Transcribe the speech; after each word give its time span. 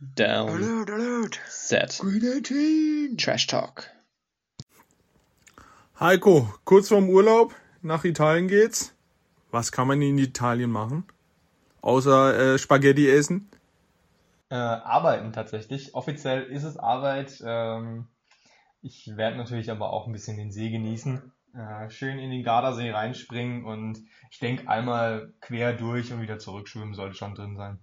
Down. 0.00 0.50
Alert, 0.50 0.90
alert. 0.90 1.40
Set. 1.48 1.98
Green 2.00 2.24
18. 2.24 3.16
Trash 3.16 3.46
Talk. 3.46 3.90
Heiko, 6.00 6.52
kurz 6.64 6.88
vorm 6.88 7.08
Urlaub 7.08 7.54
nach 7.80 8.04
Italien 8.04 8.48
geht's. 8.48 8.94
Was 9.52 9.70
kann 9.70 9.86
man 9.86 10.02
in 10.02 10.18
Italien 10.18 10.70
machen? 10.70 11.04
Außer 11.80 12.54
äh, 12.54 12.58
Spaghetti 12.58 13.08
essen? 13.08 13.48
Äh, 14.50 14.56
arbeiten 14.56 15.32
tatsächlich. 15.32 15.94
Offiziell 15.94 16.42
ist 16.44 16.64
es 16.64 16.76
Arbeit. 16.76 17.40
Ähm, 17.46 18.08
ich 18.82 19.16
werde 19.16 19.36
natürlich 19.36 19.70
aber 19.70 19.92
auch 19.92 20.06
ein 20.06 20.12
bisschen 20.12 20.36
den 20.36 20.50
See 20.50 20.70
genießen. 20.70 21.32
Äh, 21.54 21.90
schön 21.90 22.18
in 22.18 22.30
den 22.30 22.42
Gardasee 22.42 22.90
reinspringen 22.90 23.64
und 23.64 24.02
ich 24.30 24.40
denke 24.40 24.68
einmal 24.68 25.32
quer 25.40 25.72
durch 25.72 26.12
und 26.12 26.20
wieder 26.20 26.40
zurückschwimmen 26.40 26.94
sollte 26.94 27.16
schon 27.16 27.36
drin 27.36 27.56
sein. 27.56 27.78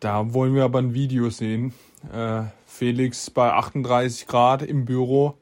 Da 0.00 0.32
wollen 0.32 0.54
wir 0.54 0.64
aber 0.64 0.78
ein 0.78 0.94
Video 0.94 1.28
sehen. 1.28 1.74
Äh, 2.12 2.42
Felix 2.66 3.30
bei 3.30 3.52
38 3.52 4.26
Grad 4.26 4.62
im 4.62 4.84
Büro. 4.84 5.34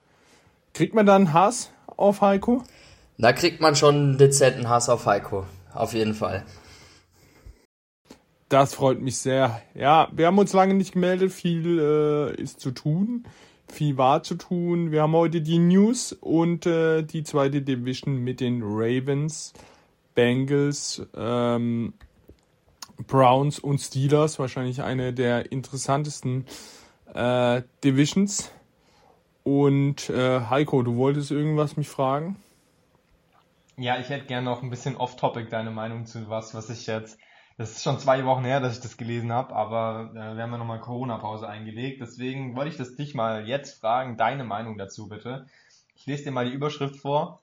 Kriegt 0.73 0.95
man 0.95 1.05
dann 1.05 1.33
Hass 1.33 1.71
auf 1.97 2.23
Heiko? 2.23 2.63
Da 3.19 3.33
kriegt 3.33 3.61
man 3.61 3.77
schon 3.77 3.95
einen 3.95 4.19
dezenten 4.19 4.69
Hass 4.69 4.89
auf 4.89 5.07
Heiko. 5.07 5.45
Auf 5.75 5.93
jeden 5.93 6.15
Fall. 6.15 6.45
Das 8.49 8.75
freut 8.75 9.01
mich 9.01 9.19
sehr. 9.19 9.61
Ja, 9.75 10.09
wir 10.13 10.27
haben 10.27 10.39
uns 10.39 10.53
lange 10.53 10.75
nicht 10.75 10.93
gemeldet. 10.93 11.33
Viel 11.33 11.79
äh, 11.79 12.41
ist 12.41 12.61
zu 12.61 12.71
tun. 12.71 13.25
Viel 13.69 13.99
war 13.99 14.23
zu 14.23 14.37
tun. 14.37 14.93
Wir 14.93 15.03
haben 15.03 15.13
heute 15.13 15.43
die 15.43 15.59
News 15.59 16.13
und 16.13 16.65
äh, 16.67 17.03
die 17.03 17.25
zweite 17.25 17.61
Division 17.61 18.19
mit 18.19 18.41
den 18.41 18.63
Ravens, 18.63 19.53
Bengals, 20.15 21.03
ähm, 21.15 21.95
Browns 23.07 23.59
und 23.59 23.79
Steelers. 23.79 24.39
Wahrscheinlich 24.39 24.83
eine 24.83 25.13
der 25.13 25.53
interessantesten 25.53 26.47
äh, 27.15 27.63
Divisions. 27.85 28.51
Und 29.45 30.11
äh, 30.11 30.41
Heiko, 30.41 30.83
du 30.83 30.97
wolltest 30.97 31.31
irgendwas 31.31 31.77
mich 31.77 31.89
fragen? 31.89 32.37
Ja, 33.77 33.99
ich 33.99 34.09
hätte 34.09 34.27
gerne 34.27 34.45
noch 34.45 34.63
ein 34.63 34.71
bisschen 34.71 34.97
off-topic 34.97 35.51
deine 35.51 35.71
Meinung 35.71 36.07
zu 36.07 36.29
was, 36.29 36.55
was 36.55 36.71
ich 36.71 36.87
jetzt 36.87 37.19
das 37.59 37.71
ist 37.71 37.83
schon 37.83 37.99
zwei 37.99 38.27
Wochen 38.27 38.45
her, 38.45 38.61
dass 38.61 38.77
ich 38.77 38.83
das 38.83 38.99
gelesen 38.99 39.33
habe, 39.33 39.55
aber 39.55 40.11
äh, 40.13 40.37
wir 40.37 40.43
haben 40.43 40.53
ja 40.53 40.59
nochmal 40.59 40.81
Corona-Pause 40.81 41.49
eingelegt. 41.49 42.03
Deswegen 42.03 42.55
wollte 42.55 42.71
ich 42.71 42.77
das 42.77 42.97
dich 42.97 43.15
mal 43.15 43.49
jetzt 43.49 43.81
fragen, 43.81 44.19
deine 44.19 44.45
Meinung 44.45 44.77
dazu 44.77 45.09
bitte. 45.09 45.47
Ich 45.95 46.05
lese 46.05 46.25
dir 46.25 46.33
mal 46.33 46.45
die 46.45 46.53
Überschrift 46.55 46.97
vor 46.97 47.43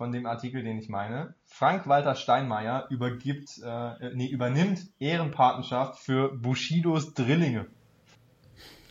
von 0.00 0.12
dem 0.12 0.24
Artikel, 0.24 0.62
den 0.62 0.78
ich 0.78 0.88
meine. 0.88 1.34
Frank-Walter 1.44 2.14
Steinmeier 2.14 2.86
übergibt, 2.88 3.60
äh, 3.62 4.14
nee, 4.14 4.28
übernimmt 4.28 4.88
Ehrenpatenschaft 4.98 5.98
für 5.98 6.34
Bushidos 6.34 7.12
Drillinge. 7.12 7.66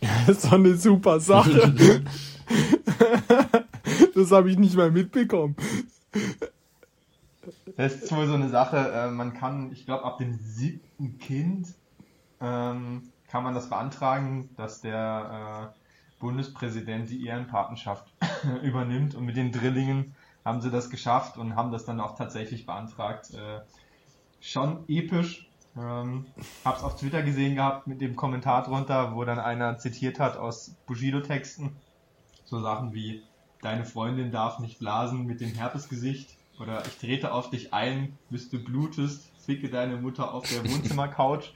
Das 0.00 0.36
ist 0.36 0.44
doch 0.44 0.52
eine 0.52 0.76
super 0.76 1.18
Sache. 1.18 1.74
das 4.14 4.30
habe 4.30 4.52
ich 4.52 4.56
nicht 4.56 4.76
mal 4.76 4.92
mitbekommen. 4.92 5.56
Das 7.76 7.96
ist 7.96 8.12
wohl 8.12 8.28
so 8.28 8.34
eine 8.34 8.48
Sache, 8.48 8.76
äh, 8.76 9.10
man 9.10 9.34
kann, 9.34 9.72
ich 9.72 9.86
glaube, 9.86 10.04
ab 10.04 10.18
dem 10.18 10.38
siebten 10.38 11.18
Kind 11.18 11.74
ähm, 12.40 13.10
kann 13.26 13.42
man 13.42 13.54
das 13.54 13.68
beantragen, 13.68 14.50
dass 14.56 14.80
der 14.80 15.72
äh, 15.74 16.20
Bundespräsident 16.20 17.10
die 17.10 17.26
Ehrenpatenschaft 17.26 18.14
übernimmt 18.62 19.16
und 19.16 19.24
mit 19.24 19.36
den 19.36 19.50
Drillingen 19.50 20.14
haben 20.44 20.60
sie 20.60 20.70
das 20.70 20.90
geschafft 20.90 21.36
und 21.36 21.56
haben 21.56 21.72
das 21.72 21.84
dann 21.84 22.00
auch 22.00 22.16
tatsächlich 22.16 22.66
beantragt. 22.66 23.32
Äh, 23.34 23.60
schon 24.40 24.84
episch. 24.88 25.48
Ähm, 25.76 26.26
hab's 26.64 26.82
auf 26.82 26.96
Twitter 26.96 27.22
gesehen 27.22 27.54
gehabt 27.54 27.86
mit 27.86 28.00
dem 28.00 28.16
Kommentar 28.16 28.64
drunter, 28.64 29.14
wo 29.14 29.24
dann 29.24 29.38
einer 29.38 29.78
zitiert 29.78 30.18
hat 30.18 30.36
aus 30.36 30.74
Bushido-Texten. 30.86 31.76
So 32.44 32.60
Sachen 32.60 32.92
wie, 32.92 33.22
deine 33.62 33.84
Freundin 33.84 34.32
darf 34.32 34.58
nicht 34.58 34.78
blasen 34.80 35.26
mit 35.26 35.40
dem 35.40 35.54
Herpesgesicht 35.54 36.36
oder 36.58 36.84
ich 36.86 36.98
trete 36.98 37.32
auf 37.32 37.50
dich 37.50 37.72
ein, 37.72 38.18
bis 38.28 38.50
du 38.50 38.62
blutest, 38.62 39.30
ficke 39.44 39.70
deine 39.70 39.96
Mutter 39.96 40.34
auf 40.34 40.48
der 40.48 40.64
Wohnzimmercouch. 40.68 41.54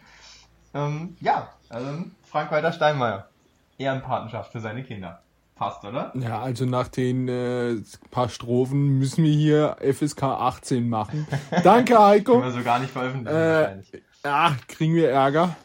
ähm, 0.75 1.17
ja, 1.21 1.53
also 1.69 2.05
Frank-Walter 2.23 2.73
Steinmeier. 2.73 3.29
Ehrenpatenschaft 3.77 4.53
für 4.53 4.61
seine 4.61 4.85
Kinder. 4.85 5.24
Passt, 5.55 5.85
oder? 5.85 6.13
Ja, 6.17 6.41
also 6.41 6.65
nach 6.65 6.89
den 6.89 7.29
äh, 7.29 7.77
paar 8.11 8.29
Strophen 8.29 8.99
müssen 8.99 9.23
wir 9.23 9.33
hier 9.33 9.77
FSK 9.81 10.25
18 10.25 10.89
machen. 10.89 11.29
Danke, 11.63 11.97
Heiko. 11.99 12.41
Können 12.41 12.45
wir 12.45 12.51
so 12.51 12.65
gar 12.65 12.81
nicht 12.81 12.91
veröffentlichen 12.91 13.37
Äh, 13.37 13.61
wahrscheinlich. 13.61 14.03
Ja, 14.25 14.57
kriegen 14.67 14.95
wir 14.95 15.11
Ärger. 15.11 15.57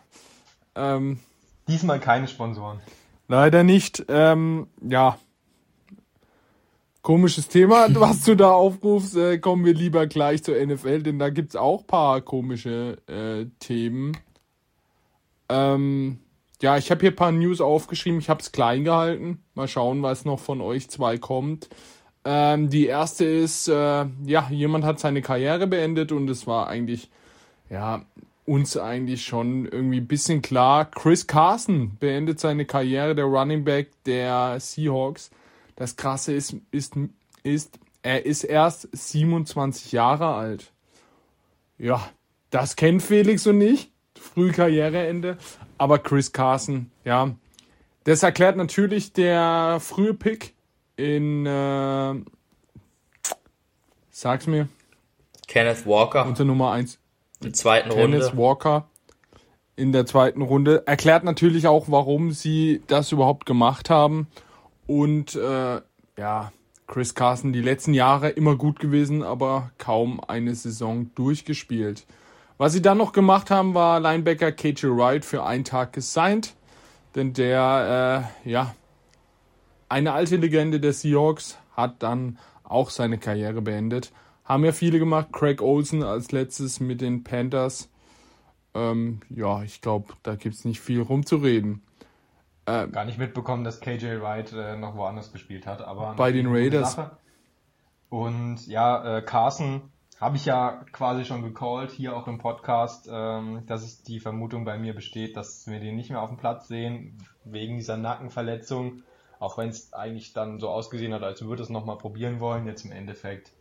Ähm, 0.76 1.20
Diesmal 1.68 2.00
keine 2.00 2.28
Sponsoren. 2.28 2.80
leider 3.28 3.64
nicht. 3.64 4.06
Ähm, 4.10 4.68
ja. 4.82 5.18
Komisches 7.02 7.48
Thema, 7.48 7.88
was 7.96 8.24
du 8.26 8.36
da 8.36 8.52
aufrufst. 8.52 9.16
Äh, 9.18 9.40
kommen 9.40 9.66
wir 9.66 9.74
lieber 9.74 10.06
gleich 10.06 10.44
zur 10.44 10.64
NFL, 10.64 11.02
denn 11.02 11.18
da 11.18 11.30
gibt's 11.32 11.56
auch 11.56 11.88
paar 11.88 12.22
komische 12.22 12.98
äh, 13.08 13.48
Themen. 13.60 14.16
Ähm, 15.50 16.20
ja, 16.62 16.78
ich 16.78 16.92
habe 16.92 17.02
hier 17.02 17.16
paar 17.16 17.32
News 17.32 17.62
aufgeschrieben. 17.62 18.20
Ich 18.20 18.30
habe 18.30 18.42
es 18.42 18.52
klein 18.52 18.84
gehalten. 18.84 19.44
Mal 19.54 19.68
schauen, 19.68 20.04
was 20.04 20.26
noch 20.26 20.40
von 20.40 20.62
euch 20.62 20.90
zwei 20.90 21.18
kommt. 21.18 21.70
Ähm, 22.26 22.70
die 22.70 22.86
erste 22.86 23.26
ist, 23.26 23.70
äh, 23.70 24.06
ja, 24.26 24.48
jemand 24.50 24.84
hat 24.84 25.00
seine 25.00 25.22
Karriere 25.22 25.68
beendet 25.68 26.12
und 26.12 26.30
es 26.30 26.48
war 26.48 26.68
eigentlich, 26.68 27.10
ja, 27.70 28.06
uns 28.46 28.76
eigentlich 28.78 29.26
schon 29.26 29.66
irgendwie 29.68 30.02
ein 30.02 30.08
bisschen 30.08 30.42
klar. 30.42 30.86
Chris 30.86 31.28
Carson 31.28 31.98
beendet 32.00 32.40
seine 32.40 32.66
Karriere, 32.66 33.16
der 33.16 33.26
Running 33.26 33.64
Back 33.64 33.92
der 34.06 34.60
Seahawks. 34.60 35.32
Das 35.76 35.96
Krasse 35.96 36.34
ist, 36.34 36.58
ist, 36.72 36.96
ist, 37.44 37.80
er 38.02 38.26
ist 38.26 38.44
erst 38.44 38.90
27 38.92 39.94
Jahre 39.94 40.34
alt. 40.34 40.74
Ja, 41.78 42.10
das 42.50 42.76
kennt 42.76 43.02
Felix 43.02 43.48
und 43.48 43.62
ich. 43.62 43.92
Früh 44.20 44.52
Karriereende. 44.52 45.38
Aber 45.80 45.98
Chris 45.98 46.32
Carson, 46.32 46.92
ja. 47.04 47.32
Das 48.04 48.22
erklärt 48.22 48.58
natürlich 48.58 49.14
der 49.14 49.80
frühe 49.80 50.14
Pick 50.14 50.54
in, 50.96 51.46
äh, 51.46 52.16
sag's 54.12 54.46
mir, 54.46 54.68
Kenneth 55.48 55.88
Walker, 55.88 56.28
unter 56.28 56.46
Nummer 56.46 56.72
1. 56.74 57.00
in 57.40 57.46
der 57.46 57.54
zweiten 57.54 57.90
Kenneth 57.90 58.24
Runde. 58.26 58.38
Walker 58.38 58.90
in 59.76 59.94
der 59.94 60.06
zweiten 60.06 60.42
Runde. 60.42 60.84
Erklärt 60.86 61.24
natürlich 61.24 61.66
auch, 61.68 61.86
warum 61.90 62.32
sie 62.32 62.82
das 62.88 63.12
überhaupt 63.12 63.46
gemacht 63.46 63.90
haben. 63.90 64.28
Und 64.86 65.36
äh, 65.36 65.82
ja, 66.18 66.52
Chris 66.88 67.16
Carson 67.16 67.54
die 67.54 67.62
letzten 67.62 67.94
Jahre 67.94 68.30
immer 68.30 68.58
gut 68.58 68.80
gewesen, 68.80 69.24
aber 69.24 69.72
kaum 69.78 70.20
eine 70.28 70.54
Saison 70.54 71.12
durchgespielt. 71.16 72.06
Was 72.60 72.74
sie 72.74 72.82
dann 72.82 72.98
noch 72.98 73.14
gemacht 73.14 73.52
haben, 73.52 73.74
war 73.74 74.02
Linebacker 74.02 74.52
KJ 74.52 74.88
Wright 74.88 75.24
für 75.24 75.46
einen 75.46 75.64
Tag 75.64 75.94
gesigned. 75.94 76.56
Denn 77.16 77.32
der, 77.32 78.34
äh, 78.44 78.50
ja, 78.50 78.76
eine 79.88 80.12
alte 80.12 80.36
Legende 80.36 80.82
der 80.82 80.92
Seahawks 80.92 81.58
hat 81.78 82.04
dann 82.04 82.38
auch 82.66 82.90
seine 82.90 83.18
Karriere 83.18 83.62
beendet. 83.62 84.12
Haben 84.44 84.66
ja 84.66 84.74
viele 84.74 85.00
gemacht. 85.00 85.30
Craig 85.32 85.62
Olsen 85.62 86.04
als 86.04 86.34
letztes 86.34 86.82
mit 86.82 87.00
den 87.00 87.24
Panthers. 87.24 87.90
Ähm, 88.74 89.22
ja, 89.30 89.64
ich 89.64 89.80
glaube, 89.80 90.14
da 90.24 90.36
gibt's 90.36 90.66
nicht 90.66 90.82
viel 90.82 91.02
rumzureden. 91.02 91.82
Gar 92.66 93.06
nicht 93.06 93.18
mitbekommen, 93.18 93.64
dass 93.64 93.80
KJ 93.80 94.20
Wright 94.22 94.52
äh, 94.52 94.76
noch 94.76 94.98
woanders 94.98 95.32
gespielt 95.32 95.66
hat, 95.66 95.82
aber 95.82 96.14
Bei 96.16 96.34
den 96.34 96.48
Raiders. 96.48 96.98
Und 98.10 98.68
ja, 98.68 99.18
äh, 99.18 99.22
Carson 99.22 99.82
habe 100.20 100.36
ich 100.36 100.46
ja 100.46 100.84
quasi 100.92 101.24
schon 101.24 101.44
gecallt, 101.44 101.92
hier 101.92 102.16
auch 102.16 102.28
im 102.28 102.40
Podcast, 102.40 103.10
ähm, 103.12 103.64
dass 103.68 103.84
es 103.84 104.04
die 104.04 104.20
Vermutung 104.20 104.66
bei 104.66 104.78
mir 104.78 104.94
besteht, 104.94 105.38
dass 105.38 105.66
wir 105.68 105.80
den 105.80 105.96
nicht 105.96 106.10
mehr 106.10 106.22
auf 106.22 106.30
dem 106.30 106.38
Platz 106.38 106.68
sehen, 106.68 107.18
wegen 107.46 107.78
dieser 107.78 107.98
Nackenverletzung. 107.98 109.04
Auch 109.40 109.58
wenn 109.58 109.70
es 109.70 109.94
eigentlich 109.94 110.34
dann 110.34 110.60
so 110.60 110.68
ausgesehen 110.70 111.14
hat, 111.14 111.24
als 111.24 111.42
würde 111.42 111.64
es 111.64 111.70
nochmal 111.70 111.98
probieren 111.98 112.42
wollen. 112.42 112.68
Jetzt 112.68 112.84
im 112.84 112.92
Endeffekt 112.92 113.54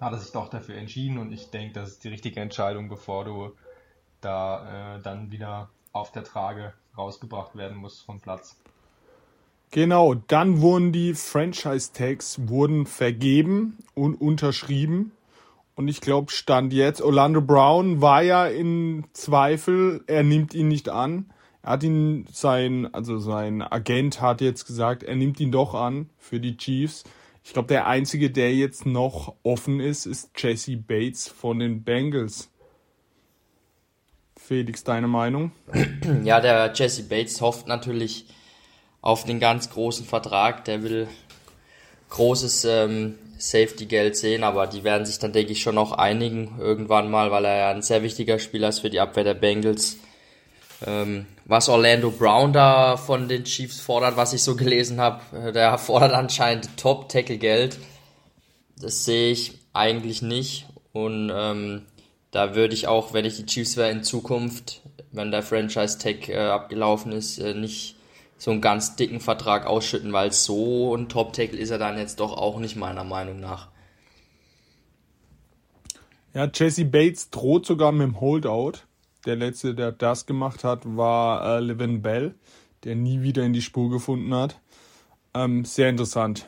hat 0.00 0.12
er 0.12 0.18
sich 0.18 0.32
doch 0.32 0.48
dafür 0.48 0.76
entschieden 0.76 1.18
und 1.18 1.32
ich 1.32 1.50
denke, 1.50 1.74
das 1.74 1.90
ist 1.90 2.04
die 2.04 2.08
richtige 2.08 2.40
Entscheidung, 2.40 2.88
bevor 2.88 3.24
du 3.24 3.52
da 4.22 4.96
äh, 4.96 5.02
dann 5.02 5.30
wieder 5.30 5.68
auf 5.92 6.12
der 6.12 6.24
Trage 6.24 6.72
rausgebracht 6.96 7.56
werden 7.56 7.76
musst 7.76 8.04
vom 8.04 8.20
Platz. 8.20 8.56
Genau, 9.70 10.14
dann 10.14 10.62
wurden 10.62 10.92
die 10.92 11.12
Franchise-Tags 11.12 12.48
wurden 12.48 12.86
vergeben 12.86 13.76
und 13.94 14.14
unterschrieben. 14.14 15.12
Und 15.78 15.86
ich 15.86 16.00
glaube, 16.00 16.32
stand 16.32 16.72
jetzt, 16.72 17.00
Orlando 17.00 17.40
Brown 17.40 18.00
war 18.00 18.20
ja 18.20 18.48
in 18.48 19.06
Zweifel, 19.12 20.02
er 20.08 20.24
nimmt 20.24 20.52
ihn 20.52 20.66
nicht 20.66 20.88
an. 20.88 21.30
Er 21.62 21.70
hat 21.70 21.84
ihn, 21.84 22.26
sein, 22.32 22.92
also 22.92 23.20
sein 23.20 23.62
Agent 23.62 24.20
hat 24.20 24.40
jetzt 24.40 24.66
gesagt, 24.66 25.04
er 25.04 25.14
nimmt 25.14 25.38
ihn 25.38 25.52
doch 25.52 25.74
an 25.74 26.10
für 26.18 26.40
die 26.40 26.56
Chiefs. 26.56 27.04
Ich 27.44 27.52
glaube, 27.52 27.68
der 27.68 27.86
einzige, 27.86 28.28
der 28.28 28.52
jetzt 28.56 28.86
noch 28.86 29.36
offen 29.44 29.78
ist, 29.78 30.04
ist 30.04 30.30
Jesse 30.36 30.76
Bates 30.78 31.28
von 31.28 31.60
den 31.60 31.84
Bengals. 31.84 32.50
Felix, 34.36 34.82
deine 34.82 35.06
Meinung? 35.06 35.52
Ja, 36.24 36.40
der 36.40 36.72
Jesse 36.74 37.04
Bates 37.04 37.40
hofft 37.40 37.68
natürlich 37.68 38.26
auf 39.00 39.22
den 39.22 39.38
ganz 39.38 39.70
großen 39.70 40.04
Vertrag. 40.04 40.64
Der 40.64 40.82
will 40.82 41.06
großes 42.08 42.64
ähm, 42.64 43.14
Safety-Geld 43.38 44.16
sehen, 44.16 44.44
aber 44.44 44.66
die 44.66 44.84
werden 44.84 45.06
sich 45.06 45.18
dann, 45.18 45.32
denke 45.32 45.52
ich, 45.52 45.62
schon 45.62 45.76
noch 45.76 45.92
einigen 45.92 46.58
irgendwann 46.58 47.10
mal, 47.10 47.30
weil 47.30 47.44
er 47.44 47.56
ja 47.56 47.70
ein 47.70 47.82
sehr 47.82 48.02
wichtiger 48.02 48.38
Spieler 48.38 48.68
ist 48.68 48.80
für 48.80 48.90
die 48.90 49.00
Abwehr 49.00 49.24
der 49.24 49.34
Bengals. 49.34 49.96
Ähm, 50.86 51.26
was 51.44 51.68
Orlando 51.68 52.10
Brown 52.10 52.52
da 52.52 52.96
von 52.96 53.28
den 53.28 53.44
Chiefs 53.44 53.80
fordert, 53.80 54.16
was 54.16 54.32
ich 54.32 54.42
so 54.42 54.54
gelesen 54.54 55.00
habe, 55.00 55.20
äh, 55.36 55.52
der 55.52 55.76
fordert 55.78 56.12
anscheinend 56.12 56.76
Top-Tackle-Geld. 56.76 57.78
Das 58.80 59.04
sehe 59.04 59.32
ich 59.32 59.58
eigentlich 59.72 60.22
nicht. 60.22 60.66
Und 60.92 61.32
ähm, 61.34 61.86
da 62.30 62.54
würde 62.54 62.74
ich 62.74 62.86
auch, 62.86 63.12
wenn 63.12 63.24
ich 63.24 63.36
die 63.36 63.46
Chiefs 63.46 63.76
wäre 63.76 63.90
in 63.90 64.04
Zukunft, 64.04 64.82
wenn 65.10 65.30
der 65.30 65.42
Franchise-Tag 65.42 66.28
äh, 66.28 66.36
abgelaufen 66.36 67.12
ist, 67.12 67.38
äh, 67.38 67.54
nicht 67.54 67.96
so 68.38 68.52
einen 68.52 68.60
ganz 68.60 68.96
dicken 68.96 69.20
Vertrag 69.20 69.66
ausschütten, 69.66 70.12
weil 70.12 70.32
so 70.32 70.94
ein 70.94 71.08
Top-Tackle 71.08 71.58
ist 71.58 71.70
er 71.70 71.78
dann 71.78 71.98
jetzt 71.98 72.20
doch 72.20 72.36
auch 72.36 72.58
nicht 72.58 72.76
meiner 72.76 73.04
Meinung 73.04 73.40
nach. 73.40 73.68
Ja, 76.32 76.48
Jesse 76.52 76.84
Bates 76.84 77.30
droht 77.30 77.66
sogar 77.66 77.90
mit 77.90 78.06
dem 78.06 78.20
Holdout. 78.20 78.78
Der 79.26 79.34
letzte, 79.34 79.74
der 79.74 79.90
das 79.92 80.24
gemacht 80.24 80.62
hat, 80.62 80.82
war 80.84 81.56
äh, 81.56 81.60
Levin 81.60 82.00
Bell, 82.00 82.36
der 82.84 82.94
nie 82.94 83.22
wieder 83.22 83.42
in 83.42 83.52
die 83.52 83.62
Spur 83.62 83.90
gefunden 83.90 84.32
hat. 84.32 84.60
Ähm, 85.34 85.64
sehr 85.64 85.88
interessant. 85.88 86.46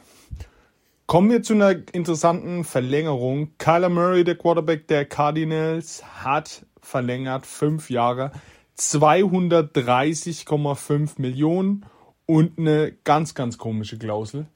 Kommen 1.06 1.28
wir 1.28 1.42
zu 1.42 1.54
einer 1.54 1.75
interessanten 1.92 2.62
Verlängerung. 2.62 3.50
Kyler 3.58 3.88
Murray, 3.88 4.22
der 4.22 4.37
Quarterback 4.37 4.87
der 4.87 5.04
Cardinals, 5.06 6.04
hat 6.22 6.64
verlängert 6.81 7.46
fünf 7.46 7.90
Jahre, 7.90 8.31
230,5 8.81 11.21
Millionen 11.21 11.85
und 12.27 12.59
eine 12.59 12.91
ganz, 13.05 13.35
ganz 13.35 13.59
komische 13.59 13.99
Klausel. 13.99 14.47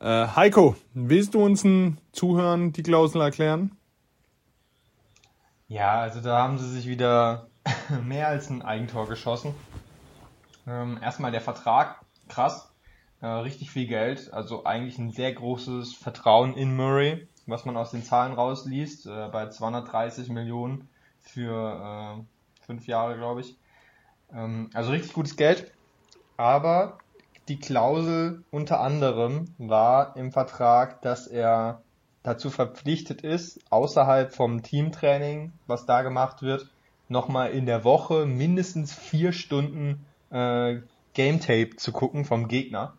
Äh, 0.00 0.26
Heiko, 0.34 0.74
willst 0.92 1.34
du 1.34 1.44
uns 1.44 1.62
ein 1.62 1.98
Zuhören 2.12 2.72
die 2.72 2.82
Klausel 2.82 3.20
erklären? 3.20 3.76
Ja, 5.68 6.00
also 6.00 6.20
da 6.20 6.42
haben 6.42 6.58
sie 6.58 6.68
sich 6.68 6.88
wieder 6.88 7.46
mehr 8.04 8.26
als 8.26 8.50
ein 8.50 8.62
Eigentor 8.62 9.06
geschossen. 9.06 9.54
Ähm, 10.66 10.98
erstmal 11.00 11.30
der 11.30 11.40
Vertrag, 11.40 12.00
krass, 12.28 12.72
äh, 13.20 13.26
richtig 13.26 13.70
viel 13.70 13.86
Geld, 13.86 14.32
also 14.32 14.64
eigentlich 14.64 14.98
ein 14.98 15.12
sehr 15.12 15.32
großes 15.32 15.94
Vertrauen 15.94 16.54
in 16.54 16.74
Murray, 16.74 17.28
was 17.46 17.64
man 17.66 17.76
aus 17.76 17.92
den 17.92 18.02
Zahlen 18.02 18.32
rausliest, 18.32 19.06
äh, 19.06 19.28
bei 19.30 19.48
230 19.48 20.28
Millionen 20.28 20.88
für 21.20 22.18
äh, 22.18 22.24
fünf 22.66 22.88
Jahre, 22.88 23.16
glaube 23.16 23.42
ich. 23.42 23.59
Ähm, 24.34 24.70
also 24.74 24.90
richtig 24.90 25.12
gutes 25.12 25.36
Geld, 25.36 25.72
aber 26.36 26.98
die 27.48 27.58
Klausel 27.58 28.44
unter 28.50 28.80
anderem 28.80 29.54
war 29.58 30.16
im 30.16 30.32
Vertrag, 30.32 31.02
dass 31.02 31.26
er 31.26 31.82
dazu 32.22 32.50
verpflichtet 32.50 33.22
ist, 33.22 33.60
außerhalb 33.70 34.32
vom 34.32 34.62
Teamtraining, 34.62 35.52
was 35.66 35.86
da 35.86 36.02
gemacht 36.02 36.42
wird, 36.42 36.68
nochmal 37.08 37.50
in 37.50 37.66
der 37.66 37.84
Woche 37.84 38.26
mindestens 38.26 38.94
vier 38.94 39.32
Stunden 39.32 40.06
äh, 40.30 40.80
Game 41.14 41.40
Tape 41.40 41.76
zu 41.76 41.92
gucken 41.92 42.24
vom 42.24 42.46
Gegner. 42.46 42.94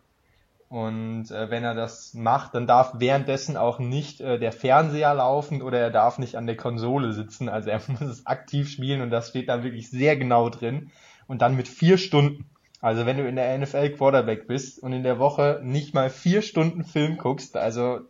Und 0.68 1.30
äh, 1.30 1.50
wenn 1.50 1.64
er 1.64 1.74
das 1.74 2.14
macht, 2.14 2.54
dann 2.54 2.66
darf 2.66 2.94
währenddessen 2.96 3.58
auch 3.58 3.78
nicht 3.78 4.20
äh, 4.22 4.38
der 4.38 4.52
Fernseher 4.52 5.14
laufen 5.14 5.60
oder 5.60 5.78
er 5.78 5.90
darf 5.90 6.18
nicht 6.18 6.36
an 6.36 6.46
der 6.46 6.56
Konsole 6.56 7.12
sitzen. 7.12 7.48
Also 7.48 7.70
er 7.70 7.80
muss 7.88 8.00
es 8.00 8.26
aktiv 8.26 8.70
spielen 8.70 9.02
und 9.02 9.10
das 9.10 9.28
steht 9.28 9.48
da 9.48 9.62
wirklich 9.64 9.90
sehr 9.90 10.16
genau 10.16 10.48
drin. 10.48 10.90
Und 11.26 11.42
dann 11.42 11.56
mit 11.56 11.68
vier 11.68 11.98
Stunden. 11.98 12.44
Also 12.80 13.06
wenn 13.06 13.16
du 13.16 13.28
in 13.28 13.36
der 13.36 13.56
NFL 13.58 13.90
Quarterback 13.90 14.46
bist 14.48 14.82
und 14.82 14.92
in 14.92 15.04
der 15.04 15.18
Woche 15.18 15.60
nicht 15.62 15.94
mal 15.94 16.10
vier 16.10 16.42
Stunden 16.42 16.84
Film 16.84 17.16
guckst, 17.16 17.56
also 17.56 18.00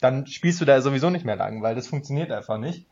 dann 0.00 0.26
spielst 0.26 0.60
du 0.60 0.64
da 0.64 0.80
sowieso 0.80 1.10
nicht 1.10 1.24
mehr 1.24 1.36
lang, 1.36 1.62
weil 1.62 1.74
das 1.74 1.86
funktioniert 1.86 2.32
einfach 2.32 2.58
nicht. 2.58 2.86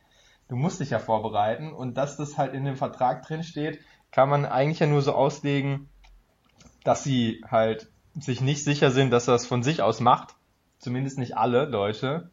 Du 0.49 0.57
musst 0.57 0.81
dich 0.81 0.91
ja 0.91 0.99
vorbereiten 0.99 1.73
und 1.73 1.97
dass 1.97 2.17
das 2.17 2.37
halt 2.37 2.55
in 2.55 2.65
dem 2.65 2.77
Vertrag 2.77 3.23
drin 3.23 3.43
steht, 3.43 3.81
kann 4.11 4.29
man 4.29 4.45
eigentlich 4.45 4.81
ja 4.81 4.87
nur 4.87 5.01
so 5.01 5.15
auslegen, 5.15 5.89
dass 6.85 7.03
sie 7.03 7.43
halt 7.49 7.89
sich 8.15 8.41
nicht 8.41 8.65
sicher 8.65 8.91
sind, 8.91 9.11
dass 9.11 9.29
er 9.29 9.35
es 9.35 9.47
von 9.47 9.63
sich 9.63 9.83
aus 9.83 10.01
macht. 10.01 10.35
Zumindest 10.79 11.19
nicht 11.19 11.37
alle 11.37 11.65
Leute. 11.65 12.31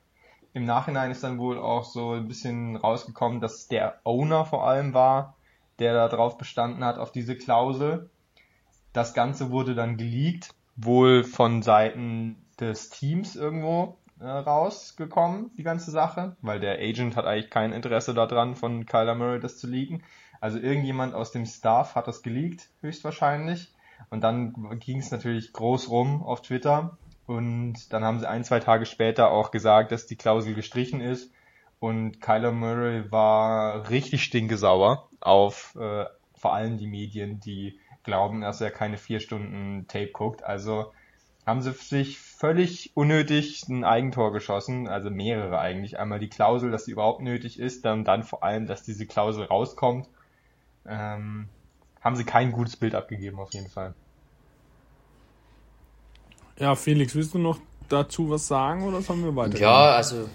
Im 0.54 0.66
Nachhinein 0.66 1.12
ist 1.12 1.24
dann 1.24 1.38
wohl 1.38 1.58
auch 1.60 1.86
so 1.86 2.14
ein 2.14 2.28
bisschen 2.28 2.76
rausgekommen, 2.76 3.40
dass 3.40 3.68
der 3.68 4.00
Owner 4.04 4.46
vor 4.46 4.68
allem 4.68 4.94
war, 4.94 5.37
der 5.80 5.94
da 5.94 6.08
drauf 6.08 6.38
bestanden 6.38 6.84
hat, 6.84 6.98
auf 6.98 7.12
diese 7.12 7.36
Klausel. 7.36 8.10
Das 8.94 9.14
Ganze 9.14 9.52
wurde 9.52 9.76
dann 9.76 9.98
geleakt, 9.98 10.54
wohl 10.76 11.24
von 11.24 11.62
Seiten 11.62 12.38
des 12.60 12.90
Teams 12.90 13.36
irgendwo 13.36 13.98
äh, 14.20 14.26
rausgekommen, 14.26 15.52
die 15.58 15.64
ganze 15.64 15.92
Sache, 15.92 16.36
weil 16.42 16.60
der 16.60 16.80
Agent 16.80 17.16
hat 17.16 17.26
eigentlich 17.26 17.52
kein 17.52 17.72
Interesse 17.72 18.14
daran, 18.14 18.56
von 18.56 18.86
Kyler 18.86 19.16
Murray 19.16 19.40
das 19.40 19.58
zu 19.58 19.68
leaken. 19.68 20.04
Also 20.40 20.60
irgendjemand 20.60 21.14
aus 21.14 21.32
dem 21.32 21.46
Staff 21.46 21.96
hat 21.96 22.08
das 22.08 22.22
geleakt, 22.22 22.70
höchstwahrscheinlich. 22.82 23.74
Und 24.10 24.22
dann 24.22 24.80
ging 24.80 25.00
es 25.00 25.12
natürlich 25.12 25.54
groß 25.54 25.90
rum 25.90 26.24
auf 26.24 26.42
Twitter. 26.42 26.98
Und 27.26 27.92
dann 27.92 28.04
haben 28.04 28.20
sie 28.20 28.30
ein, 28.30 28.44
zwei 28.44 28.60
Tage 28.60 28.86
später 28.86 29.32
auch 29.32 29.52
gesagt, 29.52 29.92
dass 29.92 30.06
die 30.06 30.16
Klausel 30.16 30.54
gestrichen 30.54 31.02
ist. 31.02 31.32
Und 31.80 32.22
Kyler 32.22 32.52
Murray 32.52 33.12
war 33.12 33.90
richtig 33.90 34.24
stinkesauer 34.24 35.10
auf 35.20 35.76
äh, 35.80 36.06
vor 36.36 36.54
allem 36.54 36.78
die 36.78 36.88
Medien, 36.88 37.40
die 37.40 37.80
glauben, 38.04 38.42
dass 38.42 38.62
er 38.62 38.72
keine 38.72 38.98
vier 38.98 39.20
Stunden 39.20 39.86
Tape 39.88 40.12
guckt. 40.12 40.44
Also 40.44 40.92
haben 41.46 41.62
sie 41.62 41.72
sich 41.72 42.20
völlig 42.20 42.92
unnötig 42.96 43.68
ein 43.70 43.84
Eigentor 43.84 44.34
geschossen, 44.34 44.88
also 44.88 45.10
mehrere 45.10 45.60
eigentlich. 45.60 46.00
Einmal 46.00 46.20
die 46.20 46.30
Klausel, 46.30 46.72
dass 46.72 46.86
sie 46.86 46.92
überhaupt 46.92 47.22
nötig 47.22 47.60
ist, 47.60 47.86
dann, 47.86 48.04
dann 48.04 48.24
vor 48.24 48.44
allem, 48.44 48.68
dass 48.68 48.84
diese 48.84 49.06
Klausel 49.06 49.46
rauskommt. 49.46 50.08
Ähm, 50.86 51.48
haben 52.02 52.16
sie 52.16 52.24
kein 52.26 52.52
gutes 52.52 52.76
Bild 52.76 52.96
abgegeben, 52.96 53.40
auf 53.40 53.54
jeden 53.54 53.70
Fall. 53.70 53.94
Ja, 56.60 56.76
Felix, 56.76 57.16
willst 57.16 57.34
du 57.34 57.40
noch 57.40 57.60
dazu 57.88 58.30
was 58.30 58.48
sagen 58.48 58.84
oder 58.84 59.02
sollen 59.02 59.24
wir 59.24 59.36
weiter? 59.36 59.58
Ja, 59.58 59.92
also 59.92 60.28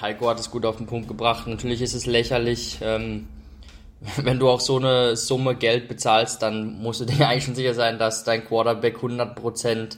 Heiko 0.00 0.28
hat 0.28 0.40
es 0.40 0.50
gut 0.50 0.64
auf 0.64 0.76
den 0.76 0.86
Punkt 0.86 1.08
gebracht. 1.08 1.46
Natürlich 1.46 1.82
ist 1.82 1.94
es 1.94 2.06
lächerlich, 2.06 2.78
ähm, 2.82 3.28
wenn 4.16 4.38
du 4.38 4.48
auch 4.48 4.60
so 4.60 4.76
eine 4.76 5.16
Summe 5.16 5.54
Geld 5.54 5.88
bezahlst, 5.88 6.42
dann 6.42 6.80
musst 6.80 7.00
du 7.00 7.04
dir 7.04 7.26
eigentlich 7.28 7.44
schon 7.44 7.54
sicher 7.54 7.74
sein, 7.74 7.98
dass 7.98 8.24
dein 8.24 8.44
Quarterback 8.44 8.98
100% 8.98 9.96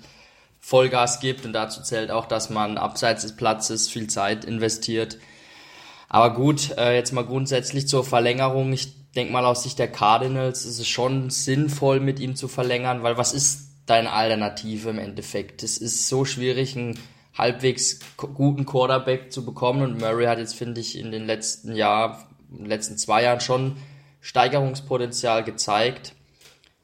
Vollgas 0.60 1.20
gibt 1.20 1.46
und 1.46 1.52
dazu 1.54 1.82
zählt 1.82 2.10
auch, 2.10 2.26
dass 2.26 2.50
man 2.50 2.76
abseits 2.76 3.22
des 3.22 3.34
Platzes 3.34 3.88
viel 3.88 4.08
Zeit 4.08 4.44
investiert. 4.44 5.18
Aber 6.08 6.34
gut, 6.34 6.76
äh, 6.76 6.94
jetzt 6.94 7.12
mal 7.12 7.24
grundsätzlich 7.24 7.88
zur 7.88 8.04
Verlängerung. 8.04 8.72
Ich 8.72 8.92
denke 9.14 9.32
mal 9.32 9.46
aus 9.46 9.62
Sicht 9.62 9.78
der 9.78 9.88
Cardinals 9.88 10.64
ist 10.64 10.78
es 10.78 10.88
schon 10.88 11.30
sinnvoll, 11.30 12.00
mit 12.00 12.20
ihm 12.20 12.36
zu 12.36 12.48
verlängern, 12.48 13.02
weil 13.02 13.16
was 13.16 13.32
ist 13.32 13.70
deine 13.86 14.12
Alternative 14.12 14.90
im 14.90 14.98
Endeffekt? 14.98 15.62
Es 15.62 15.78
ist 15.78 16.08
so 16.08 16.24
schwierig, 16.24 16.76
einen 16.76 16.98
halbwegs 17.40 18.00
guten 18.16 18.66
Quarterback 18.66 19.32
zu 19.32 19.44
bekommen 19.44 19.82
und 19.82 20.00
Murray 20.00 20.26
hat 20.26 20.38
jetzt, 20.38 20.54
finde 20.54 20.80
ich, 20.80 20.98
in 20.98 21.10
den 21.10 21.26
letzten 21.26 21.74
Jahren, 21.74 22.16
in 22.50 22.58
den 22.58 22.66
letzten 22.66 22.96
zwei 22.96 23.22
Jahren 23.22 23.40
schon 23.40 23.76
Steigerungspotenzial 24.20 25.42
gezeigt. 25.42 26.14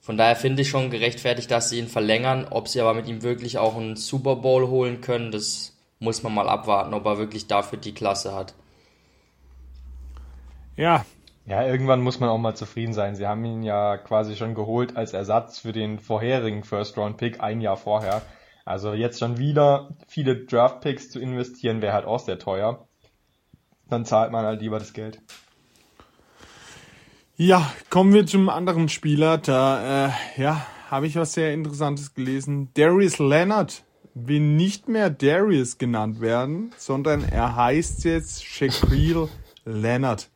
Von 0.01 0.17
daher 0.17 0.37
finde 0.37 0.63
ich 0.63 0.69
schon 0.69 0.91
gerechtfertigt, 0.91 1.51
dass 1.51 1.69
sie 1.69 1.79
ihn 1.79 1.89
verlängern. 1.89 2.47
Ob 2.49 2.69
sie 2.69 2.81
aber 2.81 2.95
mit 2.95 3.09
ihm 3.09 3.23
wirklich 3.23 3.59
auch 3.59 3.77
einen 3.77 3.97
Super 3.97 4.37
Bowl 4.37 4.69
holen 4.69 5.01
können, 5.01 5.33
das 5.33 5.77
muss 5.99 6.23
man 6.23 6.35
mal 6.35 6.49
abwarten, 6.49 6.95
ob 6.95 7.05
er 7.07 7.19
wirklich 7.19 7.47
dafür 7.47 7.79
die 7.79 7.95
Klasse 7.95 8.35
hat. 8.35 8.55
Ja. 10.77 11.05
Ja, 11.45 11.65
irgendwann 11.65 12.01
muss 12.01 12.19
man 12.19 12.29
auch 12.29 12.39
mal 12.39 12.57
zufrieden 12.57 12.93
sein. 12.93 13.15
Sie 13.15 13.27
haben 13.27 13.45
ihn 13.45 13.63
ja 13.63 13.99
quasi 13.99 14.35
schon 14.35 14.55
geholt 14.55 14.97
als 14.97 15.13
Ersatz 15.13 15.61
für 15.61 15.73
den 15.73 16.01
vorherigen 16.01 16.65
First-Round-Pick 16.65 17.41
ein 17.41 17.61
Jahr 17.61 17.77
vorher. 17.77 18.23
Also 18.67 18.95
jetzt 18.95 19.21
schon 19.21 19.39
wieder 19.39 19.91
viele 20.09 20.45
Draft-Picks 20.45 21.09
zu 21.09 21.21
investieren, 21.21 21.81
wäre 21.81 21.95
halt 21.95 22.05
auch 22.05 22.19
sehr 22.19 22.41
teuer. 22.41 22.89
Dann 23.89 24.05
zahlt 24.05 24.33
man 24.33 24.45
halt 24.45 24.61
lieber 24.61 24.81
das 24.81 24.93
Geld. 24.93 25.23
Ja, 27.37 27.71
kommen 27.91 28.13
wir 28.13 28.27
zum 28.27 28.49
anderen 28.49 28.89
Spieler. 28.89 29.39
Da, 29.39 30.09
äh, 30.09 30.11
ja, 30.37 30.67
habe 30.91 31.07
ich 31.07 31.15
was 31.15 31.35
sehr 31.35 31.55
Interessantes 31.55 32.13
gelesen. 32.13 32.71
Darius 32.75 33.21
Leonard 33.21 33.85
will 34.15 34.41
nicht 34.41 34.89
mehr 34.89 35.11
Darius 35.11 35.79
genannt 35.79 36.21
werden, 36.21 36.73
sondern 36.77 37.23
er 37.23 37.55
heißt 37.55 38.03
jetzt 38.03 38.45
Shaquille 38.45 39.29
Leonard. 39.65 40.29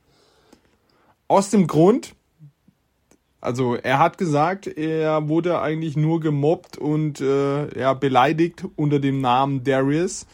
Aus 1.26 1.50
dem 1.50 1.66
Grund, 1.66 2.14
also 3.40 3.75
er 3.75 3.99
hat 3.99 4.18
gesagt, 4.18 4.66
er 4.66 5.28
wurde 5.28 5.61
eigentlich 5.61 5.97
nur 5.97 6.20
gemobbt 6.20 6.76
und 6.76 7.20
äh, 7.20 7.78
ja, 7.78 7.94
beleidigt 7.94 8.64
unter 8.76 8.99
dem 8.99 9.20
Namen 9.20 9.64
Darius. 9.64 10.26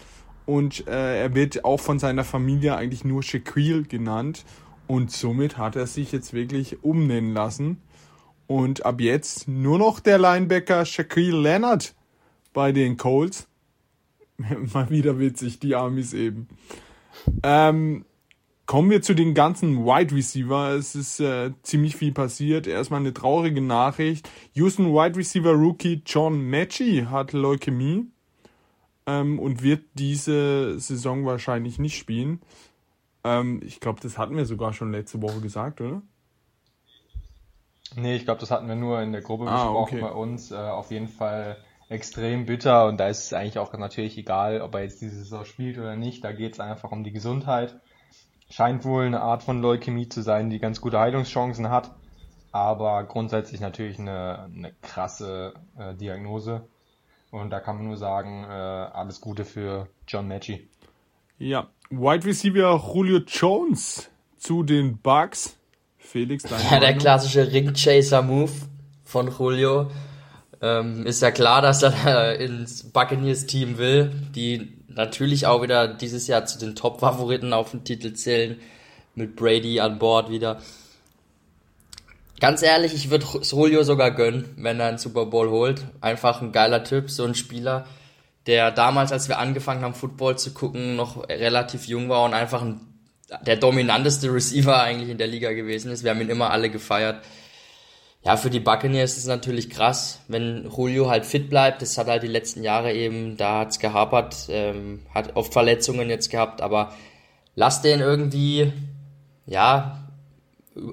Und 0.44 0.86
äh, 0.86 1.22
er 1.22 1.34
wird 1.34 1.64
auch 1.64 1.80
von 1.80 1.98
seiner 1.98 2.24
Familie 2.24 2.76
eigentlich 2.76 3.04
nur 3.04 3.22
Shaquille 3.22 3.82
genannt. 3.82 4.44
Und 4.86 5.10
somit 5.10 5.58
hat 5.58 5.76
er 5.76 5.86
sich 5.86 6.12
jetzt 6.12 6.32
wirklich 6.32 6.82
umnennen 6.84 7.32
lassen. 7.32 7.82
Und 8.46 8.86
ab 8.86 9.00
jetzt 9.00 9.48
nur 9.48 9.78
noch 9.78 10.00
der 10.00 10.18
Linebacker 10.18 10.84
Shaquille 10.84 11.40
Leonard 11.40 11.94
bei 12.52 12.72
den 12.72 12.96
Colts. 12.96 13.48
Mal 14.72 14.90
wieder 14.90 15.18
witzig, 15.18 15.58
die 15.60 15.74
Amis 15.74 16.12
eben. 16.12 16.48
Ähm, 17.42 18.04
kommen 18.66 18.90
wir 18.90 19.00
zu 19.00 19.14
den 19.14 19.34
ganzen 19.34 19.84
Wide 19.84 20.14
Receiver. 20.14 20.70
Es 20.70 20.94
ist 20.94 21.20
äh, 21.20 21.52
ziemlich 21.62 21.96
viel 21.96 22.12
passiert. 22.12 22.66
Erstmal 22.66 23.00
eine 23.00 23.14
traurige 23.14 23.60
Nachricht. 23.60 24.28
Houston 24.54 24.92
Wide 24.92 25.16
Receiver 25.16 25.52
Rookie 25.52 26.02
John 26.04 26.50
Matchy 26.50 27.06
hat 27.08 27.32
Leukämie 27.32 28.06
ähm, 29.06 29.38
und 29.38 29.62
wird 29.62 29.84
diese 29.94 30.78
Saison 30.78 31.24
wahrscheinlich 31.24 31.78
nicht 31.78 31.96
spielen. 31.96 32.42
Ähm, 33.24 33.60
ich 33.64 33.80
glaube, 33.80 34.00
das 34.00 34.18
hatten 34.18 34.36
wir 34.36 34.46
sogar 34.46 34.72
schon 34.72 34.92
letzte 34.92 35.22
Woche 35.22 35.40
gesagt, 35.40 35.80
oder? 35.80 36.02
Nee, 37.94 38.16
ich 38.16 38.24
glaube, 38.24 38.40
das 38.40 38.50
hatten 38.50 38.66
wir 38.68 38.74
nur 38.74 39.00
in 39.00 39.12
der 39.12 39.22
Gruppe 39.22 39.46
ah, 39.46 39.64
besprochen 39.64 39.98
okay. 39.98 40.00
bei 40.00 40.12
uns. 40.12 40.50
Äh, 40.50 40.56
auf 40.56 40.90
jeden 40.90 41.08
Fall 41.08 41.56
extrem 41.88 42.46
bitter 42.46 42.88
und 42.88 42.98
da 42.98 43.06
ist 43.06 43.26
es 43.26 43.32
eigentlich 43.32 43.60
auch 43.60 43.72
natürlich 43.72 44.18
egal, 44.18 44.60
ob 44.60 44.74
er 44.74 44.82
jetzt 44.82 45.00
diese 45.00 45.18
Saison 45.18 45.44
spielt 45.44 45.78
oder 45.78 45.94
nicht. 45.94 46.24
Da 46.24 46.32
geht 46.32 46.54
es 46.54 46.60
einfach 46.60 46.90
um 46.90 47.04
die 47.04 47.12
Gesundheit. 47.12 47.80
Scheint 48.56 48.86
wohl 48.86 49.04
eine 49.04 49.20
Art 49.20 49.42
von 49.42 49.60
Leukämie 49.60 50.08
zu 50.08 50.22
sein, 50.22 50.48
die 50.48 50.58
ganz 50.58 50.80
gute 50.80 50.98
Heilungschancen 50.98 51.68
hat, 51.68 51.90
aber 52.52 53.04
grundsätzlich 53.04 53.60
natürlich 53.60 53.98
eine, 53.98 54.44
eine 54.44 54.72
krasse 54.80 55.52
äh, 55.78 55.94
Diagnose. 55.94 56.66
Und 57.30 57.50
da 57.50 57.60
kann 57.60 57.76
man 57.76 57.84
nur 57.84 57.98
sagen, 57.98 58.44
äh, 58.44 58.46
alles 58.46 59.20
Gute 59.20 59.44
für 59.44 59.88
John 60.08 60.26
Matchy. 60.26 60.66
Ja, 61.36 61.68
Wide 61.90 62.24
Receiver 62.24 62.82
Julio 62.94 63.18
Jones 63.26 64.08
zu 64.38 64.62
den 64.62 64.96
Bucks. 65.02 65.58
Felix, 65.98 66.44
dein 66.44 66.62
Ja, 66.70 66.80
der 66.80 66.96
klassische 66.96 67.52
Ring-Chaser-Move 67.52 68.52
von 69.04 69.30
Julio. 69.38 69.90
Ähm, 70.62 71.04
ist 71.04 71.20
ja 71.20 71.30
klar, 71.30 71.60
dass 71.60 71.82
er 71.82 72.40
ins 72.40 72.90
Buccaneers-Team 72.90 73.76
will, 73.76 74.12
die 74.34 74.75
natürlich 74.96 75.46
auch 75.46 75.62
wieder 75.62 75.88
dieses 75.88 76.26
Jahr 76.26 76.46
zu 76.46 76.58
den 76.58 76.74
Top-Favoriten 76.74 77.52
auf 77.52 77.70
den 77.70 77.84
Titel 77.84 78.12
zählen, 78.14 78.58
mit 79.14 79.36
Brady 79.36 79.80
an 79.80 79.98
Bord 79.98 80.30
wieder. 80.30 80.60
Ganz 82.38 82.62
ehrlich, 82.62 82.92
ich 82.92 83.10
würde 83.10 83.26
Julio 83.42 83.82
sogar 83.82 84.10
gönnen, 84.10 84.54
wenn 84.56 84.78
er 84.78 84.88
einen 84.88 84.98
Super 84.98 85.24
Bowl 85.26 85.48
holt. 85.48 85.82
Einfach 86.02 86.42
ein 86.42 86.52
geiler 86.52 86.84
Typ, 86.84 87.10
so 87.10 87.24
ein 87.24 87.34
Spieler, 87.34 87.86
der 88.46 88.70
damals, 88.70 89.10
als 89.10 89.28
wir 89.28 89.38
angefangen 89.38 89.82
haben, 89.82 89.94
Football 89.94 90.36
zu 90.36 90.52
gucken, 90.52 90.96
noch 90.96 91.28
relativ 91.28 91.86
jung 91.86 92.10
war 92.10 92.24
und 92.24 92.34
einfach 92.34 92.60
ein, 92.60 92.80
der 93.46 93.56
dominanteste 93.56 94.32
Receiver 94.32 94.82
eigentlich 94.82 95.08
in 95.08 95.18
der 95.18 95.28
Liga 95.28 95.52
gewesen 95.52 95.90
ist. 95.90 96.04
Wir 96.04 96.10
haben 96.10 96.20
ihn 96.20 96.28
immer 96.28 96.50
alle 96.50 96.68
gefeiert. 96.68 97.24
Ja, 98.24 98.36
für 98.36 98.50
die 98.50 98.60
Buccaneers 98.60 99.12
ist 99.12 99.18
es 99.18 99.26
natürlich 99.26 99.70
krass, 99.70 100.20
wenn 100.26 100.68
Julio 100.68 101.08
halt 101.08 101.24
fit 101.24 101.48
bleibt. 101.48 101.80
Das 101.80 101.96
hat 101.96 102.08
halt 102.08 102.24
die 102.24 102.28
letzten 102.28 102.64
Jahre 102.64 102.92
eben, 102.92 103.36
da 103.36 103.60
hat's 103.60 103.78
gehapert, 103.78 104.46
ähm, 104.48 105.02
hat 105.14 105.36
oft 105.36 105.52
Verletzungen 105.52 106.08
jetzt 106.08 106.30
gehabt, 106.30 106.60
aber 106.60 106.92
lass 107.54 107.82
den 107.82 108.00
irgendwie, 108.00 108.72
ja, 109.46 110.06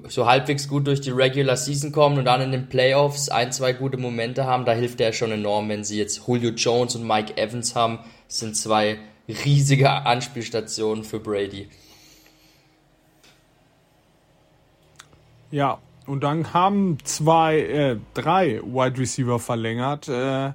so 0.08 0.26
halbwegs 0.26 0.68
gut 0.68 0.86
durch 0.86 1.00
die 1.00 1.10
Regular 1.10 1.56
Season 1.56 1.92
kommen 1.92 2.18
und 2.18 2.24
dann 2.24 2.40
in 2.40 2.52
den 2.52 2.68
Playoffs 2.68 3.28
ein, 3.28 3.52
zwei 3.52 3.72
gute 3.72 3.98
Momente 3.98 4.44
haben, 4.44 4.64
da 4.64 4.72
hilft 4.72 5.00
er 5.00 5.12
schon 5.12 5.30
enorm, 5.30 5.68
wenn 5.68 5.84
sie 5.84 5.98
jetzt 5.98 6.26
Julio 6.26 6.50
Jones 6.50 6.96
und 6.96 7.06
Mike 7.06 7.36
Evans 7.36 7.74
haben. 7.74 7.98
Sind 8.28 8.56
zwei 8.56 8.98
riesige 9.28 9.90
Anspielstationen 9.90 11.04
für 11.04 11.20
Brady. 11.20 11.68
Ja, 15.50 15.78
und 16.06 16.22
dann 16.22 16.52
haben 16.52 16.98
zwei, 17.04 17.60
äh, 17.60 17.96
drei 18.14 18.60
Wide 18.62 18.98
Receiver 18.98 19.38
verlängert. 19.38 20.08
Äh, 20.08 20.52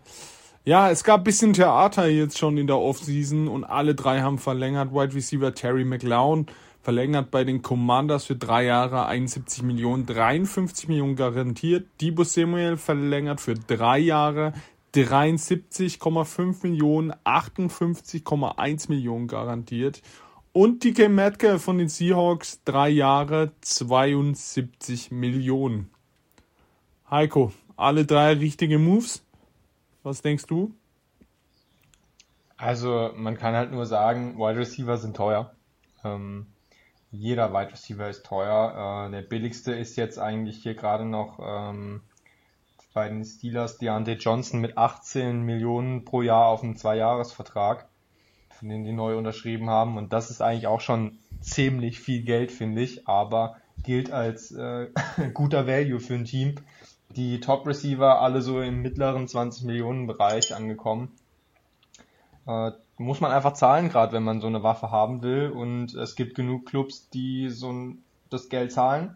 ja, 0.66 0.92
es 0.92 1.04
gab 1.04 1.24
bisschen 1.24 1.54
Theater 1.54 2.08
jetzt 2.08 2.38
schon 2.38 2.58
in 2.58 2.68
der 2.68 2.78
Offseason 2.78 3.48
und 3.48 3.64
alle 3.64 3.96
drei 3.96 4.22
haben 4.22 4.38
verlängert. 4.38 4.92
Wide 4.92 5.16
Receiver 5.16 5.54
Terry 5.54 5.86
McLeod 5.86 6.52
verlängert 6.82 7.32
bei 7.32 7.44
den 7.44 7.62
Commanders 7.62 8.26
für 8.26 8.36
drei 8.36 8.66
Jahre 8.66 9.06
71 9.06 9.64
Millionen, 9.64 10.06
53 10.06 10.88
Millionen 10.88 11.16
garantiert. 11.16 11.88
Debo 12.02 12.24
Samuel 12.24 12.78
verlängert 12.78 13.42
für 13.42 13.56
drei 13.56 14.00
Jahre 14.00 14.54
73,5 14.94 16.64
Millionen, 16.64 17.14
58,1 17.24 18.90
Millionen 18.90 19.28
garantiert. 19.28 20.02
Und 20.52 20.84
DK 20.84 21.10
Metcalf 21.10 21.64
von 21.64 21.78
den 21.78 21.90
Seahawks, 21.90 22.64
drei 22.64 22.90
Jahre, 22.90 23.52
72 23.62 25.12
Millionen. 25.12 25.92
Heiko, 27.10 27.52
alle 27.76 28.06
drei 28.06 28.34
richtige 28.34 28.80
Moves. 28.80 29.24
Was 30.02 30.24
denkst 30.24 30.48
du? 30.48 30.74
Also, 32.58 33.12
man 33.16 33.38
kann 33.38 33.54
halt 33.54 33.72
nur 33.72 33.86
sagen, 33.86 34.38
Wide 34.38 34.60
Receiver 34.60 34.98
sind 34.98 35.16
teuer. 35.16 35.54
Ähm, 36.04 36.48
jeder 37.12 37.54
Wide 37.54 37.72
Receiver 37.72 38.10
ist 38.10 38.26
teuer. 38.26 39.08
Äh, 39.08 39.12
der 39.12 39.22
billigste 39.22 39.74
ist 39.74 39.96
jetzt 39.98 40.20
eigentlich 40.20 40.64
hier 40.64 40.76
gerade 40.76 41.06
noch 41.06 41.40
ähm, 41.42 42.02
bei 42.94 43.08
den 43.08 43.24
Steelers 43.24 43.78
Deontay 43.78 44.14
Johnson 44.14 44.62
mit 44.62 44.78
18 44.78 45.44
Millionen 45.44 46.06
pro 46.06 46.22
Jahr 46.22 46.48
auf 46.48 46.64
einem 46.64 46.76
Zweijahresvertrag 46.76 47.89
von 48.60 48.70
denen 48.70 48.84
die 48.84 48.92
neu 48.92 49.18
unterschrieben 49.18 49.70
haben. 49.70 49.98
Und 49.98 50.12
das 50.12 50.30
ist 50.30 50.42
eigentlich 50.42 50.68
auch 50.68 50.82
schon 50.82 51.18
ziemlich 51.40 52.00
viel 52.00 52.24
Geld, 52.24 52.52
finde 52.52 52.82
ich, 52.82 53.08
aber 53.08 53.56
gilt 53.84 54.12
als 54.12 54.52
äh, 54.52 54.88
guter 55.34 55.66
Value 55.66 56.00
für 56.00 56.16
ein 56.16 56.26
Team. 56.26 56.56
Die 57.16 57.40
Top 57.40 57.66
Receiver 57.66 58.22
alle 58.22 58.42
so 58.42 58.62
im 58.62 58.82
mittleren 58.82 59.28
20 59.28 59.64
Millionen 59.64 60.08
Bereich 60.08 60.54
angekommen. 60.54 61.12
Äh, 62.46 62.72
muss 62.98 63.22
man 63.22 63.32
einfach 63.32 63.54
zahlen, 63.54 63.88
gerade 63.88 64.12
wenn 64.12 64.24
man 64.24 64.42
so 64.42 64.48
eine 64.48 64.62
Waffe 64.62 64.92
haben 64.92 65.24
will. 65.24 65.50
Und 65.50 65.96
es 65.96 66.16
gibt 66.16 66.36
genug 66.36 66.66
Clubs, 66.66 67.10
die 67.10 67.50
so 67.50 67.72
ein, 67.72 68.04
das 68.30 68.50
Geld 68.50 68.74
zahlen. 68.74 69.16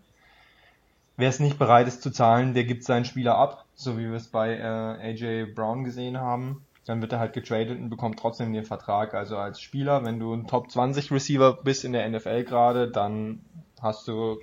Wer 1.18 1.30
es 1.30 1.42
nicht 1.42 1.60
bereit 1.60 1.88
ist 1.88 2.02
zu 2.02 2.10
zahlen, 2.12 2.54
der 2.54 2.64
gibt 2.64 2.86
seinen 2.86 3.06
Spieler 3.06 3.36
ab, 3.36 3.66
so 3.76 3.98
wie 3.98 4.08
wir 4.08 4.16
es 4.16 4.30
bei 4.30 4.56
äh, 4.56 5.12
AJ 5.12 5.54
Brown 5.54 5.84
gesehen 5.84 6.18
haben 6.18 6.66
dann 6.86 7.02
wird 7.02 7.14
er 7.14 7.20
halt 7.20 7.34
getradet 7.34 7.80
und 7.80 7.90
bekommt 7.90 8.20
trotzdem 8.20 8.54
den 8.54 8.66
Vertrag. 8.66 9.14
Also 9.14 9.38
als 9.38 9.62
Spieler, 9.62 10.04
wenn 10.04 10.20
du 10.20 10.34
ein 10.34 10.48
Top 10.48 10.70
20 10.70 11.12
Receiver 11.12 11.54
bist 11.54 11.86
in 11.86 11.94
der 11.94 12.10
NFL 12.10 12.44
gerade, 12.44 12.90
dann 12.90 13.42
hast 13.82 14.08
du 14.08 14.40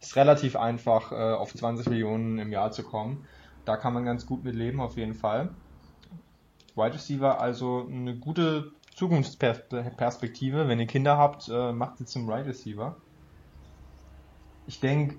ist 0.00 0.16
relativ 0.16 0.56
einfach 0.56 1.12
äh, 1.12 1.14
auf 1.14 1.54
20 1.54 1.88
Millionen 1.88 2.38
im 2.38 2.52
Jahr 2.52 2.70
zu 2.72 2.82
kommen. 2.82 3.26
Da 3.64 3.76
kann 3.76 3.94
man 3.94 4.04
ganz 4.04 4.26
gut 4.26 4.44
mit 4.44 4.54
leben 4.54 4.80
auf 4.80 4.96
jeden 4.96 5.14
Fall. 5.14 5.50
Wide 6.74 6.94
Receiver 6.94 7.40
also 7.40 7.86
eine 7.88 8.14
gute 8.14 8.72
Zukunftsperspektive. 8.94 10.68
Wenn 10.68 10.78
ihr 10.78 10.86
Kinder 10.86 11.16
habt, 11.16 11.48
äh, 11.48 11.72
macht 11.72 11.98
sie 11.98 12.04
zum 12.04 12.28
Wide 12.28 12.46
Receiver. 12.46 12.96
Ich 14.66 14.80
denke, 14.80 15.16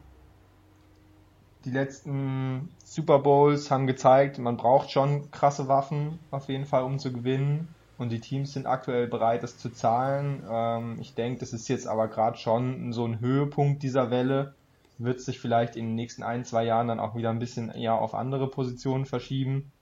die 1.66 1.72
letzten 1.72 2.70
Super 2.96 3.20
Bowls 3.20 3.72
haben 3.72 3.88
gezeigt, 3.88 4.40
man 4.40 4.56
braucht 4.56 4.90
schon 4.90 5.30
krasse 5.30 5.68
Waffen 5.68 6.18
auf 6.32 6.48
jeden 6.48 6.64
Fall, 6.66 6.84
um 6.84 6.98
zu 6.98 7.12
gewinnen. 7.12 7.68
Und 7.98 8.08
die 8.08 8.22
Teams 8.22 8.54
sind 8.54 8.68
aktuell 8.68 9.08
bereit, 9.08 9.44
das 9.44 9.58
zu 9.58 9.70
zahlen. 9.70 10.42
Ähm, 10.50 10.98
ich 11.02 11.14
denke, 11.14 11.42
das 11.42 11.52
ist 11.52 11.68
jetzt 11.68 11.88
aber 11.88 12.08
gerade 12.08 12.38
schon 12.38 12.94
so 12.94 13.06
ein 13.06 13.20
Höhepunkt 13.20 13.84
dieser 13.84 14.12
Welle. 14.12 14.56
Wird 14.98 15.20
sich 15.20 15.42
vielleicht 15.42 15.76
in 15.76 15.88
den 15.88 15.96
nächsten 15.96 16.24
ein, 16.24 16.46
zwei 16.46 16.64
Jahren 16.64 16.88
dann 16.88 17.02
auch 17.02 17.16
wieder 17.16 17.32
ein 17.32 17.40
bisschen 17.40 17.70
eher 17.70 17.96
auf 17.96 18.16
andere 18.16 18.50
Positionen 18.50 19.06
verschieben. 19.06 19.74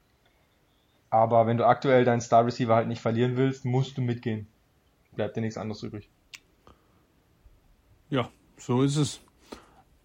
Aber 1.12 1.46
wenn 1.46 1.58
du 1.58 1.68
aktuell 1.68 2.06
deinen 2.06 2.22
Star 2.22 2.48
Receiver 2.48 2.74
halt 2.74 2.88
nicht 2.88 3.02
verlieren 3.02 3.38
willst, 3.38 3.64
musst 3.64 3.96
du 3.96 4.02
mitgehen. 4.02 4.48
Bleibt 5.12 5.38
dir 5.38 5.42
nichts 5.42 5.60
anderes 5.60 5.84
übrig. 5.84 6.10
Ja, 8.10 8.28
so 8.58 8.82
ist 8.82 8.98
es. 8.98 9.22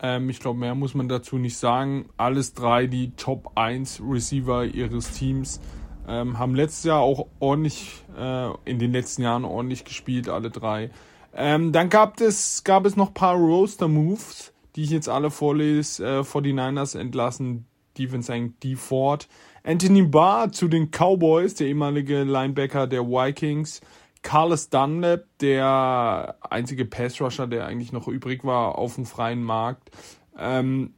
Ähm, 0.00 0.31
ich 0.31 0.40
glaube, 0.40 0.59
mehr 0.59 0.75
muss 0.75 0.95
man 0.95 1.09
dazu 1.09 1.38
nicht 1.38 1.57
sagen. 1.57 2.09
Alles 2.17 2.55
drei 2.55 2.87
die 2.87 3.12
Top 3.12 3.52
1 3.57 4.02
Receiver 4.05 4.64
ihres 4.64 5.12
Teams. 5.12 5.61
Ähm, 6.07 6.38
haben 6.38 6.55
letztes 6.55 6.85
Jahr 6.85 7.00
auch 7.00 7.26
ordentlich, 7.38 8.05
äh, 8.17 8.50
in 8.64 8.78
den 8.78 8.93
letzten 8.93 9.23
Jahren 9.23 9.45
ordentlich 9.45 9.85
gespielt, 9.85 10.28
alle 10.28 10.50
drei. 10.50 10.90
Ähm, 11.35 11.73
dann 11.73 11.90
gab 11.90 12.21
es, 12.21 12.64
gab 12.64 12.87
es 12.87 12.97
noch 12.97 13.12
paar 13.12 13.37
Roaster-Moves, 13.37 14.52
die 14.75 14.85
ich 14.85 14.90
jetzt 14.90 15.09
alle 15.09 15.31
vorlese. 15.31 16.05
Äh, 16.05 16.21
49ers 16.21 16.99
entlassen 16.99 17.67
Defense 17.99 18.33
D 18.62 18.76
Ford. 18.76 19.28
Anthony 19.64 20.02
Barr 20.02 20.50
zu 20.52 20.69
den 20.69 20.90
Cowboys, 20.90 21.55
der 21.55 21.67
ehemalige 21.67 22.23
Linebacker 22.23 22.87
der 22.87 23.07
Vikings. 23.07 23.81
Carlos 24.23 24.71
Dunlap, 24.71 25.25
der 25.41 26.37
einzige 26.41 26.85
Pass-Rusher, 26.85 27.47
der 27.47 27.67
eigentlich 27.67 27.93
noch 27.93 28.09
übrig 28.09 28.45
war 28.45 28.77
auf 28.77 28.97
dem 28.97 29.07
freien 29.07 29.43
Markt, 29.43 29.91
ähm, 30.39 30.95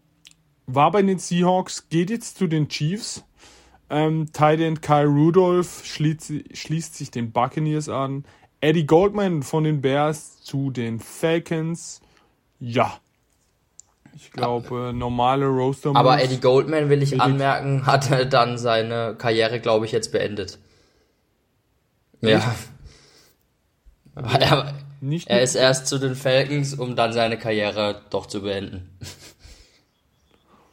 war 0.67 0.91
bei 0.91 1.03
den 1.03 1.19
Seahawks, 1.19 1.89
geht 1.89 2.11
jetzt 2.11 2.39
zu 2.39 2.47
den 2.47 2.69
Chiefs. 2.69 3.25
Ähm, 3.89 4.33
Tight 4.33 4.83
Kyle 4.83 5.07
Rudolph 5.07 5.85
schließt, 5.85 6.33
schließt 6.55 6.95
sich 6.95 7.11
den 7.11 7.33
Buccaneers 7.33 7.89
an. 7.89 8.25
Eddie 8.61 8.87
Goldman 8.87 9.43
von 9.43 9.65
den 9.65 9.81
Bears 9.81 10.43
zu 10.43 10.71
den 10.71 11.01
Falcons. 11.01 12.01
Ja. 12.61 12.99
Ich 14.15 14.33
glaube, 14.33 14.93
normale 14.95 15.47
Roaster 15.47 15.93
Aber 15.95 16.23
Eddie 16.23 16.41
Goldman, 16.41 16.89
will 16.89 17.03
ich 17.03 17.21
anmerken, 17.21 17.87
hat 17.87 18.33
dann 18.33 18.59
seine 18.59 19.15
Karriere, 19.17 19.61
glaube 19.61 19.87
ich, 19.87 19.93
jetzt 19.93 20.13
beendet. 20.13 20.59
Ja. 22.21 22.55
Er, 24.15 24.75
nicht 25.01 25.29
er 25.29 25.43
ist 25.43 25.55
erst 25.55 25.87
zu 25.87 25.99
den 25.99 26.15
Falcons, 26.15 26.75
um 26.75 26.97
dann 26.97 27.13
seine 27.13 27.39
Karriere 27.39 28.03
doch 28.11 28.27
zu 28.27 28.43
beenden. 28.43 28.91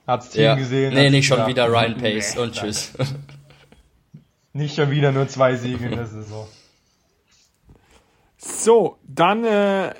Hat's 0.05 0.29
Team 0.29 0.43
Ja. 0.43 0.55
gesehen? 0.55 0.93
Nee, 0.93 1.09
nicht 1.09 1.27
schon 1.27 1.47
wieder 1.47 1.67
Ryan 1.67 1.97
Pace 1.97 2.35
nee, 2.35 2.41
und 2.41 2.53
tschüss. 2.53 2.93
Nicht 4.53 4.75
schon 4.75 4.89
wieder 4.89 5.11
nur 5.11 5.27
zwei 5.27 5.55
Siege 5.55 5.85
in 5.85 5.91
der 5.91 6.07
Saison. 6.07 6.47
So, 8.37 8.97
dann 9.03 9.43
äh, 9.43 9.93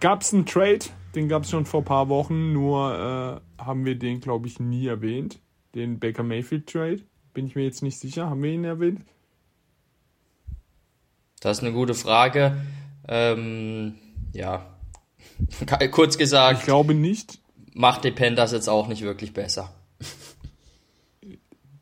gab 0.00 0.22
es 0.22 0.32
einen 0.32 0.46
Trade, 0.46 0.78
den 1.14 1.28
gab 1.28 1.42
es 1.42 1.50
schon 1.50 1.66
vor 1.66 1.82
ein 1.82 1.84
paar 1.84 2.08
Wochen, 2.08 2.54
nur 2.54 3.42
äh, 3.58 3.62
haben 3.62 3.84
wir 3.84 3.98
den, 3.98 4.20
glaube 4.20 4.46
ich, 4.46 4.60
nie 4.60 4.86
erwähnt. 4.86 5.40
Den 5.74 5.98
Baker 5.98 6.22
Mayfield 6.22 6.66
Trade. 6.66 7.02
Bin 7.34 7.46
ich 7.46 7.54
mir 7.54 7.64
jetzt 7.64 7.82
nicht 7.82 7.98
sicher. 7.98 8.30
Haben 8.30 8.42
wir 8.42 8.50
ihn 8.50 8.64
erwähnt? 8.64 9.02
Das 11.40 11.58
ist 11.58 11.64
eine 11.64 11.72
gute 11.72 11.94
Frage. 11.94 12.56
Ähm, 13.06 13.94
ja. 14.32 14.66
Kurz 15.90 16.14
Ich 16.14 16.18
gesagt, 16.18 16.64
glaube 16.64 16.94
nicht. 16.94 17.38
macht 17.74 18.04
die 18.04 18.10
Panthers 18.10 18.52
jetzt 18.52 18.68
auch 18.68 18.88
nicht 18.88 19.02
wirklich 19.02 19.32
besser. 19.32 19.72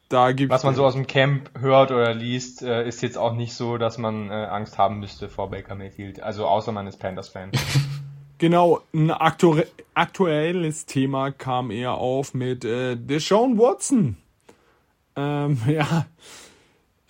Da 0.08 0.30
gibt's 0.30 0.52
Was 0.52 0.62
man 0.62 0.76
so 0.76 0.84
aus 0.84 0.92
dem 0.92 1.08
Camp 1.08 1.50
hört 1.58 1.90
oder 1.90 2.14
liest, 2.14 2.62
äh, 2.62 2.86
ist 2.86 3.02
jetzt 3.02 3.18
auch 3.18 3.34
nicht 3.34 3.54
so, 3.54 3.76
dass 3.76 3.98
man 3.98 4.30
äh, 4.30 4.34
Angst 4.34 4.78
haben 4.78 5.00
müsste 5.00 5.28
vor 5.28 5.50
Baker 5.50 5.74
Mayfield. 5.74 6.22
Also 6.22 6.46
außer 6.46 6.70
man 6.70 6.86
ist 6.86 6.98
Panthers-Fan. 6.98 7.52
Genau, 8.38 8.82
ein 8.92 9.10
aktu 9.10 9.62
aktuelles 9.94 10.84
Thema 10.84 11.30
kam 11.30 11.70
eher 11.70 11.94
auf 11.94 12.34
mit 12.34 12.66
äh, 12.66 12.94
Deshaun 12.94 13.58
Watson. 13.58 14.18
Ähm, 15.16 15.58
ja, 15.66 16.04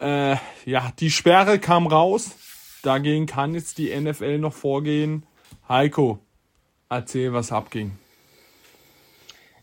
äh, 0.01 0.37
ja, 0.65 0.93
die 0.99 1.11
Sperre 1.11 1.59
kam 1.59 1.87
raus. 1.87 2.37
Dagegen 2.83 3.27
kann 3.27 3.55
jetzt 3.55 3.79
die 3.79 3.99
NFL 3.99 4.39
noch 4.39 4.53
vorgehen. 4.53 5.27
Heiko, 5.69 6.19
erzähl, 6.89 7.33
was 7.33 7.51
abging. 7.51 7.99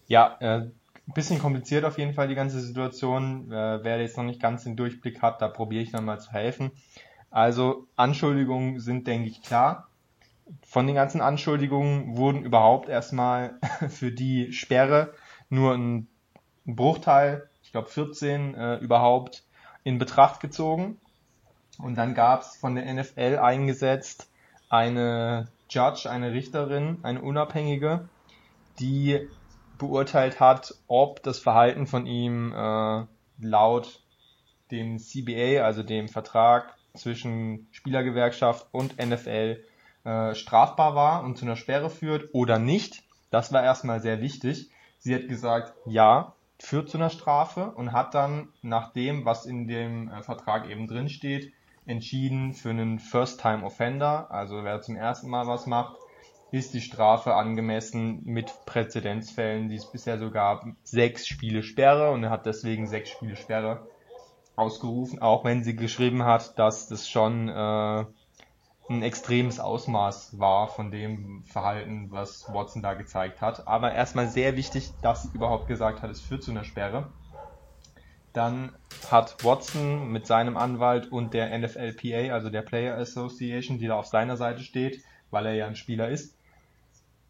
Ja, 0.07 0.37
äh, 0.41 0.69
bisschen 1.13 1.39
kompliziert 1.39 1.85
auf 1.85 1.97
jeden 1.97 2.13
Fall 2.13 2.27
die 2.27 2.35
ganze 2.35 2.59
Situation. 2.59 3.51
Äh, 3.51 3.83
wer 3.83 4.01
jetzt 4.01 4.17
noch 4.17 4.23
nicht 4.23 4.41
ganz 4.41 4.63
den 4.63 4.75
Durchblick 4.75 5.21
hat, 5.21 5.41
da 5.41 5.47
probiere 5.47 5.83
ich 5.83 5.91
dann 5.91 6.05
mal 6.05 6.19
zu 6.19 6.31
helfen. 6.31 6.71
Also 7.29 7.87
Anschuldigungen 7.95 8.79
sind, 8.79 9.07
denke 9.07 9.29
ich, 9.29 9.41
klar. 9.41 9.87
Von 10.61 10.87
den 10.87 10.95
ganzen 10.95 11.21
Anschuldigungen 11.21 12.17
wurden 12.17 12.43
überhaupt 12.43 12.89
erstmal 12.89 13.59
für 13.89 14.11
die 14.11 14.51
Sperre 14.53 15.13
nur 15.49 15.73
ein 15.73 16.07
Bruchteil, 16.65 17.49
ich 17.63 17.71
glaube 17.71 17.89
14, 17.89 18.55
äh, 18.55 18.75
überhaupt 18.77 19.43
in 19.83 19.97
Betracht 19.97 20.39
gezogen. 20.39 20.99
Und 21.77 21.95
dann 21.97 22.13
gab 22.13 22.41
es 22.41 22.55
von 22.55 22.75
der 22.75 22.91
NFL 22.93 23.39
eingesetzt 23.41 24.29
eine 24.69 25.47
Judge, 25.69 26.09
eine 26.09 26.33
Richterin, 26.33 26.99
eine 27.03 27.21
unabhängige, 27.21 28.07
die 28.79 29.27
beurteilt 29.77 30.39
hat, 30.39 30.75
ob 30.87 31.23
das 31.23 31.39
Verhalten 31.39 31.87
von 31.87 32.05
ihm 32.05 32.53
äh, 32.53 33.05
laut 33.39 33.99
dem 34.71 34.97
CBA, 34.97 35.63
also 35.63 35.83
dem 35.83 36.07
Vertrag 36.07 36.75
zwischen 36.95 37.67
Spielergewerkschaft 37.71 38.67
und 38.71 38.97
NFL, 38.97 39.63
äh, 40.03 40.35
strafbar 40.35 40.95
war 40.95 41.23
und 41.23 41.37
zu 41.37 41.45
einer 41.45 41.55
Sperre 41.55 41.89
führt 41.89 42.29
oder 42.33 42.59
nicht. 42.59 43.03
Das 43.29 43.51
war 43.51 43.63
erstmal 43.63 43.99
sehr 43.99 44.21
wichtig. 44.21 44.69
Sie 44.99 45.13
hat 45.13 45.27
gesagt, 45.27 45.73
ja, 45.85 46.33
führt 46.63 46.89
zu 46.89 46.97
einer 46.97 47.09
Strafe 47.09 47.71
und 47.75 47.91
hat 47.91 48.13
dann 48.13 48.47
nach 48.61 48.93
dem, 48.93 49.25
was 49.25 49.45
in 49.45 49.67
dem 49.67 50.09
äh, 50.09 50.23
Vertrag 50.23 50.69
eben 50.69 50.87
drin 50.87 51.09
steht, 51.09 51.51
entschieden 51.85 52.53
für 52.53 52.69
einen 52.69 52.99
First-Time-Offender, 52.99 54.31
also 54.31 54.63
wer 54.63 54.81
zum 54.81 54.95
ersten 54.95 55.29
Mal 55.29 55.45
was 55.45 55.67
macht, 55.67 55.97
ist 56.51 56.73
die 56.73 56.81
Strafe 56.81 57.33
angemessen 57.33 58.21
mit 58.23 58.53
Präzedenzfällen, 58.65 59.67
die 59.67 59.75
es 59.75 59.91
bisher 59.91 60.17
so 60.17 60.31
gab, 60.31 60.65
sechs 60.83 61.27
Spiele 61.27 61.63
Sperre 61.63 62.11
und 62.11 62.23
er 62.23 62.29
hat 62.29 62.45
deswegen 62.45 62.87
sechs 62.87 63.09
Spiele 63.09 63.35
Sperre 63.35 63.85
ausgerufen, 64.55 65.21
auch 65.21 65.43
wenn 65.43 65.63
sie 65.63 65.75
geschrieben 65.75 66.23
hat, 66.23 66.57
dass 66.57 66.87
das 66.87 67.09
schon 67.09 67.49
äh, 67.49 68.05
ein 68.89 69.01
extremes 69.01 69.59
Ausmaß 69.59 70.39
war 70.39 70.67
von 70.67 70.91
dem 70.91 71.43
Verhalten, 71.45 72.11
was 72.11 72.51
Watson 72.53 72.81
da 72.81 72.93
gezeigt 72.93 73.41
hat. 73.41 73.67
Aber 73.67 73.93
erstmal 73.93 74.27
sehr 74.27 74.57
wichtig, 74.57 74.91
dass 75.01 75.23
sie 75.23 75.29
überhaupt 75.33 75.67
gesagt 75.67 76.01
hat, 76.01 76.09
es 76.11 76.21
führt 76.21 76.43
zu 76.43 76.51
einer 76.51 76.63
Sperre. 76.63 77.07
Dann 78.33 78.73
hat 79.09 79.43
Watson 79.43 80.11
mit 80.11 80.25
seinem 80.25 80.57
Anwalt 80.57 81.11
und 81.11 81.33
der 81.33 81.57
NFLPA, 81.57 82.33
also 82.33 82.49
der 82.49 82.63
Player 82.63 82.97
Association, 82.97 83.77
die 83.77 83.87
da 83.87 83.95
auf 83.95 84.07
seiner 84.07 84.37
Seite 84.37 84.63
steht, 84.63 85.01
weil 85.29 85.45
er 85.45 85.53
ja 85.53 85.67
ein 85.67 85.75
Spieler 85.75 86.09
ist, 86.09 86.35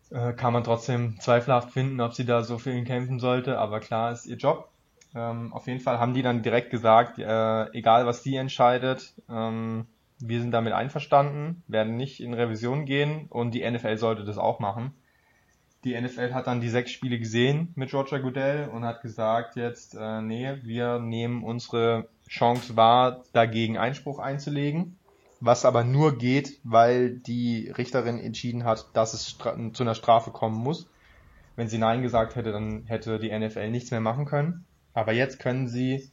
äh, 0.10 0.34
kann 0.34 0.54
man 0.54 0.64
trotzdem 0.64 1.20
zweifelhaft 1.20 1.72
finden, 1.72 2.00
ob 2.02 2.14
sie 2.14 2.26
da 2.26 2.42
so 2.44 2.58
für 2.58 2.72
ihn 2.72 2.86
kämpfen 2.86 3.20
sollte, 3.20 3.60
aber 3.60 3.80
klar 3.80 4.12
ist 4.12 4.26
ihr 4.26 4.38
Job. 4.38 4.70
Ähm, 5.14 5.54
auf 5.54 5.68
jeden 5.68 5.82
Fall 5.82 6.00
haben 6.00 6.14
die 6.14 6.22
dann 6.24 6.42
direkt 6.42 6.72
gesagt, 6.72 7.20
äh, 7.20 7.70
egal 7.74 8.06
was 8.06 8.24
die 8.24 8.36
entscheidet, 8.36 9.14
ähm, 9.30 9.88
wir 10.26 10.40
sind 10.40 10.52
damit 10.52 10.74
einverstanden, 10.74 11.64
werden 11.68 11.98
nicht 11.98 12.22
in 12.22 12.34
Revision 12.34 12.86
gehen 12.86 13.28
und 13.30 13.54
die 13.54 13.70
NFL 13.70 13.98
sollte 13.98 14.24
das 14.24 14.38
auch 14.38 14.60
machen. 14.60 14.94
Die 15.84 16.00
NFL 16.00 16.34
hat 16.34 16.48
dann 16.48 16.62
die 16.62 16.70
sechs 16.70 16.92
Spiele 16.92 17.20
gesehen 17.20 17.74
mit 17.76 17.94
Roger 17.94 18.22
Goodell 18.22 18.70
und 18.70 18.86
hat 18.86 19.02
gesagt 19.02 19.58
jetzt, 19.58 19.96
äh, 19.96 20.22
nee, 20.22 20.56
wir 20.64 21.00
nehmen 21.00 21.44
unsere 21.44 22.08
Chance 22.30 22.78
wahr, 22.78 23.24
dagegen 23.34 23.78
Einspruch 23.78 24.20
einzulegen, 24.20 24.98
was 25.42 25.66
aber 25.66 25.84
nur 25.84 26.18
geht, 26.18 26.60
weil 26.64 27.18
die 27.18 27.70
Richterin 27.78 28.18
entschieden 28.18 28.64
hat, 28.64 28.88
dass 28.94 29.14
es 29.14 29.38
zu 29.74 29.84
einer 29.84 29.96
Strafe 29.96 30.32
kommen 30.32 30.58
muss. 30.58 30.88
Wenn 31.58 31.68
sie 31.68 31.78
Nein 31.78 32.02
gesagt 32.02 32.38
hätte, 32.38 32.54
dann 32.54 32.86
hätte 32.86 33.20
die 33.20 33.38
NFL 33.38 33.70
nichts 33.70 33.92
mehr 33.92 34.00
machen 34.00 34.26
können. 34.26 34.66
Aber 34.94 35.12
jetzt 35.12 35.40
können 35.40 35.68
sie, 35.68 36.10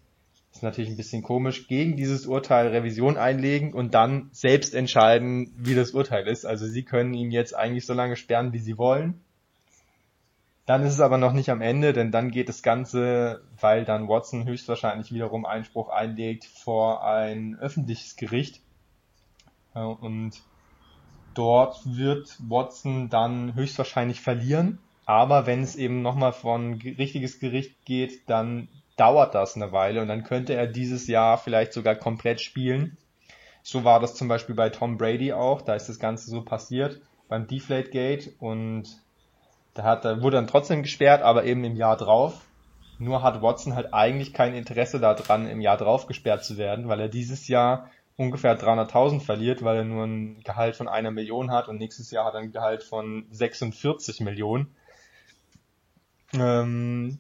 ist 0.53 0.63
natürlich 0.63 0.91
ein 0.91 0.97
bisschen 0.97 1.23
komisch, 1.23 1.69
gegen 1.69 1.97
dieses 1.97 2.27
Urteil 2.27 2.69
Revision 2.69 3.17
einlegen 3.17 3.73
und 3.73 3.95
dann 3.95 4.29
selbst 4.33 4.75
entscheiden, 4.75 5.53
wie 5.57 5.75
das 5.75 5.93
Urteil 5.93 6.27
ist. 6.27 6.45
Also 6.45 6.67
sie 6.67 6.83
können 6.83 7.15
ihn 7.15 7.31
jetzt 7.31 7.55
eigentlich 7.55 7.87
so 7.87 7.95
lange 7.95 8.17
sperren, 8.17 8.53
wie 8.53 8.59
sie 8.59 8.77
wollen. 8.77 9.21
Dann 10.67 10.83
ist 10.85 10.93
es 10.93 11.01
aber 11.01 11.19
noch 11.19 11.33
nicht 11.33 11.51
am 11.51 11.63
Ende, 11.63 11.93
denn 11.93 12.13
dann 12.13 12.31
geht 12.31 12.49
das 12.49 12.63
Ganze, 12.63 13.43
weil 13.61 13.85
dann 13.85 14.09
Watson 14.09 14.47
höchstwahrscheinlich 14.47 15.13
wiederum 15.13 15.45
Einspruch 15.45 15.89
einlegt 15.89 16.45
vor 16.45 17.05
ein 17.05 17.57
öffentliches 17.59 18.17
Gericht. 18.17 18.61
Äh, 19.75 19.81
Und 19.81 20.43
dort 21.35 21.81
wird 21.85 22.37
Watson 22.49 23.09
dann 23.09 23.55
höchstwahrscheinlich 23.55 24.21
verlieren. 24.21 24.79
Aber 25.07 25.47
wenn 25.47 25.63
es 25.63 25.75
eben 25.75 26.03
nochmal 26.03 26.33
von 26.33 26.79
ge- 26.79 26.95
richtiges 26.97 27.41
Gericht 27.41 27.85
geht, 27.85 28.29
dann 28.29 28.69
dauert 29.01 29.35
das 29.35 29.57
eine 29.57 29.73
Weile 29.73 30.03
und 30.03 30.09
dann 30.09 30.25
könnte 30.25 30.53
er 30.55 30.67
dieses 30.67 31.07
Jahr 31.07 31.39
vielleicht 31.39 31.73
sogar 31.73 31.95
komplett 31.95 32.43
spielen. 32.43 32.99
So 33.63 33.83
war 33.83 33.99
das 33.99 34.15
zum 34.15 34.29
Beispiel 34.29 34.55
bei 34.55 34.69
Tom 34.69 34.99
Brady 34.99 35.33
auch. 35.33 35.63
Da 35.63 35.75
ist 35.75 35.89
das 35.89 35.99
Ganze 35.99 36.31
so 36.31 36.43
passiert 36.43 37.01
beim 37.29 37.47
Deflate 37.47 37.89
Gate 37.91 38.35
und 38.41 38.85
da 39.73 39.85
hat, 39.85 40.05
wurde 40.05 40.37
dann 40.37 40.49
trotzdem 40.49 40.83
gesperrt, 40.83 41.23
aber 41.23 41.45
eben 41.45 41.65
im 41.65 41.77
Jahr 41.77 41.97
drauf. 41.97 42.45
Nur 42.99 43.23
hat 43.23 43.41
Watson 43.41 43.75
halt 43.75 43.95
eigentlich 43.95 44.35
kein 44.35 44.55
Interesse 44.55 45.01
daran, 45.01 45.49
im 45.49 45.63
Jahr 45.63 45.79
drauf 45.79 46.07
gesperrt 46.07 46.45
zu 46.45 46.59
werden, 46.59 46.89
weil 46.89 47.01
er 47.01 47.09
dieses 47.09 47.49
Jahr 47.49 47.89
ungefähr 48.17 48.59
300.000 48.59 49.21
verliert, 49.21 49.65
weil 49.65 49.79
er 49.79 49.85
nur 49.85 50.05
ein 50.05 50.43
Gehalt 50.45 50.77
von 50.77 50.89
einer 50.89 51.11
Million 51.11 51.51
hat 51.51 51.69
und 51.69 51.79
nächstes 51.79 52.11
Jahr 52.11 52.27
hat 52.27 52.35
er 52.35 52.41
ein 52.41 52.53
Gehalt 52.53 52.83
von 52.83 53.25
46 53.31 54.21
Millionen. 54.21 54.75
Ähm, 56.35 57.19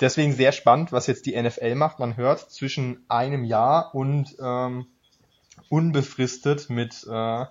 deswegen 0.00 0.32
sehr 0.32 0.52
spannend, 0.52 0.92
was 0.92 1.06
jetzt 1.06 1.26
die 1.26 1.40
NFL 1.40 1.74
macht. 1.74 1.98
Man 1.98 2.16
hört 2.16 2.40
zwischen 2.50 3.04
einem 3.08 3.44
Jahr 3.44 3.94
und 3.94 4.36
ähm, 4.40 4.86
unbefristet 5.68 6.70
mit 6.70 7.06
äh, 7.08 7.46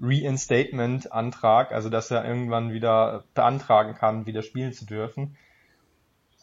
Reinstatement-Antrag, 0.00 1.72
also 1.72 1.88
dass 1.88 2.10
er 2.10 2.24
irgendwann 2.24 2.72
wieder 2.72 3.24
beantragen 3.34 3.94
kann, 3.94 4.26
wieder 4.26 4.42
spielen 4.42 4.72
zu 4.72 4.86
dürfen. 4.86 5.36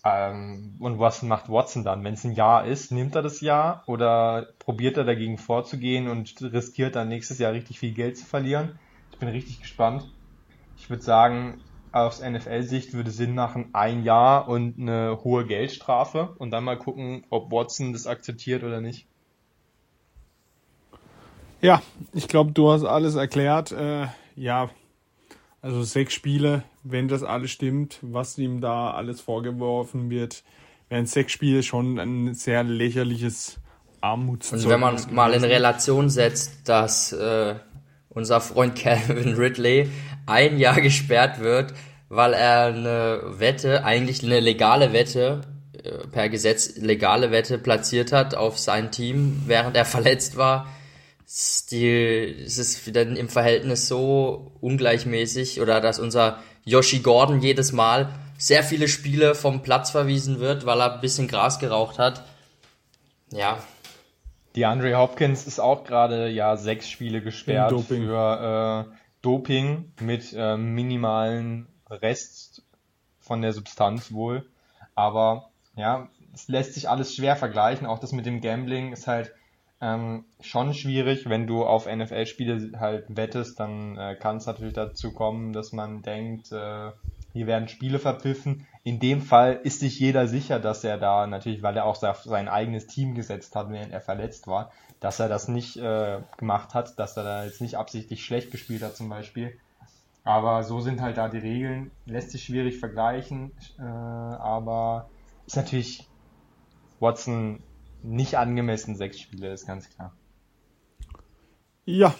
Ähm, 0.04 0.76
und 0.80 1.00
was 1.00 1.23
macht 1.23 1.50
Watson 1.50 1.84
dann? 1.84 2.04
Wenn 2.04 2.13
es 2.13 2.23
ein 2.23 2.34
Jahr 2.34 2.65
ist, 2.65 2.91
nimmt 2.91 3.15
er 3.15 3.23
das 3.23 3.41
Jahr 3.41 3.84
oder 3.88 4.47
probiert 4.60 4.97
er 4.97 5.06
dagegen 5.06 5.38
vorzugehen 5.38 6.08
und 6.08 6.39
riskiert 6.41 6.95
dann 6.95 7.10
nächstes 7.10 7.39
Jahr 7.39 7.54
richtig 7.54 7.80
viel 7.80 7.93
Geld 7.93 8.17
zu 8.17 8.26
verlieren? 8.26 8.78
Ich 9.12 9.17
bin 9.17 9.30
richtig 9.30 9.62
gespannt. 9.62 10.08
Ich 10.78 10.89
würde 10.89 11.04
sagen, 11.04 11.60
aus 12.06 12.22
NFL-Sicht 12.22 12.94
würde 12.94 13.12
Sinn 13.12 13.36
machen, 13.36 13.70
ein 13.74 14.04
Jahr 14.04 14.48
und 14.48 14.80
eine 14.80 15.20
hohe 15.24 15.46
Geldstrafe 15.46 16.36
und 16.38 16.52
dann 16.52 16.64
mal 16.64 16.78
gucken, 16.78 17.26
ob 17.30 17.52
Watson 17.52 17.94
das 17.94 18.08
akzeptiert 18.08 18.64
oder 18.64 18.82
nicht. 18.82 19.08
Ja, 21.62 21.82
ich 22.14 22.28
glaube, 22.28 22.52
du 22.52 22.72
hast 22.72 22.84
alles 22.84 23.16
erklärt. 23.16 23.72
Äh, 23.72 24.08
ja, 24.36 24.70
Also 25.62 25.84
sechs 25.84 26.14
Spiele, 26.14 26.64
wenn 26.84 27.08
das 27.08 27.24
alles 27.24 27.52
stimmt, 27.52 28.00
was 28.02 28.38
ihm 28.38 28.62
da 28.62 28.92
alles 28.92 29.22
vorgeworfen 29.22 30.10
wird, 30.10 30.44
wären 30.90 31.06
sechs 31.06 31.32
Spiele 31.32 31.64
schon 31.64 32.00
ein 32.00 32.34
sehr 32.36 32.64
lächerliches 32.64 33.60
Armutszeugnis. 34.02 34.66
Und 34.66 34.72
wenn 34.72 34.80
man 34.80 34.98
mal 35.12 35.34
in 35.34 35.44
Relation 35.44 36.10
setzt, 36.10 36.70
dass 36.70 37.12
äh, 37.12 37.56
unser 38.10 38.40
Freund 38.40 38.76
Calvin 38.80 39.36
Ridley 39.36 39.90
ein 40.26 40.60
Jahr 40.60 40.80
gesperrt 40.80 41.40
wird, 41.40 41.74
weil 42.10 42.34
er 42.34 42.65
eine 42.67 43.22
Wette, 43.39 43.84
eigentlich 43.84 44.24
eine 44.24 44.39
legale 44.39 44.93
Wette, 44.93 45.41
äh, 45.84 46.08
per 46.12 46.30
Gesetz 46.30 46.78
legale 46.78 47.32
Wette 47.32 47.58
platziert 47.58 48.12
hat 48.12 48.36
auf 48.36 48.58
sein 48.58 48.91
Team, 48.91 49.43
während 49.46 49.76
er 49.76 49.86
verletzt 49.98 50.38
war. 50.38 50.67
ist 51.26 51.72
Die, 51.72 51.88
es 52.46 52.58
ist 52.58 52.88
wieder 52.88 53.02
im 53.02 53.30
Verhältnis 53.30 53.88
so 53.88 54.52
ungleichmäßig 54.62 55.60
oder 55.62 55.82
dass 55.82 56.00
unser 56.00 56.39
Yoshi 56.63 57.00
Gordon 57.00 57.41
jedes 57.41 57.72
Mal 57.74 58.10
sehr 58.38 58.63
viele 58.63 58.88
Spiele 58.88 59.36
vom 59.36 59.62
Platz 59.62 59.91
verwiesen 59.91 60.39
wird, 60.39 60.65
weil 60.65 60.80
er 60.80 60.93
ein 60.96 61.02
bisschen 61.02 61.28
Gras 61.28 61.60
geraucht 61.60 61.98
hat. 62.00 62.24
Ja, 63.32 63.58
Die 64.56 64.65
Andre 64.65 64.96
Hopkins 64.98 65.46
ist 65.48 65.60
auch 65.60 65.84
gerade 65.84 66.30
ja 66.30 66.56
sechs 66.56 66.89
Spiele 66.89 67.22
gesperrt 67.22 67.72
Doping. 67.72 68.06
für 68.06 68.86
äh, 68.89 68.96
Doping 69.22 69.91
mit 70.00 70.34
äh, 70.36 70.56
minimalen 70.56 71.67
Rest 71.89 72.63
von 73.19 73.41
der 73.41 73.54
Substanz 73.54 74.12
wohl. 74.12 74.47
Aber 74.95 75.50
ja, 75.76 76.10
es 76.34 76.47
lässt 76.47 76.73
sich 76.73 76.89
alles 76.89 77.15
schwer 77.15 77.36
vergleichen. 77.36 77.88
Auch 77.88 78.00
das 78.00 78.12
mit 78.12 78.26
dem 78.26 78.41
Gambling 78.41 78.93
ist 78.93 79.08
halt 79.08 79.32
ähm, 79.82 80.26
schon 80.39 80.73
schwierig. 80.73 81.30
Wenn 81.30 81.47
du 81.47 81.65
auf 81.65 81.86
NFL-Spiele 81.86 82.80
halt 82.80 83.06
wettest, 83.15 83.60
dann 83.60 83.97
äh, 83.97 84.15
kann 84.15 84.38
es 84.38 84.45
natürlich 84.45 84.73
dazu 84.73 85.13
kommen, 85.13 85.54
dass 85.54 85.71
man 85.71 86.02
denkt, 86.02 86.52
äh, 86.52 86.91
hier 87.34 87.47
werden 87.47 87.67
Spiele 87.67 88.00
verpfiffen. 88.00 88.65
In 88.84 89.00
dem 89.00 89.21
Fall 89.21 89.60
ist 89.63 89.82
sich 89.82 90.00
jeder 90.00 90.28
sicher, 90.28 90.60
dass 90.60 90.84
er 90.84 90.97
da 90.97 91.28
natürlich, 91.28 91.62
weil 91.62 91.78
er 91.78 91.86
auch 91.86 91.95
sein 91.95 92.47
eigenes 92.47 92.88
Team 92.88 93.13
gesetzt 93.13 93.56
hat, 93.56 93.69
während 93.69 93.91
er 93.91 94.02
verletzt 94.02 94.47
war, 94.47 94.71
dass 95.00 95.19
er 95.19 95.30
das 95.30 95.47
nicht 95.47 95.78
äh, 95.78 96.21
gemacht 96.38 96.73
hat, 96.73 96.97
dass 96.97 97.17
er 97.17 97.23
da 97.23 97.43
jetzt 97.43 97.62
nicht 97.62 97.76
absichtlich 97.76 98.26
schlecht 98.26 98.50
gespielt 98.50 98.82
hat 98.82 98.95
zum 98.95 99.10
Beispiel. 99.10 99.60
Aber 100.28 100.63
so 100.63 100.82
sind 100.82 101.00
halt 101.00 101.16
da 101.16 101.30
die 101.30 101.38
Regeln. 101.38 101.90
Lässt 102.06 102.32
sich 102.32 102.44
schwierig 102.44 102.80
vergleichen, 102.80 103.54
äh, 103.80 103.82
aber 103.82 105.10
ist 105.46 105.56
natürlich 105.56 106.06
Watson 107.00 107.63
nicht 108.04 108.38
angemessen, 108.38 108.98
sechs 108.98 109.22
Spiele, 109.22 109.54
ist 109.54 109.66
ganz 109.66 109.90
klar. 109.90 110.13
Ja, 111.86 112.13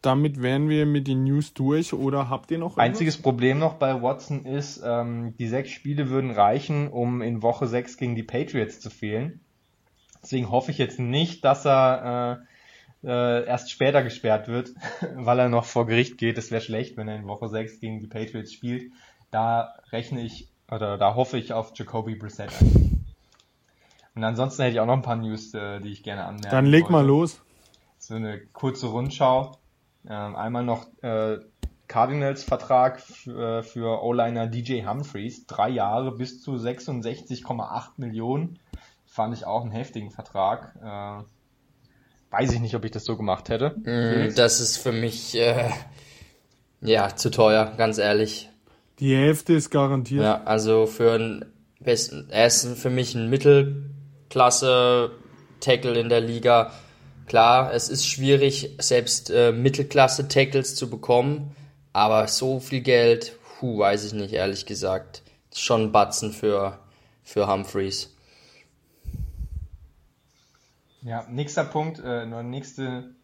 damit 0.00 0.40
wären 0.40 0.70
wir 0.70 0.86
mit 0.86 1.08
den 1.08 1.24
News 1.24 1.52
durch 1.52 1.92
oder 1.92 2.30
habt 2.30 2.50
ihr 2.50 2.56
noch 2.56 2.78
irgendwas? 2.78 2.86
Einziges 2.86 3.20
Problem 3.20 3.58
noch 3.58 3.74
bei 3.74 4.00
Watson 4.00 4.46
ist, 4.46 4.80
ähm, 4.82 5.34
die 5.38 5.48
sechs 5.48 5.72
Spiele 5.72 6.08
würden 6.08 6.30
reichen, 6.30 6.88
um 6.88 7.20
in 7.20 7.42
Woche 7.42 7.66
sechs 7.66 7.98
gegen 7.98 8.14
die 8.14 8.22
Patriots 8.22 8.80
zu 8.80 8.88
fehlen. 8.88 9.40
Deswegen 10.22 10.48
hoffe 10.50 10.70
ich 10.70 10.78
jetzt 10.78 10.98
nicht, 10.98 11.44
dass 11.44 11.66
er 11.66 12.40
äh, 12.40 12.46
äh, 13.04 13.44
erst 13.46 13.70
später 13.70 14.02
gesperrt 14.02 14.48
wird, 14.48 14.70
weil 15.14 15.38
er 15.38 15.48
noch 15.48 15.64
vor 15.64 15.86
Gericht 15.86 16.18
geht. 16.18 16.38
Das 16.38 16.50
wäre 16.50 16.62
schlecht, 16.62 16.96
wenn 16.96 17.08
er 17.08 17.16
in 17.16 17.26
Woche 17.26 17.48
sechs 17.48 17.80
gegen 17.80 18.00
die 18.00 18.06
Patriots 18.06 18.52
spielt. 18.52 18.92
Da 19.30 19.74
rechne 19.92 20.22
ich 20.22 20.48
oder 20.70 20.98
da 20.98 21.14
hoffe 21.14 21.38
ich 21.38 21.52
auf 21.52 21.72
Jacoby 21.74 22.16
Brissett. 22.16 22.50
Und 24.14 24.24
ansonsten 24.24 24.62
hätte 24.62 24.74
ich 24.74 24.80
auch 24.80 24.86
noch 24.86 24.94
ein 24.94 25.02
paar 25.02 25.16
News, 25.16 25.52
äh, 25.54 25.80
die 25.80 25.90
ich 25.90 26.02
gerne 26.02 26.24
anmerken 26.24 26.50
Dann 26.50 26.66
leg 26.66 26.90
mal 26.90 26.98
wollte. 26.98 27.08
los. 27.08 27.40
So 27.98 28.14
eine 28.14 28.40
kurze 28.40 28.86
Rundschau. 28.86 29.52
Ähm, 30.08 30.36
einmal 30.36 30.64
noch 30.64 30.86
äh, 31.02 31.38
Cardinals 31.86 32.42
Vertrag 32.42 33.00
für, 33.00 33.62
für 33.62 34.02
O-Liner 34.02 34.46
DJ 34.46 34.86
Humphreys. 34.86 35.46
Drei 35.46 35.68
Jahre 35.68 36.12
bis 36.12 36.40
zu 36.40 36.54
66,8 36.54 37.90
Millionen. 37.98 38.58
Fand 39.04 39.34
ich 39.34 39.46
auch 39.46 39.62
einen 39.62 39.70
heftigen 39.70 40.10
Vertrag. 40.10 40.74
Äh, 40.82 41.24
weiß 42.38 42.52
ich 42.52 42.60
nicht, 42.60 42.74
ob 42.74 42.84
ich 42.84 42.90
das 42.90 43.04
so 43.04 43.16
gemacht 43.16 43.48
hätte. 43.48 43.74
Mm, 43.84 44.34
Das 44.34 44.60
ist 44.60 44.76
für 44.76 44.92
mich 44.92 45.34
äh, 45.36 45.70
ja 46.80 47.14
zu 47.16 47.30
teuer, 47.30 47.72
ganz 47.76 47.98
ehrlich. 47.98 48.50
Die 48.98 49.14
Hälfte 49.14 49.54
ist 49.54 49.70
garantiert. 49.70 50.22
Ja, 50.22 50.42
also 50.44 50.86
für 50.86 51.12
einen 51.12 51.44
besten, 51.80 52.28
er 52.30 52.46
ist 52.46 52.66
für 52.78 52.90
mich 52.90 53.14
ein 53.14 53.28
Mittelklasse 53.30 55.10
Tackle 55.60 55.98
in 55.98 56.08
der 56.08 56.20
Liga. 56.20 56.72
Klar, 57.26 57.72
es 57.72 57.88
ist 57.88 58.06
schwierig, 58.06 58.76
selbst 58.78 59.30
äh, 59.30 59.52
Mittelklasse 59.52 60.28
Tackles 60.28 60.76
zu 60.76 60.88
bekommen, 60.88 61.56
aber 61.92 62.28
so 62.28 62.60
viel 62.60 62.80
Geld, 62.82 63.36
hu, 63.60 63.78
weiß 63.78 64.04
ich 64.04 64.12
nicht, 64.12 64.32
ehrlich 64.32 64.64
gesagt. 64.66 65.22
Ist 65.50 65.62
schon 65.62 65.84
ein 65.84 65.92
Batzen 65.92 66.32
für, 66.32 66.78
für 67.24 67.48
Humphreys. 67.48 68.15
Ja, 71.06 71.24
nächster 71.30 71.62
Punkt, 71.62 72.00
äh, 72.00 72.26
nur 72.26 72.42
nächste 72.42 73.14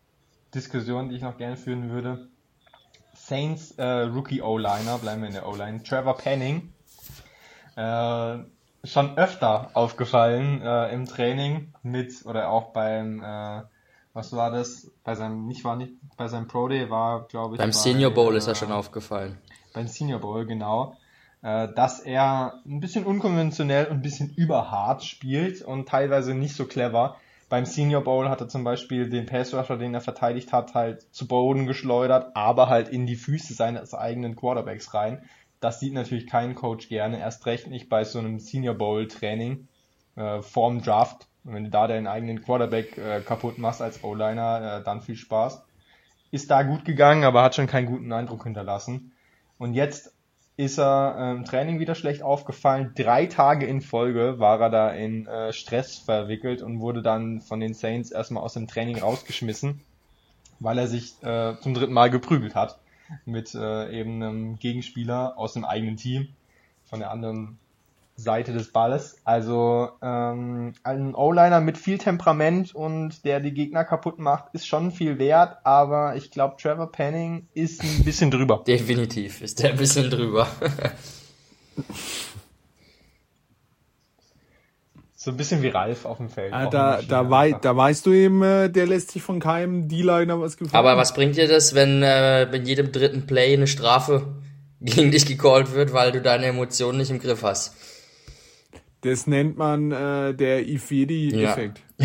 Diskussion, 0.55 1.09
die 1.09 1.17
ich 1.17 1.23
noch 1.23 1.37
gerne 1.37 1.57
führen 1.57 1.91
würde. 1.91 2.29
Saints 3.13 3.73
äh, 3.73 3.85
Rookie 3.85 4.41
O-Liner, 4.41 4.99
bleiben 4.99 5.23
wir 5.23 5.27
in 5.27 5.35
der 5.35 5.49
O-Line. 5.49 5.83
Trevor 5.83 6.17
Penning. 6.17 6.73
Äh, 7.75 8.39
schon 8.85 9.19
öfter 9.19 9.71
aufgefallen 9.75 10.63
äh, 10.63 10.95
im 10.95 11.07
Training 11.07 11.75
mit 11.83 12.25
oder 12.25 12.51
auch 12.51 12.73
beim 12.73 13.21
äh, 13.21 13.63
was 14.13 14.33
war 14.33 14.53
das? 14.53 14.89
Bei 15.03 15.17
seinem 15.17 15.49
nicht 15.49 15.65
war 15.65 15.75
nicht 15.75 15.95
bei 16.17 16.29
seinem 16.29 16.47
Pro 16.47 16.69
Day 16.69 16.89
war 16.89 17.27
glaube 17.27 17.57
ich 17.57 17.59
Beim 17.59 17.71
bei, 17.71 17.77
Senior 17.77 18.13
Bowl 18.13 18.37
ist 18.37 18.47
äh, 18.47 18.53
er 18.53 18.55
schon 18.55 18.71
aufgefallen. 18.71 19.39
beim 19.75 19.89
Senior 19.89 20.21
Bowl, 20.21 20.47
genau, 20.47 20.97
äh, 21.43 21.67
dass 21.75 21.99
er 21.99 22.61
ein 22.65 22.79
bisschen 22.79 23.05
unkonventionell 23.05 23.87
und 23.87 23.97
ein 23.97 24.03
bisschen 24.03 24.33
überhart 24.35 25.03
spielt 25.03 25.63
und 25.63 25.89
teilweise 25.89 26.33
nicht 26.35 26.55
so 26.55 26.67
clever. 26.67 27.17
Beim 27.53 27.67
Senior 27.67 28.03
Bowl 28.03 28.31
hat 28.31 28.41
er 28.41 28.49
zum 28.49 28.65
Beispiel 28.65 29.11
den 29.11 29.27
Pass 29.27 29.53
Rusher, 29.53 29.77
den 29.77 29.93
er 29.93 30.01
verteidigt 30.01 30.55
hat, 30.55 30.73
halt 30.73 31.03
zu 31.15 31.29
Boden 31.29 31.67
geschleudert, 31.67 32.35
aber 32.35 32.71
halt 32.71 32.89
in 32.89 33.05
die 33.05 33.15
Füße 33.15 33.53
seines 33.53 33.93
eigenen 33.93 34.37
Quarterbacks 34.37 34.95
rein. 34.95 35.23
Das 35.61 35.79
sieht 35.79 35.93
natürlich 35.93 36.27
kein 36.27 36.55
Coach 36.55 36.89
gerne, 36.89 37.19
erst 37.19 37.45
recht 37.45 37.67
nicht 37.67 37.91
bei 37.91 38.05
so 38.05 38.21
einem 38.21 38.39
Senior 38.39 38.75
Bowl 38.75 39.07
Training 39.07 39.69
äh, 40.17 40.41
vorm 40.41 40.81
Draft. 40.81 41.27
Und 41.45 41.53
wenn 41.53 41.65
du 41.65 41.69
da 41.69 41.87
deinen 41.87 42.07
eigenen 42.07 42.41
Quarterback 42.41 42.97
äh, 42.97 43.21
kaputt 43.21 43.59
machst 43.59 43.83
als 43.83 44.03
O-Liner, 44.03 44.79
äh, 44.79 44.83
dann 44.83 45.03
viel 45.03 45.17
Spaß. 45.17 45.63
Ist 46.31 46.51
da 46.51 46.63
gut 46.63 46.87
gegangen, 46.87 47.25
aber 47.25 47.43
hat 47.43 47.55
schon 47.55 47.67
keinen 47.67 47.85
guten 47.85 48.15
Eindruck 48.15 48.45
hinterlassen. 48.45 49.13
Und 49.59 49.75
jetzt 49.75 50.12
ist 50.57 50.79
er 50.79 51.33
im 51.33 51.45
Training 51.45 51.81
wieder 51.81 51.95
schlecht 51.95 52.23
aufgefallen. 52.23 52.93
Drei 52.95 53.27
Tage 53.27 53.67
in 53.67 53.81
Folge 53.81 54.39
war 54.39 54.61
er 54.61 54.71
da 54.71 54.91
in 54.91 55.27
äh, 55.27 55.53
Stress 55.53 55.97
verwickelt 55.97 56.63
und 56.63 56.81
wurde 56.81 57.03
dann 57.03 57.41
von 57.41 57.61
den 57.61 57.75
Saints 57.75 58.11
erstmal 58.11 58.43
aus 58.43 58.55
dem 58.55 58.69
Training 58.69 58.99
rausgeschmissen, 58.99 59.81
weil 60.61 60.79
er 60.79 60.87
sich 60.87 61.15
äh, 61.23 61.55
zum 61.61 61.75
dritten 61.75 61.93
Mal 61.93 62.11
geprügelt 62.11 62.55
hat 62.55 62.79
mit 63.25 63.55
äh, 63.55 63.91
eben 63.99 64.23
einem 64.23 64.59
Gegenspieler 64.59 65.39
aus 65.39 65.55
dem 65.55 65.65
eigenen 65.65 65.97
Team 65.97 66.29
von 66.85 67.01
der 67.01 67.11
anderen 67.11 67.59
Seite 68.17 68.53
des 68.53 68.73
Balles. 68.73 69.17
Also 69.25 69.91
ähm, 70.03 70.75
ein 70.83 71.15
O-Liner 71.15 71.61
mit 71.61 71.79
viel 71.79 71.99
Temperament 71.99 72.75
und 72.75 73.25
der 73.25 73.41
die 73.41 73.53
Gegner 73.53 73.85
kaputt 73.85 74.19
macht, 74.19 74.47
ist 74.53 74.67
schon 74.67 74.91
viel 74.91 75.19
wert, 75.19 75.59
aber 75.65 76.17
ich 76.17 76.31
glaube, 76.31 76.57
Trevor 76.61 76.93
Penning 76.93 77.49
ist 77.55 77.83
ein 77.83 78.05
bisschen 78.05 78.31
drüber. 78.31 78.63
Definitiv 78.67 79.43
ist 79.43 79.63
der 79.63 79.71
ein 79.71 79.77
bisschen 79.77 80.11
drüber. 80.11 80.47
So 85.15 85.31
ein 85.31 85.37
bisschen 85.37 85.63
wie 85.63 85.69
Ralf 85.69 86.05
auf 86.05 86.17
dem 86.17 86.29
Feld. 86.29 86.53
Ah, 86.53 86.67
da, 86.67 87.01
da, 87.01 87.31
wei 87.31 87.53
da 87.53 87.77
weißt 87.77 88.07
du 88.07 88.13
eben, 88.13 88.43
äh, 88.43 88.69
der 88.69 88.89
lässt 88.89 89.13
sich 89.13 89.23
von 89.23 89.39
keinem 89.39 89.87
D-Liner 89.87 90.41
was 90.41 90.57
gefallen. 90.57 90.85
Aber 90.85 90.97
was 90.97 91.15
bringt 91.15 91.37
dir 91.37 91.47
das, 91.47 91.77
wenn 91.77 92.03
äh, 92.03 92.49
bei 92.51 92.57
jedem 92.57 92.91
dritten 92.91 93.25
Play 93.25 93.53
eine 93.55 93.69
Strafe 93.69 94.35
gegen 94.81 95.13
dich 95.13 95.25
gecallt 95.25 95.75
wird, 95.75 95.93
weil 95.93 96.11
du 96.11 96.21
deine 96.21 96.47
Emotionen 96.47 96.99
nicht 96.99 97.13
im 97.13 97.21
Griff 97.21 97.45
hast? 97.45 97.77
Das 99.03 99.27
nennt 99.27 99.57
man 99.57 99.93
äh, 99.93 100.35
der 100.35 100.67
Ifedi-Effekt. 100.67 101.83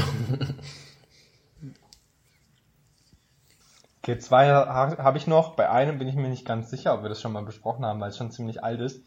Okay, 4.07 4.19
zwei 4.19 4.47
ha 4.47 4.95
habe 4.99 5.17
ich 5.17 5.27
noch. 5.27 5.57
Bei 5.57 5.69
einem 5.69 5.97
bin 5.99 6.07
ich 6.07 6.15
mir 6.15 6.29
nicht 6.29 6.45
ganz 6.45 6.69
sicher, 6.69 6.93
ob 6.93 7.01
wir 7.01 7.09
das 7.09 7.19
schon 7.19 7.33
mal 7.33 7.43
besprochen 7.43 7.83
haben, 7.83 7.99
weil 7.99 8.11
es 8.11 8.15
schon 8.15 8.31
ziemlich 8.31 8.63
alt 8.63 8.79
ist. 8.79 9.03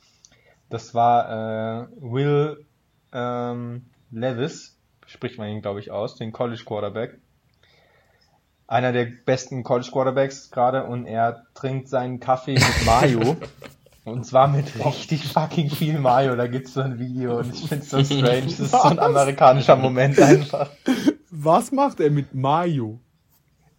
Das 0.68 0.94
war 0.94 1.84
äh, 1.84 1.86
Will 2.00 2.66
ähm, 3.10 3.86
Levis, 4.10 4.76
spricht 5.06 5.38
man 5.38 5.48
ihn, 5.48 5.62
glaube 5.62 5.80
ich, 5.80 5.90
aus, 5.90 6.16
den 6.16 6.32
College 6.32 6.64
Quarterback. 6.66 7.18
Einer 8.66 8.92
der 8.92 9.06
besten 9.24 9.64
College 9.64 9.88
Quarterbacks 9.90 10.50
gerade 10.50 10.84
und 10.84 11.06
er 11.06 11.46
trinkt 11.54 11.88
seinen 11.88 12.20
Kaffee 12.20 12.52
mit 12.52 12.84
Mayo. 12.84 13.38
und 14.10 14.24
zwar 14.24 14.48
mit 14.48 14.84
richtig 14.84 15.26
fucking 15.26 15.70
viel 15.70 15.98
Mayo. 15.98 16.36
Da 16.36 16.46
gibt's 16.46 16.74
so 16.74 16.80
ein 16.80 16.98
Video 16.98 17.38
und 17.38 17.54
ich 17.54 17.68
find's 17.68 17.90
so 17.90 18.02
strange. 18.04 18.42
Das 18.42 18.60
ist 18.60 18.70
so 18.72 18.82
ein 18.82 18.98
amerikanischer 18.98 19.76
Moment 19.76 20.20
einfach. 20.20 20.70
Was 21.30 21.72
macht 21.72 22.00
er 22.00 22.10
mit 22.10 22.34
Mayo? 22.34 23.00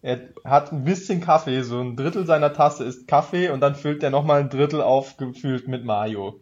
Er 0.02 0.20
hat 0.44 0.72
ein 0.72 0.84
bisschen 0.84 1.22
Kaffee, 1.22 1.62
so 1.62 1.80
ein 1.80 1.96
Drittel 1.96 2.26
seiner 2.26 2.54
Tasse 2.54 2.84
ist 2.84 3.08
Kaffee 3.08 3.50
und 3.50 3.60
dann 3.60 3.76
füllt 3.76 4.02
er 4.02 4.10
nochmal 4.10 4.40
ein 4.40 4.50
Drittel 4.50 4.82
aufgefüllt 4.82 5.68
mit 5.68 5.86
Mayo. 5.86 6.40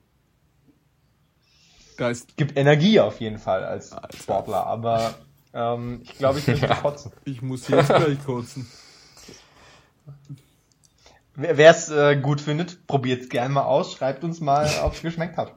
Da 1.97 2.09
ist, 2.09 2.37
Gibt 2.37 2.57
Energie 2.57 3.01
auf 3.01 3.19
jeden 3.19 3.37
Fall 3.37 3.65
als 3.65 3.93
Sportler, 4.17 4.65
aber 4.65 5.13
ähm, 5.53 5.99
ich 6.03 6.17
glaube, 6.17 6.39
ich 6.39 6.47
will 6.47 6.69
kotzen. 6.81 7.11
ich 7.25 7.41
muss 7.41 7.67
jetzt 7.67 7.87
gleich 7.87 8.23
kotzen. 8.23 8.65
Wer 11.41 11.71
es 11.71 11.89
äh, 11.89 12.17
gut 12.17 12.41
findet, 12.41 12.85
probiert 12.85 13.21
es 13.21 13.29
gerne 13.29 13.53
mal 13.53 13.63
aus, 13.63 13.93
schreibt 13.93 14.25
uns 14.25 14.41
mal, 14.41 14.69
ob 14.83 14.93
es 14.93 15.01
geschmeckt 15.01 15.37
hat. 15.37 15.55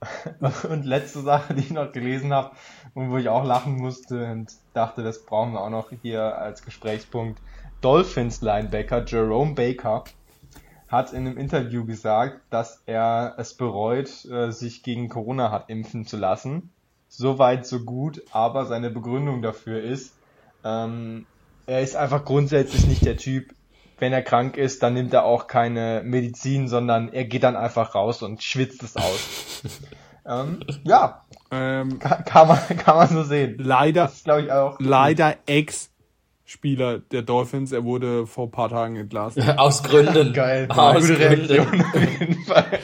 Und 0.68 0.84
letzte 0.84 1.20
Sache, 1.20 1.54
die 1.54 1.60
ich 1.60 1.70
noch 1.70 1.92
gelesen 1.92 2.32
habe 2.32 2.50
und 2.94 3.12
wo 3.12 3.18
ich 3.18 3.28
auch 3.28 3.44
lachen 3.44 3.76
musste 3.76 4.32
und 4.32 4.50
dachte, 4.74 5.04
das 5.04 5.24
brauchen 5.24 5.52
wir 5.52 5.60
auch 5.60 5.70
noch 5.70 5.92
hier 6.02 6.36
als 6.36 6.64
Gesprächspunkt. 6.64 7.40
Dolphins 7.80 8.42
Linebacker 8.42 9.04
Jerome 9.04 9.54
Baker 9.54 10.02
hat 10.88 11.12
in 11.12 11.28
einem 11.28 11.38
Interview 11.38 11.86
gesagt, 11.86 12.40
dass 12.50 12.82
er 12.86 13.36
es 13.38 13.54
bereut, 13.54 14.24
äh, 14.24 14.50
sich 14.50 14.82
gegen 14.82 15.08
Corona 15.08 15.52
hat 15.52 15.70
impfen 15.70 16.04
zu 16.04 16.16
lassen. 16.16 16.72
Soweit 17.06 17.64
so 17.64 17.84
gut, 17.84 18.20
aber 18.32 18.66
seine 18.66 18.90
Begründung 18.90 19.42
dafür 19.42 19.80
ist, 19.80 20.12
ähm, 20.64 21.26
er 21.66 21.82
ist 21.82 21.94
einfach 21.94 22.24
grundsätzlich 22.24 22.88
nicht 22.88 23.06
der 23.06 23.16
Typ, 23.16 23.54
wenn 24.02 24.12
er 24.12 24.20
krank 24.22 24.56
ist, 24.56 24.82
dann 24.82 24.94
nimmt 24.94 25.14
er 25.14 25.24
auch 25.24 25.46
keine 25.46 26.02
Medizin, 26.04 26.66
sondern 26.66 27.08
er 27.12 27.24
geht 27.24 27.44
dann 27.44 27.54
einfach 27.54 27.94
raus 27.94 28.20
und 28.22 28.42
schwitzt 28.42 28.82
es 28.82 28.96
aus. 28.96 29.62
ähm, 30.28 30.58
ja, 30.82 31.24
Ähm, 31.52 32.00
kann, 32.00 32.24
kann, 32.24 32.48
man, 32.48 32.58
kann 32.78 32.96
man 32.96 33.08
so 33.08 33.22
sehen. 33.22 33.56
leider, 33.58 34.06
Das 34.06 34.24
glaube 34.24 34.42
ich 34.42 34.50
auch. 34.50 34.76
leider 34.80 35.36
Ex-Spieler 35.46 36.98
der 36.98 37.22
Dolphins. 37.22 37.70
Er 37.70 37.84
wurde 37.84 38.26
vor 38.26 38.48
ein 38.48 38.50
paar 38.50 38.70
Tagen 38.70 38.96
entlassen. 38.96 39.48
Aus 39.56 39.84
Gründen. 39.84 40.32
Geil. 40.34 40.66
Aus 40.68 41.06
Gründen. 41.06 41.60
auf 41.60 41.94
jeden 41.94 42.44
Fall. 42.44 42.80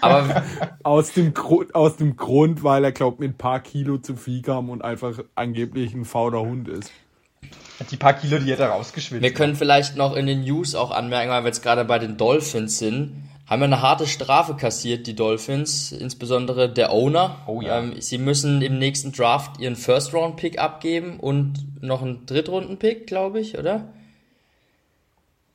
Aber 0.00 0.42
Aus 0.84 1.12
dem, 1.12 1.34
Grund, 1.34 1.74
aus 1.74 1.96
dem 1.96 2.16
Grund, 2.16 2.62
weil 2.62 2.84
er, 2.84 2.92
glaubt, 2.92 3.18
mit 3.18 3.30
ein 3.32 3.38
paar 3.38 3.58
Kilo 3.60 3.98
zu 3.98 4.14
viel 4.14 4.42
kam 4.42 4.70
und 4.70 4.82
einfach 4.82 5.18
angeblich 5.34 5.94
ein 5.94 6.04
fauler 6.04 6.40
Hund 6.40 6.68
ist. 6.68 6.92
Die 7.90 7.96
paar 7.96 8.14
Kilo, 8.14 8.38
die 8.38 8.52
hätte 8.52 8.64
er 8.64 8.70
rausgeschwitzt. 8.70 9.22
wir 9.22 9.32
können 9.32 9.56
vielleicht 9.56 9.96
noch 9.96 10.14
in 10.14 10.26
den 10.26 10.42
News 10.42 10.74
auch 10.74 10.90
anmerken, 10.90 11.30
weil 11.30 11.42
wir 11.42 11.48
jetzt 11.48 11.62
gerade 11.62 11.84
bei 11.84 11.98
den 11.98 12.16
Dolphins 12.16 12.78
sind, 12.78 13.24
haben 13.46 13.60
wir 13.60 13.64
eine 13.66 13.82
harte 13.82 14.06
Strafe 14.06 14.54
kassiert, 14.54 15.06
die 15.06 15.16
Dolphins, 15.16 15.90
insbesondere 15.90 16.68
der 16.72 16.92
Owner. 16.92 17.38
Oh 17.46 17.60
ja. 17.60 17.78
Ähm, 17.78 17.94
sie 18.00 18.18
müssen 18.18 18.62
im 18.62 18.78
nächsten 18.78 19.12
Draft 19.12 19.58
ihren 19.60 19.74
First-Round-Pick 19.76 20.60
abgeben 20.60 21.18
und 21.18 21.82
noch 21.82 22.02
einen 22.02 22.26
Drittrunden-Pick, 22.26 23.06
glaube 23.08 23.40
ich, 23.40 23.58
oder? 23.58 23.88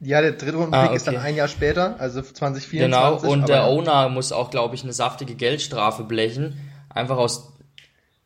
Ja, 0.02 0.20
der 0.22 0.34
Drittrunden-Pick 0.34 0.92
Ah, 0.92 0.94
ist 0.94 1.08
dann 1.08 1.16
okay. 1.16 1.26
ein 1.26 1.36
Jahr 1.36 1.48
später, 1.48 1.96
also 2.00 2.22
2024. 2.22 2.80
Genau, 2.80 3.32
und 3.32 3.48
der 3.48 3.66
Owner 3.66 4.10
muss 4.10 4.34
auch, 4.34 4.50
glaube 4.50 4.76
ich, 4.76 4.84
eine 4.84 4.92
saftige 4.94 5.36
Geldstrafe 5.36 6.04
blechen. 6.04 6.58
Einfach 6.90 7.18
aus 7.18 7.54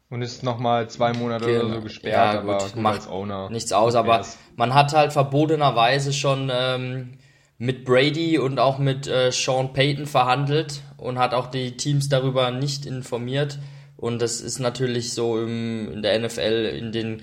Und 0.09 0.23
ist 0.23 0.43
nochmal 0.43 0.89
zwei 0.89 1.13
Monate 1.13 1.63
oder 1.63 1.75
so 1.75 1.81
gesperrt, 1.81 2.33
Ja, 2.33 2.39
aber 2.39 2.57
gut, 2.57 2.73
gut, 2.73 2.81
macht 2.81 2.95
als 2.95 3.07
Owner. 3.07 3.49
nichts 3.51 3.71
aus, 3.71 3.93
aber 3.93 4.25
man 4.55 4.73
hat 4.73 4.93
halt 4.93 5.13
verbotenerweise 5.13 6.13
schon 6.13 6.51
ähm, 6.51 7.11
mit 7.59 7.85
Brady 7.85 8.39
und 8.39 8.59
auch 8.59 8.79
mit 8.79 9.07
äh, 9.07 9.31
Sean 9.31 9.71
Payton 9.73 10.07
verhandelt 10.07 10.81
und 10.97 11.19
hat 11.19 11.33
auch 11.35 11.47
die 11.47 11.77
Teams 11.77 12.09
darüber 12.09 12.49
nicht 12.49 12.85
informiert. 12.87 13.59
Und 13.97 14.21
das 14.21 14.41
ist 14.41 14.59
natürlich 14.59 15.13
so 15.13 15.39
im, 15.39 15.91
in 15.91 16.01
der 16.01 16.17
NFL 16.19 16.73
in 16.75 16.91
den 16.91 17.21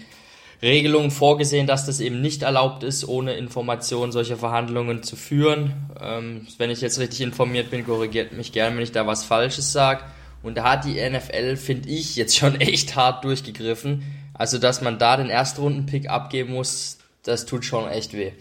Regelungen 0.63 1.11
vorgesehen, 1.11 1.67
dass 1.67 1.87
das 1.87 2.01
eben 2.01 2.21
nicht 2.21 2.43
erlaubt 2.43 2.83
ist, 2.83 3.07
ohne 3.09 3.35
Information 3.35 4.13
solche 4.13 4.37
Verhandlungen 4.37 5.03
zu 5.03 5.17
führen. 5.17 5.73
Ähm, 6.01 6.47
wenn 6.59 6.71
ich 6.71 6.81
jetzt 6.83 6.99
richtig 6.99 7.21
informiert 7.23 7.71
bin, 7.71 7.85
korrigiert 7.85 8.33
mich 8.33 8.53
gern, 8.53 8.77
wenn 8.77 8.83
ich 8.83 8.93
da 8.93 9.07
was 9.07 9.25
Falsches 9.25 9.73
sage. 9.73 10.05
Und 10.47 10.57
da 10.57 10.73
hat 10.73 10.85
die 10.85 10.95
NFL, 10.95 11.57
finde 11.57 11.89
ich, 11.89 12.17
jetzt 12.17 12.37
schon 12.37 12.55
echt 12.61 12.97
hart 12.97 13.25
durchgegriffen. 13.25 14.03
Also, 14.35 14.59
dass 14.59 14.81
man 14.81 14.99
da 14.99 15.17
den 15.17 15.29
Erstrunden-Pick 15.29 16.09
abgeben 16.09 16.53
muss, 16.53 16.99
das 17.23 17.47
tut 17.47 17.65
schon 17.65 17.89
echt 17.89 18.13
weh. 18.13 18.33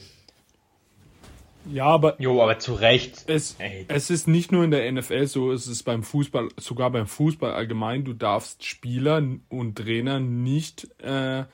Ja, 1.72 1.86
aber 1.86 2.22
Jo, 2.22 2.44
aber 2.44 2.60
zu 2.60 2.74
Recht. 2.76 3.24
es, 3.28 3.56
Ey. 3.58 3.86
es 3.88 4.10
ist 4.10 4.28
nicht 4.28 4.52
nur 4.52 4.64
in 4.64 4.72
der 4.72 4.92
NFL 4.92 5.26
so, 5.26 5.52
es 5.52 5.66
ist 5.68 5.84
beim 5.84 6.04
Fußball, 6.04 6.50
sogar 6.58 6.92
beim 6.92 7.08
Fußball 7.08 7.54
allgemein, 7.54 8.04
du 8.04 8.14
darfst 8.14 8.64
Spieler 8.64 9.24
und 9.50 9.76
Trainer 9.76 10.20
nicht, 10.20 10.88
äh, 11.02 11.46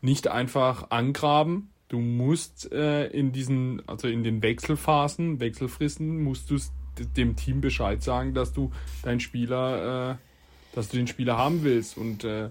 nicht 0.00 0.28
einfach 0.28 0.90
angraben. 0.90 1.70
Du 1.88 2.00
musst 2.00 2.72
äh, 2.72 3.06
in 3.06 3.30
diesen, 3.30 3.88
also 3.88 4.08
in 4.08 4.24
den 4.24 4.42
Wechselphasen, 4.42 5.38
Wechselfristen, 5.38 6.24
musst 6.24 6.50
du 6.50 6.58
dem 7.16 7.36
Team 7.36 7.60
Bescheid 7.60 8.02
sagen, 8.02 8.34
dass 8.34 8.52
du 8.52 8.72
deinen 9.02 9.20
Spieler, 9.20 10.12
äh, 10.12 10.16
dass 10.74 10.88
du 10.88 10.96
den 10.96 11.06
Spieler 11.06 11.36
haben 11.36 11.62
willst. 11.64 11.96
Und 11.96 12.24
äh, 12.24 12.50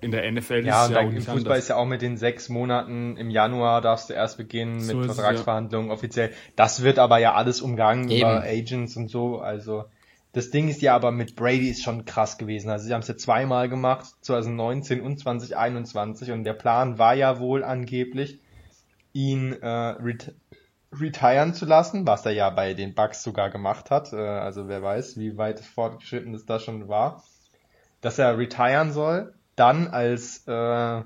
in 0.00 0.10
der 0.10 0.30
NFL 0.30 0.64
Ja, 0.64 0.84
ist 0.86 0.90
es 0.90 0.90
und 0.90 0.94
ja 0.94 1.00
da, 1.00 1.00
auch 1.00 1.08
im 1.08 1.14
nicht 1.14 1.24
Fußball 1.24 1.38
anders. 1.38 1.58
ist 1.58 1.68
ja 1.68 1.76
auch 1.76 1.86
mit 1.86 2.02
den 2.02 2.16
sechs 2.16 2.48
Monaten 2.48 3.16
im 3.16 3.30
Januar 3.30 3.80
darfst 3.82 4.08
du 4.10 4.14
erst 4.14 4.38
beginnen 4.38 4.76
mit 4.78 4.86
So 4.86 5.00
es, 5.00 5.14
Vertragsverhandlungen 5.14 5.90
offiziell. 5.90 6.32
Das 6.56 6.82
wird 6.82 6.98
aber 6.98 7.18
ja 7.18 7.34
alles 7.34 7.60
umgangen 7.60 8.08
Eben. 8.08 8.20
über 8.20 8.42
Agents 8.42 8.96
und 8.96 9.08
so. 9.08 9.38
Also 9.40 9.84
das 10.32 10.50
Ding 10.50 10.68
ist 10.68 10.82
ja 10.82 10.94
aber 10.94 11.12
mit 11.12 11.36
Brady 11.36 11.68
ist 11.68 11.82
schon 11.82 12.04
krass 12.06 12.38
gewesen. 12.38 12.70
Also 12.70 12.86
sie 12.86 12.94
haben 12.94 13.02
es 13.02 13.08
ja 13.08 13.16
zweimal 13.16 13.68
gemacht, 13.68 14.06
2019 14.22 15.00
und 15.00 15.18
2021 15.18 16.32
und 16.32 16.44
der 16.44 16.54
Plan 16.54 16.98
war 16.98 17.14
ja 17.14 17.38
wohl 17.38 17.62
angeblich, 17.62 18.40
ihn 19.12 19.52
äh, 19.52 19.66
retiren 21.00 21.54
zu 21.54 21.66
lassen, 21.66 22.06
was 22.06 22.26
er 22.26 22.32
ja 22.32 22.50
bei 22.50 22.74
den 22.74 22.94
Bucks 22.94 23.22
sogar 23.22 23.50
gemacht 23.50 23.90
hat. 23.90 24.12
Äh, 24.12 24.16
also 24.16 24.68
wer 24.68 24.82
weiß, 24.82 25.18
wie 25.18 25.36
weit 25.36 25.60
fortgeschritten 25.60 26.34
es 26.34 26.46
da 26.46 26.58
schon 26.58 26.88
war. 26.88 27.24
Dass 28.00 28.18
er 28.18 28.36
retiren 28.38 28.92
soll, 28.92 29.34
dann 29.56 29.88
als 29.88 30.46
äh, 30.46 31.02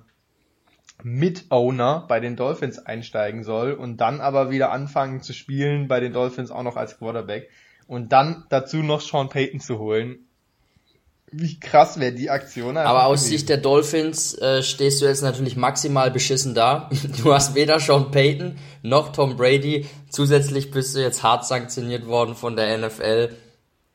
Mitowner 1.02 2.06
bei 2.08 2.20
den 2.20 2.36
Dolphins 2.36 2.78
einsteigen 2.78 3.44
soll 3.44 3.72
und 3.72 3.98
dann 3.98 4.20
aber 4.20 4.50
wieder 4.50 4.72
anfangen 4.72 5.20
zu 5.22 5.32
spielen 5.32 5.88
bei 5.88 6.00
den 6.00 6.12
Dolphins 6.12 6.50
auch 6.50 6.62
noch 6.62 6.76
als 6.76 6.98
Quarterback 6.98 7.50
und 7.86 8.12
dann 8.12 8.44
dazu 8.48 8.78
noch 8.78 9.00
Sean 9.00 9.28
Payton 9.28 9.60
zu 9.60 9.78
holen. 9.78 10.27
Wie 11.30 11.60
krass 11.60 12.00
wäre 12.00 12.12
die 12.12 12.30
Aktion 12.30 12.76
Aber 12.76 13.06
aus 13.06 13.20
gewesen. 13.20 13.30
Sicht 13.30 13.48
der 13.48 13.58
Dolphins 13.58 14.34
äh, 14.38 14.62
stehst 14.62 15.02
du 15.02 15.06
jetzt 15.06 15.22
natürlich 15.22 15.56
maximal 15.56 16.10
beschissen 16.10 16.54
da. 16.54 16.88
Du 17.22 17.34
hast 17.34 17.54
weder 17.54 17.80
Sean 17.80 18.10
Payton 18.10 18.56
noch 18.82 19.12
Tom 19.12 19.36
Brady. 19.36 19.86
Zusätzlich 20.08 20.70
bist 20.70 20.96
du 20.96 21.00
jetzt 21.00 21.22
hart 21.22 21.44
sanktioniert 21.46 22.06
worden 22.06 22.34
von 22.34 22.56
der 22.56 22.78
NFL. 22.78 23.36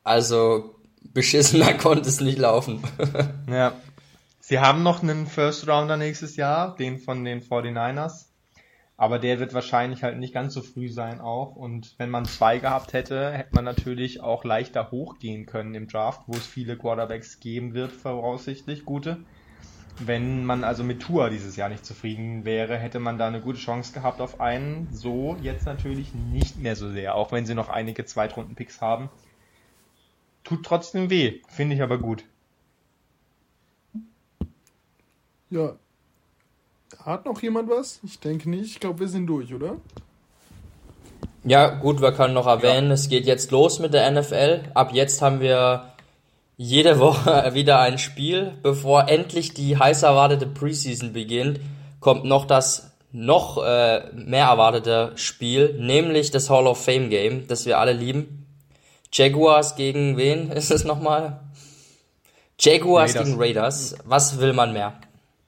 Also 0.04 0.76
beschissener 1.02 1.74
konnte 1.78 2.08
es 2.08 2.20
nicht 2.20 2.38
laufen. 2.38 2.82
Ja. 3.48 3.74
Sie 4.40 4.58
haben 4.58 4.82
noch 4.82 5.02
einen 5.02 5.26
First 5.26 5.66
Rounder 5.66 5.96
nächstes 5.96 6.36
Jahr, 6.36 6.76
den 6.76 6.98
von 6.98 7.24
den 7.24 7.40
49ers. 7.40 8.26
Aber 8.96 9.18
der 9.18 9.40
wird 9.40 9.54
wahrscheinlich 9.54 10.04
halt 10.04 10.18
nicht 10.18 10.32
ganz 10.32 10.54
so 10.54 10.62
früh 10.62 10.88
sein 10.88 11.20
auch. 11.20 11.56
Und 11.56 11.94
wenn 11.98 12.10
man 12.10 12.24
zwei 12.26 12.58
gehabt 12.58 12.92
hätte, 12.92 13.32
hätte 13.32 13.54
man 13.54 13.64
natürlich 13.64 14.20
auch 14.20 14.44
leichter 14.44 14.90
hochgehen 14.92 15.46
können 15.46 15.74
im 15.74 15.88
Draft, 15.88 16.22
wo 16.26 16.32
es 16.32 16.46
viele 16.46 16.76
Quarterbacks 16.76 17.40
geben 17.40 17.74
wird, 17.74 17.90
voraussichtlich, 17.90 18.84
gute. 18.84 19.18
Wenn 19.98 20.44
man 20.44 20.64
also 20.64 20.82
mit 20.84 21.00
Tour 21.02 21.30
dieses 21.30 21.56
Jahr 21.56 21.68
nicht 21.68 21.84
zufrieden 21.84 22.44
wäre, 22.44 22.76
hätte 22.76 22.98
man 22.98 23.18
da 23.18 23.28
eine 23.28 23.40
gute 23.40 23.58
Chance 23.58 23.92
gehabt 23.92 24.20
auf 24.20 24.40
einen. 24.40 24.88
So 24.92 25.36
jetzt 25.40 25.66
natürlich 25.66 26.14
nicht 26.14 26.58
mehr 26.58 26.76
so 26.76 26.90
sehr, 26.90 27.14
auch 27.14 27.32
wenn 27.32 27.46
sie 27.46 27.54
noch 27.54 27.68
einige 27.68 28.04
Zweitrunden-Picks 28.04 28.80
haben. 28.80 29.08
Tut 30.44 30.64
trotzdem 30.64 31.10
weh, 31.10 31.40
finde 31.48 31.74
ich 31.76 31.82
aber 31.82 31.98
gut. 31.98 32.24
Ja. 35.50 35.76
Hat 37.04 37.26
noch 37.26 37.42
jemand 37.42 37.68
was? 37.68 38.00
Ich 38.02 38.18
denke 38.18 38.48
nicht. 38.48 38.64
Ich 38.64 38.80
glaube, 38.80 39.00
wir 39.00 39.08
sind 39.08 39.26
durch, 39.26 39.52
oder? 39.52 39.76
Ja, 41.44 41.68
gut, 41.68 42.00
wir 42.00 42.12
können 42.12 42.32
noch 42.32 42.46
erwähnen, 42.46 42.90
es 42.90 43.10
geht 43.10 43.26
jetzt 43.26 43.50
los 43.50 43.78
mit 43.78 43.92
der 43.92 44.10
NFL. 44.10 44.62
Ab 44.72 44.94
jetzt 44.94 45.20
haben 45.20 45.40
wir 45.40 45.92
jede 46.56 46.98
Woche 46.98 47.50
wieder 47.54 47.80
ein 47.80 47.98
Spiel. 47.98 48.52
Bevor 48.62 49.08
endlich 49.08 49.52
die 49.52 49.78
heiß 49.78 50.02
erwartete 50.02 50.46
Preseason 50.46 51.12
beginnt, 51.12 51.60
kommt 52.00 52.24
noch 52.24 52.46
das 52.46 52.92
noch 53.12 53.62
äh, 53.62 54.10
mehr 54.14 54.46
erwartete 54.46 55.12
Spiel, 55.16 55.74
nämlich 55.78 56.30
das 56.30 56.48
Hall 56.48 56.66
of 56.66 56.82
Fame 56.82 57.10
Game, 57.10 57.46
das 57.46 57.66
wir 57.66 57.78
alle 57.78 57.92
lieben. 57.92 58.46
Jaguars 59.12 59.76
gegen 59.76 60.16
wen 60.16 60.50
ist 60.50 60.70
es 60.70 60.84
nochmal? 60.84 61.40
Jaguars 62.58 63.14
Raiders. 63.14 63.26
gegen 63.26 63.38
Raiders. 63.40 63.94
Was 64.04 64.40
will 64.40 64.54
man 64.54 64.72
mehr? 64.72 64.94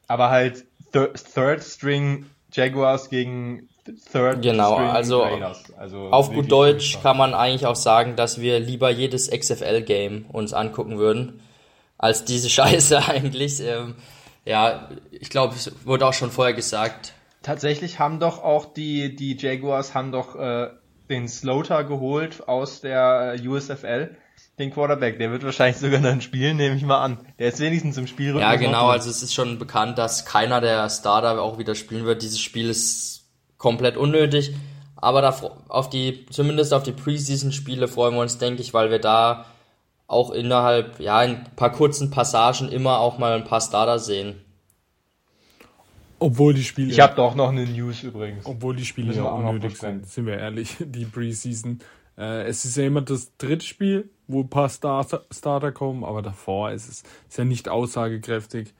Aber 0.06 0.28
halt 0.28 0.66
Third 1.04 1.62
String 1.62 2.26
Jaguars 2.52 3.10
gegen 3.10 3.68
Third 4.10 4.42
Genau, 4.42 4.74
String 4.74 4.88
also 4.88 5.22
Raiders. 5.22 5.72
Also 5.78 6.08
Auf 6.10 6.32
gut 6.32 6.50
Deutsch 6.50 7.00
kann 7.02 7.16
man 7.16 7.34
eigentlich 7.34 7.66
auch 7.66 7.76
sagen, 7.76 8.16
dass 8.16 8.40
wir 8.40 8.58
lieber 8.60 8.90
jedes 8.90 9.30
XFL-Game 9.30 10.26
uns 10.32 10.52
angucken 10.52 10.98
würden, 10.98 11.40
als 11.98 12.24
diese 12.24 12.48
Scheiße 12.50 13.06
eigentlich. 13.08 13.60
Ähm, 13.60 13.94
ja, 14.44 14.88
ich 15.10 15.30
glaube, 15.30 15.54
es 15.54 15.72
wurde 15.84 16.06
auch 16.06 16.12
schon 16.12 16.30
vorher 16.30 16.54
gesagt. 16.54 17.12
Tatsächlich 17.42 17.98
haben 17.98 18.18
doch 18.18 18.42
auch 18.42 18.66
die, 18.66 19.14
die 19.14 19.36
Jaguars 19.36 19.94
haben 19.94 20.10
doch 20.12 20.34
äh, 20.36 20.70
den 21.08 21.28
Slaughter 21.28 21.84
geholt 21.84 22.48
aus 22.48 22.80
der 22.80 23.36
äh, 23.36 23.48
USFL, 23.48 24.16
den 24.58 24.70
Quarterback. 24.70 25.18
Der 25.18 25.30
wird 25.30 25.44
wahrscheinlich 25.44 25.78
sogar 25.78 26.00
dann 26.00 26.20
spielen, 26.20 26.56
nehme 26.56 26.76
ich 26.76 26.82
mal 26.82 27.02
an. 27.02 27.18
Der 27.38 27.48
ist 27.48 27.60
wenigstens 27.60 27.96
im 27.98 28.06
Spiel. 28.06 28.36
Ja, 28.36 28.56
genau. 28.56 28.88
Also 28.88 29.10
es 29.10 29.22
ist 29.22 29.34
schon 29.34 29.58
bekannt, 29.58 29.98
dass 29.98 30.24
keiner 30.24 30.60
der 30.60 30.88
Starter 30.88 31.40
auch 31.40 31.58
wieder 31.58 31.74
spielen 31.74 32.04
wird. 32.04 32.22
Dieses 32.22 32.40
Spiel 32.40 32.68
ist 32.68 33.24
komplett 33.58 33.96
unnötig. 33.96 34.54
Aber 34.96 35.20
da 35.20 35.34
auf 35.68 35.90
die, 35.90 36.26
zumindest 36.30 36.72
auf 36.72 36.82
die 36.82 36.92
Preseason-Spiele 36.92 37.86
freuen 37.86 38.14
wir 38.14 38.22
uns, 38.22 38.38
denke 38.38 38.62
ich, 38.62 38.72
weil 38.72 38.90
wir 38.90 38.98
da 38.98 39.44
auch 40.06 40.30
innerhalb, 40.30 41.00
ja, 41.00 41.22
in 41.22 41.36
ein 41.36 41.44
paar 41.56 41.72
kurzen 41.72 42.10
Passagen 42.10 42.70
immer 42.70 43.00
auch 43.00 43.18
mal 43.18 43.34
ein 43.34 43.44
paar 43.44 43.60
Starter 43.60 43.98
sehen. 43.98 44.36
Obwohl 46.18 46.54
die 46.54 46.64
Spiele. 46.64 46.90
Ich 46.90 47.00
habe 47.00 47.14
doch 47.14 47.34
noch 47.34 47.50
eine 47.50 47.66
News 47.66 48.02
übrigens. 48.02 48.46
Obwohl 48.46 48.74
die 48.74 48.86
Spiele 48.86 49.12
ja 49.12 49.24
unnötig 49.24 49.76
sind, 49.76 50.08
sind 50.08 50.26
wir 50.26 50.38
ehrlich, 50.38 50.76
die 50.80 51.04
Preseason. 51.04 51.80
Äh, 52.18 52.44
es 52.44 52.64
ist 52.64 52.76
ja 52.76 52.84
immer 52.84 53.02
das 53.02 53.36
dritte 53.36 53.64
Spiel, 53.64 54.10
wo 54.26 54.40
ein 54.40 54.50
paar 54.50 54.68
Starter, 54.68 55.24
Starter 55.30 55.72
kommen, 55.72 56.04
aber 56.04 56.22
davor 56.22 56.70
ist 56.72 56.88
es 56.88 57.02
ist 57.28 57.38
ja 57.38 57.44
nicht 57.44 57.68
aussagekräftig. 57.68 58.74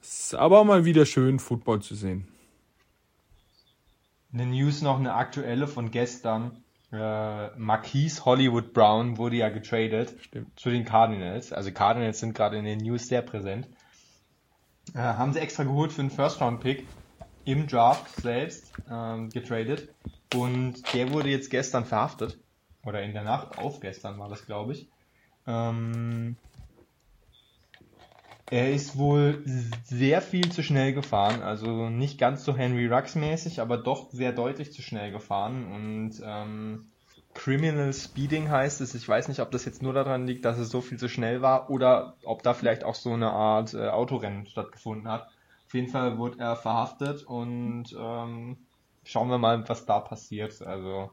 Es 0.00 0.26
ist 0.26 0.34
aber 0.34 0.64
mal 0.64 0.84
wieder 0.84 1.06
schön, 1.06 1.38
Football 1.38 1.80
zu 1.80 1.94
sehen. 1.94 2.28
Eine 4.32 4.46
News 4.46 4.82
noch, 4.82 4.98
eine 4.98 5.14
aktuelle 5.14 5.66
von 5.66 5.90
gestern. 5.90 6.62
Äh, 6.92 7.56
Marquise 7.56 8.24
Hollywood 8.24 8.72
Brown 8.72 9.16
wurde 9.16 9.36
ja 9.36 9.48
getradet 9.48 10.14
Stimmt. 10.20 10.58
zu 10.58 10.70
den 10.70 10.84
Cardinals. 10.84 11.52
Also 11.52 11.72
Cardinals 11.72 12.20
sind 12.20 12.34
gerade 12.34 12.58
in 12.58 12.64
den 12.64 12.78
News 12.78 13.08
sehr 13.08 13.22
präsent. 13.22 13.68
Äh, 14.94 14.98
haben 14.98 15.32
sie 15.32 15.40
extra 15.40 15.64
geholt 15.64 15.92
für 15.92 16.02
einen 16.02 16.10
First-Round-Pick 16.10 16.86
im 17.44 17.66
Draft 17.66 18.14
selbst 18.20 18.72
ähm, 18.90 19.30
getradet. 19.30 19.88
Und 20.34 20.82
der 20.92 21.12
wurde 21.12 21.30
jetzt 21.30 21.50
gestern 21.50 21.84
verhaftet. 21.84 22.38
Oder 22.84 23.02
in 23.02 23.12
der 23.12 23.24
Nacht 23.24 23.58
auf 23.58 23.80
gestern 23.80 24.18
war 24.18 24.28
das, 24.28 24.46
glaube 24.46 24.72
ich. 24.72 24.88
Ähm, 25.46 26.36
er 28.50 28.72
ist 28.72 28.96
wohl 28.96 29.42
sehr 29.84 30.22
viel 30.22 30.50
zu 30.52 30.62
schnell 30.62 30.92
gefahren, 30.92 31.42
also 31.42 31.88
nicht 31.88 32.18
ganz 32.18 32.44
so 32.44 32.56
Henry 32.56 32.86
Rux 32.86 33.14
mäßig, 33.14 33.60
aber 33.60 33.78
doch 33.78 34.10
sehr 34.10 34.32
deutlich 34.32 34.72
zu 34.72 34.82
schnell 34.82 35.10
gefahren 35.10 35.66
und 35.72 36.22
ähm, 36.24 36.90
Criminal 37.34 37.92
Speeding 37.92 38.48
heißt 38.48 38.80
es. 38.80 38.94
Ich 38.94 39.08
weiß 39.08 39.28
nicht, 39.28 39.40
ob 39.40 39.50
das 39.50 39.64
jetzt 39.64 39.82
nur 39.82 39.92
daran 39.92 40.26
liegt, 40.26 40.44
dass 40.44 40.58
es 40.58 40.70
so 40.70 40.80
viel 40.80 40.98
zu 40.98 41.08
schnell 41.08 41.42
war 41.42 41.68
oder 41.68 42.16
ob 42.22 42.42
da 42.42 42.54
vielleicht 42.54 42.84
auch 42.84 42.94
so 42.94 43.12
eine 43.12 43.30
Art 43.32 43.74
äh, 43.74 43.88
Autorennen 43.88 44.46
stattgefunden 44.46 45.08
hat. 45.10 45.26
Auf 45.66 45.74
jeden 45.74 45.88
Fall 45.88 46.16
wurde 46.18 46.38
er 46.38 46.54
verhaftet 46.54 47.24
und 47.24 47.86
ähm, 47.98 48.68
schauen 49.02 49.28
wir 49.28 49.38
mal, 49.38 49.68
was 49.68 49.84
da 49.84 49.98
passiert. 49.98 50.62
Also 50.62 51.10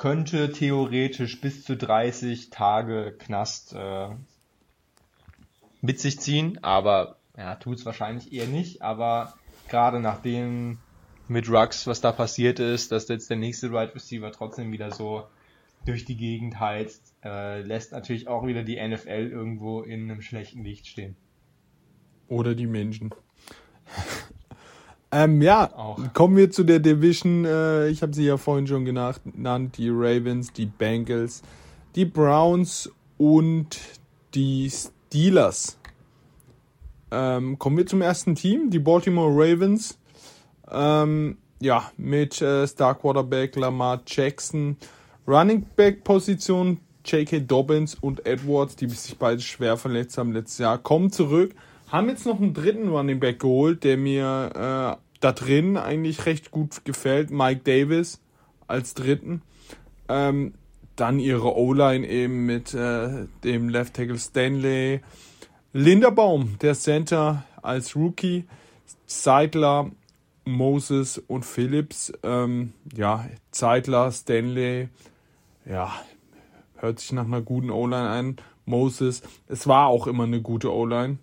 könnte 0.00 0.50
theoretisch 0.50 1.42
bis 1.42 1.62
zu 1.62 1.76
30 1.76 2.48
Tage 2.48 3.14
Knast 3.18 3.74
äh, 3.74 4.08
mit 5.82 6.00
sich 6.00 6.18
ziehen, 6.18 6.58
aber 6.64 7.18
ja, 7.36 7.56
tut 7.56 7.76
es 7.76 7.84
wahrscheinlich 7.84 8.32
eher 8.32 8.46
nicht. 8.46 8.80
Aber 8.80 9.34
gerade 9.68 10.00
nachdem 10.00 10.78
mit 11.28 11.50
Rux, 11.50 11.86
was 11.86 12.00
da 12.00 12.12
passiert 12.12 12.60
ist, 12.60 12.92
dass 12.92 13.08
jetzt 13.08 13.28
der 13.28 13.36
nächste 13.36 13.72
Wide 13.72 13.94
Receiver 13.94 14.32
trotzdem 14.32 14.72
wieder 14.72 14.90
so 14.90 15.26
durch 15.84 16.06
die 16.06 16.16
Gegend 16.16 16.58
heizt, 16.58 17.14
äh, 17.22 17.60
lässt 17.60 17.92
natürlich 17.92 18.26
auch 18.26 18.46
wieder 18.46 18.62
die 18.62 18.76
NFL 18.76 19.28
irgendwo 19.30 19.82
in 19.82 20.10
einem 20.10 20.22
schlechten 20.22 20.64
Licht 20.64 20.86
stehen. 20.86 21.14
Oder 22.26 22.54
die 22.54 22.66
Menschen. 22.66 23.10
Ähm, 25.12 25.42
ja, 25.42 25.70
auch. 25.76 25.98
kommen 26.14 26.36
wir 26.36 26.50
zu 26.50 26.64
der 26.64 26.78
Division. 26.78 27.44
Äh, 27.44 27.88
ich 27.88 28.02
habe 28.02 28.14
sie 28.14 28.24
ja 28.24 28.36
vorhin 28.36 28.66
schon 28.66 28.84
genannt. 28.84 29.76
Die 29.76 29.88
Ravens, 29.90 30.52
die 30.52 30.66
Bengals, 30.66 31.42
die 31.96 32.04
Browns 32.04 32.90
und 33.18 33.80
die 34.34 34.70
Steelers. 34.70 35.78
Ähm, 37.10 37.58
kommen 37.58 37.76
wir 37.76 37.86
zum 37.86 38.02
ersten 38.02 38.34
Team, 38.34 38.70
die 38.70 38.78
Baltimore 38.78 39.30
Ravens. 39.32 39.98
Ähm, 40.70 41.38
ja, 41.60 41.90
mit 41.96 42.40
äh, 42.40 42.66
Star 42.66 42.94
Quarterback 42.94 43.56
Lamar 43.56 44.02
Jackson, 44.06 44.76
Running 45.26 45.66
Back 45.76 46.04
Position 46.04 46.78
J.K. 47.04 47.40
Dobbins 47.40 47.94
und 47.94 48.26
Edwards, 48.26 48.76
die 48.76 48.88
sich 48.88 49.16
beide 49.16 49.40
schwer 49.40 49.76
verletzt 49.76 50.18
haben 50.18 50.32
letztes 50.32 50.58
Jahr, 50.58 50.78
kommen 50.78 51.10
zurück. 51.10 51.54
Haben 51.90 52.08
jetzt 52.08 52.24
noch 52.26 52.40
einen 52.40 52.54
dritten 52.54 52.88
Running 52.88 53.20
Back 53.20 53.40
geholt, 53.40 53.84
der 53.84 53.96
mir 53.96 54.50
äh, 54.54 55.02
da 55.20 55.32
drin 55.32 55.76
eigentlich 55.76 56.26
recht 56.26 56.50
gut 56.50 56.84
gefällt. 56.84 57.30
Mike 57.30 57.62
Davis 57.64 58.20
als 58.66 58.94
dritten. 58.94 59.42
Ähm, 60.08 60.54
dann 60.96 61.18
ihre 61.18 61.56
O-Line 61.56 62.06
eben 62.06 62.46
mit 62.46 62.74
äh, 62.74 63.26
dem 63.42 63.68
Left 63.68 63.94
Tackle 63.94 64.18
Stanley. 64.18 65.00
Linderbaum, 65.72 66.58
der 66.60 66.74
Center 66.74 67.44
als 67.62 67.96
Rookie. 67.96 68.44
Seidler 69.06 69.90
Moses 70.44 71.18
und 71.18 71.44
Phillips. 71.44 72.12
Ähm, 72.22 72.72
ja, 72.94 73.26
Zeitler, 73.50 74.10
Stanley, 74.12 74.88
ja, 75.64 75.92
hört 76.76 77.00
sich 77.00 77.12
nach 77.12 77.24
einer 77.24 77.42
guten 77.42 77.70
O-Line 77.70 78.08
an. 78.08 78.36
Moses, 78.64 79.22
es 79.48 79.66
war 79.66 79.88
auch 79.88 80.06
immer 80.06 80.24
eine 80.24 80.40
gute 80.40 80.72
O-Line. 80.72 81.18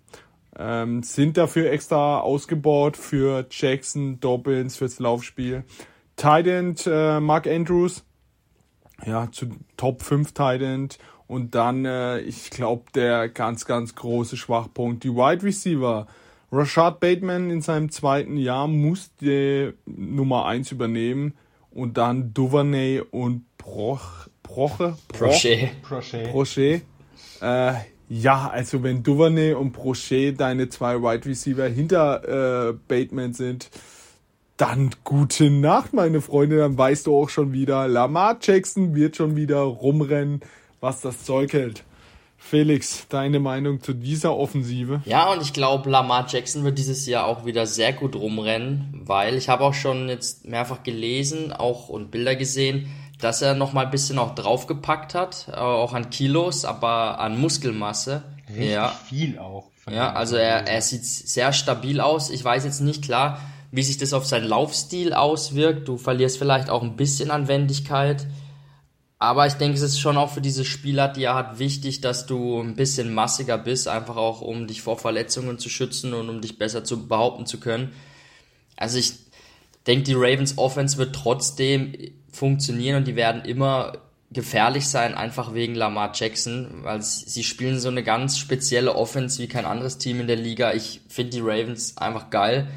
Ähm, 0.58 1.02
sind 1.04 1.36
dafür 1.36 1.70
extra 1.70 2.20
ausgebaut 2.20 2.96
für 2.96 3.46
Jackson, 3.50 4.18
Dobbins, 4.18 4.76
fürs 4.76 4.98
Laufspiel. 4.98 5.64
Tight 6.16 6.48
End 6.48 6.84
äh, 6.86 7.20
Mark 7.20 7.46
Andrews, 7.46 8.04
ja, 9.06 9.30
zu 9.30 9.50
Top 9.76 10.02
5 10.02 10.32
Tight 10.32 10.62
End. 10.62 10.98
Und 11.28 11.54
dann, 11.54 11.84
äh, 11.84 12.20
ich 12.20 12.50
glaube, 12.50 12.84
der 12.94 13.28
ganz, 13.28 13.66
ganz 13.66 13.94
große 13.94 14.36
Schwachpunkt, 14.36 15.04
die 15.04 15.14
Wide 15.14 15.44
Receiver. 15.44 16.06
Rashad 16.50 16.98
Bateman 16.98 17.50
in 17.50 17.60
seinem 17.60 17.90
zweiten 17.90 18.36
Jahr 18.36 18.66
musste 18.66 19.74
Nummer 19.84 20.46
1 20.46 20.72
übernehmen 20.72 21.34
und 21.70 21.98
dann 21.98 22.32
Duvernay 22.32 23.02
und 23.10 23.44
Broch, 23.58 24.28
Broche, 24.42 24.96
Brochet. 25.08 25.70
Brochet. 25.82 26.82
Äh, 27.42 27.74
ja, 28.08 28.48
also 28.48 28.82
wenn 28.82 29.02
Duvernay 29.02 29.52
und 29.52 29.72
Brochet 29.72 30.40
deine 30.40 30.68
zwei 30.68 31.02
Wide 31.02 31.26
Receiver 31.26 31.66
hinter 31.66 32.70
äh, 32.70 32.74
Bateman 32.88 33.34
sind, 33.34 33.70
dann 34.56 34.90
gute 35.04 35.50
Nacht, 35.50 35.92
meine 35.92 36.20
Freunde. 36.20 36.58
Dann 36.58 36.76
weißt 36.76 37.06
du 37.06 37.16
auch 37.16 37.28
schon 37.28 37.52
wieder, 37.52 37.86
Lamar 37.86 38.38
Jackson 38.40 38.94
wird 38.94 39.16
schon 39.16 39.36
wieder 39.36 39.60
rumrennen, 39.60 40.40
was 40.80 41.00
das 41.00 41.24
Zeug 41.24 41.52
hält. 41.52 41.84
Felix, 42.38 43.06
deine 43.08 43.40
Meinung 43.40 43.82
zu 43.82 43.92
dieser 43.92 44.34
Offensive? 44.34 45.02
Ja, 45.04 45.32
und 45.32 45.42
ich 45.42 45.52
glaube, 45.52 45.90
Lamar 45.90 46.26
Jackson 46.28 46.64
wird 46.64 46.78
dieses 46.78 47.04
Jahr 47.06 47.26
auch 47.26 47.44
wieder 47.44 47.66
sehr 47.66 47.92
gut 47.92 48.14
rumrennen, 48.14 49.02
weil 49.04 49.34
ich 49.34 49.48
habe 49.48 49.64
auch 49.64 49.74
schon 49.74 50.08
jetzt 50.08 50.46
mehrfach 50.46 50.82
gelesen, 50.82 51.52
auch 51.52 51.88
und 51.88 52.10
Bilder 52.10 52.36
gesehen, 52.36 52.88
dass 53.18 53.42
er 53.42 53.54
noch 53.54 53.72
mal 53.72 53.86
ein 53.86 53.90
bisschen 53.90 54.18
auch 54.18 54.34
draufgepackt 54.34 55.14
hat, 55.14 55.48
äh, 55.48 55.56
auch 55.56 55.92
an 55.92 56.10
Kilos, 56.10 56.64
aber 56.64 57.18
an 57.20 57.38
Muskelmasse. 57.40 58.22
Richtig 58.48 58.70
ja. 58.70 58.88
viel 59.08 59.38
auch. 59.38 59.70
Ja, 59.90 60.12
also 60.12 60.36
er, 60.36 60.66
er 60.66 60.82
sieht 60.82 61.04
sehr 61.04 61.52
stabil 61.52 62.00
aus. 62.00 62.30
Ich 62.30 62.44
weiß 62.44 62.64
jetzt 62.64 62.80
nicht 62.80 63.02
klar, 63.02 63.40
wie 63.70 63.82
sich 63.82 63.96
das 63.96 64.12
auf 64.12 64.26
seinen 64.26 64.46
Laufstil 64.46 65.12
auswirkt. 65.12 65.88
Du 65.88 65.96
verlierst 65.96 66.38
vielleicht 66.38 66.70
auch 66.70 66.82
ein 66.82 66.96
bisschen 66.96 67.30
an 67.30 67.48
Wendigkeit. 67.48 68.26
Aber 69.18 69.46
ich 69.46 69.54
denke, 69.54 69.76
es 69.76 69.82
ist 69.82 69.98
schon 69.98 70.16
auch 70.16 70.30
für 70.30 70.40
diese 70.40 70.64
Spieler, 70.64 71.08
die 71.08 71.24
er 71.24 71.34
hat, 71.34 71.58
wichtig, 71.58 72.00
dass 72.00 72.26
du 72.26 72.60
ein 72.60 72.76
bisschen 72.76 73.12
massiger 73.12 73.58
bist, 73.58 73.88
einfach 73.88 74.16
auch 74.16 74.42
um 74.42 74.68
dich 74.68 74.80
vor 74.80 74.96
Verletzungen 74.96 75.58
zu 75.58 75.68
schützen 75.68 76.14
und 76.14 76.28
um 76.28 76.40
dich 76.40 76.56
besser 76.56 76.84
zu 76.84 77.08
behaupten 77.08 77.44
zu 77.44 77.58
können. 77.58 77.92
Also 78.76 78.98
ich 78.98 79.14
denke, 79.88 80.04
die 80.04 80.14
Ravens 80.14 80.56
Offense 80.56 80.98
wird 80.98 81.16
trotzdem 81.16 81.94
funktionieren 82.38 82.96
und 82.96 83.06
die 83.06 83.16
werden 83.16 83.44
immer 83.44 83.92
gefährlich 84.30 84.86
sein, 84.86 85.14
einfach 85.14 85.54
wegen 85.54 85.74
Lamar 85.74 86.12
Jackson, 86.14 86.82
weil 86.82 87.00
sie 87.02 87.42
spielen 87.42 87.80
so 87.80 87.88
eine 87.88 88.02
ganz 88.02 88.38
spezielle 88.38 88.94
Offense 88.94 89.42
wie 89.42 89.48
kein 89.48 89.64
anderes 89.64 89.98
Team 89.98 90.20
in 90.20 90.26
der 90.26 90.36
Liga. 90.36 90.74
Ich 90.74 91.00
finde 91.08 91.32
die 91.32 91.40
Ravens 91.40 91.96
einfach 91.96 92.30
geil. 92.30 92.68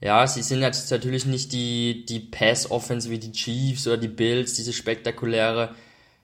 Ja, 0.00 0.26
sie 0.26 0.42
sind 0.42 0.60
jetzt 0.60 0.90
natürlich 0.90 1.26
nicht 1.26 1.52
die, 1.52 2.04
die 2.06 2.20
Pass-Offense 2.20 3.08
wie 3.08 3.18
die 3.18 3.32
Chiefs 3.32 3.86
oder 3.86 3.96
die 3.96 4.08
Bills, 4.08 4.54
diese 4.54 4.72
spektakuläre. 4.72 5.74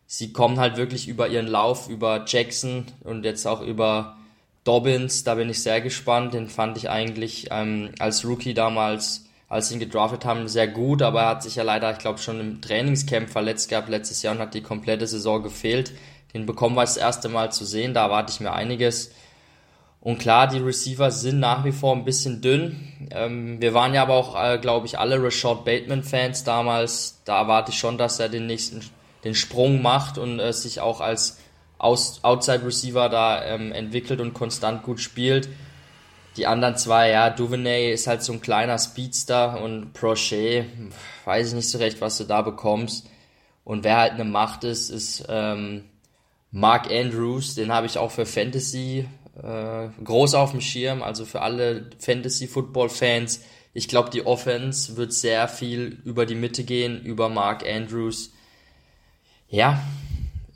Sie 0.06 0.32
kommen 0.32 0.58
halt 0.58 0.76
wirklich 0.76 1.08
über 1.08 1.28
ihren 1.28 1.46
Lauf, 1.46 1.88
über 1.88 2.24
Jackson 2.26 2.86
und 3.04 3.24
jetzt 3.24 3.46
auch 3.46 3.62
über 3.62 4.16
Dobbins. 4.64 5.22
Da 5.24 5.36
bin 5.36 5.48
ich 5.48 5.62
sehr 5.62 5.80
gespannt. 5.80 6.34
Den 6.34 6.48
fand 6.48 6.76
ich 6.76 6.90
eigentlich 6.90 7.48
ähm, 7.50 7.92
als 7.98 8.24
Rookie 8.24 8.52
damals, 8.52 9.27
als 9.48 9.68
sie 9.68 9.74
ihn 9.74 9.80
gedraftet 9.80 10.24
haben, 10.24 10.48
sehr 10.48 10.68
gut. 10.68 11.02
Aber 11.02 11.22
er 11.22 11.28
hat 11.28 11.42
sich 11.42 11.56
ja 11.56 11.62
leider, 11.62 11.90
ich 11.92 11.98
glaube, 11.98 12.18
schon 12.18 12.40
im 12.40 12.60
Trainingscamp 12.60 13.30
verletzt 13.30 13.68
gehabt 13.68 13.88
letztes 13.88 14.22
Jahr 14.22 14.34
und 14.34 14.40
hat 14.40 14.54
die 14.54 14.62
komplette 14.62 15.06
Saison 15.06 15.42
gefehlt. 15.42 15.92
Den 16.34 16.46
bekommen 16.46 16.76
wir 16.76 16.82
das 16.82 16.96
erste 16.96 17.28
Mal 17.28 17.50
zu 17.52 17.64
sehen. 17.64 17.94
Da 17.94 18.04
erwarte 18.04 18.32
ich 18.32 18.40
mir 18.40 18.52
einiges. 18.52 19.12
Und 20.00 20.18
klar, 20.18 20.46
die 20.46 20.58
Receiver 20.58 21.10
sind 21.10 21.40
nach 21.40 21.64
wie 21.64 21.72
vor 21.72 21.94
ein 21.94 22.04
bisschen 22.04 22.40
dünn. 22.40 23.08
Ähm, 23.10 23.60
wir 23.60 23.74
waren 23.74 23.94
ja 23.94 24.02
aber 24.02 24.14
auch, 24.14 24.40
äh, 24.40 24.58
glaube 24.58 24.86
ich, 24.86 24.98
alle 24.98 25.22
Rashad 25.22 25.64
Bateman-Fans 25.64 26.44
damals. 26.44 27.22
Da 27.24 27.40
erwarte 27.40 27.72
ich 27.72 27.78
schon, 27.78 27.98
dass 27.98 28.20
er 28.20 28.28
den 28.28 28.46
nächsten, 28.46 28.80
den 29.24 29.34
Sprung 29.34 29.82
macht 29.82 30.18
und 30.18 30.38
äh, 30.38 30.52
sich 30.52 30.80
auch 30.80 31.00
als 31.00 31.38
Outside 31.78 32.64
Receiver 32.64 33.08
da 33.08 33.44
ähm, 33.44 33.72
entwickelt 33.72 34.20
und 34.20 34.34
konstant 34.34 34.82
gut 34.82 35.00
spielt. 35.00 35.48
Die 36.38 36.46
anderen 36.46 36.76
zwei, 36.76 37.10
ja, 37.10 37.30
Duvernay 37.30 37.92
ist 37.92 38.06
halt 38.06 38.22
so 38.22 38.32
ein 38.32 38.40
kleiner 38.40 38.78
Speedster 38.78 39.60
und 39.60 39.92
Prochet, 39.92 40.66
weiß 41.24 41.48
ich 41.48 41.54
nicht 41.54 41.68
so 41.68 41.78
recht, 41.78 42.00
was 42.00 42.16
du 42.16 42.24
da 42.24 42.42
bekommst. 42.42 43.08
Und 43.64 43.82
wer 43.82 43.96
halt 43.96 44.12
eine 44.12 44.24
Macht 44.24 44.62
ist, 44.62 44.88
ist 44.88 45.26
ähm, 45.28 45.84
Mark 46.52 46.92
Andrews, 46.92 47.56
den 47.56 47.72
habe 47.72 47.86
ich 47.86 47.98
auch 47.98 48.12
für 48.12 48.24
Fantasy 48.24 49.08
äh, 49.42 49.88
groß 50.04 50.34
auf 50.34 50.52
dem 50.52 50.60
Schirm, 50.60 51.02
also 51.02 51.24
für 51.24 51.42
alle 51.42 51.90
Fantasy-Football-Fans. 51.98 53.42
Ich 53.74 53.88
glaube, 53.88 54.10
die 54.10 54.24
Offense 54.24 54.96
wird 54.96 55.12
sehr 55.12 55.48
viel 55.48 56.00
über 56.04 56.24
die 56.24 56.36
Mitte 56.36 56.62
gehen, 56.62 57.02
über 57.02 57.28
Mark 57.28 57.66
Andrews. 57.66 58.32
Ja, 59.48 59.82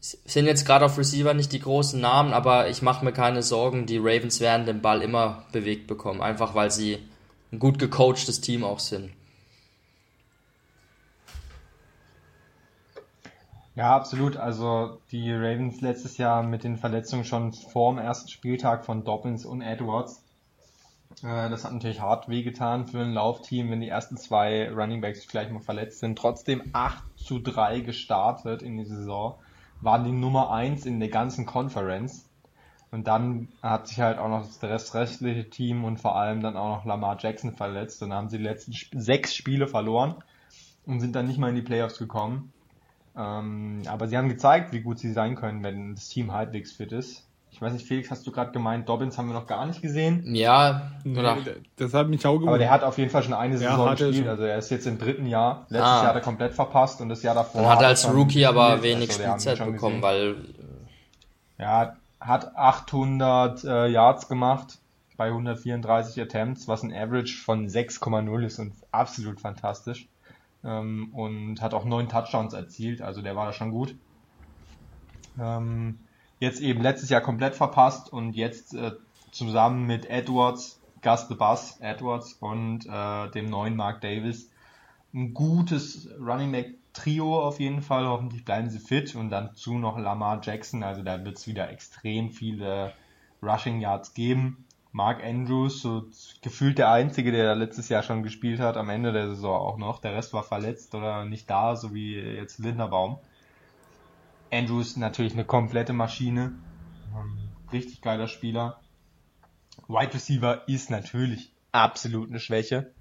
sind 0.03 0.47
jetzt 0.47 0.67
gerade 0.67 0.85
auf 0.85 0.99
Receiver 0.99 1.33
nicht 1.33 1.53
die 1.53 1.61
großen 1.61 2.01
Namen, 2.01 2.33
aber 2.33 2.69
ich 2.69 2.83
mache 2.83 3.05
mir 3.05 3.13
keine 3.13 3.43
Sorgen, 3.43 3.87
die 3.87 3.99
Ravens 3.99 4.41
werden 4.41 4.67
den 4.67 4.83
Ball 4.83 5.01
immer 5.01 5.45
bewegt 5.53 5.87
bekommen, 5.87 6.21
einfach 6.21 6.57
weil 6.57 6.73
sie 6.73 6.99
ein 7.53 7.61
gut 7.61 7.79
gecoachtes 7.79 8.41
Team 8.41 8.65
auch 8.65 8.81
sind. 8.81 9.13
Ja, 13.75 13.95
absolut. 13.97 14.37
Also 14.37 14.99
die 15.13 15.33
Ravens 15.33 15.81
letztes 15.81 16.19
Jahr 16.19 16.43
mit 16.43 16.65
den 16.65 16.77
Verletzungen 16.77 17.25
schon 17.25 17.53
vorm 17.53 17.99
ersten 17.99 18.29
Spieltag 18.29 18.85
von 18.85 19.05
Dobbins 19.05 19.47
und 19.47 19.63
Edwards. 19.63 20.23
Äh, 21.23 21.49
das 21.49 21.65
hat 21.65 21.73
natürlich 21.73 22.01
hart 22.01 22.29
wehgetan 22.29 22.87
für 22.87 23.01
ein 23.01 23.15
Laufteam, 23.15 23.71
wenn 23.71 23.81
die 23.81 23.89
ersten 23.89 24.17
zwei 24.19 24.69
Running 24.71 25.01
Backs 25.01 25.27
gleich 25.27 25.51
mal 25.51 25.61
verletzt 25.61 26.01
sind. 26.01 26.19
Trotzdem 26.19 26.63
8 26.73 27.03
zu 27.17 27.39
3 27.39 27.81
gestartet 27.81 28.63
in 28.63 28.77
die 28.77 28.85
Saison. 28.85 29.39
Waren 29.83 30.05
die 30.05 30.13
Nummer 30.13 30.51
1 30.51 30.87
in 30.87 31.01
der 31.01 31.11
ganzen 31.11 31.45
Conference. 31.45 32.29
Und 32.91 33.07
dann 33.09 33.49
hat 33.63 33.89
sich 33.89 34.01
halt 34.01 34.19
auch 34.19 34.29
noch 34.29 34.47
das 34.61 34.95
restliche 34.95 35.49
Team 35.49 35.85
und 35.85 35.99
vor 35.99 36.17
allem 36.17 36.43
dann 36.43 36.57
auch 36.57 36.77
noch 36.77 36.85
Lamar 36.85 37.17
Jackson 37.19 37.55
verletzt. 37.57 38.03
Und 38.03 38.11
dann 38.11 38.19
haben 38.19 38.29
sie 38.29 38.39
die 38.39 38.45
letzten 38.45 39.01
sechs 39.01 39.35
Spiele 39.35 39.67
verloren 39.67 40.17
und 40.87 41.01
sind 41.01 41.17
dann 41.17 41.27
nicht 41.27 41.39
mal 41.39 41.49
in 41.49 41.57
die 41.57 41.63
Playoffs 41.63 41.99
gekommen. 41.99 42.53
Ähm, 43.17 43.83
aber 43.87 44.09
sie 44.09 44.17
haben 44.17 44.29
gezeigt, 44.29 44.73
wie 44.73 44.81
gut 44.81 44.99
sie 44.99 45.13
sein 45.13 45.37
können, 45.37 45.63
wenn 45.63 45.95
das 45.95 46.09
Team 46.09 46.33
halbwegs 46.33 46.73
fit 46.73 46.93
ist. 46.93 47.27
Ich 47.63 47.67
weiß 47.67 47.75
nicht, 47.75 47.87
Felix, 47.87 48.11
hast 48.11 48.27
du 48.27 48.33
gerade 48.33 48.51
gemeint, 48.51 48.89
Dobbins 48.89 49.17
haben 49.17 49.29
wir 49.29 49.35
noch 49.35 49.47
gar 49.47 49.67
nicht 49.67 49.81
gesehen? 49.81 50.35
Ja, 50.35 50.91
nee, 51.05 51.23
das 51.77 51.95
hat 51.95 52.09
mich 52.09 52.27
auch 52.27 52.33
gewundert. 52.33 52.49
Aber 52.49 52.59
der 52.59 52.73
hat 52.73 52.83
auf 52.83 52.99
jeden 52.99 53.09
Fall 53.09 53.23
schon 53.23 53.35
eine 53.35 53.57
Saison 53.57 53.87
ja, 53.87 53.95
gespielt, 53.95 54.27
also 54.27 54.43
er 54.43 54.59
ist 54.59 54.69
jetzt 54.71 54.85
im 54.89 54.99
dritten 54.99 55.27
Jahr. 55.27 55.67
Letztes 55.69 55.89
ah. 55.89 55.99
Jahr 55.99 56.07
hat 56.09 56.15
er 56.17 56.23
komplett 56.23 56.55
verpasst 56.55 57.01
und 57.01 57.09
das 57.09 57.23
Jahr 57.23 57.37
davor. 57.37 57.61
Dann 57.61 57.71
hat 57.71 57.83
er 57.83 57.87
als 57.87 58.13
Rookie 58.13 58.45
aber 58.47 58.83
wenig 58.83 59.11
also, 59.11 59.23
Spielzeit 59.23 59.59
bekommen, 59.59 60.01
gesehen. 60.01 60.03
weil. 60.03 60.37
Ja, 61.57 61.95
hat 62.19 62.57
800 62.57 63.63
äh, 63.63 63.87
Yards 63.87 64.27
gemacht 64.27 64.79
bei 65.17 65.29
134 65.29 66.21
Attempts, 66.21 66.67
was 66.67 66.83
ein 66.83 66.93
Average 66.93 67.37
von 67.45 67.69
6,0 67.69 68.45
ist 68.45 68.59
und 68.59 68.73
absolut 68.91 69.41
fantastisch 69.41 70.09
ähm, 70.65 71.11
und 71.13 71.63
hat 71.63 71.75
auch 71.75 71.85
neun 71.85 72.09
Touchdowns 72.09 72.55
erzielt, 72.55 73.03
also 73.03 73.23
der 73.23 73.37
war 73.37 73.47
da 73.47 73.53
schon 73.53 73.71
gut. 73.71 73.95
Ähm, 75.41 76.01
jetzt 76.43 76.61
eben 76.61 76.83
letztes 76.83 77.09
Jahr 77.09 77.21
komplett 77.21 77.55
verpasst 77.55 78.13
und 78.13 78.35
jetzt 78.35 78.75
äh, 78.75 78.93
zusammen 79.31 79.87
mit 79.87 80.11
Edwards, 80.11 80.81
Gus 81.01 81.29
the 81.29 81.35
Bus 81.35 81.79
Edwards 81.81 82.35
und 82.35 82.85
äh, 82.87 83.31
dem 83.31 83.49
neuen 83.49 83.77
Mark 83.77 84.01
Davis 84.01 84.51
ein 85.15 85.35
gutes 85.35 86.09
Running 86.19 86.53
Back 86.53 86.75
Trio 86.95 87.41
auf 87.41 87.61
jeden 87.61 87.81
Fall. 87.81 88.07
Hoffentlich 88.07 88.45
bleiben 88.45 88.71
sie 88.71 88.81
fit 88.81 89.15
und 89.15 89.31
dann 89.31 89.55
zu 89.55 89.79
noch 89.79 89.99
Lamar 89.99 90.41
Jackson. 90.43 90.83
Also 90.83 91.03
da 91.03 91.25
wird 91.25 91.39
es 91.39 91.47
wieder 91.47 91.71
extrem 91.71 92.31
viele 92.31 92.93
Rushing 93.43 93.81
Yards 93.81 94.15
geben. 94.15 94.65
Mark 94.91 95.25
Andrews, 95.25 95.81
so 95.81 96.05
gefühlt 96.43 96.77
der 96.77 96.91
Einzige, 96.91 97.33
der 97.33 97.55
letztes 97.55 97.89
Jahr 97.89 98.03
schon 98.03 98.23
gespielt 98.23 98.61
hat, 98.61 98.77
am 98.77 98.91
Ende 98.91 99.13
der 99.13 99.29
Saison 99.29 99.59
auch 99.59 99.79
noch. 99.79 100.01
Der 100.01 100.15
Rest 100.15 100.35
war 100.35 100.43
verletzt 100.43 100.95
oder 100.95 101.25
nicht 101.25 101.49
da, 101.49 101.77
so 101.77 101.95
wie 101.95 102.15
jetzt 102.17 102.59
Linderbaum. 102.59 103.19
Andrews 104.53 104.97
natürlich 104.97 105.33
eine 105.33 105.45
komplette 105.45 105.93
Maschine. 105.93 106.53
Richtig 107.73 108.03
geiler 108.03 108.29
Spieler. 108.29 108.81
Wide 109.89 110.15
Receiver 110.15 110.63
ist 110.69 110.91
natürlich 110.91 111.53
absolut 111.73 112.29
eine 112.29 112.39
Schwäche. 112.39 112.93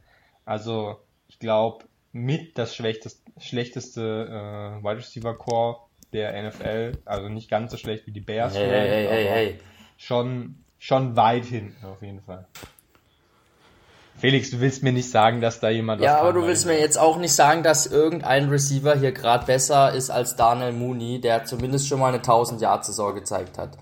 Also 0.46 0.98
ich 1.28 1.40
glaube 1.40 1.86
mit 2.14 2.58
das 2.58 2.76
schlechteste, 2.76 3.32
schlechteste 3.40 4.02
äh, 4.02 4.84
Wide 4.84 4.98
Receiver 4.98 5.38
Core 5.38 5.80
der 6.14 6.42
NFL, 6.50 6.98
also 7.06 7.30
nicht 7.30 7.50
ganz 7.50 7.72
so 7.72 7.78
schlecht 7.78 8.08
wie 8.08 8.12
die 8.12 8.22
Bears. 8.22 8.56
Hey, 8.56 8.70
hey, 8.70 9.08
hey, 9.08 9.26
hey. 9.26 9.60
Schon 9.98 10.56
schon 10.78 11.16
weit 11.16 11.46
hinten 11.46 11.86
auf 11.86 12.02
jeden 12.02 12.22
Fall. 12.22 12.48
Felix, 14.18 14.52
du 14.52 14.60
willst 14.60 14.84
mir 14.84 14.92
nicht 14.92 15.10
sagen, 15.10 15.42
dass 15.42 15.60
da 15.60 15.70
jemand 15.70 16.02
Ja, 16.02 16.20
aber 16.20 16.34
du 16.34 16.46
willst 16.46 16.68
mir 16.68 16.80
jetzt 16.80 17.00
auch 17.00 17.18
nicht 17.18 17.34
sagen, 17.34 17.64
dass 17.64 17.88
irgendein 17.88 18.50
Receiver 18.50 18.96
hier 18.96 19.12
gerade 19.12 19.46
besser 19.48 19.94
ist 19.94 20.12
als 20.12 20.36
Daniel 20.36 20.74
Mooney, 20.74 21.20
der 21.20 21.46
zumindest 21.46 21.88
schon 21.88 22.00
mal 22.00 22.10
eine 22.10 22.18
1000 22.18 22.62
Yard 22.62 22.86
Saison 22.86 23.16
gezeigt 23.16 23.58
hat. 23.58 23.78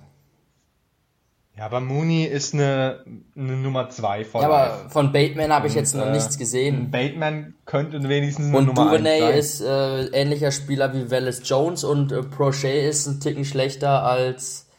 Ja, 1.59 1.65
aber 1.65 1.81
Mooney 1.81 2.23
ist 2.23 2.53
eine, 2.53 3.03
eine 3.35 3.57
Nummer 3.57 3.89
2 3.89 4.23
von. 4.23 4.41
Ja, 4.41 4.47
aber 4.47 4.89
von 4.89 5.11
Bateman 5.11 5.51
habe 5.51 5.67
ich 5.67 5.73
jetzt 5.73 5.93
noch 5.93 6.05
äh, 6.05 6.11
nichts 6.11 6.37
gesehen. 6.37 6.89
Bateman 6.89 7.55
könnte 7.65 8.01
wenigstens 8.07 8.47
eine 8.47 8.59
und 8.59 8.65
Nummer 8.67 8.85
Duvernay 8.85 9.19
sein. 9.19 9.33
ist 9.37 9.59
äh, 9.59 10.05
ähnlicher 10.05 10.53
Spieler 10.53 10.93
wie 10.93 11.11
Wallace 11.11 11.41
Jones 11.43 11.83
und 11.83 12.13
äh, 12.13 12.23
Prochet 12.23 12.89
ist 12.89 13.07
ein 13.07 13.19
Ticken 13.19 13.43
schlechter 13.43 14.05
als 14.05 14.69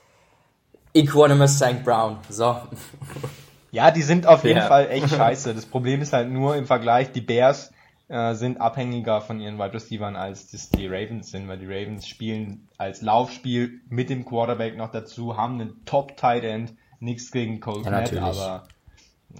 Equanimous 0.95 1.57
St. 1.57 1.85
Brown. 1.85 2.17
So. 2.31 2.57
Ja, 3.71 3.91
die 3.91 4.03
sind 4.03 4.27
auf 4.27 4.45
jeden 4.45 4.59
ja. 4.59 4.67
Fall 4.67 4.89
echt 4.91 5.11
scheiße. 5.17 5.55
Das 5.55 5.67
Problem 5.67 6.03
ist 6.03 6.13
halt 6.13 6.31
nur 6.31 6.57
im 6.57 6.67
Vergleich, 6.67 7.13
die 7.13 7.21
Bears 7.21 7.73
äh, 8.09 8.35
sind 8.35 8.61
abhängiger 8.61 9.21
von 9.21 9.41
ihren 9.41 9.59
Wide 9.59 9.75
Receivers 9.75 10.17
als 10.17 10.51
das 10.51 10.71
die 10.71 10.87
Ravens 10.87 11.31
sind, 11.31 11.49
weil 11.49 11.59
die 11.59 11.67
Ravens 11.67 12.09
spielen 12.09 12.69
als 12.77 13.03
Laufspiel 13.03 13.81
mit 13.89 14.11
dem 14.11 14.25
Quarterback 14.25 14.77
noch 14.77 14.91
dazu, 14.91 15.37
haben 15.37 15.61
einen 15.61 15.85
Top 15.85 16.17
Tight 16.17 16.45
End, 16.45 16.75
nichts 16.99 17.31
gegen 17.31 17.61
Cole 17.61 17.85
ja, 17.85 18.03
Kmet, 18.03 18.21
aber 18.21 18.69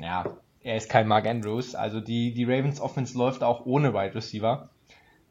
ja, 0.01 0.25
er 0.63 0.77
ist 0.77 0.89
kein 0.89 1.09
Mark 1.09 1.27
Andrews. 1.27 1.75
Also 1.75 2.01
die, 2.01 2.33
die 2.33 2.45
Ravens 2.45 2.81
Offense 2.81 3.17
läuft 3.17 3.43
auch 3.43 3.67
ohne 3.67 3.93
Wide 3.93 4.15
Receiver. 4.15 4.71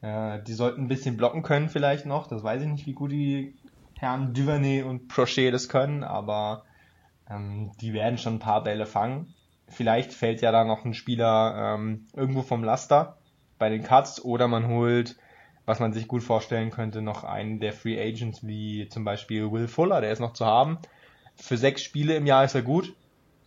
Äh, 0.01 0.41
die 0.43 0.53
sollten 0.53 0.81
ein 0.81 0.87
bisschen 0.87 1.17
blocken 1.17 1.43
können 1.43 1.69
vielleicht 1.69 2.05
noch. 2.05 2.27
Das 2.27 2.43
weiß 2.43 2.61
ich 2.61 2.67
nicht, 2.67 2.85
wie 2.87 2.93
gut 2.93 3.11
die 3.11 3.55
Herrn 3.97 4.33
Duvernay 4.33 4.83
und 4.83 5.07
Prochet 5.07 5.53
das 5.53 5.69
können, 5.69 6.03
aber 6.03 6.63
ähm, 7.29 7.71
die 7.81 7.93
werden 7.93 8.17
schon 8.17 8.35
ein 8.35 8.39
paar 8.39 8.63
Bälle 8.63 8.85
fangen. 8.85 9.33
Vielleicht 9.67 10.13
fällt 10.13 10.41
ja 10.41 10.51
da 10.51 10.63
noch 10.63 10.85
ein 10.85 10.93
Spieler 10.93 11.75
ähm, 11.75 12.07
irgendwo 12.15 12.41
vom 12.41 12.63
Laster 12.63 13.17
bei 13.59 13.69
den 13.69 13.83
Cuts 13.83 14.23
oder 14.23 14.47
man 14.47 14.67
holt, 14.67 15.17
was 15.65 15.79
man 15.79 15.93
sich 15.93 16.07
gut 16.07 16.23
vorstellen 16.23 16.71
könnte, 16.71 17.01
noch 17.01 17.23
einen 17.23 17.59
der 17.59 17.73
Free 17.73 18.01
Agents 18.01 18.45
wie 18.47 18.87
zum 18.89 19.03
Beispiel 19.03 19.51
Will 19.51 19.67
Fuller, 19.67 20.01
der 20.01 20.11
ist 20.11 20.19
noch 20.19 20.33
zu 20.33 20.45
haben. 20.45 20.79
Für 21.35 21.57
sechs 21.57 21.83
Spiele 21.83 22.15
im 22.15 22.25
Jahr 22.25 22.43
ist 22.43 22.55
er 22.55 22.63
gut, 22.63 22.95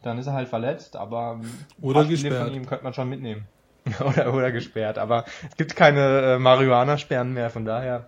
dann 0.02 0.18
ist 0.18 0.26
er 0.26 0.34
halt 0.34 0.48
verletzt, 0.48 0.94
aber 0.94 1.40
oder 1.80 2.04
Spiele 2.04 2.38
von 2.38 2.54
ihm 2.54 2.66
könnte 2.66 2.84
man 2.84 2.94
schon 2.94 3.08
mitnehmen. 3.08 3.46
oder, 4.00 4.32
oder 4.32 4.52
gesperrt, 4.52 4.96
aber 4.96 5.24
es 5.50 5.56
gibt 5.56 5.74
keine 5.74 6.34
äh, 6.34 6.38
Marihuana-Sperren 6.38 7.32
mehr, 7.32 7.50
von 7.50 7.64
daher 7.64 8.06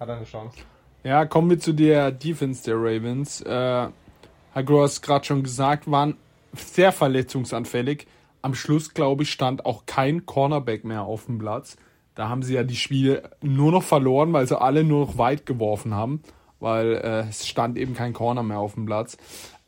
hat 0.00 0.08
er 0.08 0.16
eine 0.16 0.24
Chance. 0.24 0.58
Ja, 1.04 1.26
kommen 1.26 1.50
wir 1.50 1.60
zu 1.60 1.72
der 1.72 2.10
Defense 2.10 2.64
der 2.64 2.74
Ravens. 2.76 3.40
Äh, 3.40 3.88
Herr 4.52 4.64
Gross 4.64 5.00
gerade 5.00 5.24
schon 5.24 5.42
gesagt, 5.42 5.90
waren 5.90 6.16
sehr 6.52 6.92
verletzungsanfällig. 6.92 8.06
Am 8.42 8.54
Schluss, 8.54 8.92
glaube 8.92 9.22
ich, 9.22 9.30
stand 9.30 9.64
auch 9.64 9.86
kein 9.86 10.26
Cornerback 10.26 10.84
mehr 10.84 11.02
auf 11.02 11.26
dem 11.26 11.38
Platz. 11.38 11.76
Da 12.14 12.28
haben 12.28 12.42
sie 12.42 12.54
ja 12.54 12.62
die 12.62 12.76
Spiele 12.76 13.30
nur 13.40 13.72
noch 13.72 13.82
verloren, 13.82 14.32
weil 14.32 14.46
sie 14.46 14.60
alle 14.60 14.84
nur 14.84 15.06
noch 15.06 15.16
weit 15.16 15.46
geworfen 15.46 15.94
haben, 15.94 16.22
weil 16.60 16.92
äh, 16.94 17.28
es 17.30 17.48
stand 17.48 17.78
eben 17.78 17.94
kein 17.94 18.12
Corner 18.12 18.42
mehr 18.42 18.58
auf 18.58 18.74
dem 18.74 18.84
Platz. 18.84 19.16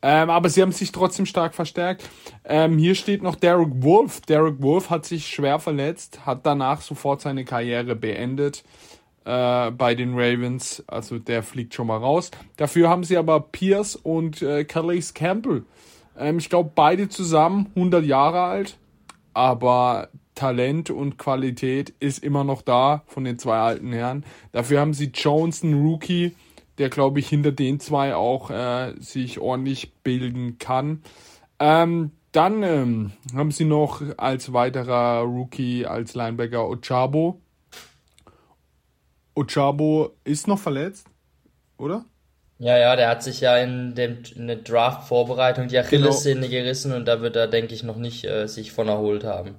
Ähm, 0.03 0.29
aber 0.29 0.49
sie 0.49 0.61
haben 0.61 0.71
sich 0.71 0.91
trotzdem 0.91 1.25
stark 1.25 1.55
verstärkt. 1.55 2.07
Ähm, 2.43 2.77
hier 2.77 2.93
steht 2.93 3.23
noch 3.23 3.35
Derek 3.35 3.81
Wolf. 3.81 4.21
Derek 4.21 4.61
Wolf 4.61 4.91
hat 4.91 5.05
sich 5.05 5.25
schwer 5.25 5.57
verletzt, 5.57 6.27
hat 6.27 6.45
danach 6.45 6.81
sofort 6.81 7.21
seine 7.21 7.43
Karriere 7.43 7.95
beendet 7.95 8.63
äh, 9.25 9.71
bei 9.71 9.95
den 9.95 10.13
Ravens. 10.13 10.83
Also 10.87 11.19
der 11.19 11.43
fliegt 11.43 11.73
schon 11.73 11.87
mal 11.87 11.97
raus. 11.97 12.31
Dafür 12.57 12.89
haben 12.89 13.03
sie 13.03 13.17
aber 13.17 13.39
Pierce 13.39 13.95
und 13.95 14.41
äh, 14.41 14.63
Calais 14.63 15.13
Campbell. 15.13 15.63
Ähm, 16.17 16.37
ich 16.37 16.49
glaube, 16.49 16.71
beide 16.73 17.09
zusammen 17.09 17.71
100 17.75 18.05
Jahre 18.05 18.43
alt. 18.43 18.77
Aber 19.33 20.09
Talent 20.35 20.89
und 20.89 21.17
Qualität 21.17 21.93
ist 21.99 22.23
immer 22.23 22.43
noch 22.43 22.61
da 22.61 23.03
von 23.07 23.23
den 23.23 23.39
zwei 23.39 23.57
alten 23.57 23.91
Herren. 23.91 24.25
Dafür 24.51 24.79
haben 24.79 24.93
sie 24.93 25.11
Jones, 25.13 25.63
einen 25.63 25.85
Rookie, 25.85 26.35
der 26.77 26.89
glaube 26.89 27.19
ich 27.19 27.27
hinter 27.27 27.51
den 27.51 27.79
zwei 27.79 28.15
auch 28.15 28.49
äh, 28.51 28.93
sich 28.99 29.39
ordentlich 29.39 29.93
bilden 30.03 30.57
kann. 30.59 31.01
Ähm, 31.59 32.11
dann 32.33 32.63
ähm, 32.63 33.11
haben 33.33 33.51
sie 33.51 33.63
noch 33.63 34.01
als 34.17 34.51
weiterer 34.51 35.21
Rookie 35.21 35.85
als 35.85 36.15
Linebacker 36.15 36.67
Ochabo. 36.67 37.39
Ochabo 39.35 40.11
ist 40.23 40.47
noch 40.47 40.59
verletzt, 40.59 41.07
oder? 41.77 42.05
Ja, 42.57 42.77
ja, 42.77 42.95
der 42.95 43.09
hat 43.09 43.21
sich 43.21 43.41
ja 43.41 43.57
in, 43.57 43.95
dem, 43.95 44.19
in 44.35 44.47
der 44.47 44.57
Draft-Vorbereitung 44.57 45.67
die 45.67 45.77
Achillessehne 45.77 46.41
genau. 46.41 46.51
gerissen 46.51 46.93
und 46.93 47.05
da 47.05 47.21
wird 47.21 47.35
er, 47.35 47.47
denke 47.47 47.73
ich, 47.73 47.83
noch 47.83 47.97
nicht 47.97 48.23
äh, 48.23 48.47
sich 48.47 48.71
von 48.71 48.87
erholt 48.87 49.25
haben. 49.25 49.55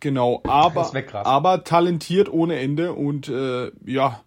Genau, 0.00 0.40
aber, 0.48 0.90
aber 1.24 1.64
talentiert 1.64 2.32
ohne 2.32 2.58
Ende 2.58 2.94
und 2.94 3.28
äh, 3.28 3.70
ja, 3.84 4.20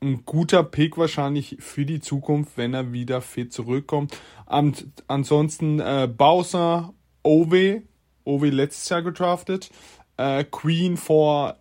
ein 0.00 0.24
guter 0.24 0.62
Pick 0.62 0.96
wahrscheinlich 0.96 1.56
für 1.60 1.84
die 1.84 2.00
Zukunft, 2.00 2.56
wenn 2.56 2.74
er 2.74 2.92
wieder 2.92 3.20
fit 3.20 3.52
zurückkommt. 3.52 4.16
An, 4.46 4.74
ansonsten 5.08 5.80
äh, 5.80 6.08
Bowser, 6.08 6.92
Owe, 7.22 7.82
Owe 8.24 8.50
letztes 8.50 8.88
Jahr 8.88 9.02
gedraftet, 9.02 9.70
äh, 10.16 10.44
Queen 10.44 10.96
vor 10.96 11.56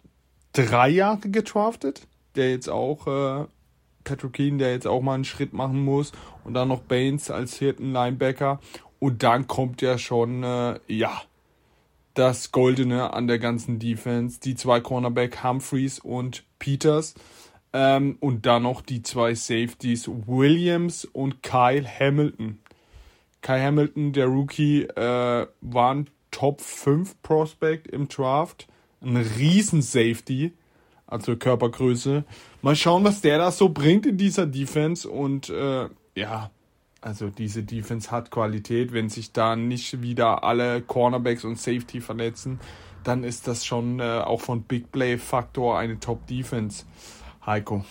drei 0.53 0.89
Jahren 0.89 1.31
gedraftet, 1.31 2.07
der 2.35 2.51
jetzt 2.51 2.69
auch 2.69 3.07
äh, 3.07 3.45
Patrick 4.03 4.33
Keen, 4.33 4.57
der 4.57 4.71
jetzt 4.71 4.87
auch 4.87 5.01
mal 5.01 5.15
einen 5.15 5.25
Schritt 5.25 5.53
machen 5.53 5.83
muss 5.83 6.11
und 6.43 6.53
dann 6.53 6.67
noch 6.67 6.81
Baines 6.81 7.29
als 7.31 7.57
vierten 7.57 7.91
Linebacker 7.91 8.59
und 8.99 9.23
dann 9.23 9.47
kommt 9.47 9.81
ja 9.81 9.97
schon 9.97 10.43
äh, 10.43 10.79
ja 10.87 11.21
das 12.13 12.51
Goldene 12.51 13.13
an 13.13 13.27
der 13.27 13.39
ganzen 13.39 13.79
Defense, 13.79 14.39
die 14.39 14.55
zwei 14.55 14.79
Cornerback 14.79 15.43
Humphreys 15.43 15.99
und 15.99 16.43
Peters 16.59 17.15
ähm, 17.73 18.17
und 18.19 18.45
dann 18.45 18.63
noch 18.63 18.81
die 18.81 19.01
zwei 19.01 19.33
Safeties 19.33 20.07
Williams 20.07 21.05
und 21.05 21.41
Kyle 21.41 21.85
Hamilton. 21.87 22.59
Kyle 23.41 23.63
Hamilton, 23.63 24.13
der 24.13 24.27
Rookie, 24.27 24.83
äh, 24.83 25.47
war 25.61 25.95
ein 25.95 26.09
Top 26.31 26.61
5 26.61 27.21
Prospect 27.21 27.87
im 27.87 28.07
Draft. 28.07 28.67
Ein 29.01 29.17
riesen 29.17 29.81
Safety, 29.81 30.53
also 31.11 31.35
Körpergröße. 31.35 32.23
Mal 32.61 32.75
schauen, 32.75 33.03
was 33.03 33.21
der 33.21 33.37
da 33.37 33.51
so 33.51 33.69
bringt 33.69 34.05
in 34.05 34.17
dieser 34.17 34.47
Defense. 34.47 35.07
Und 35.07 35.49
äh, 35.49 35.89
ja, 36.15 36.49
also 37.01 37.29
diese 37.29 37.63
Defense 37.63 38.09
hat 38.09 38.31
Qualität. 38.31 38.93
Wenn 38.93 39.09
sich 39.09 39.33
da 39.33 39.55
nicht 39.55 40.01
wieder 40.01 40.43
alle 40.43 40.81
Cornerbacks 40.81 41.43
und 41.43 41.59
Safety 41.59 42.01
verletzen, 42.01 42.59
dann 43.03 43.23
ist 43.23 43.47
das 43.47 43.65
schon 43.65 43.99
äh, 43.99 44.19
auch 44.19 44.41
von 44.41 44.63
Big 44.63 44.91
Play 44.91 45.17
Faktor 45.17 45.77
eine 45.77 45.99
Top 45.99 46.25
Defense. 46.27 46.85
Heiko. 47.45 47.83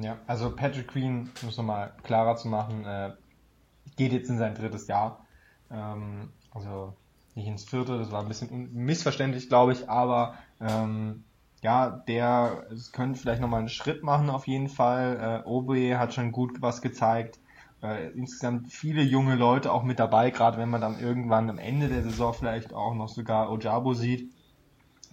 Ja, 0.00 0.18
also 0.26 0.54
Patrick 0.54 0.88
Queen, 0.88 1.30
um 1.42 1.48
es 1.48 1.56
nochmal 1.56 1.92
klarer 2.02 2.36
zu 2.36 2.48
machen, 2.48 2.84
äh, 2.84 3.12
geht 3.96 4.12
jetzt 4.12 4.28
in 4.28 4.38
sein 4.38 4.54
drittes 4.54 4.86
Jahr. 4.86 5.24
Ähm, 5.70 6.30
also 6.52 6.94
nicht 7.34 7.46
ins 7.46 7.64
vierte, 7.64 7.98
das 7.98 8.12
war 8.12 8.22
ein 8.22 8.28
bisschen 8.28 8.72
missverständlich, 8.74 9.48
glaube 9.48 9.72
ich, 9.72 9.88
aber 9.88 10.34
ähm, 10.60 11.24
ja, 11.62 11.88
der 11.90 12.66
könnte 12.92 13.18
vielleicht 13.18 13.40
nochmal 13.40 13.60
einen 13.60 13.68
Schritt 13.68 14.02
machen 14.02 14.28
auf 14.28 14.46
jeden 14.46 14.68
Fall. 14.68 15.42
Äh, 15.44 15.48
Obe 15.48 15.98
hat 15.98 16.12
schon 16.12 16.30
gut 16.30 16.60
was 16.60 16.82
gezeigt. 16.82 17.38
Äh, 17.82 18.10
insgesamt 18.10 18.72
viele 18.72 19.02
junge 19.02 19.34
Leute 19.34 19.72
auch 19.72 19.82
mit 19.82 19.98
dabei, 19.98 20.30
gerade 20.30 20.58
wenn 20.58 20.70
man 20.70 20.80
dann 20.80 20.98
irgendwann 20.98 21.50
am 21.50 21.58
Ende 21.58 21.88
der 21.88 22.02
Saison 22.02 22.34
vielleicht 22.34 22.74
auch 22.74 22.94
noch 22.94 23.08
sogar 23.08 23.50
Ojabo 23.50 23.94
sieht. 23.94 24.32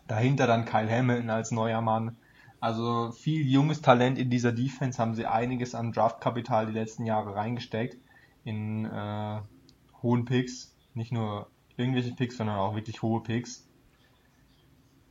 Dahinter 0.07 0.47
dann 0.47 0.65
Kyle 0.65 0.89
Hamilton 0.89 1.29
als 1.29 1.51
neuer 1.51 1.81
Mann. 1.81 2.17
Also 2.59 3.11
viel 3.11 3.47
junges 3.47 3.81
Talent 3.81 4.19
in 4.19 4.29
dieser 4.29 4.51
Defense 4.51 5.01
haben 5.01 5.15
sie 5.15 5.25
einiges 5.25 5.73
an 5.73 5.91
Draftkapital 5.91 6.67
die 6.67 6.73
letzten 6.73 7.05
Jahre 7.05 7.35
reingesteckt 7.35 7.97
in 8.43 8.85
äh, 8.85 9.39
hohen 10.03 10.25
Picks, 10.25 10.75
nicht 10.93 11.11
nur 11.11 11.49
irgendwelche 11.77 12.13
Picks, 12.13 12.37
sondern 12.37 12.57
auch 12.57 12.75
wirklich 12.75 13.01
hohe 13.01 13.21
Picks. 13.23 13.67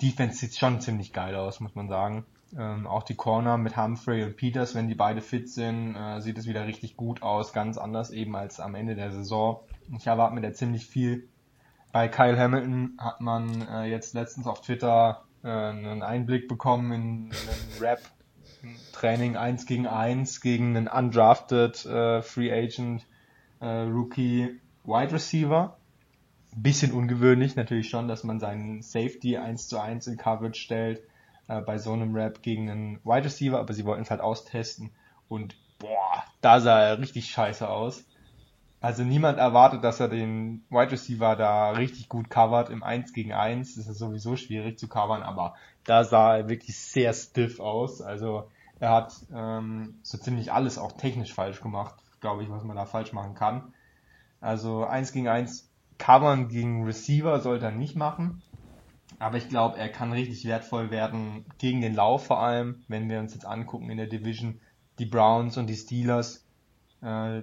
Defense 0.03 0.39
sieht 0.39 0.57
schon 0.57 0.81
ziemlich 0.81 1.13
geil 1.13 1.35
aus, 1.35 1.61
muss 1.61 1.75
man 1.75 1.89
sagen. 1.89 2.25
Ähm, 2.59 2.87
auch 2.87 3.05
die 3.05 3.15
Corner 3.15 3.59
mit 3.59 3.77
Humphrey 3.77 4.25
und 4.25 4.37
Peters, 4.37 4.75
wenn 4.75 4.89
die 4.89 4.95
beide 4.95 5.21
fit 5.21 5.49
sind, 5.49 5.95
äh, 5.95 6.21
sieht 6.21 6.37
es 6.37 6.47
wieder 6.47 6.67
richtig 6.67 6.97
gut 6.97 7.23
aus, 7.23 7.53
ganz 7.53 7.79
anders 7.79 8.11
eben 8.11 8.35
als 8.35 8.59
am 8.59 8.75
Ende 8.75 8.97
der 8.97 9.13
Saison. 9.13 9.61
Ich 9.97 10.07
erwarte 10.07 10.35
mir 10.35 10.41
da 10.41 10.53
ziemlich 10.53 10.87
viel 10.87 11.29
bei 11.93 12.09
Kyle 12.09 12.39
Hamilton 12.39 12.97
hat 12.99 13.21
man 13.21 13.67
äh, 13.69 13.85
jetzt 13.87 14.15
letztens 14.15 14.47
auf 14.47 14.61
Twitter 14.61 15.25
äh, 15.43 15.49
einen 15.49 16.03
Einblick 16.03 16.49
bekommen 16.49 16.93
in 16.93 17.01
einen 17.03 17.81
Rap 17.81 18.01
Training 18.93 19.37
1 19.37 19.67
gegen 19.67 19.87
1 19.87 20.41
gegen 20.41 20.77
einen 20.77 20.89
undrafted 20.89 21.85
äh, 21.87 22.23
Free 22.23 22.53
Agent 22.53 23.07
äh, 23.61 23.67
Rookie 23.67 24.61
Wide 24.85 25.13
Receiver. 25.13 25.77
Bisschen 26.57 26.93
ungewöhnlich 26.93 27.57
natürlich 27.57 27.89
schon, 27.89 28.09
dass 28.09 28.25
man 28.25 28.41
seinen 28.41 28.83
Safety 28.83 29.37
1 29.37 29.69
zu 29.69 29.79
1 29.79 30.07
in 30.09 30.17
Coverage 30.17 30.61
stellt 30.61 31.01
äh, 31.49 31.61
bei 31.61 31.79
so 31.79 31.93
einem 31.93 32.15
Rap 32.15 32.43
gegen 32.43 32.71
einen 32.71 33.01
Wide 33.05 33.25
Receiver, 33.25 33.59
aber 33.59 33.73
sie 33.73 33.85
wollten 33.85 34.03
es 34.03 34.11
halt 34.11 34.21
austesten 34.21 34.91
und 35.29 35.57
boah, 35.79 36.25
da 36.41 36.61
sah 36.61 36.81
er 36.81 36.99
richtig 36.99 37.31
scheiße 37.31 37.69
aus. 37.69 38.05
Also 38.81 39.05
niemand 39.05 39.39
erwartet, 39.39 39.85
dass 39.85 40.01
er 40.01 40.09
den 40.09 40.65
Wide 40.71 40.93
Receiver 40.93 41.37
da 41.37 41.71
richtig 41.73 42.09
gut 42.09 42.31
covert 42.31 42.71
im 42.71 42.83
1 42.83 43.13
gegen 43.13 43.33
1. 43.33 43.77
Das 43.77 43.87
ist 43.87 43.99
sowieso 43.99 44.37
schwierig 44.37 44.79
zu 44.79 44.89
covern, 44.89 45.23
aber 45.23 45.55
da 45.85 46.03
sah 46.05 46.37
er 46.37 46.49
wirklich 46.49 46.79
sehr 46.79 47.13
stiff 47.13 47.61
aus. 47.61 48.01
Also 48.01 48.49
er 48.79 48.91
hat 48.91 49.15
ähm, 49.35 49.99
so 50.03 50.17
ziemlich 50.17 50.53
alles 50.53 50.79
auch 50.79 50.93
technisch 50.93 51.35
falsch 51.35 51.61
gemacht, 51.61 51.95
glaube 52.21 52.43
ich, 52.43 52.51
was 52.51 52.65
man 52.65 52.77
da 52.77 52.87
falsch 52.87 53.13
machen 53.13 53.35
kann. 53.35 53.75
Also 54.41 54.85
1 54.85 55.13
gegen 55.13 55.29
1 55.29 55.70
covern 56.01 56.49
gegen 56.49 56.85
Receiver 56.85 57.39
sollte 57.41 57.67
er 57.67 57.71
nicht 57.71 57.95
machen. 57.95 58.43
Aber 59.21 59.37
ich 59.37 59.49
glaube, 59.49 59.79
er 59.79 59.91
kann 59.91 60.13
richtig 60.13 60.45
wertvoll 60.47 60.91
werden 60.91 61.45
gegen 61.59 61.83
den 61.83 61.95
Lauf 61.95 62.27
vor 62.27 62.41
allem, 62.41 62.83
wenn 62.89 63.09
wir 63.09 63.21
uns 63.21 63.35
jetzt 63.35 63.45
angucken 63.45 63.91
in 63.91 63.99
der 63.99 64.07
Division. 64.07 64.61
Die 64.99 65.05
Browns 65.05 65.57
und 65.57 65.67
die 65.67 65.77
Steelers 65.77 66.47
äh, 67.03 67.43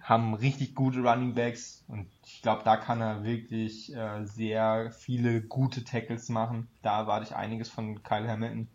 haben 0.00 0.34
richtig 0.34 0.74
gute 0.74 1.00
Running 1.00 1.34
Backs 1.34 1.84
und 1.88 2.08
ich 2.24 2.42
glaube, 2.42 2.62
da 2.64 2.76
kann 2.76 3.00
er 3.00 3.24
wirklich 3.24 3.94
äh, 3.94 4.24
sehr 4.24 4.92
viele 4.92 5.42
gute 5.42 5.84
Tackles 5.84 6.28
machen. 6.28 6.68
Da 6.82 7.00
erwarte 7.00 7.26
ich 7.26 7.36
einiges 7.36 7.68
von 7.68 8.02
Kyle 8.02 8.28
Hamilton. 8.28 8.68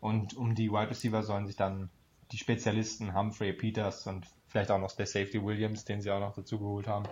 Und 0.00 0.36
um 0.36 0.54
die 0.54 0.70
Wide 0.70 0.90
Receiver 0.90 1.22
sollen 1.22 1.46
sich 1.46 1.56
dann 1.56 1.90
die 2.32 2.38
Spezialisten 2.38 3.14
Humphrey, 3.14 3.52
Peters 3.52 4.06
und 4.06 4.26
vielleicht 4.46 4.70
auch 4.70 4.78
noch 4.78 4.92
der 4.92 5.06
Safety 5.06 5.42
Williams, 5.44 5.84
den 5.84 6.00
sie 6.00 6.10
auch 6.10 6.20
noch 6.20 6.34
dazu 6.34 6.58
geholt 6.58 6.86
haben, 6.86 7.06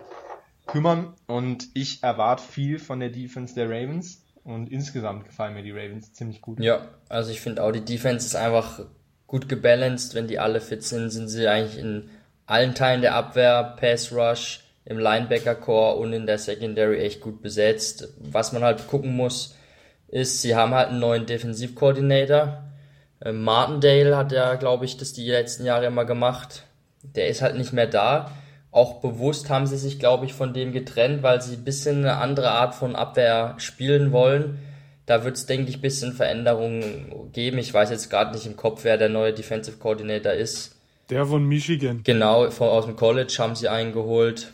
kümmern. 0.67 1.13
Und 1.25 1.69
ich 1.73 2.03
erwarte 2.03 2.43
viel 2.43 2.79
von 2.79 2.99
der 2.99 3.09
Defense 3.09 3.55
der 3.55 3.69
Ravens. 3.69 4.23
Und 4.43 4.71
insgesamt 4.71 5.25
gefallen 5.25 5.55
mir 5.55 5.63
die 5.63 5.71
Ravens 5.71 6.13
ziemlich 6.13 6.41
gut. 6.41 6.59
Ja, 6.61 6.87
also 7.09 7.31
ich 7.31 7.41
finde 7.41 7.63
auch, 7.63 7.71
die 7.71 7.83
Defense 7.83 8.25
ist 8.25 8.35
einfach 8.35 8.81
gut 9.25 9.49
gebalanced. 9.49 10.15
Wenn 10.15 10.27
die 10.27 10.39
alle 10.39 10.61
fit 10.61 10.83
sind, 10.83 11.09
sind 11.09 11.27
sie 11.27 11.47
eigentlich 11.47 11.77
in 11.77 12.09
allen 12.45 12.73
Teilen 12.73 13.01
der 13.01 13.15
Abwehr, 13.15 13.75
Pass 13.77 14.13
Rush, 14.13 14.63
im 14.85 14.99
Linebacker 14.99 15.55
Core 15.55 15.97
und 15.97 16.13
in 16.13 16.25
der 16.25 16.37
Secondary 16.37 16.99
echt 16.99 17.19
gut 17.19 17.41
besetzt. 17.41 18.07
Was 18.19 18.53
man 18.53 18.63
halt 18.63 18.87
gucken 18.87 19.17
muss, 19.17 19.55
ist, 20.07 20.41
sie 20.41 20.55
haben 20.55 20.73
halt 20.73 20.89
einen 20.89 20.99
neuen 20.99 21.25
Defensivkoordinator. 21.25 22.63
Äh, 23.19 23.33
Martindale 23.33 24.15
hat 24.15 24.31
ja, 24.31 24.55
glaube 24.55 24.85
ich, 24.85 24.95
das 24.95 25.11
die 25.11 25.29
letzten 25.29 25.65
Jahre 25.65 25.87
immer 25.87 26.05
gemacht. 26.05 26.63
Der 27.03 27.27
ist 27.27 27.41
halt 27.41 27.57
nicht 27.57 27.73
mehr 27.73 27.87
da. 27.87 28.31
Auch 28.71 29.01
bewusst 29.01 29.49
haben 29.49 29.65
sie 29.65 29.77
sich, 29.77 29.99
glaube 29.99 30.25
ich, 30.25 30.33
von 30.33 30.53
dem 30.53 30.71
getrennt, 30.71 31.23
weil 31.23 31.41
sie 31.41 31.55
ein 31.55 31.63
bisschen 31.63 31.97
eine 31.99 32.17
andere 32.17 32.51
Art 32.51 32.75
von 32.75 32.95
Abwehr 32.95 33.55
spielen 33.57 34.11
wollen. 34.11 34.59
Da 35.05 35.23
wird 35.23 35.37
es, 35.37 35.45
denke 35.45 35.69
ich, 35.69 35.77
ein 35.77 35.81
bisschen 35.81 36.13
Veränderungen 36.13 37.31
geben. 37.31 37.57
Ich 37.57 37.73
weiß 37.73 37.89
jetzt 37.89 38.09
gerade 38.09 38.33
nicht 38.33 38.45
im 38.45 38.57
Kopf, 38.57 38.83
wer 38.83 38.97
der 38.97 39.09
neue 39.09 39.33
Defensive 39.33 39.77
Coordinator 39.77 40.33
ist. 40.33 40.75
Der 41.09 41.25
von 41.25 41.45
Michigan. 41.45 42.01
Genau, 42.03 42.49
von, 42.51 42.67
aus 42.67 42.85
dem 42.85 42.97
College 42.97 43.33
haben 43.39 43.55
sie 43.55 43.69
eingeholt. 43.69 44.51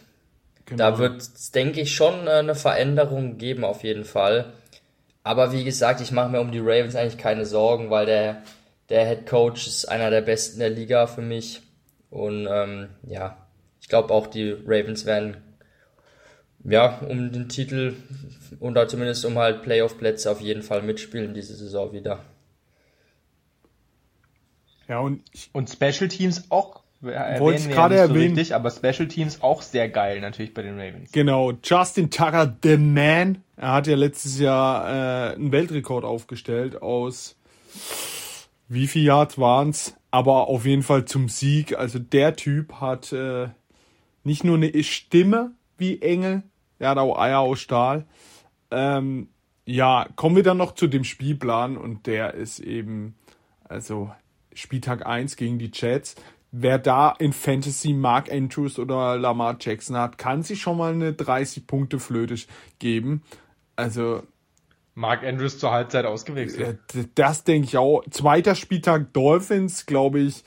Genau. 0.66 0.78
Da 0.78 0.98
wird 1.00 1.22
es, 1.22 1.52
denke 1.52 1.82
ich, 1.82 1.96
schon 1.96 2.28
eine 2.28 2.56
Veränderung 2.56 3.38
geben, 3.38 3.64
auf 3.66 3.84
jeden 3.84 4.06
Fall. 4.06 4.54
Aber 5.24 5.52
wie 5.52 5.64
gesagt, 5.64 6.02
ich 6.02 6.12
mache 6.12 6.30
mir 6.30 6.42
um 6.42 6.52
die 6.52 6.60
Ravens 6.60 6.96
eigentlich 6.96 7.18
keine 7.18 7.46
Sorgen, 7.46 7.90
weil 7.90 8.06
der, 8.06 8.44
der 8.90 9.06
Head 9.08 9.26
Coach 9.26 9.68
ist 9.68 9.86
einer 9.86 10.10
der 10.10 10.22
besten 10.22 10.60
der 10.60 10.70
Liga 10.70 11.08
für 11.08 11.22
mich. 11.22 11.62
Und 12.10 12.48
ähm, 12.50 12.90
ja, 13.08 13.38
ich 13.84 13.90
glaube 13.90 14.14
auch 14.14 14.28
die 14.28 14.52
Ravens 14.66 15.06
werden 15.06 15.38
ja 16.64 17.00
um 17.00 17.34
den 17.34 17.50
Titel 17.50 17.96
oder 18.62 18.88
zumindest 18.88 19.26
um 19.26 19.38
halt 19.38 19.62
Playoff-Plätze 19.62 20.32
auf 20.32 20.40
jeden 20.40 20.64
Fall 20.64 20.82
mitspielen 20.82 21.34
diese 21.34 21.54
Saison 21.54 21.92
wieder. 21.92 22.24
Ja, 24.88 25.00
und, 25.00 25.22
und 25.52 25.70
Special 25.70 26.08
Teams 26.08 26.46
auch 26.50 26.82
wollte 27.02 27.60
ich 27.60 27.70
gerade 27.70 27.96
ja 27.96 28.04
erwähnen. 28.04 28.36
So 28.36 28.40
richtig, 28.40 28.56
aber 28.56 28.72
Special 28.72 29.10
Teams 29.10 29.42
auch 29.42 29.62
sehr 29.62 29.90
geil 29.90 30.22
natürlich 30.22 30.54
bei 30.54 30.62
den 30.62 30.80
Ravens. 30.80 31.12
Genau, 31.12 31.52
Justin 31.62 32.10
Tucker, 32.10 32.56
the 32.64 32.78
man. 32.78 33.44
Er 33.58 33.74
hat 33.74 33.88
ja 33.88 33.98
letztes 33.98 34.40
Jahr 34.40 34.88
äh, 34.88 35.36
einen 35.36 35.52
Weltrekord 35.52 36.06
aufgestellt 36.06 36.82
aus 36.82 37.36
wie 38.70 38.88
viel 38.88 39.04
Yards 39.04 39.38
waren's? 39.38 39.94
aber 40.14 40.48
auf 40.48 40.68
jeden 40.68 40.84
Fall 40.84 41.06
zum 41.06 41.28
Sieg. 41.28 41.76
Also 41.76 41.98
der 41.98 42.36
Typ 42.36 42.74
hat 42.74 43.12
äh, 43.14 43.48
nicht 44.24 44.44
nur 44.44 44.58
eine 44.58 44.84
Stimme 44.84 45.52
wie 45.78 46.02
Engel, 46.02 46.44
er 46.80 46.90
hat 46.90 46.98
auch 46.98 47.18
Eier 47.18 47.40
aus 47.40 47.60
Stahl. 47.60 48.06
Ähm, 48.72 49.30
ja, 49.66 50.08
kommen 50.16 50.36
wir 50.36 50.44
dann 50.44 50.58
noch 50.58 50.74
zu 50.74 50.88
dem 50.88 51.04
Spielplan 51.04 51.78
und 51.78 52.08
der 52.08 52.34
ist 52.34 52.60
eben, 52.60 53.16
also 53.64 54.12
Spieltag 54.54 55.06
1 55.06 55.36
gegen 55.36 55.60
die 55.60 55.72
Jets. 55.74 56.16
Wer 56.52 56.78
da 56.78 57.14
in 57.18 57.34
Fantasy 57.34 57.94
Mark 57.94 58.32
Andrews 58.32 58.78
oder 58.78 59.18
Lamar 59.18 59.58
Jackson 59.60 59.96
hat, 59.96 60.18
kann 60.18 60.44
sich 60.44 60.62
schon 60.62 60.78
mal 60.78 60.94
eine 60.94 61.12
30-Punkte-Flöte 61.12 62.36
geben. 62.80 63.24
Also. 63.76 64.24
Mark 64.96 65.24
Andrews 65.24 65.58
zur 65.58 65.72
Halbzeit 65.72 66.06
ausgewechselt. 66.06 66.80
Äh, 66.94 67.06
das 67.16 67.44
denke 67.44 67.68
ich 67.68 67.78
auch. 67.78 68.04
Zweiter 68.12 68.54
Spieltag 68.54 69.12
Dolphins, 69.14 69.88
glaube 69.88 70.20
ich, 70.20 70.44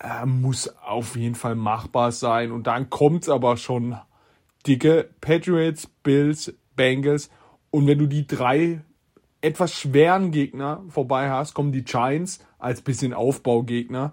äh, 0.00 0.26
muss 0.26 0.68
auf 0.82 1.16
jeden 1.16 1.34
Fall 1.34 1.54
machbar 1.54 2.12
sein. 2.12 2.52
Und 2.52 2.66
dann 2.66 2.90
kommt's 2.90 3.28
aber 3.28 3.56
schon 3.56 3.96
dicke 4.66 5.10
Patriots, 5.20 5.86
Bills, 6.02 6.54
Bengals. 6.74 7.30
Und 7.70 7.86
wenn 7.86 7.98
du 7.98 8.06
die 8.06 8.26
drei 8.26 8.80
etwas 9.40 9.72
schweren 9.72 10.32
Gegner 10.32 10.82
vorbei 10.88 11.30
hast, 11.30 11.54
kommen 11.54 11.72
die 11.72 11.84
Giants 11.84 12.40
als 12.58 12.82
bisschen 12.82 13.14
Aufbaugegner. 13.14 14.12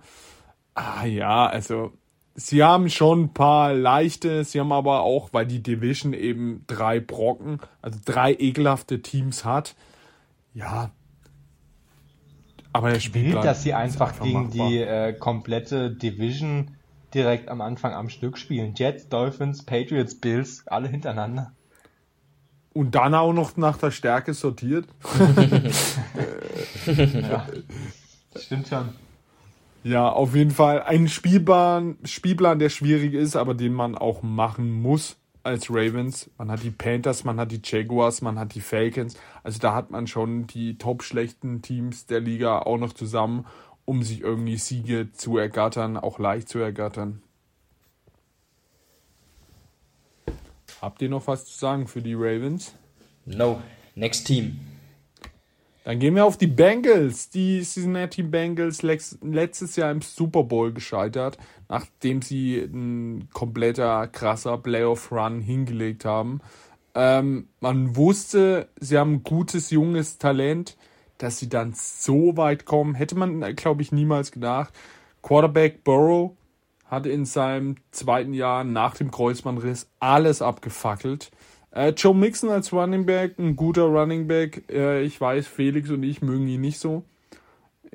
Ah 0.75 1.05
ja, 1.05 1.47
also 1.47 1.91
sie 2.35 2.63
haben 2.63 2.89
schon 2.89 3.23
ein 3.23 3.33
paar 3.33 3.73
leichte, 3.73 4.43
sie 4.43 4.59
haben 4.59 4.71
aber 4.71 5.01
auch, 5.01 5.29
weil 5.33 5.45
die 5.45 5.63
Division 5.63 6.13
eben 6.13 6.63
drei 6.67 6.99
Brocken, 6.99 7.59
also 7.81 7.99
drei 8.05 8.33
ekelhafte 8.33 9.01
Teams 9.01 9.43
hat. 9.43 9.75
Ja. 10.53 10.91
Aber 12.78 12.91
der 12.91 12.99
Spiel 12.99 13.34
Wild, 13.34 13.43
dass 13.43 13.63
sie 13.63 13.73
einfach, 13.73 14.09
einfach 14.09 14.23
gegen 14.23 14.43
machbar. 14.49 14.69
die 14.69 14.78
äh, 14.78 15.13
komplette 15.13 15.89
Division 15.89 16.75
direkt 17.11 17.49
am 17.49 17.59
Anfang 17.59 17.93
am 17.93 18.07
Stück 18.07 18.38
spielen. 18.38 18.75
Jets, 18.75 19.09
Dolphins, 19.09 19.65
Patriots, 19.65 20.13
Bills, 20.13 20.61
alle 20.67 20.88
hintereinander. 20.88 21.53
Und 22.73 22.93
dann 22.93 23.15
auch 23.15 23.34
noch 23.34 23.57
nach 23.57 23.78
der 23.78 23.89
Stärke 23.89 24.36
sortiert. 24.36 24.86
ja, 26.86 27.47
stimmt 28.36 28.67
schon. 28.67 28.89
Ja, 29.84 30.09
auf 30.09 30.36
jeden 30.36 30.51
Fall 30.51 30.84
ein 30.84 31.07
Spielplan, 31.07 31.97
Spielplan, 32.03 32.59
der 32.59 32.69
schwierig 32.69 33.15
ist, 33.15 33.36
aber 33.36 33.55
den 33.55 33.73
man 33.73 33.95
auch 33.95 34.21
machen 34.21 34.69
muss 34.69 35.17
als 35.48 35.70
Ravens. 35.70 36.30
Man 36.38 36.52
hat 36.52 36.62
die 36.62 36.72
Panthers, 36.72 37.24
man 37.24 37.39
hat 37.39 37.52
die 37.52 37.62
Jaguars, 37.64 38.22
man 38.22 38.38
hat 38.38 38.54
die 38.54 38.62
Falcons. 38.62 39.18
Also 39.43 39.60
da 39.60 39.74
hat 39.74 39.89
man 39.89 40.06
schon 40.06 40.45
die 40.45 40.78
top 40.78 41.02
schlechten 41.02 41.62
Teams 41.62 42.06
der 42.06 42.20
Liga 42.20 42.60
auch 42.60 42.78
noch 42.78 42.93
zusammen, 42.93 43.45
um 43.86 44.04
sich 44.04 44.22
irgendwie 44.22 44.58
Siege 44.58 45.12
zu 45.14 45.38
ergattern, 45.38 45.98
auch 45.98 46.20
leicht 46.20 46.50
zu 46.50 46.60
ergattern. 46.60 47.24
Habt 50.82 51.02
ihr 51.02 51.10
noch 51.10 51.26
was 51.26 51.45
zu 51.45 51.58
sagen 51.58 51.88
für 51.88 52.02
die 52.02 52.14
Ravens? 52.14 52.76
No. 53.26 53.62
Next 53.95 54.28
Team. 54.28 54.60
Dann 55.88 55.99
gehen 55.99 56.15
wir 56.15 56.25
auf 56.25 56.35
die 56.35 56.47
Bengals. 56.47 57.29
Die 57.29 57.61
Cincinnati 57.61 58.21
Bengals 58.21 58.81
letztes 58.81 59.77
Jahr 59.77 59.89
im 59.89 60.01
Super 60.01 60.43
Bowl 60.43 60.73
gescheitert, 60.73 61.38
nachdem 61.69 62.21
sie 62.21 62.57
ein 62.57 63.29
kompletter 63.31 64.05
krasser 64.07 64.57
Playoff-Run 64.57 65.39
hingelegt 65.39 66.03
haben. 66.03 66.41
Ähm, 66.93 67.47
man 67.61 67.95
wusste, 67.95 68.67
sie 68.77 68.97
haben 68.97 69.13
ein 69.13 69.23
gutes 69.23 69.69
junges 69.69 70.17
Talent, 70.17 70.75
dass 71.19 71.39
sie 71.39 71.47
dann 71.47 71.71
so 71.73 72.35
weit 72.35 72.65
kommen, 72.65 72.93
hätte 72.93 73.15
man, 73.17 73.55
glaube 73.55 73.81
ich, 73.81 73.93
niemals 73.93 74.33
gedacht. 74.33 74.73
Quarterback 75.21 75.85
Burrow 75.85 76.35
hat 76.83 77.05
in 77.05 77.23
seinem 77.23 77.77
zweiten 77.91 78.33
Jahr 78.33 78.65
nach 78.65 78.95
dem 78.97 79.09
Kreuzbandriss 79.09 79.89
alles 80.01 80.41
abgefackelt. 80.41 81.31
Äh, 81.78 81.93
Joe 81.95 82.15
Mixon 82.15 82.49
als 82.49 82.73
Running 82.73 83.05
Back, 83.05 83.38
ein 83.38 83.55
guter 83.55 83.84
Running 83.84 84.28
Back. 84.28 84.63
Äh, 84.71 85.03
ich 85.03 85.21
weiß, 85.21 85.45
Felix 85.45 85.91
und 85.91 86.01
ich 86.01 86.23
mögen 86.23 86.47
ihn 86.47 86.61
nicht 86.61 86.80
so. 86.80 87.03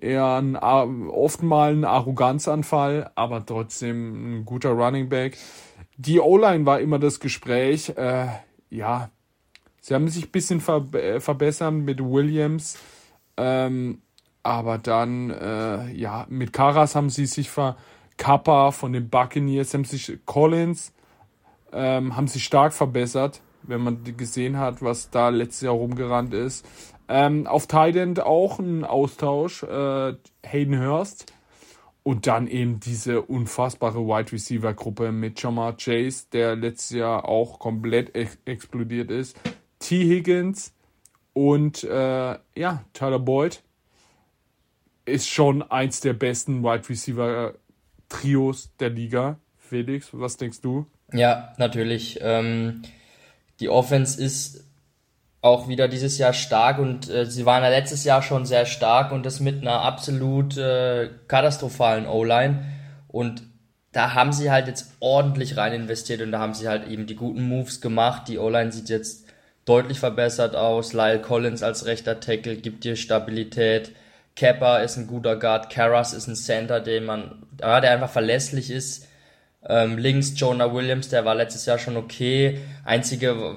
Eher 0.01 0.41
ein, 0.41 0.55
oft 0.57 1.43
mal 1.43 1.73
ein 1.73 1.85
Arroganzanfall, 1.85 3.11
aber 3.17 3.45
trotzdem 3.45 4.39
ein 4.39 4.45
guter 4.45 4.71
Running 4.71 5.09
Back. 5.09 5.37
Die 5.97 6.21
O-Line 6.21 6.65
war 6.65 6.79
immer 6.79 7.01
das 7.01 7.19
Gespräch. 7.19 7.89
Äh, 7.97 8.29
ja, 8.71 9.11
sie 9.81 9.95
haben 9.95 10.07
sich 10.07 10.27
ein 10.27 10.31
bisschen 10.31 10.61
ver 10.61 10.87
äh, 10.95 11.19
verbessert 11.19 11.75
mit 11.75 11.99
Williams. 11.99 12.79
Ähm, 13.37 14.01
aber 14.45 14.79
dann, 14.79 15.31
äh, 15.31 15.91
ja, 15.91 16.27
mit 16.29 16.53
Karas 16.53 16.95
haben 16.95 17.11
sie 17.11 17.27
sich 17.27 17.51
ver 17.51 17.77
Kappa 18.17 18.71
von 18.71 18.93
den 18.93 19.09
Buccaneers, 19.09 19.75
haben 19.75 19.85
sich 19.85 20.21
Collins, 20.25 20.93
ähm, 21.73 22.15
haben 22.15 22.29
sich 22.29 22.45
stark 22.45 22.73
verbessert, 22.73 23.41
wenn 23.65 23.81
man 23.81 24.17
gesehen 24.17 24.59
hat, 24.59 24.83
was 24.83 25.11
da 25.11 25.29
letztes 25.29 25.63
Jahr 25.63 25.75
rumgerannt 25.75 26.35
ist. 26.35 26.67
Ähm, 27.09 27.47
auf 27.47 27.67
Tident 27.67 28.21
auch 28.21 28.59
ein 28.59 28.85
Austausch, 28.85 29.63
äh, 29.63 30.15
Hayden 30.45 30.81
Hurst. 30.81 31.33
Und 32.05 32.27
dann 32.27 32.49
eben 32.49 32.81
diese 32.81 33.23
unfassbare 33.23 34.01
Wide 34.01 34.33
Receiver 34.33 34.75
Gruppe 34.75 35.13
mit 35.13 35.41
Jamar 35.41 35.77
Chase, 35.77 36.27
der 36.33 36.57
letztes 36.57 36.97
Jahr 36.97 37.29
auch 37.29 37.61
komplett 37.61 38.17
ex 38.17 38.39
explodiert 38.45 39.11
ist. 39.13 39.39
T. 39.79 40.05
Higgins 40.09 40.75
und 41.33 41.85
äh, 41.85 42.39
ja, 42.57 42.85
Tyler 42.93 43.21
Boyd 43.21 43.63
ist 45.05 45.29
schon 45.29 45.63
eins 45.63 46.01
der 46.01 46.13
besten 46.13 46.63
Wide 46.63 46.89
Receiver 46.89 47.55
Trios 48.09 48.71
der 48.79 48.91
Liga. 48.91 49.39
Felix, 49.57 50.09
was 50.13 50.37
denkst 50.37 50.61
du? 50.61 50.87
Ja, 51.13 51.55
natürlich. 51.57 52.19
Ähm, 52.21 52.83
die 53.63 53.69
Offense 53.69 54.21
ist 54.21 54.65
auch 55.41 55.69
wieder 55.69 55.87
dieses 55.87 56.19
Jahr 56.19 56.33
stark 56.33 56.79
und 56.79 57.09
äh, 57.09 57.27
sie 57.27 57.47
waren 57.47 57.63
ja 57.63 57.69
letztes 57.69 58.03
Jahr 58.03 58.21
schon 58.23 58.45
sehr 58.45 58.67
stark 58.67 59.13
und 59.13 59.25
das 59.25 59.39
mit 59.39 59.63
einer 59.63 59.83
absolut 59.83 60.57
äh, 60.57 61.11
katastrophalen 61.29 62.07
O-Line. 62.07 62.65
Und 63.07 63.45
da 63.93 64.15
haben 64.15 64.33
sie 64.33 64.51
halt 64.51 64.67
jetzt 64.67 64.93
ordentlich 64.99 65.57
rein 65.57 65.73
investiert 65.73 66.23
und 66.23 66.33
da 66.33 66.41
haben 66.41 66.55
sie 66.55 66.69
halt 66.69 66.89
eben 66.89 67.07
die 67.07 67.15
guten 67.15 67.43
Moves 67.43 67.81
gemacht. 67.81 68.27
Die 68.27 68.39
O-Line 68.39 68.73
sieht 68.73 68.89
jetzt 68.89 69.27
deutlich 69.65 70.01
verbessert 70.01 70.57
aus. 70.57 70.93
Lyle 70.93 71.21
Collins 71.21 71.63
als 71.63 71.87
rechter 71.87 72.19
Tackle 72.19 72.57
gibt 72.57 72.83
dir 72.83 72.97
Stabilität. 72.97 73.93
Kepper 74.35 74.83
ist 74.83 74.97
ein 74.97 75.07
guter 75.07 75.37
Guard, 75.37 75.71
Karras 75.71 76.15
ist 76.15 76.27
ein 76.27 76.37
Center, 76.37 76.81
den 76.81 77.05
man, 77.05 77.47
ja, 77.61 77.81
der 77.81 77.93
einfach 77.93 78.11
verlässlich 78.11 78.71
ist. 78.71 79.07
Ähm, 79.69 79.99
links 79.99 80.33
Jonah 80.37 80.73
Williams, 80.73 81.09
der 81.09 81.25
war 81.25 81.35
letztes 81.35 81.67
Jahr 81.67 81.79
schon 81.79 81.97
okay. 81.97 82.59
Einzige 82.85 83.57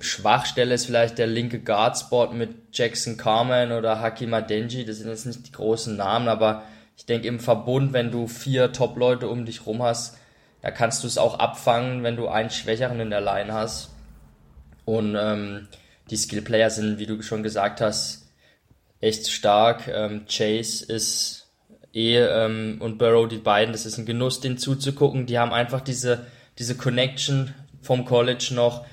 Schwachstelle 0.00 0.74
ist 0.74 0.86
vielleicht 0.86 1.18
der 1.18 1.26
linke 1.26 1.60
Guard-Spot 1.60 2.32
mit 2.32 2.50
Jackson 2.72 3.16
Carmen 3.16 3.72
oder 3.72 4.00
Hakim 4.00 4.34
Adenji. 4.34 4.84
Das 4.84 4.98
sind 4.98 5.08
jetzt 5.08 5.26
nicht 5.26 5.46
die 5.46 5.52
großen 5.52 5.96
Namen, 5.96 6.28
aber 6.28 6.62
ich 6.96 7.06
denke 7.06 7.28
im 7.28 7.40
Verbund, 7.40 7.92
wenn 7.92 8.10
du 8.10 8.26
vier 8.26 8.72
Top-Leute 8.72 9.28
um 9.28 9.44
dich 9.44 9.66
rum 9.66 9.82
hast, 9.82 10.18
da 10.62 10.70
kannst 10.70 11.02
du 11.02 11.06
es 11.06 11.18
auch 11.18 11.38
abfangen, 11.38 12.02
wenn 12.02 12.16
du 12.16 12.28
einen 12.28 12.50
Schwächeren 12.50 13.00
in 13.00 13.10
der 13.10 13.20
Line 13.20 13.52
hast. 13.52 13.90
Und 14.84 15.16
ähm, 15.18 15.68
die 16.10 16.16
Skill-Player 16.16 16.70
sind, 16.70 16.98
wie 16.98 17.06
du 17.06 17.22
schon 17.22 17.42
gesagt 17.42 17.80
hast, 17.80 18.28
echt 19.00 19.28
stark. 19.28 19.88
Ähm, 19.88 20.26
Chase 20.26 20.84
ist 20.84 21.43
eh 21.94 22.18
ähm, 22.18 22.78
und 22.80 22.98
Burrow, 22.98 23.28
die 23.28 23.38
beiden, 23.38 23.72
das 23.72 23.86
ist 23.86 23.98
ein 23.98 24.06
Genuss, 24.06 24.40
den 24.40 24.58
zuzugucken. 24.58 25.26
Die 25.26 25.38
haben 25.38 25.52
einfach 25.52 25.80
diese, 25.80 26.26
diese 26.58 26.76
Connection 26.76 27.54
vom 27.80 28.04
College 28.04 28.50
noch. 28.52 28.84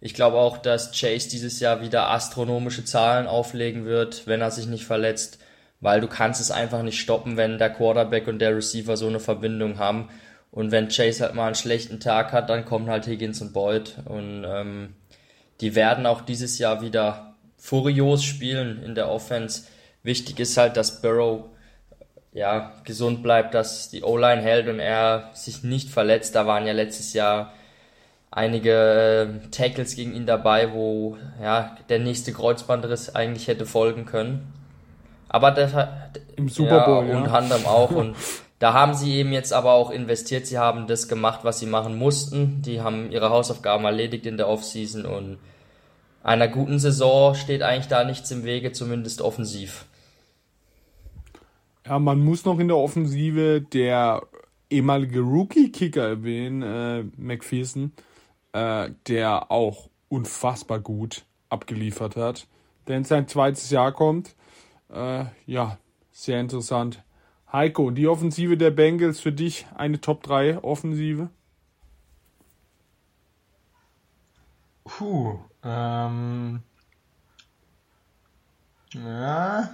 Ich 0.00 0.14
glaube 0.14 0.38
auch, 0.38 0.58
dass 0.58 0.92
Chase 0.92 1.28
dieses 1.28 1.60
Jahr 1.60 1.80
wieder 1.80 2.10
astronomische 2.10 2.84
Zahlen 2.84 3.26
auflegen 3.26 3.84
wird, 3.84 4.26
wenn 4.26 4.40
er 4.40 4.50
sich 4.50 4.66
nicht 4.66 4.84
verletzt, 4.84 5.38
weil 5.80 6.00
du 6.00 6.08
kannst 6.08 6.40
es 6.40 6.50
einfach 6.50 6.82
nicht 6.82 7.00
stoppen, 7.00 7.36
wenn 7.36 7.58
der 7.58 7.70
Quarterback 7.70 8.26
und 8.28 8.38
der 8.40 8.56
Receiver 8.56 8.96
so 8.96 9.06
eine 9.06 9.20
Verbindung 9.20 9.78
haben. 9.78 10.08
Und 10.50 10.72
wenn 10.72 10.88
Chase 10.88 11.24
halt 11.24 11.34
mal 11.34 11.46
einen 11.46 11.54
schlechten 11.54 12.00
Tag 12.00 12.32
hat, 12.32 12.50
dann 12.50 12.64
kommen 12.64 12.88
halt 12.88 13.06
Higgins 13.06 13.40
und 13.40 13.52
Boyd. 13.52 13.96
Und 14.04 14.44
ähm, 14.48 14.94
die 15.60 15.74
werden 15.74 16.06
auch 16.06 16.22
dieses 16.22 16.58
Jahr 16.58 16.80
wieder 16.80 17.34
furios 17.56 18.24
spielen 18.24 18.82
in 18.82 18.94
der 18.94 19.08
Offense. 19.08 19.64
Wichtig 20.02 20.40
ist 20.40 20.56
halt, 20.56 20.76
dass 20.76 21.02
Burrow 21.02 21.50
ja, 22.32 22.72
gesund 22.84 23.22
bleibt, 23.22 23.54
dass 23.54 23.88
die 23.90 24.02
O-Line 24.02 24.42
hält 24.42 24.68
und 24.68 24.80
er 24.80 25.30
sich 25.34 25.62
nicht 25.62 25.88
verletzt. 25.90 26.34
Da 26.34 26.46
waren 26.46 26.66
ja 26.66 26.72
letztes 26.72 27.12
Jahr 27.12 27.52
einige 28.30 29.40
äh, 29.44 29.48
Tackles 29.50 29.96
gegen 29.96 30.14
ihn 30.14 30.26
dabei, 30.26 30.72
wo 30.72 31.16
ja, 31.42 31.76
der 31.88 31.98
nächste 31.98 32.32
Kreuzbandriss 32.32 33.14
eigentlich 33.14 33.48
hätte 33.48 33.66
folgen 33.66 34.04
können. 34.04 34.52
Aber 35.28 35.50
der, 35.50 36.10
im 36.36 36.48
Super 36.48 36.84
Bowl 36.84 37.06
ja, 37.06 37.16
unter 37.16 37.34
anderem 37.34 37.66
auch 37.66 37.90
und 37.90 38.16
da 38.58 38.72
haben 38.72 38.94
sie 38.94 39.16
eben 39.16 39.32
jetzt 39.32 39.52
aber 39.52 39.72
auch 39.72 39.90
investiert. 39.90 40.46
Sie 40.46 40.58
haben 40.58 40.86
das 40.86 41.08
gemacht, 41.08 41.40
was 41.42 41.58
sie 41.58 41.66
machen 41.66 41.96
mussten. 41.96 42.62
Die 42.62 42.80
haben 42.80 43.10
ihre 43.10 43.30
Hausaufgaben 43.30 43.84
erledigt 43.84 44.26
in 44.26 44.36
der 44.36 44.48
Offseason 44.48 45.04
und 45.06 45.38
einer 46.22 46.48
guten 46.48 46.78
Saison 46.78 47.34
steht 47.34 47.62
eigentlich 47.62 47.88
da 47.88 48.04
nichts 48.04 48.30
im 48.30 48.44
Wege, 48.44 48.72
zumindest 48.72 49.22
offensiv. 49.22 49.86
Ja, 51.88 51.98
man 51.98 52.22
muss 52.22 52.44
noch 52.44 52.58
in 52.58 52.68
der 52.68 52.76
Offensive 52.76 53.62
der 53.62 54.26
ehemalige 54.68 55.20
Rookie-Kicker 55.20 56.06
erwähnen, 56.06 56.60
äh, 56.60 57.04
McPherson, 57.16 57.92
äh, 58.52 58.90
der 59.06 59.50
auch 59.50 59.88
unfassbar 60.10 60.80
gut 60.80 61.24
abgeliefert 61.48 62.16
hat, 62.16 62.46
der 62.86 62.98
in 62.98 63.04
sein 63.04 63.26
zweites 63.26 63.70
Jahr 63.70 63.92
kommt. 63.92 64.36
Äh, 64.92 65.24
ja, 65.46 65.78
sehr 66.10 66.40
interessant. 66.40 67.02
Heiko, 67.50 67.90
die 67.90 68.06
Offensive 68.06 68.58
der 68.58 68.70
Bengals 68.70 69.20
für 69.20 69.32
dich 69.32 69.66
eine 69.74 69.98
Top 69.98 70.22
3 70.22 70.62
Offensive? 70.62 71.30
Puh, 74.84 75.38
ähm, 75.62 76.62
ja, 78.92 79.70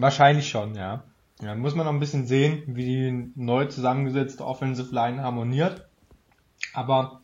wahrscheinlich 0.00 0.48
schon, 0.48 0.74
ja. 0.74 1.04
Ja, 1.40 1.54
muss 1.54 1.74
man 1.74 1.86
noch 1.86 1.92
ein 1.92 2.00
bisschen 2.00 2.26
sehen, 2.26 2.64
wie 2.66 2.84
die 2.84 3.32
neu 3.36 3.66
zusammengesetzte 3.66 4.44
Offensive 4.44 4.92
Line 4.92 5.22
harmoniert. 5.22 5.86
Aber 6.72 7.20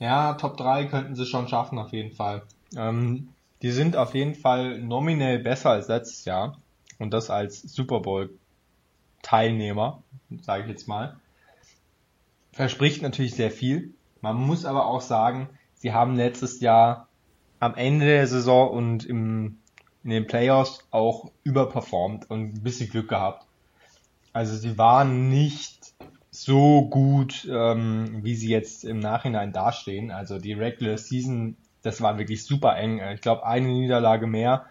ja, 0.00 0.34
Top 0.34 0.56
3 0.56 0.86
könnten 0.86 1.14
sie 1.14 1.26
schon 1.26 1.46
schaffen, 1.46 1.78
auf 1.78 1.92
jeden 1.92 2.12
Fall. 2.12 2.42
Ähm, 2.76 3.28
die 3.62 3.70
sind 3.70 3.96
auf 3.96 4.14
jeden 4.14 4.34
Fall 4.34 4.80
nominell 4.80 5.38
besser 5.38 5.70
als 5.70 5.86
letztes 5.86 6.24
Jahr. 6.24 6.58
Und 6.98 7.12
das 7.12 7.30
als 7.30 7.62
Super 7.62 8.00
Bowl 8.00 8.30
Teilnehmer, 9.22 10.02
sage 10.40 10.64
ich 10.64 10.68
jetzt 10.68 10.88
mal. 10.88 11.16
Verspricht 12.52 13.02
natürlich 13.02 13.34
sehr 13.34 13.52
viel. 13.52 13.94
Man 14.20 14.36
muss 14.36 14.64
aber 14.64 14.86
auch 14.86 15.00
sagen, 15.00 15.48
sie 15.74 15.92
haben 15.92 16.16
letztes 16.16 16.60
Jahr 16.60 17.08
am 17.60 17.76
Ende 17.76 18.06
der 18.06 18.26
Saison 18.26 18.70
und 18.70 19.06
im, 19.06 19.58
in 20.04 20.10
den 20.10 20.26
Playoffs 20.26 20.84
auch 20.90 21.30
überperformt 21.44 22.30
und 22.30 22.54
ein 22.54 22.62
bisschen 22.62 22.90
Glück 22.90 23.08
gehabt. 23.08 23.46
Also 24.32 24.56
sie 24.56 24.78
waren 24.78 25.28
nicht 25.28 25.94
so 26.30 26.88
gut, 26.88 27.46
ähm, 27.50 28.20
wie 28.22 28.34
sie 28.34 28.48
jetzt 28.48 28.84
im 28.84 28.98
Nachhinein 28.98 29.52
dastehen. 29.52 30.10
Also 30.10 30.38
die 30.38 30.54
Regular 30.54 30.96
Season, 30.96 31.56
das 31.82 32.00
war 32.00 32.18
wirklich 32.18 32.44
super 32.44 32.76
eng. 32.76 33.00
Ich 33.14 33.20
glaube, 33.20 33.46
eine 33.46 33.68
Niederlage 33.68 34.26
mehr 34.26 34.64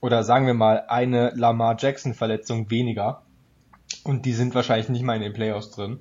oder 0.00 0.22
sagen 0.22 0.46
wir 0.46 0.54
mal 0.54 0.84
eine 0.88 1.30
Lamar 1.30 1.76
Jackson 1.78 2.14
Verletzung 2.14 2.70
weniger. 2.70 3.22
Und 4.04 4.24
die 4.24 4.32
sind 4.32 4.54
wahrscheinlich 4.54 4.88
nicht 4.88 5.02
mal 5.02 5.16
in 5.16 5.22
den 5.22 5.32
Playoffs 5.32 5.70
drin. 5.70 5.98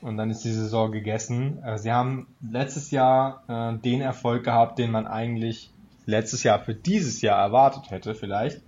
Und 0.00 0.16
dann 0.16 0.30
ist 0.30 0.44
die 0.44 0.50
Saison 0.50 0.90
gegessen. 0.90 1.62
Äh, 1.62 1.78
sie 1.78 1.92
haben 1.92 2.26
letztes 2.40 2.90
Jahr 2.90 3.44
äh, 3.48 3.78
den 3.78 4.00
Erfolg 4.00 4.44
gehabt, 4.44 4.78
den 4.78 4.90
man 4.90 5.06
eigentlich 5.06 5.70
letztes 6.06 6.42
Jahr 6.42 6.60
für 6.60 6.74
dieses 6.74 7.22
Jahr 7.22 7.38
erwartet 7.38 7.90
hätte 7.90 8.14
vielleicht. 8.14 8.62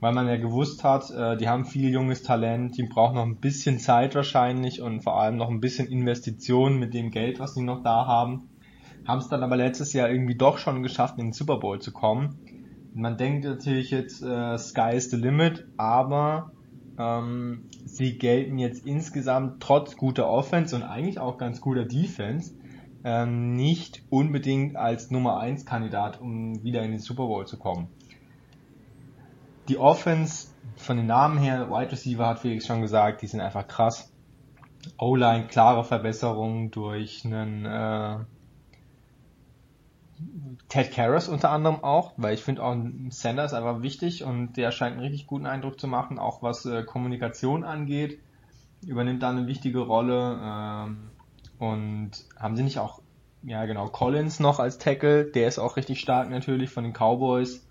Weil 0.00 0.12
man 0.12 0.28
ja 0.28 0.36
gewusst 0.36 0.84
hat, 0.84 1.10
äh, 1.10 1.36
die 1.38 1.48
haben 1.48 1.64
viel 1.64 1.90
junges 1.90 2.22
Talent, 2.22 2.76
die 2.76 2.82
brauchen 2.82 3.14
noch 3.14 3.24
ein 3.24 3.36
bisschen 3.36 3.78
Zeit 3.78 4.14
wahrscheinlich 4.14 4.82
und 4.82 5.02
vor 5.02 5.18
allem 5.18 5.36
noch 5.36 5.48
ein 5.48 5.60
bisschen 5.60 5.88
Investitionen 5.88 6.78
mit 6.78 6.92
dem 6.92 7.10
Geld, 7.10 7.40
was 7.40 7.54
sie 7.54 7.62
noch 7.62 7.82
da 7.82 8.06
haben. 8.06 8.50
Haben 9.06 9.20
es 9.20 9.28
dann 9.28 9.42
aber 9.42 9.56
letztes 9.56 9.94
Jahr 9.94 10.10
irgendwie 10.10 10.34
doch 10.34 10.58
schon 10.58 10.82
geschafft, 10.82 11.18
in 11.18 11.26
den 11.26 11.32
Super 11.32 11.58
Bowl 11.58 11.80
zu 11.80 11.92
kommen. 11.92 12.38
Man 12.92 13.16
denkt 13.16 13.44
natürlich 13.44 13.90
jetzt, 13.90 14.22
äh, 14.22 14.58
Sky 14.58 14.96
is 14.96 15.10
the 15.10 15.16
limit, 15.16 15.66
aber 15.76 16.52
ähm, 16.98 17.64
sie 17.84 18.18
gelten 18.18 18.58
jetzt 18.58 18.86
insgesamt 18.86 19.62
trotz 19.62 19.96
guter 19.96 20.28
Offense 20.28 20.74
und 20.74 20.82
eigentlich 20.82 21.18
auch 21.18 21.38
ganz 21.38 21.60
guter 21.60 21.84
Defense 21.84 22.54
ähm, 23.06 23.54
nicht 23.54 24.02
unbedingt 24.10 24.74
als 24.74 25.12
Nummer 25.12 25.38
1 25.38 25.64
Kandidat, 25.64 26.20
um 26.20 26.64
wieder 26.64 26.82
in 26.82 26.90
den 26.90 26.98
Super 26.98 27.26
Bowl 27.26 27.46
zu 27.46 27.56
kommen. 27.56 27.86
Die 29.68 29.78
Offense 29.78 30.48
von 30.74 30.96
den 30.96 31.06
Namen 31.06 31.38
her, 31.38 31.70
Wide 31.70 31.92
Receiver 31.92 32.26
hat 32.26 32.40
Felix 32.40 32.66
schon 32.66 32.80
gesagt, 32.80 33.22
die 33.22 33.28
sind 33.28 33.40
einfach 33.40 33.68
krass. 33.68 34.12
O-Line, 34.98 35.46
klare 35.46 35.84
Verbesserung 35.84 36.72
durch 36.72 37.24
einen 37.24 37.64
äh, 37.64 38.18
Ted 40.68 40.90
Karras 40.90 41.28
unter 41.28 41.50
anderem 41.50 41.84
auch, 41.84 42.12
weil 42.16 42.34
ich 42.34 42.42
finde 42.42 42.64
auch 42.64 42.76
Sanders 43.10 43.54
einfach 43.54 43.82
wichtig 43.82 44.24
und 44.24 44.56
der 44.56 44.72
scheint 44.72 44.94
einen 44.94 45.02
richtig 45.02 45.28
guten 45.28 45.46
Eindruck 45.46 45.78
zu 45.78 45.86
machen, 45.86 46.18
auch 46.18 46.42
was 46.42 46.66
äh, 46.66 46.82
Kommunikation 46.82 47.62
angeht. 47.62 48.18
Übernimmt 48.84 49.22
da 49.22 49.30
eine 49.30 49.46
wichtige 49.46 49.78
Rolle. 49.78 50.40
Ähm, 50.42 51.10
und 51.58 52.10
haben 52.38 52.56
sie 52.56 52.62
nicht 52.62 52.78
auch, 52.78 53.00
ja 53.42 53.64
genau, 53.66 53.88
Collins 53.88 54.40
noch 54.40 54.58
als 54.58 54.78
Tackle, 54.78 55.24
der 55.24 55.48
ist 55.48 55.58
auch 55.58 55.76
richtig 55.76 56.00
stark 56.00 56.30
natürlich 56.30 56.70
von 56.70 56.84
den 56.84 56.92
Cowboys. 56.92 57.66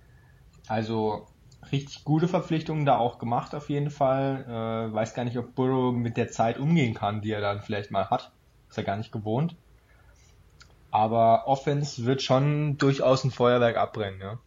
Also 0.68 1.28
richtig 1.72 2.04
gute 2.04 2.28
Verpflichtungen 2.28 2.86
da 2.86 2.98
auch 2.98 3.20
gemacht 3.20 3.56
auf 3.56 3.70
jeden 3.70 3.90
Fall. 3.90 4.46
Äh, 4.48 4.94
weiß 4.94 5.14
gar 5.14 5.26
nicht, 5.26 5.38
ob 5.38 5.56
Burrow 5.56 5.94
mit 5.94 6.18
der 6.18 6.30
Zeit 6.30 6.60
umgehen 6.60 6.94
kann, 6.94 7.22
die 7.22 7.32
er 7.32 7.42
dann 7.42 7.62
vielleicht 7.62 7.92
mal 7.92 8.10
hat. 8.10 8.32
Ist 8.70 8.78
er 8.78 8.84
gar 8.84 8.98
nicht 8.98 9.12
gewohnt. 9.12 9.56
Aber 10.92 11.48
Offense 11.48 12.06
wird 12.06 12.22
schon 12.22 12.78
durchaus 12.78 13.24
ein 13.24 13.32
Feuerwerk 13.32 13.78
abbrennen, 13.78 14.22
ja. 14.22 14.40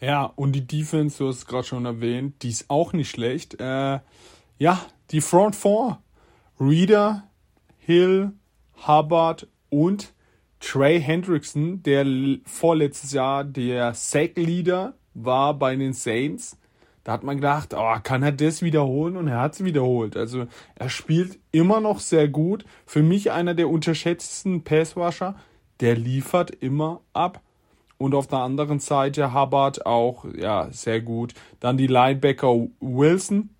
Ja, 0.00 0.24
und 0.24 0.52
die 0.52 0.66
Defense, 0.66 1.18
du 1.18 1.28
hast 1.28 1.36
es 1.38 1.46
gerade 1.46 1.64
schon 1.64 1.84
erwähnt, 1.84 2.42
die 2.42 2.48
ist 2.48 2.70
auch 2.70 2.92
nicht 2.92 3.10
schlecht. 3.10 3.60
Äh, 3.60 4.00
ja, 4.58 4.80
die 5.10 5.20
Front 5.20 5.56
Four. 5.56 6.02
Reader, 6.58 7.24
Hill, 7.80 8.32
Hubbard 8.86 9.48
und 9.68 10.14
Trey 10.60 11.00
Hendrickson, 11.00 11.82
der 11.82 12.06
vorletztes 12.44 13.12
Jahr 13.12 13.44
der 13.44 13.94
Sack-Leader 13.94 14.94
war 15.14 15.54
bei 15.54 15.74
den 15.74 15.92
Saints. 15.92 16.58
Da 17.02 17.12
hat 17.12 17.24
man 17.24 17.36
gedacht, 17.36 17.74
oh, 17.74 17.96
kann 18.02 18.22
er 18.22 18.32
das 18.32 18.60
wiederholen? 18.60 19.16
Und 19.16 19.28
er 19.28 19.40
hat 19.40 19.54
es 19.54 19.64
wiederholt. 19.64 20.16
Also 20.16 20.46
er 20.74 20.90
spielt 20.90 21.38
immer 21.50 21.80
noch 21.80 21.98
sehr 21.98 22.28
gut. 22.28 22.64
Für 22.84 23.02
mich 23.02 23.30
einer 23.30 23.54
der 23.54 23.70
unterschätzten 23.70 24.64
Passwasher. 24.64 25.34
Der 25.80 25.96
liefert 25.96 26.50
immer 26.50 27.00
ab. 27.14 27.40
Und 27.96 28.14
auf 28.14 28.26
der 28.26 28.40
anderen 28.40 28.80
Seite 28.80 29.34
Hubbard 29.34 29.86
auch, 29.86 30.26
ja, 30.36 30.70
sehr 30.70 31.00
gut. 31.00 31.34
Dann 31.58 31.78
die 31.78 31.86
Linebacker 31.86 32.68
Wilson, 32.80 33.50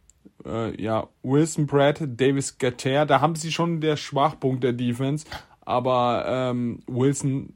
äh, 0.44 0.80
ja, 0.80 1.08
Wilson, 1.22 1.66
Brad, 1.66 2.00
Davis 2.00 2.58
Gatter. 2.58 3.06
Da 3.06 3.20
haben 3.20 3.34
sie 3.34 3.52
schon 3.52 3.80
der 3.80 3.96
Schwachpunkt 3.96 4.64
der 4.64 4.72
Defense. 4.72 5.26
Aber 5.60 6.24
ähm, 6.26 6.80
Wilson 6.86 7.54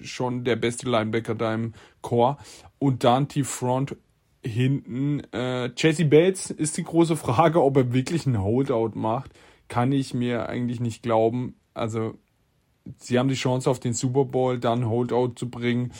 schon 0.00 0.44
der 0.44 0.56
beste 0.56 0.88
Linebacker 0.88 1.34
da 1.34 1.54
im 1.54 1.74
Core. 2.00 2.38
Und 2.78 3.04
dann 3.04 3.28
die 3.28 3.44
Front 3.44 3.96
hinten. 4.44 5.20
Äh, 5.32 5.70
Jesse 5.76 6.04
Bates 6.06 6.50
ist 6.50 6.76
die 6.76 6.84
große 6.84 7.16
Frage, 7.16 7.62
ob 7.62 7.76
er 7.76 7.92
wirklich 7.92 8.26
einen 8.26 8.42
Holdout 8.42 8.92
macht. 8.94 9.32
Kann 9.68 9.92
ich 9.92 10.14
mir 10.14 10.48
eigentlich 10.48 10.80
nicht 10.80 11.02
glauben. 11.02 11.54
Also, 11.74 12.14
sie 12.98 13.18
haben 13.18 13.28
die 13.28 13.34
Chance 13.34 13.70
auf 13.70 13.80
den 13.80 13.92
Super 13.92 14.24
Bowl, 14.24 14.58
dann 14.58 14.88
Holdout 14.88 15.34
zu 15.36 15.48
bringen. 15.48 15.92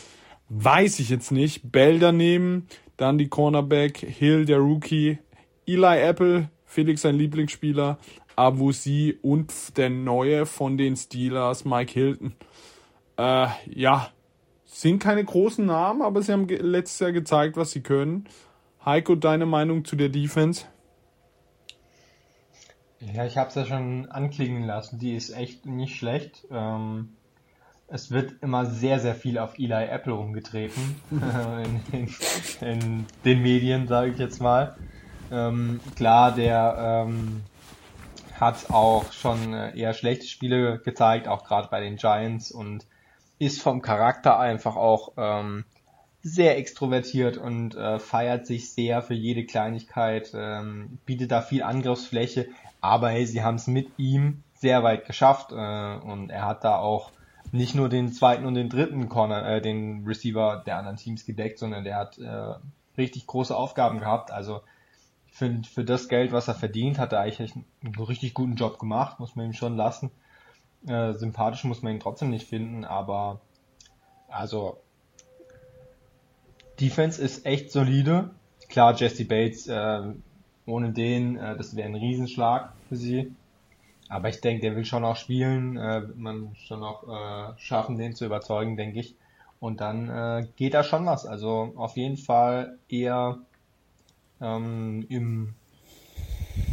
Weiß 0.49 0.99
ich 0.99 1.09
jetzt 1.09 1.31
nicht. 1.31 1.71
Bell 1.71 1.99
daneben, 1.99 2.67
dann 2.97 3.17
die 3.17 3.29
Cornerback, 3.29 3.97
Hill, 3.97 4.45
der 4.45 4.57
Rookie, 4.57 5.19
Eli 5.73 6.01
Apple, 6.01 6.49
Felix 6.65 7.01
sein 7.01 7.15
Lieblingsspieler, 7.15 7.97
Avusi 8.35 9.17
und 9.21 9.77
der 9.77 9.89
neue 9.89 10.45
von 10.45 10.77
den 10.77 10.95
Steelers, 10.95 11.65
Mike 11.65 11.93
Hilton. 11.93 12.33
Äh, 13.17 13.47
ja, 13.67 14.09
sind 14.65 14.99
keine 14.99 15.23
großen 15.23 15.65
Namen, 15.65 16.01
aber 16.01 16.21
sie 16.21 16.31
haben 16.31 16.47
letztes 16.47 16.99
Jahr 16.99 17.11
gezeigt, 17.11 17.57
was 17.57 17.71
sie 17.71 17.81
können. 17.81 18.27
Heiko, 18.83 19.15
deine 19.15 19.45
Meinung 19.45 19.85
zu 19.85 19.95
der 19.95 20.09
Defense? 20.09 20.65
Ja, 22.99 23.25
ich 23.25 23.37
habe 23.37 23.49
es 23.49 23.55
ja 23.55 23.65
schon 23.65 24.09
anklingen 24.09 24.63
lassen. 24.63 24.99
Die 24.99 25.15
ist 25.15 25.31
echt 25.31 25.65
nicht 25.65 25.97
schlecht. 25.97 26.47
Ähm, 26.51 27.09
es 27.87 28.11
wird 28.11 28.35
immer 28.41 28.65
sehr, 28.65 28.99
sehr 28.99 29.15
viel 29.15 29.37
auf 29.37 29.59
Eli 29.59 29.85
Apple 29.85 30.13
rumgetreten. 30.13 30.95
in, 31.91 31.99
in, 31.99 32.67
in, 32.67 33.05
den 33.25 33.41
Medien, 33.41 33.87
sage 33.87 34.11
ich 34.11 34.17
jetzt 34.17 34.41
mal. 34.41 34.77
Ähm, 35.31 35.79
klar, 35.95 36.33
der 36.33 37.05
ähm, 37.07 37.43
hat 38.39 38.69
auch 38.69 39.11
schon 39.13 39.53
äh, 39.53 39.77
eher 39.77 39.93
schlechte 39.93 40.27
Spiele 40.27 40.79
gezeigt, 40.79 41.27
auch 41.27 41.43
gerade 41.43 41.69
bei 41.69 41.79
den 41.79 41.95
Giants 41.95 42.51
und 42.51 42.85
ist 43.39 43.61
vom 43.61 43.81
Charakter 43.81 44.39
einfach 44.39 44.75
auch 44.75 45.13
ähm, 45.17 45.65
sehr 46.21 46.57
extrovertiert 46.57 47.37
und 47.37 47.75
äh, 47.75 47.97
feiert 47.97 48.45
sich 48.45 48.71
sehr 48.71 49.01
für 49.01 49.13
jede 49.13 49.45
Kleinigkeit, 49.45 50.31
ähm, 50.35 50.99
bietet 51.05 51.31
da 51.31 51.41
viel 51.41 51.63
Angriffsfläche, 51.63 52.47
aber 52.81 53.09
hey, 53.09 53.25
sie 53.25 53.43
haben 53.43 53.55
es 53.55 53.67
mit 53.67 53.87
ihm 53.97 54.43
sehr 54.53 54.83
weit 54.83 55.05
geschafft 55.05 55.51
äh, 55.51 55.55
und 55.55 56.29
er 56.29 56.45
hat 56.45 56.63
da 56.63 56.77
auch 56.77 57.11
nicht 57.51 57.75
nur 57.75 57.89
den 57.89 58.13
zweiten 58.13 58.45
und 58.45 58.53
den 58.53 58.69
dritten 58.69 59.09
Corner, 59.09 59.45
äh, 59.47 59.61
den 59.61 60.05
Receiver 60.05 60.63
der 60.65 60.77
anderen 60.77 60.97
Teams 60.97 61.25
gedeckt, 61.25 61.59
sondern 61.59 61.83
der 61.83 61.95
hat 61.95 62.17
äh, 62.17 62.53
richtig 62.97 63.27
große 63.27 63.55
Aufgaben 63.55 63.99
gehabt. 63.99 64.31
Also 64.31 64.61
für, 65.41 65.61
für 65.63 65.83
das 65.83 66.07
Geld, 66.07 66.31
was 66.31 66.47
er 66.47 66.53
verdient, 66.53 66.99
hat 66.99 67.13
er 67.13 67.21
eigentlich 67.21 67.55
einen 67.55 67.95
richtig 67.95 68.35
guten 68.35 68.55
Job 68.55 68.77
gemacht, 68.77 69.19
muss 69.19 69.35
man 69.35 69.47
ihm 69.47 69.53
schon 69.53 69.75
lassen. 69.75 70.11
Äh, 70.87 71.13
sympathisch 71.13 71.63
muss 71.63 71.81
man 71.81 71.93
ihn 71.93 71.99
trotzdem 71.99 72.29
nicht 72.29 72.47
finden, 72.47 72.85
aber 72.85 73.41
also 74.27 74.77
Defense 76.79 77.19
ist 77.19 77.45
echt 77.45 77.71
solide. 77.71 78.29
klar, 78.69 78.95
Jesse 78.95 79.25
Bates, 79.25 79.67
äh, 79.67 80.01
ohne 80.67 80.91
den, 80.91 81.37
äh, 81.37 81.57
das 81.57 81.75
wäre 81.75 81.89
ein 81.89 81.95
Riesenschlag 81.95 82.73
für 82.87 82.95
sie. 82.95 83.35
Aber 84.09 84.29
ich 84.29 84.41
denke, 84.41 84.61
der 84.61 84.75
will 84.75 84.85
schon 84.85 85.03
auch 85.03 85.15
spielen, 85.15 85.75
äh, 85.75 86.07
wird 86.07 86.17
man 86.17 86.55
schon 86.67 86.83
auch 86.83 87.03
äh, 87.07 87.57
schaffen, 87.57 87.97
den 87.97 88.13
zu 88.13 88.25
überzeugen, 88.25 88.77
denke 88.77 88.99
ich. 88.99 89.15
Und 89.59 89.81
dann 89.81 90.07
äh, 90.07 90.47
geht 90.55 90.75
da 90.75 90.83
schon 90.83 91.05
was. 91.07 91.25
Also 91.25 91.73
auf 91.75 91.97
jeden 91.97 92.17
Fall 92.17 92.77
eher 92.89 93.39
ähm, 94.41 95.05
im 95.09 95.53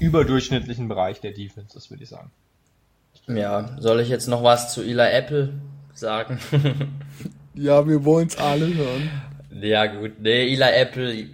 überdurchschnittlichen 0.00 0.88
Bereich 0.88 1.20
der 1.20 1.32
Defense, 1.32 1.74
das 1.74 1.90
würde 1.90 2.02
ich 2.02 2.08
sagen. 2.08 2.30
Ja, 3.26 3.76
soll 3.78 4.00
ich 4.00 4.08
jetzt 4.08 4.26
noch 4.26 4.42
was 4.42 4.72
zu 4.72 4.82
Eli 4.82 5.10
Apple 5.10 5.52
sagen? 5.92 6.38
ja, 7.54 7.86
wir 7.86 8.04
wollen 8.04 8.28
es 8.28 8.38
alle 8.38 8.72
hören. 8.74 9.10
Ja, 9.50 9.86
gut. 9.86 10.20
Nee, 10.20 10.52
Eli 10.54 10.62
Apple 10.62 11.26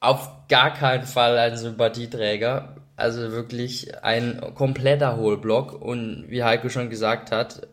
auf 0.00 0.48
gar 0.48 0.74
keinen 0.74 1.04
Fall 1.04 1.38
ein 1.38 1.56
Sympathieträger. 1.56 2.76
Also 2.96 3.32
wirklich 3.32 4.04
ein 4.04 4.40
kompletter 4.54 5.16
Hohlblock 5.16 5.80
und 5.80 6.26
wie 6.28 6.44
Heiko 6.44 6.68
schon 6.68 6.90
gesagt 6.90 7.32
hat, 7.32 7.66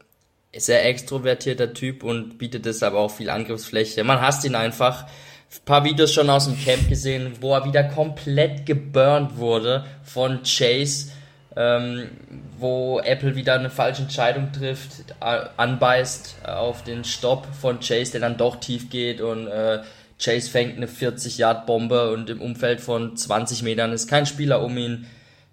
sehr 0.55 0.85
extrovertierter 0.85 1.73
Typ 1.73 2.03
und 2.03 2.37
bietet 2.37 2.65
deshalb 2.65 2.95
auch 2.95 3.11
viel 3.11 3.29
Angriffsfläche. 3.29 4.03
Man 4.03 4.21
hasst 4.21 4.45
ihn 4.45 4.55
einfach. 4.55 5.07
Ein 5.53 5.65
paar 5.65 5.83
Videos 5.83 6.13
schon 6.13 6.29
aus 6.29 6.45
dem 6.45 6.57
Camp 6.57 6.87
gesehen, 6.87 7.33
wo 7.41 7.53
er 7.53 7.65
wieder 7.65 7.83
komplett 7.83 8.65
geburnt 8.65 9.37
wurde 9.37 9.83
von 10.01 10.43
Chase, 10.43 11.11
ähm, 11.57 12.09
wo 12.57 13.01
Apple 13.01 13.35
wieder 13.35 13.55
eine 13.55 13.69
falsche 13.69 14.03
Entscheidung 14.03 14.53
trifft, 14.53 15.03
anbeißt 15.19 16.47
auf 16.47 16.83
den 16.85 17.03
Stopp 17.03 17.47
von 17.53 17.81
Chase, 17.81 18.13
der 18.13 18.21
dann 18.21 18.37
doch 18.37 18.61
tief 18.61 18.89
geht 18.89 19.19
und 19.19 19.47
äh, 19.47 19.81
Chase 20.23 20.49
fängt 20.49 20.77
eine 20.77 20.85
40-Yard-Bombe 20.87 22.13
und 22.13 22.29
im 22.29 22.41
Umfeld 22.41 22.79
von 22.79 23.17
20 23.17 23.63
Metern 23.63 23.91
ist 23.91 24.07
kein 24.07 24.25
Spieler 24.25 24.61
um 24.63 24.77
ihn. 24.77 25.07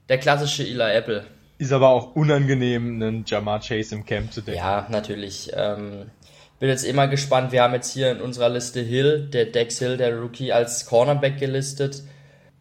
Der 0.09 0.19
klassische 0.19 0.63
Eli 0.63 0.95
Apple. 0.95 1.25
Ist 1.59 1.73
aber 1.73 1.89
auch 1.89 2.15
unangenehm, 2.15 3.03
einen 3.03 3.25
Jamar 3.27 3.61
Chase 3.61 3.97
im 3.97 4.05
Camp 4.05 4.33
zu 4.33 4.43
denken. 4.43 4.61
Ja, 4.61 4.87
natürlich. 4.91 5.51
Ähm, 5.55 6.11
bin 6.59 6.69
jetzt 6.69 6.85
immer 6.85 7.09
gespannt. 7.09 7.53
Wir 7.53 7.63
haben 7.63 7.75
jetzt 7.75 7.93
hier 7.93 8.11
in 8.11 8.21
unserer 8.21 8.49
Liste 8.49 8.81
Hill, 8.81 9.29
der 9.33 9.45
Dex 9.47 9.79
Hill, 9.79 9.97
der 9.97 10.19
Rookie, 10.19 10.51
als 10.53 10.87
Cornerback 10.87 11.39
gelistet. 11.39 12.03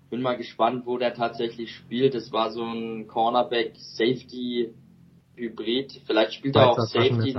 Bin 0.09 0.21
mal 0.21 0.37
gespannt, 0.37 0.85
wo 0.85 0.97
der 0.97 1.13
tatsächlich 1.13 1.75
spielt. 1.75 2.13
Das 2.13 2.31
war 2.31 2.51
so 2.51 2.63
ein 2.63 3.07
Cornerback-Safety-Hybrid. 3.07 6.03
Vielleicht 6.05 6.33
spielt 6.33 6.55
er 6.55 6.69
auch 6.69 6.79
Safety 6.79 7.35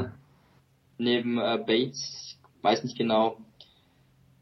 neben 0.98 1.38
äh, 1.38 1.58
Bates. 1.64 2.38
Weiß 2.60 2.84
nicht 2.84 2.98
genau. 2.98 3.38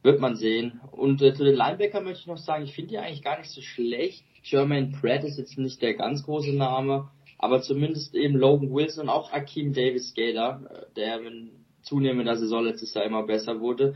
Wird 0.03 0.19
man 0.21 0.35
sehen. 0.37 0.81
Und 0.91 1.23
äh, 1.23 1.35
zu 1.35 1.45
den 1.45 1.55
Linebacker 1.55 2.01
möchte 2.01 2.23
ich 2.23 2.27
noch 2.27 2.39
sagen, 2.39 2.65
ich 2.65 2.75
finde 2.75 2.91
die 2.91 2.99
eigentlich 2.99 3.23
gar 3.23 3.39
nicht 3.39 3.51
so 3.51 3.61
schlecht. 3.61 4.25
Jermaine 4.43 4.91
Pratt 5.01 5.23
ist 5.25 5.39
jetzt 5.39 5.57
nicht 5.59 5.81
der 5.83 5.95
ganz 5.95 6.25
große 6.25 6.53
Name, 6.53 7.09
aber 7.39 7.63
zumindest 7.63 8.15
eben 8.15 8.37
Logan 8.37 8.73
Wilson 8.73 9.05
und 9.05 9.11
auch 9.11 9.33
Akeem 9.33 9.73
Davis 9.73 10.15
Gator, 10.15 10.61
äh, 10.71 10.87
der 10.97 11.21
in 11.21 11.53
zunehmender 11.87 12.37
Saison 12.37 12.65
letztes 12.65 12.95
Jahr 12.95 13.05
immer 13.05 13.23
besser 13.23 13.61
wurde, 13.61 13.95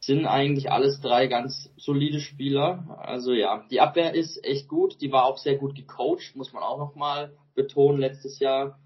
sind 0.00 0.26
eigentlich 0.26 0.70
alles 0.70 1.00
drei 1.00 1.26
ganz 1.28 1.70
solide 1.76 2.20
Spieler. 2.20 2.98
Also 3.00 3.32
ja, 3.32 3.64
die 3.70 3.80
Abwehr 3.80 4.14
ist 4.14 4.44
echt 4.44 4.68
gut. 4.68 5.00
Die 5.00 5.12
war 5.12 5.24
auch 5.24 5.38
sehr 5.38 5.56
gut 5.56 5.74
gecoacht, 5.74 6.34
muss 6.34 6.52
man 6.52 6.62
auch 6.62 6.78
nochmal 6.78 7.32
betonen 7.54 8.00
letztes 8.00 8.38
Jahr. 8.40 8.78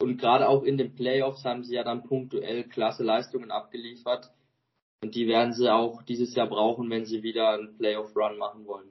Und 0.00 0.18
gerade 0.18 0.48
auch 0.48 0.62
in 0.62 0.78
den 0.78 0.94
Playoffs 0.94 1.44
haben 1.44 1.64
sie 1.64 1.74
ja 1.74 1.84
dann 1.84 2.04
punktuell 2.04 2.64
klasse 2.64 3.02
Leistungen 3.02 3.50
abgeliefert. 3.50 4.32
Und 5.02 5.14
die 5.16 5.26
werden 5.26 5.52
sie 5.52 5.72
auch 5.72 6.02
dieses 6.02 6.34
Jahr 6.34 6.48
brauchen, 6.48 6.88
wenn 6.90 7.06
sie 7.06 7.24
wieder 7.24 7.50
einen 7.50 7.76
Playoff-Run 7.76 8.38
machen 8.38 8.66
wollen. 8.66 8.88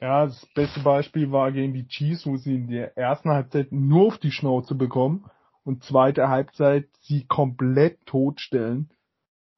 Ja, 0.00 0.26
das 0.26 0.46
beste 0.54 0.80
Beispiel 0.80 1.30
war 1.30 1.50
gegen 1.52 1.74
die 1.74 1.86
Chiefs, 1.86 2.26
wo 2.26 2.36
sie 2.36 2.54
in 2.54 2.68
der 2.68 2.96
ersten 2.96 3.30
Halbzeit 3.30 3.72
nur 3.72 4.08
auf 4.08 4.18
die 4.18 4.30
Schnauze 4.30 4.74
bekommen 4.74 5.28
und 5.64 5.84
zweite 5.84 6.28
Halbzeit 6.28 6.88
sie 7.00 7.24
komplett 7.26 8.04
totstellen. 8.06 8.90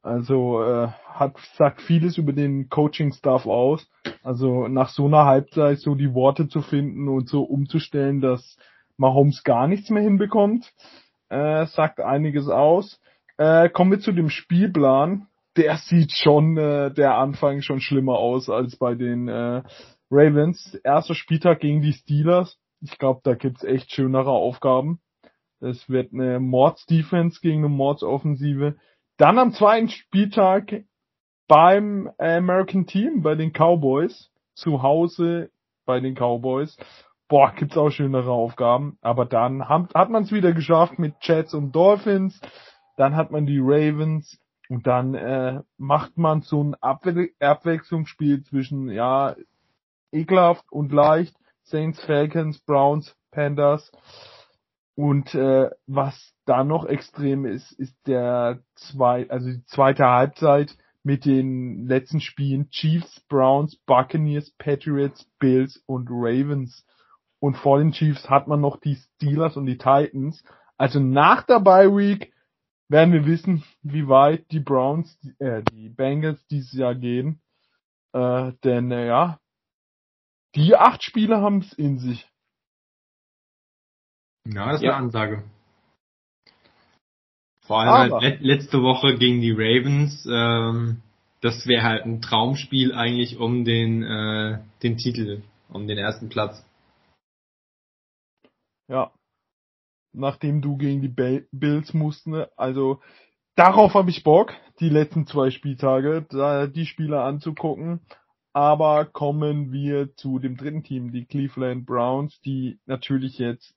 Also 0.03 0.63
äh, 0.63 0.89
hat 1.07 1.37
sagt 1.57 1.81
vieles 1.81 2.19
über 2.19 2.33
den 2.33 2.69
Coaching-Staff 2.69 3.47
aus. 3.47 3.89
Also 4.23 4.69
nach 4.69 4.91
so 4.91 5.07
einer 5.07 5.25
Halbzeit 5.25 5.79
so 5.79 5.95
die 5.95 6.13
Worte 6.13 6.49
zu 6.49 6.61
finden 6.61 7.09
und 7.09 7.29
so 7.29 7.43
umzustellen, 7.43 8.21
dass 8.21 8.57
Mahomes 8.99 9.43
gar 9.45 9.67
nichts 9.67 9.91
mehr 9.91 10.03
hinbekommt, 10.03 10.73
äh, 11.31 11.67
sagt 11.67 12.01
einiges 12.01 12.49
aus. 12.49 13.01
Äh, 13.39 13.71
kommen 13.71 13.93
wir 13.93 14.01
zu 14.01 14.13
dem 14.13 14.29
Spielplan 14.29 15.27
der 15.57 15.77
sieht 15.77 16.13
schon, 16.13 16.57
äh, 16.57 16.93
der 16.93 17.17
Anfang 17.17 17.63
schon 17.63 17.81
schlimmer 17.81 18.15
aus 18.15 18.51
als 18.51 18.77
bei 18.77 18.95
den 18.95 19.29
äh, 19.29 19.63
Ravens. 20.11 20.75
Erster 20.83 21.15
Spieltag 21.15 21.61
gegen 21.61 21.81
die 21.81 21.93
Steelers. 21.93 22.59
Ich 22.81 22.99
glaube, 22.99 23.21
da 23.25 23.35
gibt's 23.35 23.65
echt 23.65 23.93
schönere 23.93 24.31
Aufgaben. 24.31 25.01
Es 25.65 25.89
wird 25.89 26.13
eine 26.13 26.41
Mords-Defense 26.41 27.41
gegen 27.41 27.65
eine 27.65 27.69
Mords-Offensive. 27.69 28.77
Dann 29.17 29.39
am 29.39 29.53
zweiten 29.53 29.89
Spieltag 29.89 30.85
beim 31.49 32.11
American 32.19 32.87
Team, 32.87 33.23
bei 33.23 33.35
den 33.35 33.53
Cowboys, 33.53 34.31
zu 34.55 34.83
Hause 34.83 35.51
bei 35.85 36.01
den 36.01 36.15
Cowboys. 36.15 36.77
Boah, 37.29 37.53
gibt's 37.57 37.77
auch 37.77 37.91
schönere 37.91 38.31
Aufgaben. 38.31 38.99
Aber 39.01 39.25
dann 39.25 39.69
hat, 39.69 39.95
hat 39.95 40.11
man 40.11 40.25
es 40.25 40.33
wieder 40.33 40.53
geschafft 40.53 40.99
mit 40.99 41.15
Jets 41.21 41.55
und 41.55 41.73
Dolphins. 41.73 42.41
Dann 42.97 43.17
hat 43.17 43.31
man 43.31 43.47
die 43.47 43.61
Ravens. 43.61 44.39
Und 44.69 44.87
dann 44.87 45.15
äh, 45.15 45.61
macht 45.77 46.17
man 46.17 46.43
so 46.43 46.63
ein 46.63 46.75
Abwe 46.75 47.31
Abwechslungsspiel 47.39 48.45
zwischen, 48.45 48.91
ja, 48.91 49.37
ekelhaft 50.11 50.65
und 50.71 50.93
leicht. 50.93 51.37
Saints, 51.65 52.03
Falcons, 52.05 52.61
Browns, 52.61 53.17
Panthers. 53.31 53.91
Und 54.97 55.35
äh, 55.35 55.71
was 55.87 56.35
da 56.45 56.63
noch 56.63 56.87
extrem 56.87 57.47
ist, 57.47 57.73
ist 57.73 57.97
der 58.07 58.63
zwei, 58.77 59.29
also 59.29 59.51
die 59.51 59.65
zweite 59.65 60.05
Halbzeit 60.05 60.77
mit 61.03 61.25
den 61.25 61.87
letzten 61.87 62.21
Spielen 62.21 62.71
Chiefs, 62.71 63.21
Browns, 63.29 63.77
Buccaneers, 63.87 64.51
Patriots, 64.53 65.29
Bills 65.39 65.83
und 65.87 66.09
Ravens. 66.11 66.87
Und 67.41 67.57
vor 67.57 67.79
den 67.79 67.93
Chiefs 67.93 68.31
hat 68.31 68.47
man 68.49 68.61
noch 68.61 68.79
die 68.81 68.97
Steelers 68.97 69.57
und 69.57 69.67
die 69.67 69.77
Titans. 69.77 70.43
Also 70.79 71.01
nach 71.01 71.43
der 71.43 71.61
Bye 71.61 71.95
Week 71.95 72.33
werden 72.89 73.13
wir 73.13 73.27
wissen, 73.27 73.65
wie 73.83 74.09
weit 74.09 74.51
die 74.51 74.61
Browns, 74.61 75.19
äh, 75.41 75.63
die 75.73 75.89
Bengals 75.89 76.47
dieses 76.47 76.73
Jahr 76.73 76.95
gehen. 76.95 77.43
Äh, 78.13 78.53
denn 78.63 78.91
äh, 78.93 79.07
ja, 79.07 79.41
die 80.55 80.77
acht 80.77 81.03
Spiele 81.03 81.41
haben 81.41 81.59
es 81.59 81.73
in 81.73 81.99
sich. 81.99 82.31
Ja, 84.47 84.67
das 84.67 84.77
ist 84.77 84.83
ja. 84.83 84.97
eine 84.97 85.05
Ansage. 85.05 85.45
Vor 87.63 87.81
allem 87.81 88.13
halt 88.13 88.23
let 88.23 88.41
letzte 88.43 88.83
Woche 88.83 89.17
gegen 89.17 89.41
die 89.41 89.53
Ravens. 89.53 90.27
Ähm, 90.31 91.01
das 91.41 91.67
wäre 91.67 91.83
halt 91.83 92.05
ein 92.05 92.21
Traumspiel 92.21 92.95
eigentlich 92.95 93.39
um 93.39 93.65
den 93.65 94.03
äh, 94.03 94.59
den 94.83 94.99
Titel, 94.99 95.43
um 95.71 95.87
den 95.87 95.97
ersten 95.97 96.29
Platz. 96.29 96.63
Ja, 98.89 99.13
nachdem 100.13 100.61
du 100.63 100.77
gegen 100.77 101.03
die 101.03 101.43
Bills 101.53 101.95
musst. 101.95 102.27
Ne? 102.27 102.51
Also 102.57 103.01
darauf 103.57 103.95
habe 103.95 104.11
ich 104.11 104.25
Bock, 104.25 104.53
die 104.81 104.89
letzten 104.89 105.27
zwei 105.27 105.51
Spieltage, 105.51 106.27
da 106.31 106.67
die 106.67 106.87
Spieler 106.87 107.25
anzugucken. 107.25 108.01
Aber 108.53 109.05
kommen 109.05 109.73
wir 109.73 110.15
zu 110.15 110.39
dem 110.39 110.57
dritten 110.57 110.85
Team, 110.85 111.13
die 111.13 111.25
Cleveland 111.25 111.87
Browns, 111.87 112.41
die 112.43 112.79
natürlich 112.87 113.39
jetzt 113.39 113.75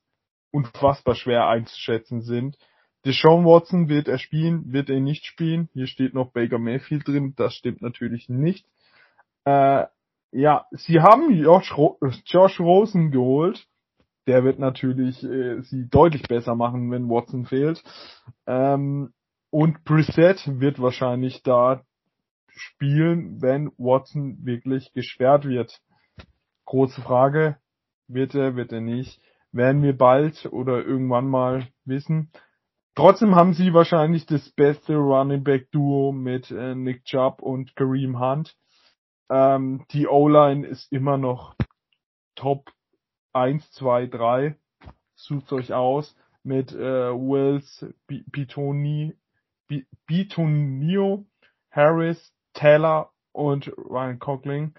unfassbar 0.50 1.14
schwer 1.14 1.46
einzuschätzen 1.48 2.22
sind. 2.22 2.58
Deshaun 3.04 3.44
Watson 3.44 3.88
wird 3.88 4.08
er 4.08 4.18
spielen, 4.18 4.72
wird 4.72 4.90
er 4.90 5.00
nicht 5.00 5.24
spielen. 5.24 5.68
Hier 5.72 5.86
steht 5.86 6.14
noch 6.14 6.32
Baker 6.32 6.58
Mayfield 6.58 7.06
drin, 7.06 7.34
das 7.36 7.54
stimmt 7.54 7.82
natürlich 7.82 8.28
nicht. 8.28 8.66
Äh, 9.44 9.86
ja, 10.30 10.66
sie 10.72 11.00
haben 11.00 11.32
Josh, 11.32 11.72
Josh 12.26 12.60
Rosen 12.60 13.10
geholt 13.10 13.66
der 14.28 14.44
wird 14.44 14.58
natürlich 14.58 15.24
äh, 15.24 15.62
sie 15.62 15.88
deutlich 15.88 16.22
besser 16.28 16.54
machen, 16.54 16.90
wenn 16.90 17.08
Watson 17.08 17.46
fehlt. 17.46 17.82
Ähm, 18.46 19.14
und 19.50 19.84
Preset 19.84 20.60
wird 20.60 20.80
wahrscheinlich 20.80 21.42
da 21.42 21.82
spielen, 22.48 23.40
wenn 23.40 23.72
Watson 23.78 24.44
wirklich 24.44 24.92
gesperrt 24.92 25.46
wird. 25.46 25.80
Große 26.66 27.00
Frage, 27.00 27.56
wird 28.06 28.34
er, 28.34 28.54
wird 28.54 28.70
er 28.70 28.82
nicht, 28.82 29.18
werden 29.52 29.82
wir 29.82 29.96
bald 29.96 30.46
oder 30.46 30.84
irgendwann 30.84 31.28
mal 31.28 31.68
wissen. 31.84 32.30
Trotzdem 32.94 33.36
haben 33.36 33.54
sie 33.54 33.72
wahrscheinlich 33.74 34.26
das 34.26 34.50
beste 34.50 34.96
Running 34.96 35.44
Back 35.44 35.70
Duo 35.70 36.12
mit 36.12 36.50
äh, 36.50 36.74
Nick 36.74 37.04
Chubb 37.04 37.40
und 37.40 37.76
Kareem 37.76 38.18
Hunt. 38.18 38.56
Ähm, 39.30 39.84
die 39.92 40.08
O-Line 40.08 40.66
ist 40.66 40.90
immer 40.92 41.16
noch 41.16 41.54
top 42.34 42.72
1, 43.32 43.70
2, 43.72 44.06
3. 44.06 44.56
Sucht 45.14 45.52
euch 45.52 45.72
aus 45.72 46.16
mit 46.42 46.72
äh, 46.72 47.12
Wills, 47.12 47.86
Bitoni, 48.06 49.14
Bitonio, 50.06 51.26
Harris, 51.70 52.32
Taylor 52.54 53.12
und 53.32 53.68
Ryan 53.76 54.18
Coughlin. 54.18 54.74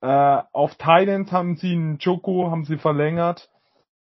Äh, 0.00 0.42
auf 0.52 0.76
Thailand 0.76 1.32
haben 1.32 1.56
sie 1.56 1.72
einen 1.72 1.98
Joko, 1.98 2.50
haben 2.50 2.64
sie 2.64 2.78
verlängert. 2.78 3.50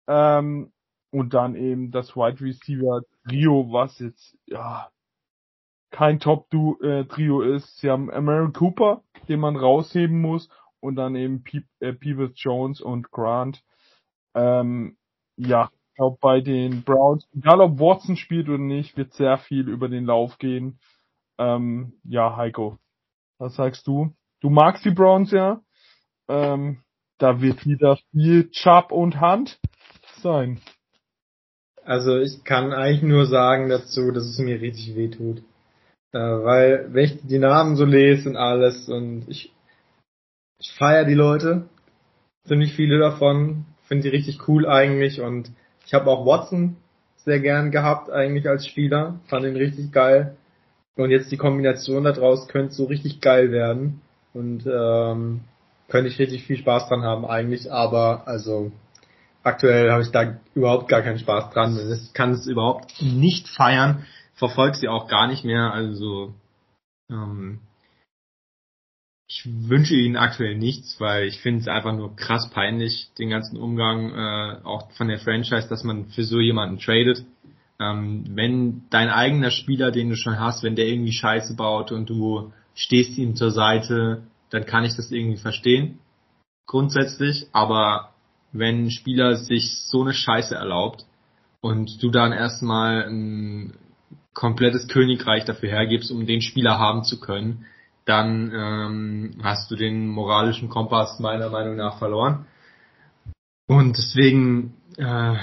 Ähm, 0.07 0.71
und 1.11 1.33
dann 1.33 1.55
eben 1.55 1.91
das 1.91 2.15
Wide 2.15 2.41
Receiver 2.41 3.01
Trio, 3.27 3.71
was 3.71 3.99
jetzt, 3.99 4.37
ja, 4.45 4.89
kein 5.89 6.19
Top-Trio 6.19 7.41
äh, 7.41 7.55
ist. 7.55 7.77
Sie 7.77 7.89
haben 7.89 8.11
Aaron 8.11 8.53
Cooper, 8.53 9.03
den 9.27 9.39
man 9.39 9.55
rausheben 9.55 10.21
muss. 10.21 10.49
Und 10.79 10.95
dann 10.95 11.15
eben 11.15 11.43
Pe 11.43 11.63
äh, 11.79 11.93
Peebles 11.93 12.33
Jones 12.35 12.81
und 12.81 13.09
Grant. 13.11 13.63
Ähm, 14.35 14.97
ja, 15.37 15.71
ich 15.89 15.95
glaube 15.95 16.17
bei 16.21 16.41
den 16.41 16.83
Browns, 16.83 17.27
egal 17.35 17.61
ob 17.61 17.79
Watson 17.79 18.15
spielt 18.15 18.47
oder 18.47 18.59
nicht, 18.59 18.95
wird 18.95 19.13
sehr 19.13 19.37
viel 19.37 19.67
über 19.69 19.89
den 19.89 20.05
Lauf 20.05 20.37
gehen. 20.37 20.79
Ähm, 21.39 21.93
ja, 22.03 22.35
Heiko, 22.35 22.77
was 23.39 23.55
sagst 23.55 23.87
du? 23.87 24.13
Du 24.39 24.49
magst 24.49 24.85
die 24.85 24.91
Browns 24.91 25.31
ja. 25.31 25.61
Ähm, 26.27 26.83
da 27.17 27.41
wird 27.41 27.65
wieder 27.65 27.97
viel 28.11 28.51
Chubb 28.51 28.91
und 28.91 29.19
Hand 29.19 29.59
sein. 30.21 30.59
Also 31.83 32.17
ich 32.17 32.43
kann 32.43 32.73
eigentlich 32.73 33.01
nur 33.01 33.25
sagen 33.27 33.69
dazu, 33.69 34.11
dass 34.11 34.25
es 34.25 34.37
mir 34.39 34.59
richtig 34.59 34.95
weh 34.95 35.09
tut. 35.09 35.41
Äh, 36.11 36.19
weil, 36.19 36.93
wenn 36.93 37.05
ich 37.05 37.19
die 37.23 37.39
Namen 37.39 37.75
so 37.75 37.85
lese 37.85 38.29
und 38.29 38.35
alles 38.35 38.89
und 38.89 39.25
ich, 39.27 39.53
ich 40.59 40.73
feiere 40.73 41.05
die 41.05 41.13
Leute, 41.13 41.69
ziemlich 42.45 42.73
viele 42.73 42.99
davon, 42.99 43.65
finde 43.83 44.03
die 44.03 44.15
richtig 44.15 44.47
cool 44.47 44.67
eigentlich 44.67 45.21
und 45.21 45.51
ich 45.85 45.93
habe 45.93 46.09
auch 46.09 46.25
Watson 46.25 46.77
sehr 47.17 47.39
gern 47.39 47.71
gehabt 47.71 48.09
eigentlich 48.09 48.47
als 48.47 48.65
Spieler, 48.67 49.19
fand 49.27 49.45
ihn 49.45 49.55
richtig 49.55 49.91
geil. 49.91 50.35
Und 50.95 51.11
jetzt 51.11 51.31
die 51.31 51.37
Kombination 51.37 52.03
daraus 52.03 52.47
könnte 52.47 52.73
so 52.73 52.85
richtig 52.85 53.21
geil 53.21 53.51
werden 53.51 54.01
und 54.33 54.65
ähm, 54.65 55.41
könnte 55.89 56.09
ich 56.09 56.19
richtig 56.19 56.43
viel 56.45 56.57
Spaß 56.57 56.89
dran 56.89 57.03
haben 57.03 57.25
eigentlich, 57.25 57.71
aber 57.71 58.27
also 58.27 58.71
aktuell 59.47 59.91
habe 59.91 60.03
ich 60.03 60.11
da 60.11 60.37
überhaupt 60.53 60.89
gar 60.89 61.01
keinen 61.01 61.19
Spaß 61.19 61.53
dran. 61.53 61.77
Ich 61.91 62.13
kann 62.13 62.31
es 62.31 62.45
überhaupt 62.47 63.01
nicht 63.01 63.47
feiern, 63.49 64.05
verfolge 64.35 64.77
sie 64.77 64.87
auch 64.87 65.07
gar 65.07 65.27
nicht 65.27 65.43
mehr, 65.43 65.73
also 65.73 66.33
ähm, 67.09 67.59
ich 69.29 69.43
wünsche 69.45 69.95
ihnen 69.95 70.15
aktuell 70.15 70.57
nichts, 70.57 70.99
weil 70.99 71.27
ich 71.27 71.39
finde 71.41 71.59
es 71.61 71.67
einfach 71.67 71.93
nur 71.93 72.15
krass 72.15 72.49
peinlich, 72.49 73.09
den 73.19 73.29
ganzen 73.29 73.57
Umgang 73.57 74.11
äh, 74.13 74.63
auch 74.63 74.89
von 74.91 75.09
der 75.09 75.19
Franchise, 75.19 75.67
dass 75.67 75.83
man 75.83 76.05
für 76.05 76.23
so 76.23 76.39
jemanden 76.39 76.79
tradet. 76.79 77.25
Ähm, 77.79 78.25
wenn 78.29 78.83
dein 78.89 79.09
eigener 79.09 79.51
Spieler, 79.51 79.91
den 79.91 80.09
du 80.09 80.15
schon 80.15 80.39
hast, 80.39 80.63
wenn 80.63 80.75
der 80.75 80.87
irgendwie 80.87 81.11
Scheiße 81.11 81.55
baut 81.55 81.91
und 81.91 82.09
du 82.09 82.53
stehst 82.73 83.17
ihm 83.17 83.35
zur 83.35 83.51
Seite, 83.51 84.23
dann 84.49 84.65
kann 84.65 84.85
ich 84.85 84.95
das 84.95 85.11
irgendwie 85.11 85.37
verstehen. 85.37 85.99
Grundsätzlich. 86.65 87.47
Aber 87.51 88.13
wenn 88.59 88.85
ein 88.85 88.91
Spieler 88.91 89.35
sich 89.35 89.83
so 89.85 90.01
eine 90.01 90.13
Scheiße 90.13 90.55
erlaubt 90.55 91.05
und 91.61 92.01
du 92.01 92.09
dann 92.09 92.31
erstmal 92.31 93.03
ein 93.07 93.73
komplettes 94.33 94.87
Königreich 94.87 95.45
dafür 95.45 95.69
hergibst, 95.69 96.11
um 96.11 96.25
den 96.25 96.41
Spieler 96.41 96.77
haben 96.77 97.03
zu 97.03 97.19
können, 97.19 97.65
dann 98.05 98.51
ähm, 98.53 99.41
hast 99.43 99.69
du 99.69 99.75
den 99.75 100.07
moralischen 100.07 100.69
Kompass 100.69 101.19
meiner 101.19 101.49
Meinung 101.49 101.75
nach 101.75 101.97
verloren. 101.99 102.45
Und 103.67 103.97
deswegen 103.97 104.75
äh, 104.97 105.35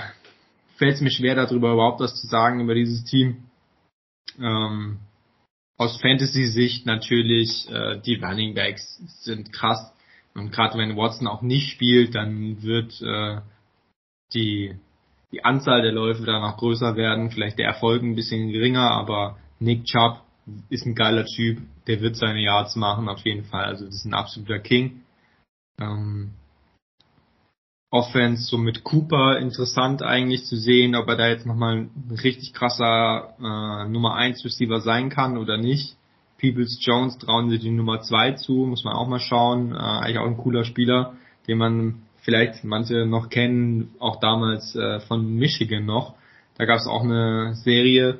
fällt 0.77 0.95
es 0.95 1.01
mir 1.01 1.11
schwer, 1.11 1.35
darüber 1.35 1.73
überhaupt 1.73 2.01
was 2.01 2.21
zu 2.21 2.27
sagen 2.27 2.61
über 2.61 2.75
dieses 2.75 3.05
Team. 3.05 3.45
Ähm, 4.41 4.99
aus 5.77 6.01
Fantasy-Sicht 6.01 6.87
natürlich, 6.87 7.69
äh, 7.69 8.01
die 8.01 8.15
Running 8.15 8.55
Backs 8.55 8.97
sind 9.23 9.53
krass. 9.53 9.93
Und 10.35 10.51
gerade 10.51 10.79
wenn 10.79 10.97
Watson 10.97 11.29
auch 11.29 11.43
nicht 11.43 11.71
spielt, 11.71 12.15
dann 12.15 12.63
wird 12.63 13.01
äh, 13.03 13.41
die, 14.33 14.75
die 15.33 15.45
Anzahl 15.45 15.83
der 15.83 15.93
Läufe 15.93 16.25
da 16.25 16.41
noch 16.41 16.57
größer 16.57 16.97
werden, 16.97 17.31
vielleicht 17.31 17.59
der 17.59 17.67
Erfolg 17.67 18.03
ein 18.03 18.17
bisschen 18.17 18.51
geringer, 18.51 18.91
aber 18.91 19.39
Nick 19.61 19.85
Chubb 19.85 20.23
ist 20.69 20.87
ein 20.87 20.95
geiler 20.95 21.25
Typ, 21.25 21.63
der 21.87 22.01
wird 22.01 22.17
seine 22.17 22.43
Yards 22.43 22.77
machen, 22.77 23.09
auf 23.09 23.21
jeden 23.25 23.45
Fall. 23.45 23.65
Also 23.65 23.87
das 23.87 23.95
ist 23.95 24.05
ein 24.05 24.15
absoluter 24.15 24.59
King. 24.59 25.03
Ähm, 25.81 26.33
Offense 27.91 28.43
so 28.43 28.59
mit 28.59 28.83
Cooper 28.83 29.39
interessant 29.39 30.03
eigentlich 30.03 30.45
zu 30.45 30.57
sehen, 30.57 30.97
ob 30.97 31.07
er 31.09 31.17
da 31.17 31.29
jetzt 31.29 31.47
nochmal 31.47 31.77
ein 31.77 32.19
richtig 32.23 32.53
krasser 32.53 33.35
äh, 33.39 33.89
Nummer 33.89 34.17
1 34.17 34.45
Receiver 34.45 34.81
sein 34.81 35.11
kann 35.11 35.39
oder 35.39 35.57
nicht. 35.57 35.97
Peoples 36.45 36.79
Jones 36.83 37.17
trauen 37.19 37.49
sie 37.49 37.59
die 37.59 37.71
Nummer 37.71 38.01
2 38.01 38.33
zu, 38.33 38.53
muss 38.67 38.85
man 38.85 38.95
auch 38.95 39.09
mal 39.09 39.21
schauen. 39.21 39.73
Äh, 39.73 39.79
eigentlich 39.79 40.19
auch 40.19 40.27
ein 40.27 40.37
cooler 40.37 40.65
Spieler, 40.65 41.15
den 41.49 41.57
man 41.57 42.03
vielleicht 42.21 42.65
manche 42.65 43.07
noch 43.07 43.31
kennen, 43.31 43.95
auch 43.99 44.21
damals 44.21 44.77
äh, 44.77 45.01
von 45.01 45.35
Michigan 45.35 45.87
noch. 45.87 46.15
Da 46.59 46.67
gab 46.67 46.77
es 46.77 46.87
auch 46.87 47.03
eine 47.03 47.55
Serie, 47.55 48.19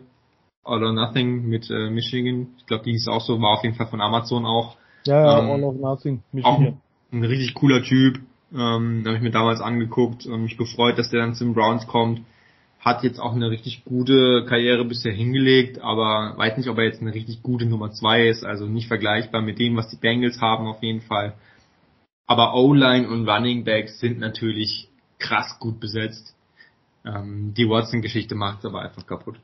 All 0.65 0.83
or 0.83 0.93
Nothing 0.93 1.47
mit 1.47 1.71
äh, 1.71 1.91
Michigan. 1.91 2.49
Ich 2.59 2.67
glaube, 2.67 2.85
die 2.85 2.93
hieß 2.93 3.09
auch 3.09 3.21
so, 3.21 3.41
war 3.41 3.59
auf 3.59 3.65
jeden 3.65 3.77
Fall 3.77 3.89
von 3.89 4.01
Amazon 4.01 4.47
auch. 4.47 4.77
Ja, 5.05 5.23
ja, 5.23 5.39
ähm, 5.41 5.51
All 5.51 5.65
or 5.65 5.75
Nothing, 5.75 6.23
Michigan. 6.33 6.55
Auch 6.55 7.13
ein 7.13 7.25
richtig 7.25 7.55
cooler 7.55 7.83
Typ. 7.83 8.21
Ähm, 8.55 9.03
habe 9.05 9.17
ich 9.17 9.23
mir 9.23 9.33
damals 9.33 9.61
angeguckt 9.61 10.27
und 10.27 10.43
mich 10.43 10.57
gefreut, 10.57 10.99
dass 10.99 11.11
der 11.11 11.21
dann 11.21 11.35
zum 11.35 11.53
Browns 11.53 11.87
kommt. 11.87 12.23
Hat 12.85 13.03
jetzt 13.03 13.19
auch 13.19 13.35
eine 13.35 13.51
richtig 13.51 13.85
gute 13.85 14.45
Karriere 14.45 14.85
bisher 14.85 15.13
hingelegt, 15.13 15.81
aber 15.81 16.37
weiß 16.37 16.59
nicht, 16.59 16.69
ob 16.69 16.77
er 16.77 16.85
jetzt 16.85 17.01
eine 17.01 17.15
richtig 17.15 17.43
gute 17.43 17.65
Nummer 17.65 17.93
zwei 17.93 18.29
ist. 18.29 18.45
Also 18.45 18.67
nicht 18.67 18.89
vergleichbar 18.89 19.41
mit 19.41 19.59
dem, 19.59 19.77
was 19.77 19.89
die 19.89 19.97
Bengals 19.97 20.41
haben 20.43 20.67
auf 20.67 20.83
jeden 20.83 21.01
Fall. 21.01 21.35
Aber 22.27 22.55
O-Line 22.55 23.09
und 23.09 23.29
Running 23.29 23.65
Backs 23.65 24.01
sind 24.01 24.19
natürlich 24.19 24.89
krass 25.19 25.59
gut 25.59 25.81
besetzt. 25.81 26.35
Ähm, 27.07 27.55
die 27.55 27.69
Watson-Geschichte 27.69 28.35
macht 28.35 28.61
es 28.61 28.67
aber 28.67 28.83
einfach 28.83 29.07
kaputt. 29.07 29.37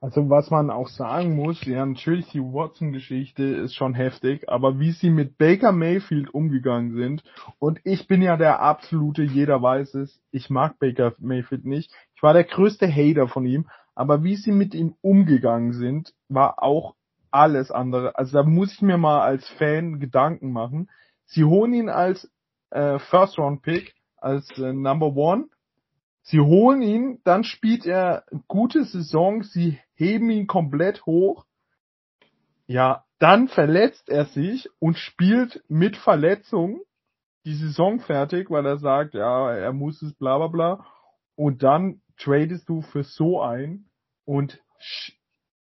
Also 0.00 0.30
was 0.30 0.50
man 0.50 0.70
auch 0.70 0.88
sagen 0.88 1.34
muss, 1.34 1.64
ja 1.64 1.84
natürlich 1.84 2.28
die 2.28 2.40
Watson-Geschichte 2.40 3.42
ist 3.42 3.74
schon 3.74 3.94
heftig, 3.94 4.48
aber 4.48 4.78
wie 4.78 4.92
sie 4.92 5.10
mit 5.10 5.38
Baker 5.38 5.72
Mayfield 5.72 6.32
umgegangen 6.32 6.94
sind 6.94 7.24
und 7.58 7.80
ich 7.82 8.06
bin 8.06 8.22
ja 8.22 8.36
der 8.36 8.60
absolute, 8.60 9.22
jeder 9.22 9.60
weiß 9.60 9.94
es, 9.94 10.22
ich 10.30 10.50
mag 10.50 10.78
Baker 10.78 11.14
Mayfield 11.18 11.64
nicht, 11.64 11.92
ich 12.14 12.22
war 12.22 12.32
der 12.32 12.44
größte 12.44 12.86
Hater 12.86 13.26
von 13.26 13.44
ihm, 13.44 13.66
aber 13.96 14.22
wie 14.22 14.36
sie 14.36 14.52
mit 14.52 14.72
ihm 14.72 14.94
umgegangen 15.00 15.72
sind, 15.72 16.14
war 16.28 16.62
auch 16.62 16.94
alles 17.32 17.72
andere. 17.72 18.16
Also 18.16 18.38
da 18.38 18.44
muss 18.44 18.72
ich 18.72 18.82
mir 18.82 18.98
mal 18.98 19.20
als 19.22 19.48
Fan 19.58 19.98
Gedanken 19.98 20.52
machen. 20.52 20.88
Sie 21.26 21.44
holen 21.44 21.74
ihn 21.74 21.88
als 21.88 22.30
äh, 22.70 23.00
First 23.00 23.38
Round 23.38 23.62
Pick, 23.62 23.94
als 24.16 24.48
äh, 24.58 24.72
Number 24.72 25.16
One 25.16 25.48
Sie 26.30 26.40
holen 26.40 26.82
ihn, 26.82 27.20
dann 27.24 27.42
spielt 27.42 27.86
er 27.86 28.24
gute 28.48 28.84
Saison, 28.84 29.44
sie 29.44 29.78
heben 29.94 30.28
ihn 30.28 30.46
komplett 30.46 31.06
hoch. 31.06 31.46
Ja, 32.66 33.06
dann 33.18 33.48
verletzt 33.48 34.10
er 34.10 34.26
sich 34.26 34.68
und 34.78 34.98
spielt 34.98 35.64
mit 35.68 35.96
Verletzung 35.96 36.82
die 37.46 37.54
Saison 37.54 38.00
fertig, 38.00 38.50
weil 38.50 38.66
er 38.66 38.76
sagt, 38.76 39.14
ja, 39.14 39.50
er 39.52 39.72
muss 39.72 40.02
es, 40.02 40.12
bla 40.12 40.36
bla 40.36 40.48
bla. 40.48 40.86
Und 41.34 41.62
dann 41.62 42.02
tradest 42.18 42.68
du 42.68 42.82
für 42.82 43.04
so 43.04 43.40
ein 43.40 43.86
und 44.26 44.60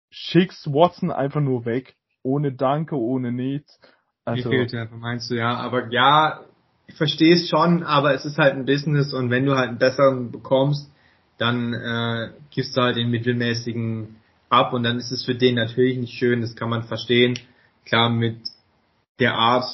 schickst 0.10 0.74
Watson 0.74 1.12
einfach 1.12 1.41
nur 1.41 1.66
weg. 1.66 1.95
Ohne 2.24 2.54
Danke, 2.54 2.95
ohne 2.95 3.32
nichts. 3.32 3.80
Also, 4.26 4.50
Wie 4.50 4.56
fehlt 4.56 4.72
ja, 4.72 4.88
meinst 4.89 5.30
du, 5.30 5.36
ja. 5.36 5.58
Aber 5.58 5.91
ja, 5.91 6.43
ich 6.90 6.96
verstehe 6.96 7.36
es 7.36 7.48
schon, 7.48 7.84
aber 7.84 8.16
es 8.16 8.26
ist 8.26 8.40
halt 8.40 8.56
ein 8.56 8.66
Business 8.66 9.14
und 9.14 9.30
wenn 9.30 9.46
du 9.46 9.56
halt 9.56 9.70
einen 9.70 9.78
besseren 9.78 10.32
bekommst, 10.32 10.92
dann 11.38 11.74
äh, 11.74 12.32
gibst 12.50 12.76
du 12.76 12.82
halt 12.82 12.98
den 12.98 13.12
mittelmäßigen 13.12 14.16
ab 14.50 14.74
und 14.74 14.84
dann 14.84 14.98
ist 14.98 15.12
es 15.12 15.24
für 15.24 15.36
den 15.36 15.56
natürlich 15.56 15.98
nicht 15.98 16.14
schön, 16.14 16.42
das 16.42 16.56
kann 16.56 16.70
man 16.70 16.84
verstehen. 16.84 17.38
Klar, 17.86 18.10
mit 18.10 18.40
der 19.20 19.36
Art 19.36 19.66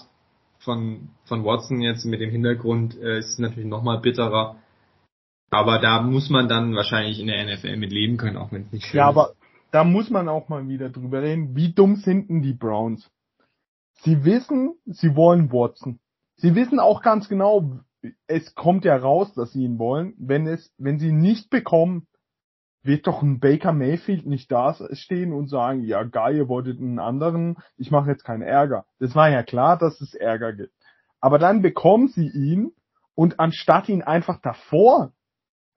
von, 0.59 1.09
von 1.23 1.45
Watson 1.45 1.79
jetzt, 1.79 2.05
mit 2.05 2.19
dem 2.19 2.31
Hintergrund, 2.31 2.99
äh, 2.99 3.19
ist 3.19 3.29
es 3.29 3.39
natürlich 3.39 3.69
nochmal 3.69 4.01
bitterer. 4.01 4.57
Aber 5.49 5.79
da 5.79 6.01
muss 6.01 6.29
man 6.29 6.49
dann 6.49 6.75
wahrscheinlich 6.75 7.19
in 7.19 7.27
der 7.27 7.45
NFL 7.45 7.77
mit 7.77 7.93
leben 7.93 8.17
können, 8.17 8.35
auch 8.35 8.51
wenn 8.51 8.63
es 8.63 8.71
nicht 8.73 8.87
schön 8.87 8.97
ja, 8.97 9.09
ist. 9.09 9.15
Ja, 9.15 9.21
aber 9.21 9.33
da 9.71 9.85
muss 9.85 10.09
man 10.09 10.27
auch 10.27 10.49
mal 10.49 10.67
wieder 10.67 10.89
drüber 10.89 11.21
reden, 11.21 11.55
wie 11.55 11.71
dumm 11.71 11.95
sind 11.95 12.29
denn 12.29 12.41
die 12.41 12.53
Browns? 12.53 13.09
Sie 14.01 14.25
wissen, 14.25 14.75
sie 14.85 15.15
wollen 15.15 15.49
Watson. 15.51 15.99
Sie 16.37 16.55
wissen 16.55 16.79
auch 16.79 17.01
ganz 17.01 17.29
genau, 17.29 17.79
es 18.27 18.55
kommt 18.55 18.85
ja 18.85 18.95
raus, 18.95 19.33
dass 19.33 19.53
sie 19.53 19.63
ihn 19.63 19.79
wollen. 19.79 20.13
Wenn 20.17 20.47
es, 20.47 20.73
wenn 20.77 20.99
sie 20.99 21.09
ihn 21.09 21.19
nicht 21.19 21.49
bekommen, 21.49 22.07
wird 22.83 23.07
doch 23.07 23.23
ein 23.23 23.39
Baker 23.39 23.73
Mayfield 23.73 24.27
nicht 24.27 24.51
da 24.51 24.75
stehen 24.91 25.33
und 25.33 25.49
sagen, 25.49 25.83
ja 25.83 26.03
geil, 26.03 26.35
ihr 26.35 26.47
wolltet 26.47 26.79
einen 26.79 26.99
anderen, 26.99 27.57
ich 27.77 27.89
mache 27.89 28.11
jetzt 28.11 28.23
keinen 28.23 28.43
Ärger. 28.43 28.85
Das 28.99 29.15
war 29.15 29.29
ja 29.29 29.41
klar, 29.41 29.77
dass 29.77 29.99
es 30.01 30.13
Ärger 30.13 30.53
gibt. 30.53 30.73
Aber 31.19 31.39
dann 31.39 31.63
bekommen 31.63 32.09
sie 32.09 32.29
ihn 32.29 32.71
und 33.15 33.39
anstatt 33.39 33.89
ihn 33.89 34.03
einfach 34.03 34.39
davor 34.41 35.13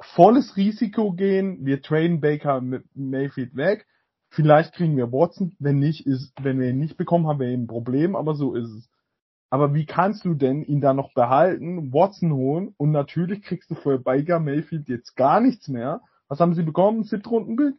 volles 0.01 0.57
Risiko 0.57 1.13
gehen, 1.13 1.65
wir 1.65 1.81
traden 1.81 2.21
Baker 2.21 2.63
Mayfield 2.95 3.57
weg, 3.57 3.87
vielleicht 4.29 4.75
kriegen 4.75 4.97
wir 4.97 5.11
Watson, 5.11 5.57
wenn 5.59 5.79
nicht 5.79 6.07
ist, 6.07 6.33
wenn 6.43 6.61
wir 6.61 6.69
ihn 6.69 6.79
nicht 6.79 6.99
bekommen, 6.99 7.27
haben 7.27 7.41
wir 7.41 7.49
ein 7.49 7.67
Problem, 7.67 8.15
aber 8.15 8.35
so 8.35 8.55
ist 8.55 8.69
es. 8.69 8.91
Aber 9.51 9.75
wie 9.75 9.87
kannst 9.87 10.25
du 10.25 10.35
denn 10.35 10.63
ihn 10.63 10.81
dann 10.81 10.97
noch 10.97 11.15
behalten, 11.15 11.93
Watson 11.93 12.33
holen 12.33 12.75
und 12.77 12.91
natürlich 12.91 13.43
kriegst 13.43 13.71
du 13.71 13.75
für 13.75 13.99
Baker 13.99 14.41
Mayfield 14.41 14.89
jetzt 14.89 15.17
gar 15.17 15.41
nichts 15.41 15.69
mehr. 15.69 16.01
Was 16.29 16.41
haben 16.41 16.55
sie 16.55 16.63
bekommen? 16.63 17.05
Siebtrunden-Pick? 17.05 17.75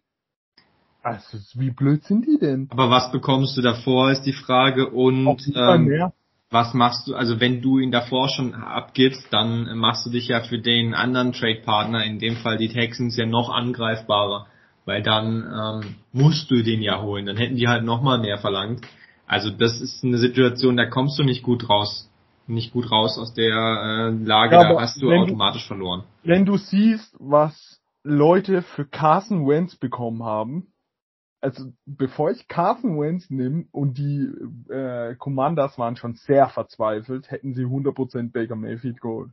Also, 1.04 1.38
wie 1.56 1.70
blöd 1.70 2.04
sind 2.04 2.26
die 2.26 2.40
denn? 2.40 2.68
Aber 2.72 2.90
was 2.90 3.12
bekommst 3.12 3.56
du 3.56 3.62
davor, 3.62 4.12
ist 4.12 4.24
die 4.24 4.34
Frage. 4.34 4.90
Und 4.90 5.28
ähm, 5.56 6.12
was 6.50 6.74
machst 6.74 7.08
du, 7.08 7.16
also 7.16 7.40
wenn 7.40 7.62
du 7.62 7.80
ihn 7.80 7.92
davor 7.92 8.28
schon 8.28 8.54
abgibst, 8.56 9.28
dann 9.32 9.78
machst 9.78 10.06
du 10.06 10.10
dich 10.10 10.28
ja 10.28 10.42
für 10.42 10.60
den 10.60 10.94
anderen 10.96 11.32
Trade-Partner, 11.32 12.04
in 12.04 12.20
dem 12.20 12.36
Fall 12.38 12.58
die 12.58 12.70
Texans, 12.70 13.16
ja 13.16 13.26
noch 13.26 13.50
angreifbarer. 13.50 14.48
Weil 14.86 15.04
dann 15.04 15.84
ähm, 15.84 15.96
musst 16.12 16.50
du 16.50 16.64
den 16.64 16.82
ja 16.82 17.02
holen. 17.02 17.28
Dann 17.28 17.38
hätten 17.38 17.56
die 17.56 17.68
halt 17.68 17.86
nochmal 17.86 18.20
mehr 18.20 18.40
verlangt. 18.40 18.82
Also 19.30 19.52
das 19.52 19.80
ist 19.80 20.04
eine 20.04 20.18
Situation, 20.18 20.76
da 20.76 20.88
kommst 20.88 21.20
du 21.20 21.24
nicht 21.24 21.44
gut 21.44 21.70
raus. 21.70 22.10
Nicht 22.48 22.74
gut 22.74 22.90
raus 22.90 23.20
aus 23.20 23.32
der 23.36 23.54
äh, 23.56 24.10
Lage, 24.26 24.56
Ja, 24.56 24.74
da 24.74 24.82
hast 24.82 25.00
du 25.00 25.08
wenn 25.10 25.18
du- 25.20 25.26
automatisch 25.26 25.68
verloren. 25.68 26.04
Wenn 26.24 26.46
du 26.48 26.58
siehst, 26.58 27.16
was 27.20 27.80
Leute 28.04 28.64
für 28.64 28.86
Carson 28.86 29.48
Wentz 29.48 29.76
bekommen 29.76 30.24
haben, 30.24 30.74
also 31.42 31.72
bevor 31.86 32.32
ich 32.32 32.48
Carson 32.48 33.00
Wentz 33.00 33.30
nehme 33.30 33.66
und 33.72 34.00
die 34.00 34.28
äh, 34.74 35.14
Commanders 35.16 35.78
waren 35.78 35.96
schon 35.96 36.16
sehr 36.16 36.50
verzweifelt, 36.50 37.30
hätten 37.30 37.54
sie 37.54 37.66
100% 37.66 38.32
Baker 38.32 38.56
Mayfield 38.56 39.00
geholt. 39.00 39.30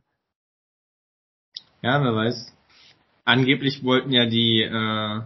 Ja, 1.81 2.03
wer 2.03 2.13
weiß. 2.15 2.55
Angeblich 3.25 3.83
wollten 3.83 4.11
ja 4.11 4.27
die, 4.27 4.61
äh, 4.61 5.21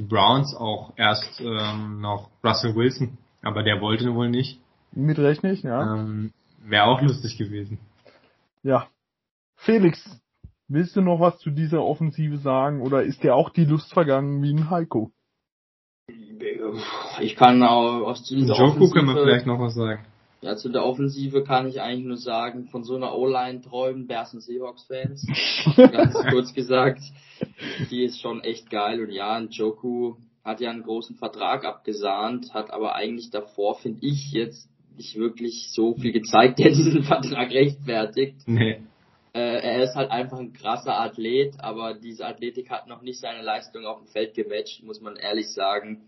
die 0.00 0.02
Browns 0.02 0.52
auch 0.54 0.92
erst 0.96 1.40
ähm, 1.40 2.00
noch 2.00 2.28
Russell 2.44 2.74
Wilson, 2.74 3.16
aber 3.46 3.62
der 3.62 3.80
wollte 3.80 4.14
wohl 4.14 4.28
nicht. 4.28 4.60
Mitrechne 4.92 5.52
ich, 5.52 5.62
ja. 5.62 5.94
Ähm, 5.94 6.32
Wäre 6.64 6.84
auch 6.86 7.00
lustig 7.00 7.38
gewesen. 7.38 7.78
Ja. 8.62 8.88
Felix, 9.56 10.20
willst 10.68 10.96
du 10.96 11.00
noch 11.00 11.20
was 11.20 11.38
zu 11.38 11.50
dieser 11.50 11.82
Offensive 11.82 12.38
sagen 12.38 12.80
oder 12.82 13.02
ist 13.02 13.22
dir 13.22 13.34
auch 13.34 13.50
die 13.50 13.64
Lust 13.64 13.92
vergangen 13.92 14.42
wie 14.42 14.52
ein 14.52 14.70
Heiko? 14.70 15.10
Ich 17.20 17.36
kann 17.36 17.62
auch 17.62 18.06
aus 18.06 18.22
dieser 18.24 18.54
Joku 18.54 18.90
können 18.90 19.08
wir 19.08 19.14
Offensive- 19.14 19.22
vielleicht 19.24 19.46
noch 19.46 19.58
was 19.60 19.74
sagen. 19.74 20.04
Ja, 20.42 20.54
zu 20.56 20.68
der 20.68 20.84
Offensive 20.84 21.42
kann 21.44 21.66
ich 21.66 21.80
eigentlich 21.80 22.06
nur 22.06 22.18
sagen, 22.18 22.68
von 22.70 22.84
so 22.84 22.94
einer 22.94 23.14
O-Line 23.16 23.62
träumen 23.62 24.06
Bears 24.06 24.34
und 24.34 24.42
Seahawks-Fans. 24.42 25.26
Ganz 25.76 26.14
kurz 26.30 26.52
gesagt. 26.52 27.00
Die 27.90 28.04
ist 28.04 28.20
schon 28.20 28.42
echt 28.42 28.70
geil. 28.70 29.02
Und 29.02 29.10
ja, 29.10 29.40
Joku 29.40 30.16
hat 30.46 30.60
ja 30.60 30.70
einen 30.70 30.84
großen 30.84 31.16
Vertrag 31.16 31.64
abgesahnt, 31.64 32.54
hat 32.54 32.70
aber 32.70 32.94
eigentlich 32.94 33.30
davor, 33.30 33.74
finde 33.74 34.06
ich, 34.06 34.30
jetzt 34.30 34.70
nicht 34.96 35.16
wirklich 35.16 35.72
so 35.72 35.94
viel 35.94 36.12
gezeigt, 36.12 36.60
der 36.60 36.68
diesen 36.68 37.02
Vertrag 37.02 37.50
rechtfertigt. 37.50 38.36
Nee. 38.46 38.80
Äh, 39.34 39.58
er 39.60 39.82
ist 39.82 39.96
halt 39.96 40.10
einfach 40.12 40.38
ein 40.38 40.52
krasser 40.52 40.98
Athlet, 40.98 41.58
aber 41.58 41.94
diese 41.94 42.24
Athletik 42.24 42.70
hat 42.70 42.86
noch 42.86 43.02
nicht 43.02 43.18
seine 43.18 43.42
Leistung 43.42 43.84
auf 43.84 43.98
dem 43.98 44.06
Feld 44.06 44.34
gematcht, 44.34 44.84
muss 44.84 45.00
man 45.00 45.16
ehrlich 45.16 45.52
sagen. 45.52 46.02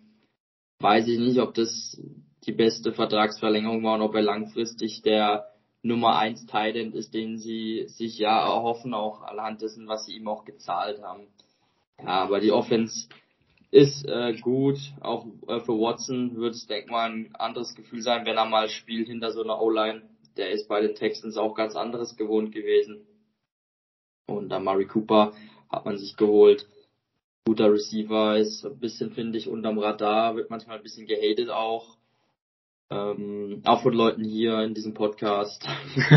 Weiß 0.78 1.08
ich 1.08 1.18
nicht, 1.18 1.40
ob 1.40 1.54
das 1.54 2.00
die 2.46 2.52
beste 2.52 2.92
Vertragsverlängerung 2.92 3.82
war 3.82 3.96
und 3.96 4.02
ob 4.02 4.14
er 4.14 4.22
langfristig 4.22 5.02
der 5.02 5.48
Nummer 5.82 6.16
1 6.16 6.46
Titan 6.46 6.92
ist, 6.92 7.12
den 7.12 7.38
sie 7.38 7.86
sich 7.88 8.16
ja 8.18 8.46
erhoffen, 8.46 8.94
auch 8.94 9.22
anhand 9.22 9.62
dessen, 9.62 9.88
was 9.88 10.06
sie 10.06 10.14
ihm 10.14 10.28
auch 10.28 10.44
gezahlt 10.44 11.02
haben. 11.02 11.26
Ja, 11.98 12.22
aber 12.22 12.38
die 12.38 12.52
Offense 12.52 13.08
ist 13.70 14.06
äh, 14.06 14.34
gut. 14.34 14.78
Auch 15.00 15.26
äh, 15.46 15.60
für 15.60 15.78
Watson 15.78 16.36
wird 16.36 16.54
es, 16.54 16.66
denke 16.66 16.90
mal, 16.90 17.10
ein 17.10 17.34
anderes 17.34 17.74
Gefühl 17.74 18.02
sein, 18.02 18.24
wenn 18.24 18.36
er 18.36 18.46
mal 18.46 18.68
spielt 18.68 19.08
hinter 19.08 19.32
so 19.32 19.42
einer 19.42 19.60
O-Line. 19.60 20.02
Der 20.36 20.50
ist 20.50 20.68
bei 20.68 20.80
den 20.80 20.94
Texans 20.94 21.36
auch 21.36 21.54
ganz 21.54 21.76
anderes 21.76 22.16
gewohnt 22.16 22.52
gewesen. 22.52 23.06
Und 24.26 24.50
da 24.50 24.60
Murray 24.60 24.86
Cooper 24.86 25.32
hat 25.70 25.84
man 25.84 25.98
sich 25.98 26.16
geholt. 26.16 26.66
Guter 27.46 27.72
Receiver 27.72 28.36
ist 28.36 28.64
ein 28.64 28.78
bisschen, 28.78 29.12
finde 29.12 29.38
ich, 29.38 29.48
unterm 29.48 29.78
Radar, 29.78 30.36
wird 30.36 30.50
manchmal 30.50 30.76
ein 30.76 30.82
bisschen 30.82 31.06
gehatet 31.06 31.50
auch. 31.50 31.96
Ähm, 32.90 33.62
auch 33.64 33.82
von 33.82 33.92
Leuten 33.92 34.24
hier 34.24 34.60
in 34.60 34.74
diesem 34.74 34.94
Podcast. 34.94 35.66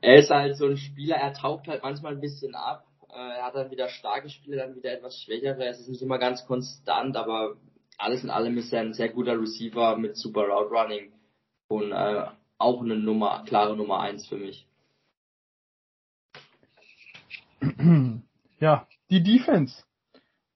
er 0.00 0.16
ist 0.16 0.30
halt 0.30 0.56
so 0.56 0.66
ein 0.66 0.76
Spieler, 0.76 1.16
er 1.16 1.34
taucht 1.34 1.68
halt 1.68 1.82
manchmal 1.82 2.14
ein 2.14 2.20
bisschen 2.20 2.54
ab. 2.54 2.86
Äh, 3.14 3.38
er 3.38 3.44
hat 3.44 3.54
dann 3.54 3.70
wieder 3.70 3.88
starke 3.88 4.28
Spiele, 4.28 4.56
dann 4.56 4.74
wieder 4.74 4.92
etwas 4.92 5.20
schwächere. 5.20 5.66
Es 5.66 5.80
ist 5.80 5.88
nicht 5.88 6.02
immer 6.02 6.18
ganz 6.18 6.44
konstant, 6.46 7.16
aber 7.16 7.56
alles 7.96 8.24
in 8.24 8.30
allem 8.30 8.58
ist 8.58 8.72
er 8.72 8.80
ein 8.80 8.94
sehr 8.94 9.08
guter 9.08 9.40
Receiver 9.40 9.96
mit 9.96 10.16
super 10.16 10.48
Route 10.48 10.70
Running 10.70 11.12
und 11.68 11.92
äh, 11.92 12.26
auch 12.58 12.82
eine 12.82 12.96
Nummer, 12.96 13.44
klare 13.46 13.76
Nummer 13.76 14.00
eins 14.00 14.26
für 14.26 14.36
mich. 14.36 14.66
ja, 18.58 18.86
die 19.10 19.22
Defense. 19.22 19.84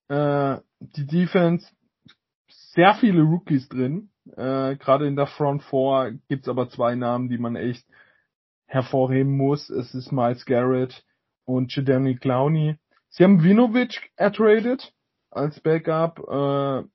Äh, 0.09 0.59
die 0.81 1.07
Defense, 1.07 1.69
sehr 2.49 2.95
viele 2.95 3.23
Rookies 3.23 3.69
drin. 3.69 4.11
Äh, 4.33 4.77
Gerade 4.77 5.07
in 5.07 5.17
der 5.17 5.27
Front 5.27 5.63
Four 5.63 6.13
gibt's 6.29 6.49
aber 6.49 6.69
zwei 6.71 6.95
Namen, 6.97 7.29
die 7.29 7.39
man 7.39 7.57
echt 7.57 7.87
hervorheben 8.67 9.37
muss. 9.37 9.71
Es 9.71 9.95
ist 9.95 10.13
Miles 10.13 10.45
Garrett 10.45 11.05
und 11.49 11.75
Jadani 11.75 12.17
Clowney. 12.17 12.77
Sie 13.09 13.25
haben 13.25 13.43
Vinovic 13.43 14.11
ertradet 14.17 14.93
als 15.31 15.59
Backup. 15.61 16.19
Äh, 16.29 16.87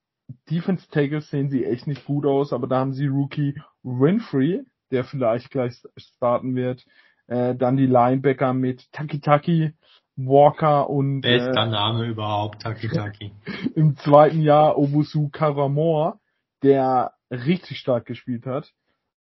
Defense 0.50 0.88
Tackles 0.90 1.30
sehen 1.30 1.50
sie 1.50 1.66
echt 1.66 1.88
nicht 1.88 2.06
gut 2.06 2.26
aus, 2.26 2.54
aber 2.54 2.68
da 2.68 2.78
haben 2.80 2.94
sie 2.94 3.08
Rookie 3.08 3.60
Winfrey, 3.82 4.62
der 4.92 5.04
vielleicht 5.06 5.50
gleich 5.50 5.82
starten 5.98 6.56
wird. 6.56 6.86
Äh, 7.26 7.56
dann 7.56 7.78
die 7.78 7.88
Linebacker 7.88 8.54
mit 8.54 8.92
Taki 8.92 9.22
Taki, 9.22 9.74
Walker 10.16 10.88
und 10.88 11.22
Bester 11.22 11.64
äh, 11.64 11.70
Name 11.70 12.06
überhaupt, 12.06 12.62
Taki 12.62 12.90
Taki. 12.90 13.32
im 13.76 13.98
zweiten 13.98 14.44
Jahr 14.44 14.78
Obusu 14.78 15.30
Karamor, 15.30 16.20
der 16.62 17.14
richtig 17.32 17.80
stark 17.80 18.06
gespielt 18.06 18.46
hat. 18.46 18.72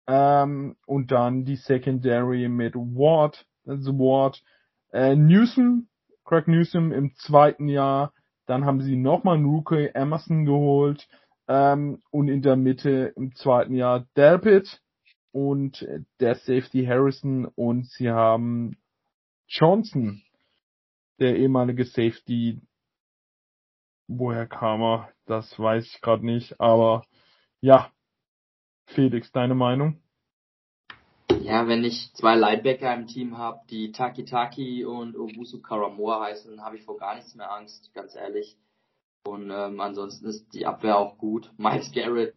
Ähm, 0.07 0.75
und 0.87 1.11
dann 1.11 1.45
die 1.45 1.57
Secondary 1.57 2.49
mit 2.49 2.73
Ward, 2.73 3.45
also 3.67 3.93
Ward, 3.99 4.41
äh, 4.91 5.15
Newsom, 5.15 5.87
Craig 6.25 6.47
Newsom 6.47 6.91
im 6.91 7.15
zweiten 7.15 7.67
Jahr. 7.67 8.13
Dann 8.45 8.65
haben 8.65 8.81
sie 8.81 8.95
nochmal 8.95 9.35
einen 9.35 9.45
Rookie 9.45 9.89
Emerson 9.93 10.45
geholt. 10.45 11.07
Ähm, 11.47 12.01
und 12.11 12.27
in 12.27 12.41
der 12.41 12.55
Mitte 12.55 13.13
im 13.15 13.33
zweiten 13.35 13.73
Jahr 13.73 14.05
Delpit 14.15 14.81
und 15.31 15.87
der 16.19 16.35
Safety 16.35 16.85
Harrison 16.85 17.45
und 17.45 17.87
sie 17.87 18.09
haben 18.09 18.77
Johnson, 19.47 20.21
der 21.19 21.37
ehemalige 21.37 21.85
Safety. 21.85 22.61
Woher 24.07 24.47
kam 24.47 24.81
er? 24.81 25.09
Das 25.25 25.57
weiß 25.59 25.85
ich 25.85 26.01
gerade 26.01 26.25
nicht, 26.25 26.59
aber 26.59 27.03
ja. 27.61 27.91
Felix, 28.87 29.31
deine 29.31 29.53
Meinung? 29.53 30.01
Ja, 31.41 31.67
wenn 31.67 31.83
ich 31.83 32.13
zwei 32.13 32.35
Linebacker 32.35 32.93
im 32.93 33.07
Team 33.07 33.37
habe, 33.37 33.61
die 33.69 33.91
Taki 33.91 34.25
Taki 34.25 34.85
und 34.85 35.17
Obusu 35.17 35.61
Karamor 35.61 36.21
heißen, 36.21 36.63
habe 36.63 36.77
ich 36.77 36.83
vor 36.83 36.97
gar 36.97 37.15
nichts 37.15 37.35
mehr 37.35 37.51
Angst, 37.51 37.93
ganz 37.93 38.15
ehrlich. 38.15 38.57
Und 39.25 39.51
ähm, 39.51 39.79
ansonsten 39.79 40.27
ist 40.27 40.53
die 40.53 40.65
Abwehr 40.65 40.97
auch 40.97 41.17
gut. 41.17 41.51
Miles 41.57 41.91
Garrett, 41.91 42.35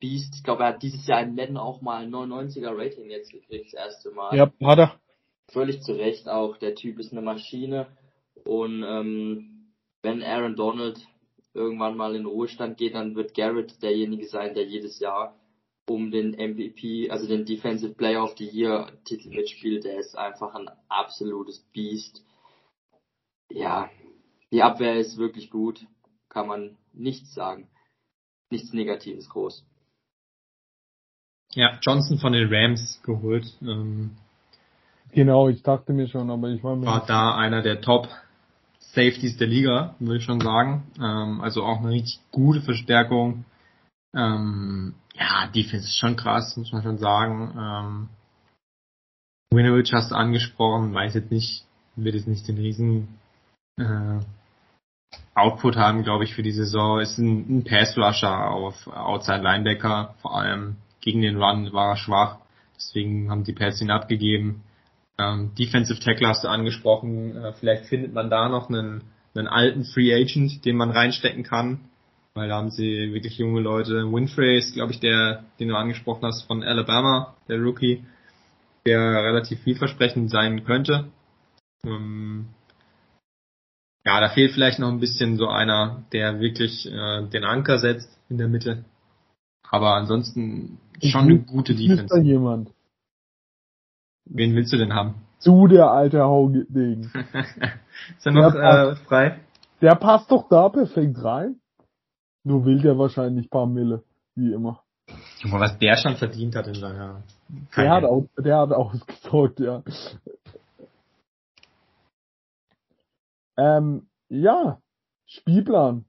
Beast, 0.00 0.34
ich 0.36 0.44
glaube, 0.44 0.62
er 0.62 0.70
hat 0.70 0.82
dieses 0.82 1.06
Jahr 1.06 1.22
in 1.22 1.34
Madden 1.34 1.56
auch 1.56 1.80
mal 1.82 2.02
ein 2.02 2.10
99er 2.10 2.76
Rating 2.76 3.10
jetzt 3.10 3.30
gekriegt, 3.30 3.72
das 3.72 3.86
erste 3.86 4.10
Mal. 4.10 4.36
Ja, 4.36 4.50
hat 4.62 4.78
er. 4.78 5.00
Völlig 5.48 5.82
zu 5.82 5.92
Recht 5.92 6.28
auch. 6.28 6.56
Der 6.56 6.74
Typ 6.74 6.98
ist 6.98 7.12
eine 7.12 7.22
Maschine. 7.22 7.86
Und 8.44 8.82
ähm, 8.82 9.72
wenn 10.02 10.22
Aaron 10.22 10.56
Donald 10.56 10.98
irgendwann 11.54 11.96
mal 11.96 12.14
in 12.14 12.26
Ruhestand 12.26 12.76
geht, 12.76 12.94
dann 12.94 13.14
wird 13.14 13.34
Garrett 13.34 13.82
derjenige 13.82 14.26
sein, 14.26 14.54
der 14.54 14.64
jedes 14.64 14.98
Jahr 14.98 15.34
um 15.88 16.10
den 16.10 16.32
MVP, 16.32 17.10
also 17.10 17.26
den 17.26 17.44
Defensive 17.44 17.94
Player 17.94 18.22
of 18.22 18.36
the 18.38 18.48
Year 18.48 18.92
Titel 19.04 19.30
mitspielt. 19.30 19.84
Der 19.84 19.98
ist 19.98 20.16
einfach 20.16 20.54
ein 20.54 20.68
absolutes 20.88 21.60
Biest. 21.72 22.24
Ja, 23.50 23.88
die 24.50 24.62
Abwehr 24.62 24.96
ist 24.96 25.16
wirklich 25.16 25.50
gut. 25.50 25.86
Kann 26.28 26.48
man 26.48 26.76
nichts 26.92 27.34
sagen. 27.34 27.68
Nichts 28.50 28.72
Negatives 28.72 29.28
groß. 29.28 29.64
Ja, 31.52 31.78
Johnson 31.80 32.18
von 32.18 32.32
den 32.32 32.52
Rams 32.52 33.00
geholt. 33.02 33.46
Ähm, 33.62 34.16
Genau, 35.16 35.48
ich 35.48 35.62
dachte 35.62 35.94
mir 35.94 36.08
schon, 36.08 36.30
aber 36.30 36.50
ich 36.50 36.62
war 36.62 36.76
mir 36.76 36.84
war 36.84 37.06
da 37.06 37.34
einer 37.34 37.62
der 37.62 37.80
Top 37.80 38.06
Safeties 38.78 39.38
der 39.38 39.46
Liga, 39.46 39.94
würde 39.98 40.18
ich 40.18 40.24
schon 40.24 40.40
sagen. 40.40 40.84
Ähm, 40.98 41.40
also 41.40 41.62
auch 41.62 41.80
eine 41.80 41.88
richtig 41.88 42.20
gute 42.32 42.60
Verstärkung. 42.60 43.46
Ähm, 44.16 44.94
ja, 45.14 45.46
Defense 45.48 45.86
ist 45.86 45.98
schon 45.98 46.16
krass, 46.16 46.56
muss 46.56 46.72
man 46.72 46.82
schon 46.82 46.98
sagen. 46.98 47.54
Ähm, 47.58 48.08
Winovich 49.50 49.92
hast 49.92 50.10
du 50.10 50.14
angesprochen, 50.14 50.94
weiß 50.94 51.14
jetzt 51.14 51.30
nicht, 51.30 51.64
wird 51.96 52.14
jetzt 52.14 52.26
nicht 52.26 52.48
den 52.48 52.56
riesen 52.56 53.18
äh, 53.78 54.20
Output 55.34 55.76
haben, 55.76 56.02
glaube 56.02 56.24
ich, 56.24 56.34
für 56.34 56.42
die 56.42 56.52
Saison. 56.52 57.00
Ist 57.00 57.18
ein, 57.18 57.58
ein 57.58 57.64
Pass-Rusher 57.64 58.50
auf 58.50 58.86
Outside 58.88 59.42
Linebacker, 59.42 60.14
vor 60.20 60.36
allem 60.36 60.76
gegen 61.00 61.22
den 61.22 61.40
Run 61.40 61.72
war 61.72 61.90
er 61.90 61.96
schwach. 61.96 62.38
Deswegen 62.76 63.30
haben 63.30 63.44
die 63.44 63.52
Pats 63.52 63.80
ihn 63.80 63.90
abgegeben. 63.90 64.62
Ähm, 65.18 65.52
Defensive 65.58 66.00
Tackle 66.00 66.28
hast 66.28 66.44
du 66.44 66.48
angesprochen. 66.48 67.36
Äh, 67.36 67.52
vielleicht 67.52 67.86
findet 67.86 68.12
man 68.12 68.28
da 68.28 68.48
noch 68.48 68.68
einen, 68.68 69.02
einen 69.34 69.46
alten 69.46 69.84
Free 69.84 70.12
Agent, 70.12 70.64
den 70.64 70.76
man 70.76 70.90
reinstecken 70.90 71.42
kann. 71.42 71.80
Weil 72.36 72.50
da 72.50 72.56
haben 72.56 72.70
sie 72.70 73.14
wirklich 73.14 73.38
junge 73.38 73.62
Leute. 73.62 74.12
Winfrey 74.12 74.58
ist, 74.58 74.74
glaube 74.74 74.92
ich, 74.92 75.00
der, 75.00 75.44
den 75.58 75.68
du 75.68 75.74
angesprochen 75.74 76.26
hast, 76.26 76.42
von 76.42 76.62
Alabama, 76.62 77.34
der 77.48 77.58
Rookie, 77.62 78.04
der 78.84 79.00
relativ 79.00 79.60
vielversprechend 79.62 80.30
sein 80.30 80.62
könnte. 80.64 81.06
Ähm, 81.82 82.48
ja, 84.04 84.20
da 84.20 84.28
fehlt 84.28 84.52
vielleicht 84.52 84.78
noch 84.78 84.88
ein 84.90 85.00
bisschen 85.00 85.38
so 85.38 85.48
einer, 85.48 86.04
der 86.12 86.38
wirklich 86.38 86.86
äh, 86.86 87.26
den 87.26 87.44
Anker 87.44 87.78
setzt 87.78 88.20
in 88.28 88.36
der 88.36 88.48
Mitte. 88.48 88.84
Aber 89.70 89.94
ansonsten 89.94 90.78
schon 91.02 91.22
eine 91.22 91.38
gute 91.38 91.72
Ist 91.72 91.88
da 91.88 91.94
Defense. 91.94 92.20
jemand? 92.20 92.70
Wen 94.26 94.54
willst 94.54 94.74
du 94.74 94.76
denn 94.76 94.92
haben? 94.92 95.14
Zu 95.38 95.68
der 95.68 95.90
alte 95.90 96.22
Hauding. 96.22 97.10
Ist 98.18 98.26
er 98.26 98.32
noch 98.32 98.54
äh, 98.54 98.94
frei? 99.06 99.40
Der 99.80 99.94
passt 99.94 100.30
doch 100.30 100.50
da 100.50 100.68
perfekt 100.68 101.24
rein. 101.24 101.56
Nur 102.46 102.64
will 102.64 102.80
der 102.80 102.96
wahrscheinlich 102.96 103.50
paar 103.50 103.66
Mille, 103.66 104.04
wie 104.36 104.52
immer. 104.52 104.84
Mal, 105.42 105.60
was 105.60 105.76
der 105.80 105.96
schon 105.96 106.14
verdient 106.14 106.54
hat 106.54 106.68
in 106.68 106.74
seiner 106.74 107.24
Der 107.76 107.90
hat, 107.90 108.04
auch, 108.04 108.24
der 108.38 108.58
hat 108.58 108.70
ausgesorgt, 108.70 109.58
ja. 109.68 109.82
Ähm, 113.56 114.06
ja, 114.28 114.78
Spielplan. 115.26 116.04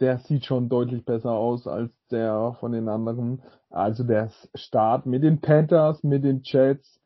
Der 0.00 0.18
sieht 0.18 0.44
schon 0.44 0.68
deutlich 0.68 1.06
besser 1.06 1.30
aus 1.30 1.66
als 1.66 1.90
der 2.10 2.54
von 2.60 2.72
den 2.72 2.90
anderen. 2.90 3.42
Also 3.70 4.04
der 4.04 4.30
Start 4.54 5.06
mit 5.06 5.22
den 5.22 5.40
Panthers, 5.40 6.02
mit 6.02 6.22
den 6.22 6.42
Jets, 6.44 7.00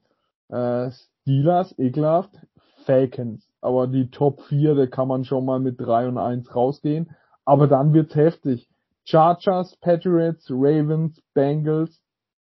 äh, 0.49 0.91
Steelers, 0.91 1.79
ekelhaft, 1.79 2.37
Falcons. 2.85 3.49
Aber 3.61 3.87
die 3.87 4.11
Top 4.11 4.43
4, 4.49 4.75
da 4.75 4.87
kann 4.87 5.07
man 5.07 5.25
schon 5.25 5.45
mal 5.45 5.61
mit 5.61 5.81
3 5.81 6.09
und 6.09 6.19
1 6.19 6.53
rausgehen. 6.53 7.15
Aber 7.45 7.67
dann 7.67 7.93
wird's 7.93 8.15
heftig. 8.15 8.69
Chargers, 9.05 9.77
Patriots, 9.81 10.49
Ravens, 10.51 11.21
Bengals, 11.35 12.01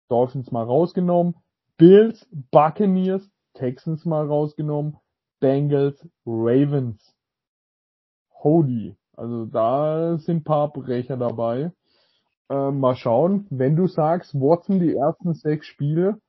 Dolphins 0.09 0.51
mal 0.51 0.65
rausgenommen, 0.65 1.35
Bills, 1.77 2.27
Buccaneers, 2.51 3.29
Texans 3.55 4.05
mal 4.05 4.27
rausgenommen, 4.27 4.97
Bengals, 5.41 6.09
Ravens. 6.25 7.15
Holy. 8.31 8.97
Also 9.17 9.47
da 9.47 10.19
sind 10.19 10.45
paar 10.45 10.73
Brecher 10.73 11.17
dabei. 11.17 11.73
Äh, 12.51 12.71
mal 12.71 12.97
schauen, 12.97 13.47
wenn 13.51 13.77
du 13.77 13.87
sagst, 13.87 14.35
Watson 14.35 14.81
die 14.81 14.95
ersten 14.95 15.35
sechs 15.35 15.67
Spiele, 15.67 16.21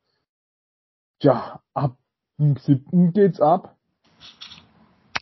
ja, 1.21 1.61
ab 1.73 1.97
dem 2.37 2.55
siebten 2.57 3.13
geht's 3.13 3.41
ab. 3.41 3.74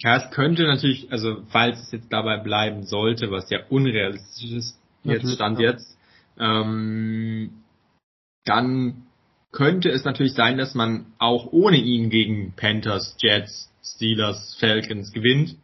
Ja, 0.04 0.18
es 0.18 0.32
könnte 0.32 0.64
natürlich, 0.64 1.10
also 1.12 1.44
falls 1.48 1.80
es 1.80 1.92
jetzt 1.94 2.12
dabei 2.12 2.38
bleiben 2.38 2.84
sollte, 2.84 3.32
was 3.32 3.50
ja 3.50 3.60
unrealistisch 3.70 4.52
ist, 4.52 4.80
jetzt 5.04 5.24
Natürlich, 5.24 5.36
stand 5.36 5.60
ja. 5.60 5.72
jetzt, 5.72 5.98
ähm, 6.38 7.64
dann 8.44 9.04
könnte 9.54 9.90
es 9.90 10.04
natürlich 10.04 10.34
sein, 10.34 10.58
dass 10.58 10.76
man 10.76 11.06
auch 11.20 11.54
ohne 11.54 11.78
ihn 11.78 12.10
gegen 12.10 12.54
Panthers, 12.54 13.16
Jets, 13.20 13.72
Steelers, 13.82 14.58
Falcons 14.60 15.14
gewinnt. 15.14 15.56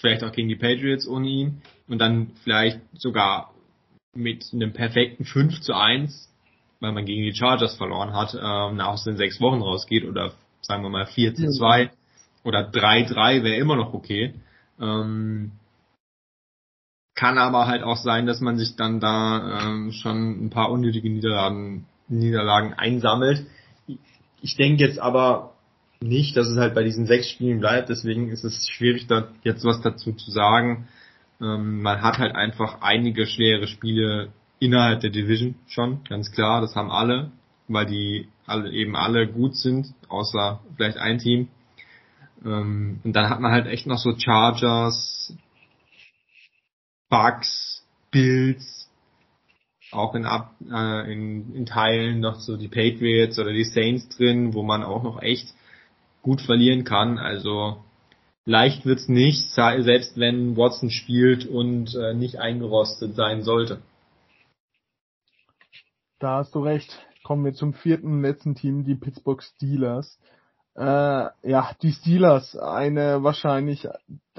Vielleicht 0.00 0.24
auch 0.24 0.32
gegen 0.32 0.48
die 0.48 0.56
Patriots 0.56 1.06
ohne 1.06 1.28
ihn. 1.28 1.62
Und 1.86 1.98
dann 1.98 2.32
vielleicht 2.42 2.80
sogar 2.94 3.54
mit 4.14 4.46
einem 4.52 4.72
perfekten 4.72 5.24
5 5.24 5.60
zu 5.60 5.74
1, 5.74 6.32
weil 6.80 6.92
man 6.92 7.04
gegen 7.04 7.22
die 7.22 7.34
Chargers 7.34 7.76
verloren 7.76 8.14
hat, 8.14 8.34
ähm, 8.34 8.76
nach 8.76 9.04
den 9.04 9.16
sechs 9.16 9.40
Wochen 9.40 9.60
rausgeht 9.60 10.04
oder 10.04 10.32
sagen 10.62 10.82
wir 10.82 10.90
mal 10.90 11.06
4 11.06 11.34
zu 11.34 11.48
2 11.50 11.90
oder 12.44 12.70
3-3 12.70 13.42
wäre 13.42 13.56
immer 13.56 13.76
noch 13.76 13.92
okay. 13.94 14.34
Ähm, 14.80 15.52
kann 17.14 17.38
aber 17.38 17.66
halt 17.66 17.82
auch 17.82 17.98
sein, 17.98 18.26
dass 18.26 18.40
man 18.40 18.56
sich 18.56 18.76
dann 18.76 18.98
da 19.00 19.60
ähm, 19.60 19.92
schon 19.92 20.46
ein 20.46 20.50
paar 20.50 20.70
unnötige 20.70 21.10
Niederlagen, 21.10 21.86
Niederlagen 22.08 22.72
einsammelt. 22.72 23.46
Ich 24.40 24.56
denke 24.56 24.84
jetzt 24.84 24.98
aber 24.98 25.52
nicht, 26.00 26.36
dass 26.36 26.48
es 26.48 26.56
halt 26.56 26.74
bei 26.74 26.82
diesen 26.82 27.06
sechs 27.06 27.28
Spielen 27.28 27.60
bleibt, 27.60 27.90
deswegen 27.90 28.30
ist 28.30 28.44
es 28.44 28.66
schwierig, 28.68 29.06
da 29.06 29.28
jetzt 29.42 29.64
was 29.64 29.82
dazu 29.82 30.12
zu 30.12 30.30
sagen. 30.30 30.88
Ähm, 31.40 31.82
man 31.82 32.00
hat 32.00 32.18
halt 32.18 32.34
einfach 32.34 32.80
einige 32.80 33.26
schwere 33.26 33.66
Spiele 33.66 34.30
innerhalb 34.58 35.00
der 35.00 35.10
Division 35.10 35.56
schon, 35.66 36.04
ganz 36.08 36.32
klar, 36.32 36.60
das 36.60 36.74
haben 36.74 36.90
alle, 36.90 37.32
weil 37.68 37.86
die 37.86 38.28
alle 38.46 38.70
eben 38.72 38.96
alle 38.96 39.26
gut 39.26 39.56
sind, 39.56 39.92
außer 40.08 40.60
vielleicht 40.76 40.96
ein 40.96 41.18
Team. 41.18 41.48
Ähm, 42.44 43.00
und 43.04 43.12
dann 43.14 43.28
hat 43.28 43.40
man 43.40 43.52
halt 43.52 43.66
echt 43.66 43.86
noch 43.86 43.98
so 43.98 44.16
Chargers, 44.18 45.34
Bucks, 47.08 47.84
Bills, 48.10 48.88
auch 49.92 50.14
in, 50.14 50.24
Ab 50.24 50.54
äh, 50.70 51.12
in, 51.12 51.54
in 51.54 51.66
Teilen 51.66 52.20
noch 52.20 52.36
so 52.40 52.56
die 52.56 52.68
Patriots 52.68 53.38
oder 53.38 53.52
die 53.52 53.64
Saints 53.64 54.08
drin, 54.16 54.54
wo 54.54 54.62
man 54.62 54.84
auch 54.84 55.02
noch 55.02 55.20
echt 55.22 55.52
gut 56.22 56.40
verlieren 56.40 56.84
kann. 56.84 57.18
Also 57.18 57.82
leicht 58.44 58.86
wird's 58.86 59.08
nicht, 59.08 59.50
se- 59.50 59.82
selbst 59.82 60.18
wenn 60.18 60.56
Watson 60.56 60.90
spielt 60.90 61.46
und 61.46 61.94
äh, 61.94 62.14
nicht 62.14 62.38
eingerostet 62.38 63.14
sein 63.16 63.42
sollte. 63.42 63.82
Da 66.18 66.36
hast 66.38 66.54
du 66.54 66.60
recht. 66.60 67.06
Kommen 67.22 67.44
wir 67.44 67.54
zum 67.54 67.74
vierten 67.74 68.22
letzten 68.22 68.54
Team, 68.54 68.84
die 68.84 68.94
Pittsburgh 68.94 69.42
Steelers. 69.42 70.18
Äh, 70.76 70.82
ja, 71.42 71.70
die 71.82 71.92
Steelers, 71.92 72.56
eine 72.56 73.22
wahrscheinlich 73.22 73.88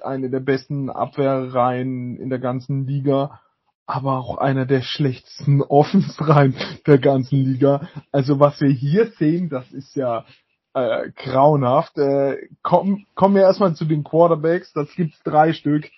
eine 0.01 0.29
der 0.29 0.39
besten 0.39 0.89
Abwehrreihen 0.89 2.17
in 2.17 2.29
der 2.29 2.39
ganzen 2.39 2.87
Liga, 2.87 3.39
aber 3.85 4.17
auch 4.17 4.37
einer 4.37 4.65
der 4.65 4.81
schlechtesten 4.81 5.61
Offensreihen 5.69 6.55
der 6.87 6.97
ganzen 6.97 7.43
Liga. 7.43 7.87
Also 8.11 8.39
was 8.39 8.59
wir 8.61 8.71
hier 8.71 9.11
sehen, 9.17 9.49
das 9.49 9.71
ist 9.71 9.95
ja 9.95 10.25
äh, 10.73 11.11
grauenhaft. 11.15 11.97
Äh, 11.97 12.37
komm, 12.63 13.05
kommen 13.15 13.35
wir 13.35 13.43
erstmal 13.43 13.75
zu 13.75 13.85
den 13.85 14.03
Quarterbacks. 14.03 14.73
Das 14.73 14.93
gibt's 14.95 15.21
drei 15.23 15.53
Stück. 15.53 15.89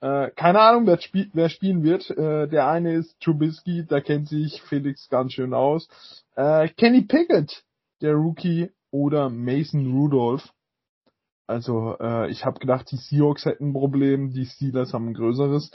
Äh, 0.00 0.30
keine 0.32 0.60
Ahnung, 0.60 0.86
wer, 0.86 1.00
spiel, 1.00 1.30
wer 1.32 1.48
spielen 1.48 1.84
wird. 1.84 2.10
Äh, 2.10 2.48
der 2.48 2.68
eine 2.68 2.94
ist 2.94 3.20
Trubisky, 3.20 3.86
da 3.86 4.00
kennt 4.00 4.28
sich 4.28 4.60
Felix 4.62 5.08
ganz 5.08 5.32
schön 5.32 5.54
aus. 5.54 5.88
Äh, 6.34 6.68
Kenny 6.70 7.02
Pickett, 7.02 7.62
der 8.00 8.14
Rookie, 8.14 8.70
oder 8.92 9.28
Mason 9.30 9.92
Rudolph. 9.92 10.52
Also 11.48 11.96
äh, 12.00 12.30
ich 12.30 12.44
habe 12.46 12.60
gedacht, 12.60 12.90
die 12.92 12.96
Seahawks 12.96 13.44
hätten 13.44 13.70
ein 13.70 13.72
Problem, 13.72 14.32
die 14.32 14.46
Steelers 14.46 14.92
haben 14.94 15.08
ein 15.08 15.14
größeres. 15.14 15.72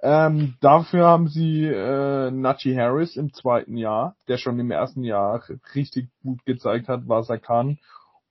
Ähm, 0.00 0.54
dafür 0.62 1.06
haben 1.06 1.28
sie 1.28 1.66
äh, 1.66 2.30
Najee 2.30 2.76
Harris 2.76 3.16
im 3.16 3.34
zweiten 3.34 3.76
Jahr, 3.76 4.16
der 4.28 4.38
schon 4.38 4.58
im 4.58 4.70
ersten 4.70 5.04
Jahr 5.04 5.42
richtig 5.74 6.08
gut 6.22 6.44
gezeigt 6.46 6.88
hat, 6.88 7.02
was 7.06 7.28
er 7.28 7.38
kann. 7.38 7.78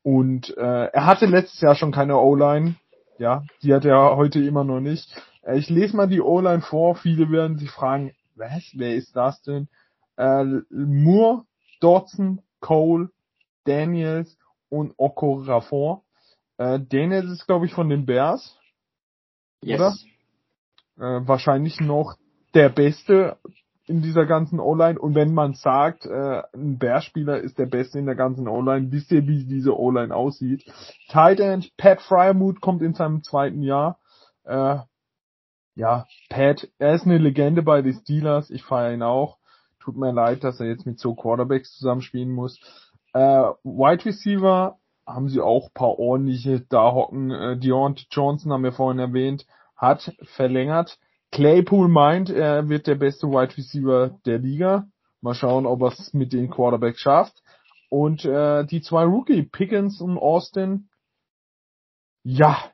Und 0.01 0.57
äh, 0.57 0.85
er 0.85 1.05
hatte 1.05 1.27
letztes 1.27 1.61
Jahr 1.61 1.75
schon 1.75 1.91
keine 1.91 2.17
O-Line. 2.17 2.75
Ja, 3.19 3.43
die 3.61 3.73
hat 3.73 3.85
er 3.85 4.15
heute 4.15 4.43
immer 4.43 4.63
noch 4.63 4.79
nicht. 4.79 5.09
Äh, 5.43 5.59
ich 5.59 5.69
lese 5.69 5.95
mal 5.95 6.07
die 6.07 6.21
O-Line 6.21 6.61
vor. 6.61 6.95
Viele 6.95 7.29
werden 7.29 7.59
sich 7.59 7.69
fragen, 7.69 8.13
was, 8.35 8.71
wer 8.73 8.95
ist 8.95 9.15
das 9.15 9.41
denn? 9.43 9.67
Äh, 10.17 10.43
Moore, 10.71 11.43
Dodson, 11.81 12.41
Cole, 12.61 13.09
Daniels 13.65 14.37
und 14.69 14.93
Okorafor. 14.97 16.03
Äh, 16.57 16.79
Daniels 16.79 17.31
ist, 17.31 17.47
glaube 17.47 17.65
ich, 17.65 17.73
von 17.73 17.89
den 17.89 18.05
Bears. 18.05 18.57
Oder? 19.75 19.95
Äh, 20.97 21.27
wahrscheinlich 21.27 21.79
noch 21.79 22.15
der 22.53 22.69
Beste 22.69 23.37
in 23.89 24.01
dieser 24.01 24.25
ganzen 24.25 24.59
O-Line. 24.59 24.99
Und 24.99 25.15
wenn 25.15 25.33
man 25.33 25.53
sagt, 25.53 26.05
äh, 26.05 26.43
ein 26.53 26.77
Bears-Spieler 26.77 27.39
ist 27.39 27.57
der 27.57 27.65
Beste 27.65 27.97
in 27.97 28.05
der 28.05 28.15
ganzen 28.15 28.47
O-Line, 28.47 28.91
wisst 28.91 29.11
ihr, 29.11 29.25
wie 29.27 29.45
diese 29.45 29.77
O-Line 29.77 30.15
aussieht. 30.15 30.63
Tight 31.09 31.39
End, 31.39 31.75
Pat 31.75 32.01
Fryermuth 32.01 32.61
kommt 32.61 32.81
in 32.83 32.93
seinem 32.93 33.23
zweiten 33.23 33.63
Jahr. 33.63 33.99
Äh, 34.43 34.77
ja, 35.75 36.05
Pat, 36.29 36.69
er 36.77 36.93
ist 36.93 37.05
eine 37.05 37.17
Legende 37.17 37.63
bei 37.63 37.81
den 37.81 37.93
Steelers. 37.93 38.49
Ich 38.49 38.63
feiere 38.63 38.93
ihn 38.93 39.01
auch. 39.01 39.37
Tut 39.79 39.95
mir 39.95 40.11
leid, 40.11 40.43
dass 40.43 40.59
er 40.59 40.67
jetzt 40.67 40.85
mit 40.85 40.99
so 40.99 41.15
Quarterbacks 41.15 41.73
zusammenspielen 41.77 42.31
muss. 42.31 42.59
Äh, 43.13 43.19
Wide 43.63 44.05
Receiver 44.05 44.77
haben 45.05 45.29
sie 45.29 45.41
auch 45.41 45.73
paar 45.73 45.97
ordentliche 45.99 46.61
da 46.61 46.91
hocken. 46.91 47.31
Äh, 47.31 47.57
Deontay 47.57 48.05
Johnson 48.11 48.53
haben 48.53 48.63
wir 48.63 48.71
vorhin 48.71 48.99
erwähnt, 48.99 49.45
hat 49.75 50.13
verlängert. 50.23 50.99
Claypool 51.31 51.87
meint, 51.87 52.29
er 52.29 52.69
wird 52.69 52.87
der 52.87 52.95
beste 52.95 53.27
Wide 53.27 53.55
Receiver 53.57 54.19
der 54.25 54.39
Liga. 54.39 54.87
Mal 55.21 55.35
schauen, 55.35 55.65
ob 55.65 55.81
er 55.81 55.89
es 55.89 56.13
mit 56.13 56.33
den 56.33 56.49
Quarterbacks 56.49 56.99
schafft. 56.99 57.43
Und 57.89 58.23
äh, 58.25 58.65
die 58.65 58.81
zwei 58.81 59.03
Rookie, 59.03 59.43
Pickens 59.43 60.01
und 60.01 60.17
Austin. 60.17 60.89
Ja, 62.23 62.71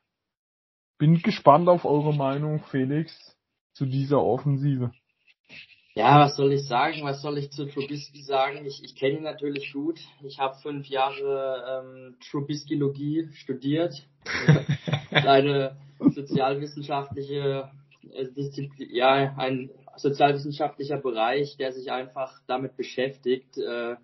bin 0.97 1.21
gespannt 1.21 1.69
auf 1.69 1.85
eure 1.85 2.13
Meinung, 2.13 2.59
Felix, 2.71 3.37
zu 3.73 3.85
dieser 3.85 4.21
Offensive. 4.21 4.91
Ja, 5.97 6.19
was 6.19 6.35
soll 6.35 6.51
ich 6.51 6.67
sagen? 6.67 7.03
Was 7.03 7.21
soll 7.21 7.37
ich 7.37 7.51
zu 7.51 7.67
Trubisky 7.67 8.21
sagen? 8.21 8.65
Ich, 8.65 8.83
ich 8.83 8.97
kenne 8.97 9.19
ihn 9.19 9.23
natürlich 9.23 9.71
gut. 9.71 9.97
Ich 10.23 10.39
habe 10.39 10.57
fünf 10.61 10.87
Jahre 10.87 11.85
ähm, 11.85 12.15
Trubiskologie 12.29 13.29
studiert. 13.35 14.05
Eine 15.11 15.77
sozialwissenschaftliche 15.99 17.71
äh, 18.11 18.25
Disziplin, 18.25 18.89
ja, 18.91 19.33
ein 19.37 19.69
sozialwissenschaftlicher 19.95 20.97
Bereich, 20.97 21.55
der 21.55 21.71
sich 21.71 21.89
einfach 21.89 22.41
damit 22.45 22.75
beschäftigt, 22.75 23.57
äh, 23.57 23.95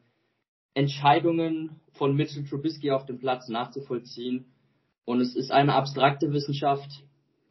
Entscheidungen 0.73 1.81
von 1.91 2.15
Mitchell 2.15 2.45
Trubisky 2.45 2.91
auf 2.91 3.05
dem 3.05 3.19
Platz 3.19 3.49
nachzuvollziehen. 3.49 4.45
Und 5.03 5.19
es 5.19 5.35
ist 5.35 5.51
eine 5.51 5.73
abstrakte 5.73 6.31
Wissenschaft, 6.31 6.89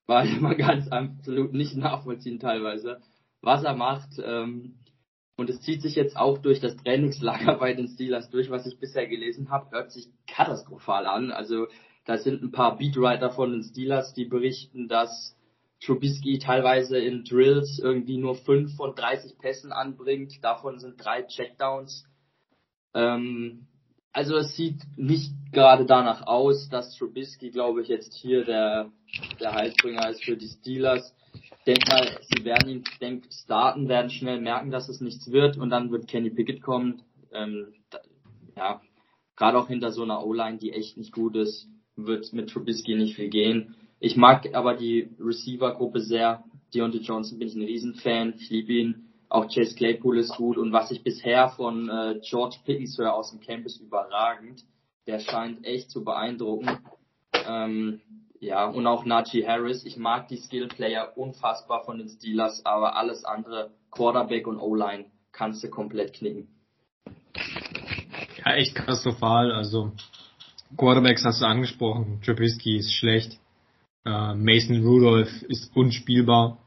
weil 0.06 0.30
man 0.40 0.58
es 0.78 0.90
absolut 0.90 1.52
nicht 1.52 1.76
nachvollziehen 1.76 2.40
teilweise 2.40 3.02
was 3.42 3.64
er 3.64 3.74
macht. 3.74 4.10
Ähm, 4.22 4.76
und 5.36 5.48
es 5.48 5.62
zieht 5.62 5.80
sich 5.80 5.94
jetzt 5.94 6.16
auch 6.16 6.38
durch 6.38 6.60
das 6.60 6.76
Trainingslager 6.76 7.54
bei 7.60 7.72
den 7.72 7.88
Steelers 7.88 8.30
durch, 8.30 8.50
was 8.50 8.66
ich 8.66 8.78
bisher 8.78 9.06
gelesen 9.06 9.50
habe, 9.50 9.70
hört 9.70 9.90
sich 9.90 10.08
katastrophal 10.26 11.06
an. 11.06 11.30
Also 11.30 11.66
da 12.04 12.18
sind 12.18 12.42
ein 12.42 12.52
paar 12.52 12.76
Beatwriter 12.76 13.30
von 13.30 13.52
den 13.52 13.62
Steelers, 13.62 14.12
die 14.14 14.24
berichten, 14.24 14.88
dass 14.88 15.36
Trubisky 15.82 16.38
teilweise 16.38 16.98
in 16.98 17.24
Drills 17.24 17.78
irgendwie 17.78 18.18
nur 18.18 18.34
5 18.34 18.76
von 18.76 18.94
30 18.94 19.38
Pässen 19.38 19.72
anbringt. 19.72 20.44
Davon 20.44 20.78
sind 20.78 21.02
drei 21.02 21.22
Checkdowns. 21.22 22.04
Ähm, 22.92 23.66
also 24.12 24.36
es 24.36 24.56
sieht 24.56 24.82
nicht 24.96 25.32
gerade 25.52 25.86
danach 25.86 26.26
aus, 26.26 26.68
dass 26.68 26.96
Trubisky, 26.96 27.50
glaube 27.50 27.82
ich, 27.82 27.88
jetzt 27.88 28.12
hier 28.14 28.44
der, 28.44 28.90
der 29.40 29.52
Heilsbringer 29.54 30.10
ist 30.10 30.24
für 30.24 30.36
die 30.36 30.48
Steelers 30.48 31.14
denke 31.66 31.90
mal, 31.90 32.18
sie 32.22 32.44
werden 32.44 32.68
ihn, 32.68 32.84
denk, 33.00 33.24
starten, 33.32 33.88
werden 33.88 34.10
schnell 34.10 34.40
merken, 34.40 34.70
dass 34.70 34.88
es 34.88 35.00
nichts 35.00 35.30
wird 35.30 35.56
und 35.58 35.70
dann 35.70 35.90
wird 35.90 36.08
Kenny 36.08 36.30
Pickett 36.30 36.62
kommen. 36.62 37.02
Ähm, 37.32 37.74
da, 37.90 38.00
ja, 38.56 38.80
gerade 39.36 39.58
auch 39.58 39.68
hinter 39.68 39.92
so 39.92 40.02
einer 40.02 40.24
O-Line, 40.24 40.58
die 40.58 40.72
echt 40.72 40.96
nicht 40.96 41.12
gut 41.12 41.36
ist, 41.36 41.68
wird 41.96 42.32
mit 42.32 42.50
Trubisky 42.50 42.94
nicht 42.94 43.16
viel 43.16 43.28
gehen. 43.28 43.74
Ich 43.98 44.16
mag 44.16 44.54
aber 44.54 44.74
die 44.74 45.10
Receiver-Gruppe 45.20 46.00
sehr. 46.00 46.44
Deontay 46.74 47.00
Johnson 47.00 47.38
bin 47.38 47.48
ich 47.48 47.54
ein 47.54 47.62
Riesenfan. 47.62 48.34
Ich 48.38 48.48
liebe 48.50 48.72
ihn. 48.72 49.06
Auch 49.28 49.46
Chase 49.46 49.76
Claypool 49.76 50.18
ist 50.18 50.36
gut. 50.36 50.56
Und 50.56 50.72
was 50.72 50.90
ich 50.90 51.02
bisher 51.02 51.50
von 51.50 51.88
äh, 51.88 52.20
George 52.22 52.56
Pickens 52.64 52.98
höre 52.98 53.14
aus 53.14 53.30
dem 53.30 53.40
Camp 53.40 53.66
ist 53.66 53.80
überragend. 53.80 54.64
Der 55.06 55.20
scheint 55.20 55.64
echt 55.64 55.90
zu 55.90 56.02
beeindrucken. 56.02 56.78
Ähm, 57.50 58.00
ja, 58.40 58.66
und 58.66 58.86
auch 58.86 59.04
Najee 59.04 59.46
Harris. 59.46 59.84
Ich 59.84 59.96
mag 59.96 60.28
die 60.28 60.36
Skill-Player 60.36 61.12
unfassbar 61.16 61.84
von 61.84 61.98
den 61.98 62.08
Steelers, 62.08 62.64
aber 62.64 62.96
alles 62.96 63.24
andere, 63.24 63.70
Quarterback 63.90 64.46
und 64.46 64.58
O-Line, 64.58 65.06
kannst 65.32 65.62
du 65.62 65.68
komplett 65.68 66.14
knicken. 66.14 66.48
Ja, 68.44 68.54
echt 68.54 68.74
katastrophal. 68.74 69.52
Also, 69.52 69.92
Quarterbacks 70.76 71.24
hast 71.24 71.42
du 71.42 71.46
angesprochen. 71.46 72.20
Trubisky 72.24 72.76
ist 72.76 72.94
schlecht. 72.94 73.38
Äh, 74.06 74.34
Mason 74.34 74.84
Rudolph 74.84 75.42
ist 75.42 75.76
unspielbar. 75.76 76.58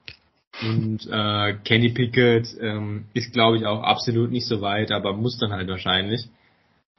Und 0.61 1.07
äh, 1.09 1.53
Kenny 1.63 1.89
Pickett 1.89 2.47
ähm, 2.61 3.05
ist, 3.13 3.33
glaube 3.33 3.57
ich, 3.57 3.65
auch 3.65 3.81
absolut 3.81 4.29
nicht 4.29 4.45
so 4.45 4.61
weit, 4.61 4.91
aber 4.91 5.13
muss 5.13 5.39
dann 5.39 5.51
halt 5.51 5.67
wahrscheinlich. 5.67 6.29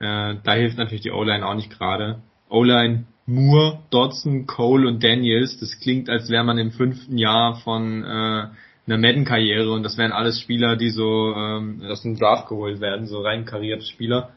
Äh, 0.01 0.35
da 0.43 0.55
hilft 0.55 0.77
natürlich 0.77 1.02
die 1.02 1.12
O-Line 1.12 1.47
auch 1.47 1.55
nicht 1.55 1.70
gerade. 1.70 2.20
O-Line 2.48 3.06
Moore, 3.27 3.81
Dodson, 3.91 4.47
Cole 4.47 4.87
und 4.89 5.03
Daniels. 5.03 5.59
Das 5.59 5.79
klingt, 5.81 6.09
als 6.09 6.29
wäre 6.29 6.45
man 6.45 6.59
im 6.59 6.71
fünften 6.71 7.17
Jahr 7.17 7.57
von 7.57 8.05
äh, 8.05 8.49
einer 8.87 8.99
Madden-Karriere 8.99 9.73
und 9.73 9.83
das 9.83 9.97
wären 9.97 10.13
alles 10.13 10.41
Spieler, 10.41 10.77
die 10.77 10.91
so 10.91 11.33
ähm, 11.35 11.83
aus 11.89 12.03
dem 12.03 12.19
Draft 12.19 12.49
geholt 12.49 12.81
werden, 12.81 13.07
so 13.07 13.23
rein 13.23 13.45
karierte 13.47 13.87
Spieler. 13.87 14.31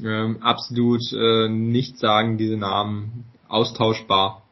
Ähm, 0.00 0.38
absolut 0.40 1.02
äh, 1.12 1.48
nicht 1.48 1.98
sagen, 1.98 2.38
diese 2.38 2.56
Namen 2.56 3.24
austauschbar. 3.48 4.42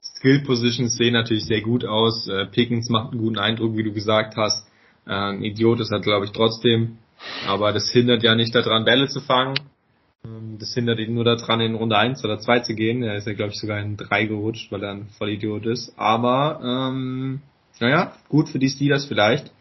Skill 0.00 0.42
Positions 0.44 0.96
sehen 0.96 1.14
natürlich 1.14 1.44
sehr 1.44 1.60
gut 1.60 1.84
aus. 1.84 2.28
Äh, 2.28 2.46
Pickens 2.46 2.88
macht 2.88 3.10
einen 3.10 3.20
guten 3.20 3.38
Eindruck, 3.38 3.76
wie 3.76 3.82
du 3.82 3.92
gesagt 3.92 4.36
hast. 4.36 4.68
Äh, 5.06 5.12
ein 5.12 5.42
Idiot 5.42 5.80
ist 5.80 5.90
er, 5.90 6.00
glaube 6.00 6.26
ich, 6.26 6.32
trotzdem. 6.32 6.98
Aber 7.46 7.72
das 7.72 7.90
hindert 7.90 8.22
ja 8.22 8.34
nicht 8.34 8.54
daran, 8.54 8.84
Bälle 8.84 9.08
zu 9.08 9.20
fangen. 9.20 9.54
Ähm, 10.24 10.58
das 10.58 10.74
hindert 10.74 10.98
ihn 10.98 11.14
nur 11.14 11.24
daran, 11.24 11.60
in 11.60 11.74
Runde 11.74 11.96
1 11.96 12.24
oder 12.24 12.38
2 12.38 12.60
zu 12.60 12.74
gehen. 12.74 13.02
Er 13.02 13.16
ist 13.16 13.26
ja, 13.26 13.34
glaube 13.34 13.52
ich, 13.52 13.58
sogar 13.58 13.80
in 13.80 13.96
3 13.96 14.26
gerutscht, 14.26 14.70
weil 14.70 14.82
er 14.82 14.92
ein 14.92 15.08
Vollidiot 15.18 15.66
ist. 15.66 15.98
Aber, 15.98 16.60
ähm, 16.62 17.42
naja, 17.80 18.16
gut 18.28 18.48
für 18.48 18.58
die 18.58 18.68
Steelers 18.68 19.06
vielleicht. 19.06 19.52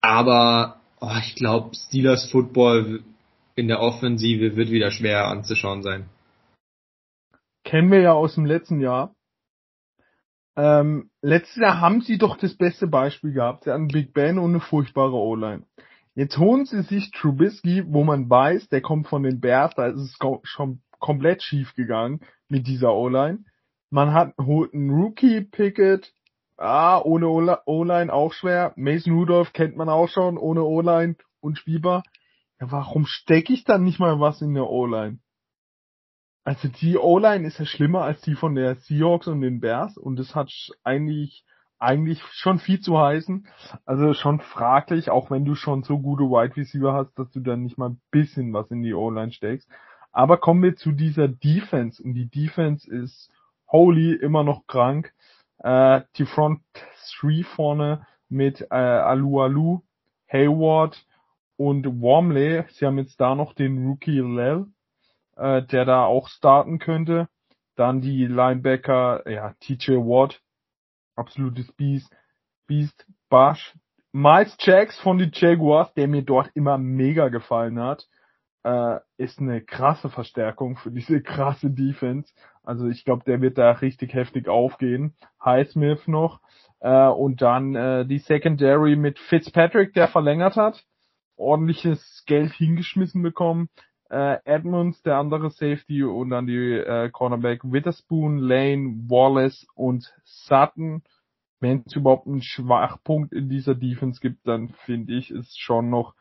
Aber 0.00 0.80
oh, 1.00 1.16
ich 1.20 1.34
glaube, 1.34 1.74
Steelers 1.74 2.30
Football 2.30 3.02
in 3.54 3.68
der 3.68 3.80
Offensive 3.80 4.56
wird 4.56 4.70
wieder 4.70 4.90
schwer 4.90 5.28
anzuschauen 5.28 5.82
sein. 5.82 6.08
Kennen 7.64 7.90
wir 7.90 8.00
ja 8.00 8.12
aus 8.12 8.34
dem 8.34 8.46
letzten 8.46 8.80
Jahr. 8.80 9.14
Ähm, 10.56 11.10
letztes 11.22 11.56
Jahr 11.56 11.80
haben 11.80 12.00
sie 12.00 12.18
doch 12.18 12.36
das 12.36 12.56
beste 12.56 12.86
Beispiel 12.86 13.32
gehabt. 13.32 13.64
Sie 13.64 13.70
hatten 13.70 13.88
Big 13.88 14.12
Ben 14.12 14.38
und 14.38 14.50
eine 14.50 14.60
furchtbare 14.60 15.12
O-Line. 15.12 15.64
Jetzt 16.20 16.36
holen 16.36 16.66
sie 16.66 16.82
sich 16.82 17.12
Trubisky, 17.12 17.82
wo 17.86 18.04
man 18.04 18.28
weiß, 18.28 18.68
der 18.68 18.82
kommt 18.82 19.08
von 19.08 19.22
den 19.22 19.40
Bears, 19.40 19.74
da 19.74 19.86
ist 19.86 20.02
es 20.02 20.18
schon 20.42 20.82
komplett 20.98 21.42
schief 21.42 21.74
gegangen 21.74 22.20
mit 22.46 22.66
dieser 22.66 22.92
O-Line. 22.92 23.46
Man 23.88 24.12
hat 24.12 24.34
holt 24.36 24.74
einen 24.74 24.90
Rookie 24.90 25.40
Picket, 25.40 26.12
ah, 26.58 27.00
ohne 27.00 27.26
O-Line 27.64 28.12
auch 28.12 28.34
schwer. 28.34 28.74
Mason 28.76 29.14
Rudolph 29.14 29.54
kennt 29.54 29.78
man 29.78 29.88
auch 29.88 30.10
schon, 30.10 30.36
ohne 30.36 30.62
O-Line 30.62 31.16
und 31.40 31.56
spielbar. 31.56 32.02
Ja, 32.60 32.70
warum 32.70 33.06
stecke 33.06 33.54
ich 33.54 33.64
dann 33.64 33.84
nicht 33.84 33.98
mal 33.98 34.20
was 34.20 34.42
in 34.42 34.52
der 34.52 34.68
O-Line? 34.68 35.20
Also 36.44 36.68
die 36.68 36.98
O-Line 36.98 37.46
ist 37.46 37.58
ja 37.58 37.64
schlimmer 37.64 38.02
als 38.02 38.20
die 38.20 38.34
von 38.34 38.54
der 38.54 38.74
Seahawks 38.74 39.26
und 39.26 39.40
den 39.40 39.60
Bears 39.60 39.96
und 39.96 40.16
das 40.16 40.34
hat 40.34 40.52
eigentlich 40.84 41.46
eigentlich 41.80 42.22
schon 42.32 42.58
viel 42.58 42.80
zu 42.80 42.98
heißen. 42.98 43.48
Also 43.86 44.14
schon 44.14 44.40
fraglich, 44.40 45.10
auch 45.10 45.30
wenn 45.30 45.44
du 45.44 45.54
schon 45.54 45.82
so 45.82 45.98
gute 45.98 46.24
Wide 46.24 46.56
Receiver 46.56 46.92
hast, 46.92 47.18
dass 47.18 47.30
du 47.30 47.40
dann 47.40 47.62
nicht 47.62 47.78
mal 47.78 47.90
ein 47.90 48.00
bisschen 48.10 48.52
was 48.52 48.70
in 48.70 48.82
die 48.82 48.94
O-Line 48.94 49.32
steckst. 49.32 49.68
Aber 50.12 50.36
kommen 50.36 50.62
wir 50.62 50.76
zu 50.76 50.92
dieser 50.92 51.28
Defense. 51.28 52.02
Und 52.02 52.14
die 52.14 52.28
Defense 52.28 52.88
ist 52.88 53.30
holy 53.68 54.12
immer 54.12 54.44
noch 54.44 54.66
krank. 54.66 55.12
Äh, 55.58 56.02
die 56.16 56.26
Front 56.26 56.60
3 57.20 57.44
vorne 57.44 58.06
mit 58.28 58.60
äh, 58.70 58.74
Alu 58.74 59.40
Alu, 59.40 59.80
Hayward 60.28 61.04
und 61.56 62.00
Wormley. 62.00 62.64
Sie 62.70 62.86
haben 62.86 62.98
jetzt 62.98 63.20
da 63.20 63.34
noch 63.34 63.54
den 63.54 63.86
Rookie 63.86 64.20
Lel, 64.20 64.66
äh, 65.36 65.62
der 65.62 65.84
da 65.84 66.04
auch 66.04 66.28
starten 66.28 66.78
könnte. 66.78 67.28
Dann 67.76 68.00
die 68.00 68.26
Linebacker, 68.26 69.28
ja, 69.30 69.54
TJ 69.60 69.92
Watt, 69.92 70.42
absolutes 71.20 71.70
Biest, 71.72 72.14
Biest, 72.66 73.06
Bash. 73.28 73.74
Miles 74.12 74.56
Jacks 74.58 74.98
von 74.98 75.18
den 75.18 75.30
Jaguars, 75.32 75.92
der 75.94 76.08
mir 76.08 76.22
dort 76.22 76.50
immer 76.54 76.78
mega 76.78 77.28
gefallen 77.28 77.78
hat, 77.78 78.08
äh, 78.64 78.98
ist 79.16 79.38
eine 79.38 79.60
krasse 79.62 80.10
Verstärkung 80.10 80.76
für 80.76 80.90
diese 80.90 81.22
krasse 81.22 81.70
Defense. 81.70 82.32
Also 82.62 82.88
ich 82.88 83.04
glaube, 83.04 83.24
der 83.24 83.40
wird 83.40 83.58
da 83.58 83.70
richtig 83.70 84.14
heftig 84.14 84.48
aufgehen. 84.48 85.14
Highsmith 85.44 86.08
noch. 86.08 86.40
Äh, 86.80 87.06
und 87.06 87.42
dann 87.42 87.74
äh, 87.74 88.06
die 88.06 88.18
Secondary 88.18 88.96
mit 88.96 89.18
Fitzpatrick, 89.18 89.94
der 89.94 90.08
verlängert 90.08 90.56
hat. 90.56 90.84
Ordentliches 91.36 92.24
Geld 92.26 92.52
hingeschmissen 92.52 93.22
bekommen. 93.22 93.68
Äh, 94.10 94.38
Edmonds, 94.44 95.02
der 95.02 95.18
andere 95.18 95.50
Safety 95.50 96.02
und 96.02 96.30
dann 96.30 96.46
die 96.46 96.56
äh, 96.56 97.10
Cornerback 97.10 97.62
Witherspoon, 97.64 98.38
Lane, 98.38 99.04
Wallace 99.08 99.66
und 99.74 100.12
Sutton. 100.24 101.02
Wenn 101.60 101.84
es 101.86 101.94
überhaupt 101.94 102.26
einen 102.26 102.42
Schwachpunkt 102.42 103.32
in 103.32 103.48
dieser 103.48 103.74
Defense 103.74 104.20
gibt, 104.20 104.46
dann 104.48 104.70
finde 104.84 105.14
ich 105.14 105.30
es 105.30 105.56
schon 105.56 105.90
noch 105.90 106.14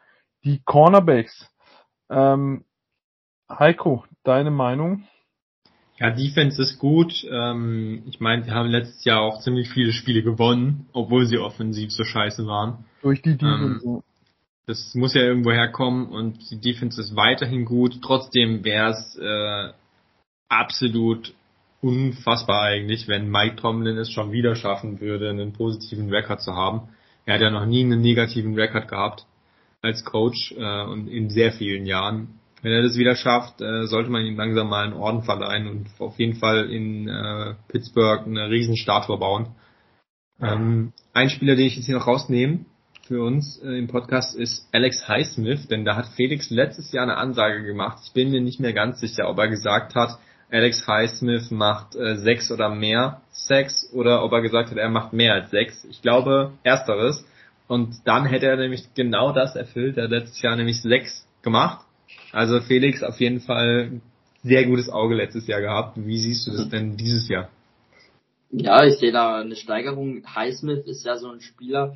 die 0.43 0.61
Cornerbacks. 0.63 1.49
Ähm, 2.09 2.65
Heiko, 3.49 4.05
deine 4.23 4.51
Meinung? 4.51 5.05
Ja, 5.97 6.11
Defense 6.11 6.61
ist 6.61 6.79
gut. 6.79 7.25
Ähm, 7.29 8.03
ich 8.05 8.19
meine, 8.19 8.43
sie 8.43 8.51
haben 8.51 8.69
letztes 8.69 9.03
Jahr 9.03 9.21
auch 9.21 9.41
ziemlich 9.41 9.69
viele 9.69 9.91
Spiele 9.91 10.23
gewonnen, 10.23 10.87
obwohl 10.93 11.25
sie 11.25 11.37
offensiv 11.37 11.91
so 11.91 12.03
scheiße 12.03 12.45
waren. 12.45 12.85
Durch 13.01 13.21
die 13.21 13.35
Defense. 13.35 13.85
Ähm, 13.85 14.03
das 14.69 14.93
muss 14.93 15.15
ja 15.15 15.23
irgendwo 15.23 15.51
herkommen 15.51 16.09
und 16.09 16.51
die 16.51 16.61
Defense 16.61 17.01
ist 17.01 17.15
weiterhin 17.15 17.65
gut. 17.65 18.03
Trotzdem 18.03 18.63
wäre 18.63 18.91
es 18.91 19.17
äh, 19.17 19.73
absolut 20.47 21.33
unfassbar 21.81 22.61
eigentlich, 22.61 23.07
wenn 23.07 23.31
Mike 23.31 23.55
Tomlin 23.55 23.97
es 23.97 24.11
schon 24.11 24.31
wieder 24.31 24.55
schaffen 24.55 25.01
würde, 25.01 25.31
einen 25.31 25.53
positiven 25.53 26.13
Rekord 26.13 26.43
zu 26.43 26.53
haben. 26.53 26.89
Er 27.25 27.33
hat 27.33 27.41
ja 27.41 27.49
noch 27.49 27.65
nie 27.65 27.83
einen 27.83 28.01
negativen 28.01 28.53
Rekord 28.53 28.87
gehabt 28.87 29.25
als 29.81 30.05
Coach 30.05 30.53
äh, 30.55 30.83
und 30.83 31.07
in 31.07 31.31
sehr 31.31 31.51
vielen 31.51 31.87
Jahren. 31.87 32.39
Wenn 32.61 32.71
er 32.71 32.83
das 32.83 32.95
wieder 32.95 33.15
schafft, 33.15 33.61
äh, 33.61 33.87
sollte 33.87 34.11
man 34.11 34.23
ihm 34.23 34.37
langsam 34.37 34.69
mal 34.69 34.83
einen 34.83 34.93
Orden 34.93 35.23
verleihen 35.23 35.67
und 35.67 35.87
auf 35.97 36.19
jeden 36.19 36.35
Fall 36.35 36.69
in 36.69 37.07
äh, 37.07 37.55
Pittsburgh 37.69 38.27
eine 38.27 38.51
riesen 38.51 38.77
Statue 38.77 39.17
bauen. 39.17 39.47
Ähm, 40.39 40.93
ein 41.13 41.31
Spieler, 41.31 41.55
den 41.55 41.65
ich 41.65 41.75
jetzt 41.75 41.87
hier 41.87 41.97
noch 41.97 42.05
rausnehme, 42.05 42.65
für 43.09 43.23
uns 43.23 43.57
äh, 43.63 43.79
im 43.79 43.87
Podcast 43.87 44.35
ist 44.35 44.69
Alex 44.71 45.07
Highsmith, 45.07 45.67
denn 45.67 45.83
da 45.83 45.95
hat 45.95 46.05
Felix 46.15 46.51
letztes 46.51 46.91
Jahr 46.91 47.03
eine 47.03 47.17
Ansage 47.17 47.63
gemacht. 47.63 47.97
Ich 48.05 48.13
bin 48.13 48.29
mir 48.29 48.39
nicht 48.39 48.59
mehr 48.59 48.71
ganz 48.71 48.99
sicher, 48.99 49.27
ob 49.27 49.39
er 49.39 49.47
gesagt 49.47 49.95
hat, 49.95 50.19
Alex 50.51 50.87
Highsmith 50.87 51.49
macht 51.49 51.95
äh, 51.95 52.17
sechs 52.17 52.51
oder 52.51 52.69
mehr 52.69 53.21
Sex 53.31 53.89
oder 53.93 54.23
ob 54.23 54.31
er 54.31 54.41
gesagt 54.41 54.69
hat, 54.69 54.77
er 54.77 54.89
macht 54.89 55.11
mehr 55.13 55.33
als 55.33 55.49
sechs. 55.49 55.83
Ich 55.89 56.03
glaube, 56.03 56.53
ersteres. 56.61 57.25
Und 57.67 57.95
dann 58.05 58.25
hätte 58.25 58.45
er 58.45 58.57
nämlich 58.57 58.93
genau 58.93 59.33
das 59.33 59.55
erfüllt. 59.55 59.97
Er 59.97 60.03
hat 60.03 60.11
letztes 60.11 60.41
Jahr 60.43 60.55
nämlich 60.55 60.79
sechs 60.79 61.27
gemacht. 61.41 61.83
Also 62.31 62.61
Felix 62.61 63.01
auf 63.01 63.19
jeden 63.19 63.39
Fall 63.39 64.01
sehr 64.43 64.65
gutes 64.65 64.87
Auge 64.87 65.15
letztes 65.15 65.47
Jahr 65.47 65.61
gehabt. 65.61 65.97
Wie 65.97 66.19
siehst 66.19 66.45
du 66.45 66.51
das 66.51 66.69
denn 66.69 66.95
dieses 66.95 67.27
Jahr? 67.27 67.49
Ja, 68.51 68.83
ich 68.83 68.97
sehe 68.97 69.11
da 69.11 69.39
eine 69.39 69.55
Steigerung. 69.55 70.23
Highsmith 70.35 70.85
ist 70.85 71.05
ja 71.05 71.17
so 71.17 71.31
ein 71.31 71.41
Spieler, 71.41 71.95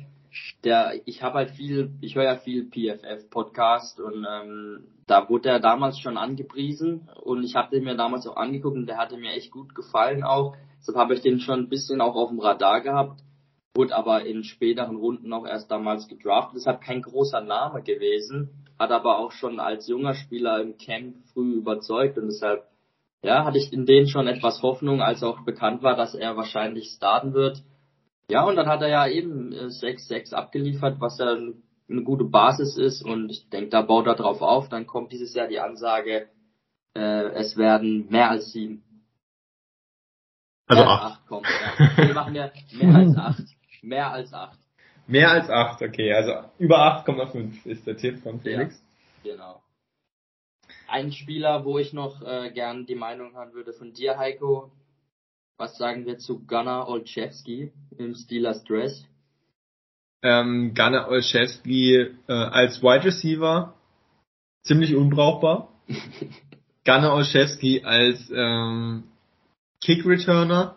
der, 0.64 1.00
ich 1.06 1.22
habe 1.22 1.38
halt 1.38 1.50
viel, 1.50 1.92
ich 2.00 2.14
höre 2.14 2.24
ja 2.24 2.36
viel 2.36 2.68
PFF-Podcast 2.70 4.00
und 4.00 4.26
ähm, 4.28 4.84
da 5.06 5.28
wurde 5.28 5.50
er 5.50 5.60
damals 5.60 5.98
schon 5.98 6.16
angepriesen 6.16 7.08
und 7.22 7.44
ich 7.44 7.54
habe 7.54 7.70
den 7.70 7.84
mir 7.84 7.96
damals 7.96 8.26
auch 8.26 8.36
angeguckt 8.36 8.76
und 8.76 8.86
der 8.86 8.98
hatte 8.98 9.16
mir 9.16 9.32
echt 9.32 9.50
gut 9.50 9.74
gefallen 9.74 10.24
auch. 10.24 10.56
Deshalb 10.80 10.98
habe 10.98 11.14
ich 11.14 11.20
den 11.20 11.40
schon 11.40 11.60
ein 11.60 11.68
bisschen 11.68 12.00
auch 12.00 12.14
auf 12.16 12.30
dem 12.30 12.40
Radar 12.40 12.80
gehabt, 12.80 13.20
wurde 13.74 13.94
aber 13.94 14.24
in 14.24 14.44
späteren 14.44 14.96
Runden 14.96 15.32
auch 15.32 15.46
erst 15.46 15.70
damals 15.70 16.08
gedraftet. 16.08 16.56
Deshalb 16.56 16.80
kein 16.80 17.02
großer 17.02 17.40
Name 17.40 17.82
gewesen, 17.82 18.50
hat 18.78 18.90
aber 18.90 19.18
auch 19.18 19.32
schon 19.32 19.60
als 19.60 19.88
junger 19.88 20.14
Spieler 20.14 20.60
im 20.60 20.78
Camp 20.78 21.16
früh 21.32 21.54
überzeugt 21.54 22.18
und 22.18 22.26
deshalb 22.26 22.64
ja, 23.24 23.44
hatte 23.44 23.58
ich 23.58 23.72
in 23.72 23.86
denen 23.86 24.06
schon 24.06 24.26
etwas 24.26 24.62
Hoffnung, 24.62 25.00
als 25.00 25.22
auch 25.22 25.44
bekannt 25.44 25.82
war, 25.82 25.96
dass 25.96 26.14
er 26.14 26.36
wahrscheinlich 26.36 26.90
starten 26.90 27.32
wird. 27.32 27.62
Ja, 28.30 28.44
und 28.44 28.56
dann 28.56 28.68
hat 28.68 28.82
er 28.82 28.88
ja 28.88 29.06
eben 29.06 29.52
6-6 29.52 30.32
äh, 30.32 30.36
abgeliefert, 30.36 31.00
was 31.00 31.18
ja 31.18 31.32
eine 31.32 32.02
gute 32.02 32.24
Basis 32.24 32.76
ist 32.76 33.02
und 33.02 33.30
ich 33.30 33.48
denke, 33.50 33.68
da 33.68 33.82
baut 33.82 34.06
er 34.06 34.14
drauf 34.14 34.40
auf. 34.40 34.68
Dann 34.68 34.86
kommt 34.86 35.12
dieses 35.12 35.34
Jahr 35.34 35.48
die 35.48 35.60
Ansage, 35.60 36.28
äh, 36.94 37.28
es 37.34 37.56
werden 37.56 38.06
mehr 38.08 38.30
als 38.30 38.52
sieben. 38.52 38.82
Also 40.66 40.82
acht. 40.82 41.12
acht 41.12 41.26
kommt, 41.26 41.46
ja. 41.46 42.06
Wir 42.06 42.14
machen 42.14 42.34
ja 42.34 42.50
mehr 42.72 42.94
als 42.94 43.16
acht. 43.16 43.44
Mehr 43.82 44.10
als 44.10 44.32
acht. 44.32 44.58
Mehr 45.06 45.30
als 45.30 45.50
acht, 45.50 45.82
okay. 45.82 46.14
Also 46.14 46.48
über 46.58 47.04
8,5 47.04 47.66
ist 47.66 47.86
der 47.86 47.98
Tipp 47.98 48.20
von 48.20 48.40
Felix. 48.40 48.82
Ja, 49.22 49.32
genau 49.32 49.64
ein 50.94 51.12
Spieler, 51.12 51.64
wo 51.64 51.78
ich 51.78 51.92
noch 51.92 52.22
äh, 52.22 52.50
gern 52.52 52.86
die 52.86 52.94
Meinung 52.94 53.34
hören 53.34 53.52
würde 53.52 53.72
von 53.72 53.92
dir, 53.92 54.16
Heiko. 54.16 54.70
Was 55.56 55.78
sagen 55.78 56.04
wir 56.04 56.18
zu 56.18 56.44
Gunnar 56.46 56.88
Olszewski 56.88 57.70
im 57.96 58.14
Steelers 58.16 58.64
Dress? 58.64 59.06
Ähm, 60.22 60.74
Gunnar 60.74 61.08
Olszewski 61.08 61.94
äh, 62.26 62.32
als 62.32 62.82
Wide 62.82 63.04
Receiver 63.04 63.74
ziemlich 64.64 64.96
unbrauchbar. 64.96 65.68
Gunnar 66.84 67.14
Olszewski 67.14 67.84
als 67.84 68.32
ähm, 68.34 69.04
Kick 69.80 70.04
Returner 70.04 70.76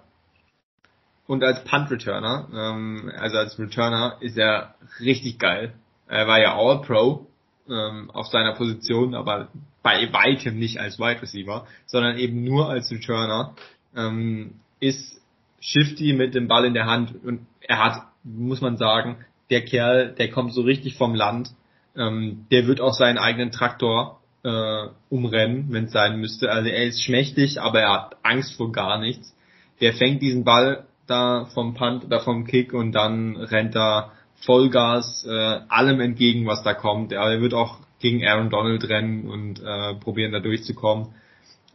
und 1.26 1.44
als 1.44 1.64
Punt 1.64 1.90
Returner, 1.90 2.48
ähm, 2.54 3.12
also 3.18 3.38
als 3.38 3.58
Returner 3.58 4.18
ist 4.22 4.38
er 4.38 4.76
richtig 5.00 5.40
geil. 5.40 5.74
Er 6.08 6.28
war 6.28 6.40
ja 6.40 6.56
All 6.56 6.82
Pro 6.82 7.26
ähm, 7.68 8.12
auf 8.12 8.28
seiner 8.28 8.54
Position, 8.54 9.16
aber 9.16 9.48
bei 9.82 10.14
weitem 10.14 10.60
nicht 10.60 10.80
als 10.80 11.00
Wide 11.00 11.22
Receiver, 11.22 11.66
sondern 11.88 12.18
eben 12.18 12.44
nur 12.44 12.70
als 12.70 12.92
Returner, 12.92 13.56
ähm, 13.96 14.60
ist 14.80 15.22
Shifty 15.60 16.14
mit 16.14 16.36
dem 16.36 16.48
Ball 16.48 16.66
in 16.66 16.74
der 16.74 16.86
Hand 16.86 17.14
und 17.24 17.48
er 17.62 17.84
hat, 17.84 18.04
muss 18.24 18.62
man 18.62 18.78
sagen, 18.78 19.18
der 19.50 19.64
Kerl, 19.64 20.14
der 20.18 20.30
kommt 20.30 20.54
so 20.54 20.62
richtig 20.62 20.96
vom 20.96 21.16
Land, 21.16 21.52
ähm, 21.96 22.46
der 22.52 22.68
wird 22.68 22.82
auch 22.82 22.94
seinen 22.94 23.18
eigenen 23.18 23.52
Traktor 23.52 24.20
äh, 24.44 24.88
umrennen, 25.10 25.68
wenn 25.70 25.86
es 25.86 25.92
sein 25.92 26.20
müsste. 26.20 26.52
Also 26.52 26.70
er 26.70 26.86
ist 26.86 27.04
schmächtig, 27.04 27.60
aber 27.60 27.82
er 27.82 27.94
hat 27.94 28.18
Angst 28.24 28.54
vor 28.56 28.72
gar 28.72 29.00
nichts. 29.00 29.36
Der 29.82 29.94
fängt 29.94 30.22
diesen 30.22 30.44
Ball 30.44 30.86
da 31.08 31.46
vom 31.54 31.74
Punt 31.74 32.06
oder 32.06 32.20
vom 32.20 32.46
Kick 32.46 32.74
und 32.74 32.92
dann 32.92 33.36
rennt 33.38 33.76
er 33.76 34.12
Vollgas 34.46 35.26
äh, 35.26 35.60
allem 35.68 36.00
entgegen, 36.00 36.46
was 36.46 36.64
da 36.64 36.74
kommt. 36.74 37.12
Er 37.12 37.42
wird 37.42 37.54
auch 37.54 37.80
gegen 38.00 38.26
Aaron 38.26 38.50
Donald 38.50 38.88
rennen 38.88 39.28
und 39.28 39.60
äh, 39.60 39.96
probieren 39.96 40.32
da 40.32 40.40
durchzukommen. 40.40 41.08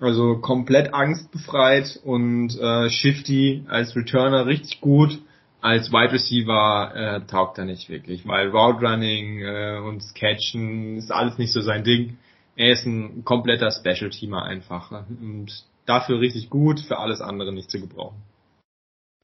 Also 0.02 0.38
komplett 0.38 0.92
angstbefreit 0.92 2.00
und 2.02 2.58
äh, 2.58 2.90
Shifty 2.90 3.64
als 3.68 3.94
Returner 3.94 4.46
richtig 4.46 4.80
gut. 4.80 5.20
Als 5.60 5.92
Wide 5.92 6.12
Receiver 6.12 6.92
äh, 6.92 7.26
taugt 7.28 7.56
er 7.58 7.66
nicht 7.66 7.88
wirklich, 7.88 8.26
weil 8.26 8.48
Route 8.48 8.84
Running 8.84 9.42
äh, 9.42 9.78
und 9.78 10.02
Catchen 10.16 10.96
ist 10.96 11.12
alles 11.12 11.38
nicht 11.38 11.52
so 11.52 11.60
sein 11.60 11.84
Ding. 11.84 12.18
Er 12.56 12.72
ist 12.72 12.84
ein 12.84 13.24
kompletter 13.24 13.70
Special 13.70 14.10
Teamer 14.10 14.42
einfach 14.42 14.90
und 15.08 15.64
dafür 15.86 16.18
richtig 16.18 16.50
gut, 16.50 16.80
für 16.80 16.98
alles 16.98 17.20
andere 17.20 17.52
nicht 17.52 17.70
zu 17.70 17.80
gebrauchen. 17.80 18.20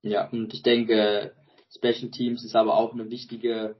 Ja, 0.03 0.29
und 0.29 0.55
ich 0.55 0.63
denke, 0.63 1.33
Special 1.75 2.13
Teams 2.13 2.45
ist 2.45 2.55
aber 2.55 2.77
auch 2.77 2.93
eine 2.93 3.11
wichtige, 3.11 3.75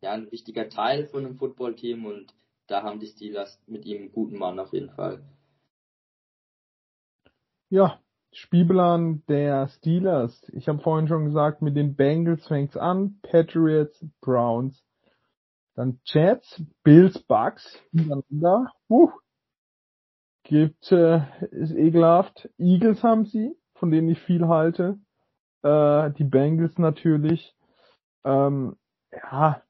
ja, 0.00 0.12
ein 0.12 0.30
wichtiger 0.30 0.68
Teil 0.68 1.08
von 1.08 1.26
einem 1.26 1.38
Football-Team 1.38 2.06
und 2.06 2.32
da 2.68 2.84
haben 2.84 3.00
die 3.00 3.08
Steelers 3.08 3.60
mit 3.66 3.84
ihm 3.84 4.02
einen 4.02 4.12
guten 4.12 4.38
Mann 4.38 4.60
auf 4.60 4.72
jeden 4.72 4.90
Fall. 4.90 5.24
Ja, 7.76 8.00
Spielplan 8.32 9.22
der 9.28 9.68
Steelers. 9.68 10.50
Ich 10.54 10.66
habe 10.66 10.78
vorhin 10.78 11.08
schon 11.08 11.26
gesagt, 11.26 11.60
mit 11.60 11.76
den 11.76 11.94
Bengals 11.94 12.46
fängt's 12.46 12.74
an, 12.74 13.18
Patriots, 13.20 14.02
Browns, 14.22 14.82
dann 15.74 16.00
Jets, 16.06 16.64
Bills, 16.82 17.18
Bucks 17.24 17.78
hintereinander. 17.90 18.72
Uh, 18.88 19.10
gibt 20.44 20.90
äh, 20.90 21.20
ist 21.50 21.74
ekelhaft. 21.74 22.48
Eagles 22.56 23.02
haben 23.02 23.26
sie, 23.26 23.54
von 23.74 23.90
denen 23.90 24.08
ich 24.08 24.20
viel 24.20 24.48
halte. 24.48 24.98
Äh, 25.62 26.12
die 26.12 26.24
Bengals 26.24 26.78
natürlich. 26.78 27.54
Ähm, 28.24 28.76
ja, 29.12 29.60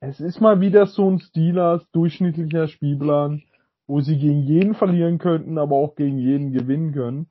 es 0.00 0.18
ist 0.18 0.40
mal 0.40 0.60
wieder 0.60 0.86
so 0.86 1.08
ein 1.08 1.20
Steelers 1.20 1.88
durchschnittlicher 1.92 2.66
Spielplan, 2.66 3.44
wo 3.86 4.00
sie 4.00 4.18
gegen 4.18 4.42
jeden 4.42 4.74
verlieren 4.74 5.18
könnten, 5.18 5.58
aber 5.58 5.76
auch 5.76 5.94
gegen 5.94 6.18
jeden 6.18 6.52
gewinnen 6.52 6.92
können. 6.92 7.28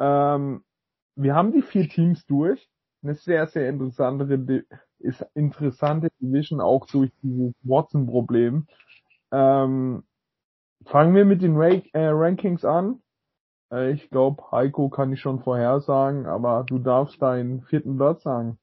Ähm, 0.00 0.64
wir 1.16 1.34
haben 1.34 1.52
die 1.52 1.62
vier 1.62 1.88
Teams 1.88 2.24
durch. 2.26 2.68
Eine 3.02 3.14
sehr, 3.14 3.46
sehr 3.46 3.68
interessante, 3.68 4.64
ist 4.98 5.24
interessante 5.34 6.10
Division 6.20 6.60
auch 6.60 6.86
durch 6.86 7.10
dieses 7.22 7.54
Watson-Problem. 7.62 8.66
Ähm, 9.30 10.02
fangen 10.86 11.14
wir 11.14 11.24
mit 11.24 11.42
den 11.42 11.56
Ra 11.56 11.70
äh, 11.92 12.08
Rankings 12.08 12.64
an. 12.64 13.00
Äh, 13.72 13.92
ich 13.92 14.10
glaube, 14.10 14.42
Heiko 14.50 14.88
kann 14.88 15.12
ich 15.12 15.20
schon 15.20 15.40
vorhersagen, 15.40 16.26
aber 16.26 16.64
du 16.66 16.78
darfst 16.78 17.20
deinen 17.20 17.62
vierten 17.62 17.96
Platz 17.96 18.22
sagen. 18.22 18.58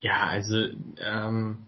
Ja, 0.00 0.26
also 0.26 0.56
ähm, 0.98 1.66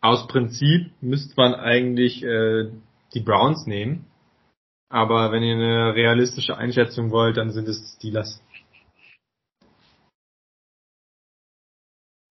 aus 0.00 0.26
Prinzip 0.28 0.92
müsste 1.00 1.34
man 1.36 1.54
eigentlich 1.54 2.22
äh, 2.22 2.70
die 3.14 3.20
Browns 3.20 3.66
nehmen. 3.66 4.06
Aber 4.92 5.32
wenn 5.32 5.42
ihr 5.42 5.54
eine 5.54 5.94
realistische 5.94 6.58
Einschätzung 6.58 7.10
wollt, 7.12 7.38
dann 7.38 7.50
sind 7.50 7.66
es 7.66 7.94
Steelers. 7.96 8.42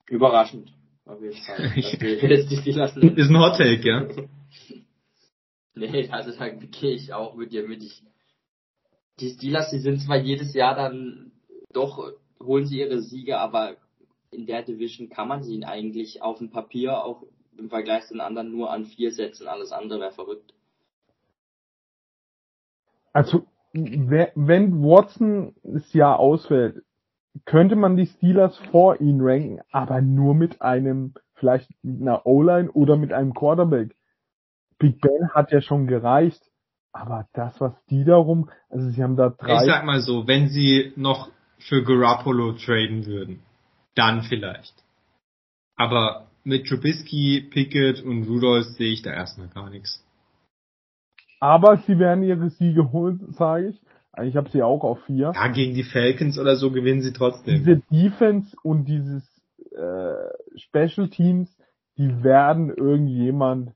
Überraschend. 0.08 0.72
Auf 1.06 1.20
jeden 1.24 1.42
Fall. 1.42 1.58
Ist 3.18 3.30
ein 3.32 3.40
Hot 3.40 3.58
Take, 3.58 3.82
ja? 3.82 4.08
nee, 5.74 6.08
also 6.10 6.38
da 6.38 6.50
gehe 6.50 6.92
ich 6.92 7.12
auch 7.14 7.34
mit 7.34 7.52
dir 7.52 7.68
mit. 7.68 7.82
Ich, 7.82 8.04
die 9.20 9.30
Steelers, 9.32 9.72
die 9.72 9.80
sind 9.80 10.00
zwar 10.00 10.18
jedes 10.18 10.54
Jahr 10.54 10.76
dann 10.76 11.32
doch, 11.74 12.12
holen 12.40 12.68
sie 12.68 12.82
ihre 12.82 13.02
Siege, 13.02 13.40
aber 13.40 13.78
in 14.30 14.46
der 14.46 14.62
Division 14.62 15.10
kann 15.10 15.28
man 15.28 15.42
sie 15.42 15.66
eigentlich 15.66 16.22
auf 16.22 16.38
dem 16.38 16.52
Papier 16.52 17.04
auch 17.04 17.24
im 17.58 17.70
Vergleich 17.70 18.06
zu 18.06 18.14
den 18.14 18.22
anderen 18.22 18.52
nur 18.52 18.70
an 18.70 18.86
vier 18.86 19.12
setzen. 19.12 19.48
Alles 19.48 19.72
andere 19.72 20.00
wäre 20.00 20.12
verrückt. 20.12 20.54
Also, 23.14 23.48
wenn 23.74 24.84
Watson 24.84 25.56
das 25.64 25.94
Jahr 25.94 26.20
ausfällt, 26.20 26.84
könnte 27.46 27.76
man 27.76 27.96
die 27.96 28.08
Steelers 28.08 28.58
vor 28.72 29.00
ihn 29.00 29.22
ranken, 29.22 29.62
aber 29.72 30.02
nur 30.02 30.36
mit 30.36 30.62
einem, 30.62 31.14
vielleicht 31.36 31.70
einer 31.84 32.26
O-Line 32.26 32.72
oder 32.72 32.98
mit 32.98 33.14
einem 33.14 33.34
Quarterback. 33.34 33.96
Big 34.78 35.00
Ben 35.00 35.30
hat 35.34 35.52
ja 35.52 35.62
schon 35.62 35.88
gereicht, 35.88 36.42
aber 36.92 37.28
das, 37.34 37.60
was 37.62 37.74
die 37.90 38.04
darum, 38.04 38.50
also 38.70 38.90
sie 38.90 39.02
haben 39.02 39.16
da 39.16 39.30
drei. 39.30 39.62
Ich 39.62 39.72
sag 39.72 39.86
mal 39.86 40.02
so, 40.02 40.28
wenn 40.28 40.50
sie 40.50 40.92
noch 40.96 41.30
für 41.60 41.84
Garoppolo 41.84 42.54
traden 42.54 43.06
würden, 43.06 43.44
dann 43.96 44.24
vielleicht. 44.24 44.74
Aber 45.76 46.28
mit 46.44 46.68
Trubisky, 46.68 47.48
Pickett 47.50 48.02
und 48.02 48.28
Rudolph 48.28 48.66
sehe 48.66 48.92
ich 48.92 49.04
da 49.04 49.12
erstmal 49.12 49.48
gar 49.50 49.70
nichts. 49.70 50.04
Aber 51.42 51.78
sie 51.86 52.00
werden 52.00 52.24
ihre 52.24 52.50
Siege 52.52 52.94
holen, 52.94 53.34
sage 53.34 53.70
ich. 53.70 53.82
Ich 54.24 54.38
habe 54.38 54.50
sie 54.50 54.62
auch 54.62 54.84
auf 54.84 55.04
vier. 55.06 55.34
Ja, 55.36 55.48
gegen 55.50 55.74
die 55.74 55.84
Falcons 55.84 56.38
oder 56.38 56.56
so 56.56 56.72
gewinnen 56.72 57.02
sie 57.02 57.12
trotzdem. 57.12 57.56
Diese 57.56 57.82
Defense 57.92 58.56
und 58.64 58.86
dieses 58.86 59.24
äh, 59.74 60.58
Special 60.58 61.10
Teams 61.10 61.54
die 62.02 62.24
werden 62.24 62.70
irgendjemand 62.70 63.74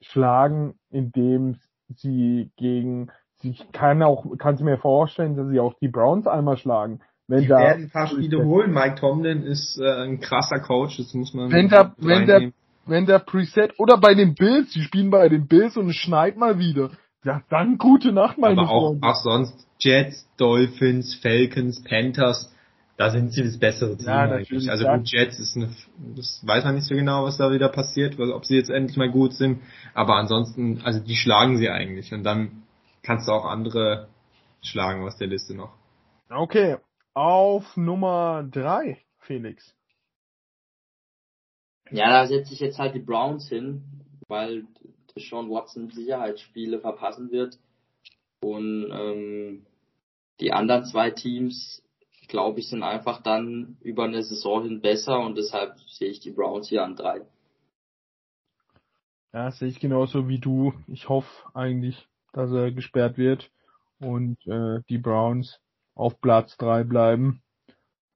schlagen, 0.00 0.74
indem 0.90 1.56
sie 1.88 2.50
gegen, 2.56 3.10
ich 3.42 3.70
kann 3.72 4.02
auch, 4.02 4.26
kannst 4.38 4.60
du 4.60 4.64
mir 4.64 4.78
vorstellen, 4.78 5.36
dass 5.36 5.48
sie 5.48 5.60
auch 5.60 5.74
die 5.80 5.88
Browns 5.88 6.26
einmal 6.26 6.56
schlagen. 6.56 7.00
Wenn 7.28 7.42
Die 7.42 7.48
da, 7.48 7.58
werden 7.58 7.84
ein 7.84 7.90
paar 7.90 8.06
Spiele 8.06 8.44
holen. 8.44 8.72
Mike 8.72 8.96
Tomlin 8.96 9.42
ist 9.42 9.78
äh, 9.78 10.04
ein 10.04 10.20
krasser 10.20 10.60
Coach, 10.60 10.96
das 10.96 11.12
muss 11.14 11.34
man 11.34 11.50
wenn 11.50 11.68
der, 11.68 11.94
wenn 11.98 12.26
der. 12.26 12.52
Wenn 12.86 13.06
der 13.06 13.18
Preset, 13.18 13.78
oder 13.78 13.98
bei 13.98 14.14
den 14.14 14.34
Bills, 14.34 14.72
die 14.72 14.82
spielen 14.82 15.10
bei 15.10 15.28
den 15.28 15.46
Bills 15.46 15.76
und 15.76 15.88
es 15.90 15.96
schneit 15.96 16.36
mal 16.36 16.58
wieder. 16.58 16.90
Ja, 17.24 17.42
dann 17.50 17.78
gute 17.78 18.12
Nacht, 18.12 18.38
meine 18.38 18.60
Aber 18.60 18.70
auch, 18.70 18.88
Freunde. 18.90 19.06
auch 19.06 19.16
sonst 19.16 19.66
Jets, 19.78 20.28
Dolphins, 20.36 21.14
Falcons, 21.16 21.82
Panthers, 21.82 22.52
da 22.96 23.10
sind 23.10 23.32
sie 23.32 23.42
das 23.42 23.58
bessere 23.58 23.96
Team 23.96 24.06
Ja, 24.06 24.22
eigentlich. 24.30 24.70
Also 24.70 24.86
gut, 24.86 25.10
Jets 25.10 25.38
ist 25.38 25.56
eine, 25.56 25.68
das 26.16 26.42
weiß 26.46 26.64
man 26.64 26.76
nicht 26.76 26.86
so 26.86 26.94
genau, 26.94 27.24
was 27.24 27.36
da 27.36 27.50
wieder 27.52 27.68
passiert, 27.68 28.18
weil- 28.18 28.30
ob 28.32 28.44
sie 28.46 28.56
jetzt 28.56 28.70
endlich 28.70 28.96
mal 28.96 29.10
gut 29.10 29.34
sind. 29.34 29.60
Aber 29.92 30.14
ansonsten, 30.16 30.80
also 30.82 31.00
die 31.00 31.16
schlagen 31.16 31.58
sie 31.58 31.68
eigentlich 31.68 32.12
und 32.14 32.22
dann 32.22 32.62
kannst 33.02 33.28
du 33.28 33.32
auch 33.32 33.44
andere 33.44 34.08
schlagen 34.62 35.02
aus 35.04 35.16
der 35.18 35.26
Liste 35.26 35.54
noch. 35.54 35.72
Okay, 36.30 36.76
auf 37.12 37.76
Nummer 37.76 38.44
drei, 38.50 38.98
Felix. 39.18 39.74
Ja, 41.90 42.10
da 42.10 42.26
setze 42.26 42.52
ich 42.52 42.60
jetzt 42.60 42.78
halt 42.78 42.94
die 42.94 43.00
Browns 43.00 43.48
hin, 43.48 43.82
weil 44.28 44.66
Sean 45.16 45.50
Watson 45.50 45.90
Sicherheitsspiele 45.90 46.80
verpassen 46.80 47.30
wird. 47.30 47.58
Und 48.40 48.90
ähm, 48.92 49.66
die 50.40 50.52
anderen 50.52 50.84
zwei 50.84 51.10
Teams, 51.10 51.82
glaube 52.28 52.60
ich, 52.60 52.68
sind 52.68 52.82
einfach 52.82 53.22
dann 53.22 53.76
über 53.80 54.04
eine 54.04 54.22
Saison 54.22 54.64
hin 54.64 54.80
besser 54.80 55.20
und 55.20 55.36
deshalb 55.36 55.78
sehe 55.88 56.10
ich 56.10 56.20
die 56.20 56.32
Browns 56.32 56.68
hier 56.68 56.84
an 56.84 56.96
drei. 56.96 57.22
Ja, 59.32 59.50
sehe 59.50 59.68
ich 59.68 59.80
genauso 59.80 60.28
wie 60.28 60.38
du. 60.38 60.72
Ich 60.86 61.08
hoffe 61.08 61.28
eigentlich, 61.54 62.08
dass 62.32 62.50
er 62.52 62.72
gesperrt 62.72 63.18
wird 63.18 63.50
und 64.00 64.38
äh, 64.46 64.80
die 64.88 64.98
Browns 64.98 65.60
auf 65.94 66.20
Platz 66.20 66.56
drei 66.56 66.84
bleiben. 66.84 67.42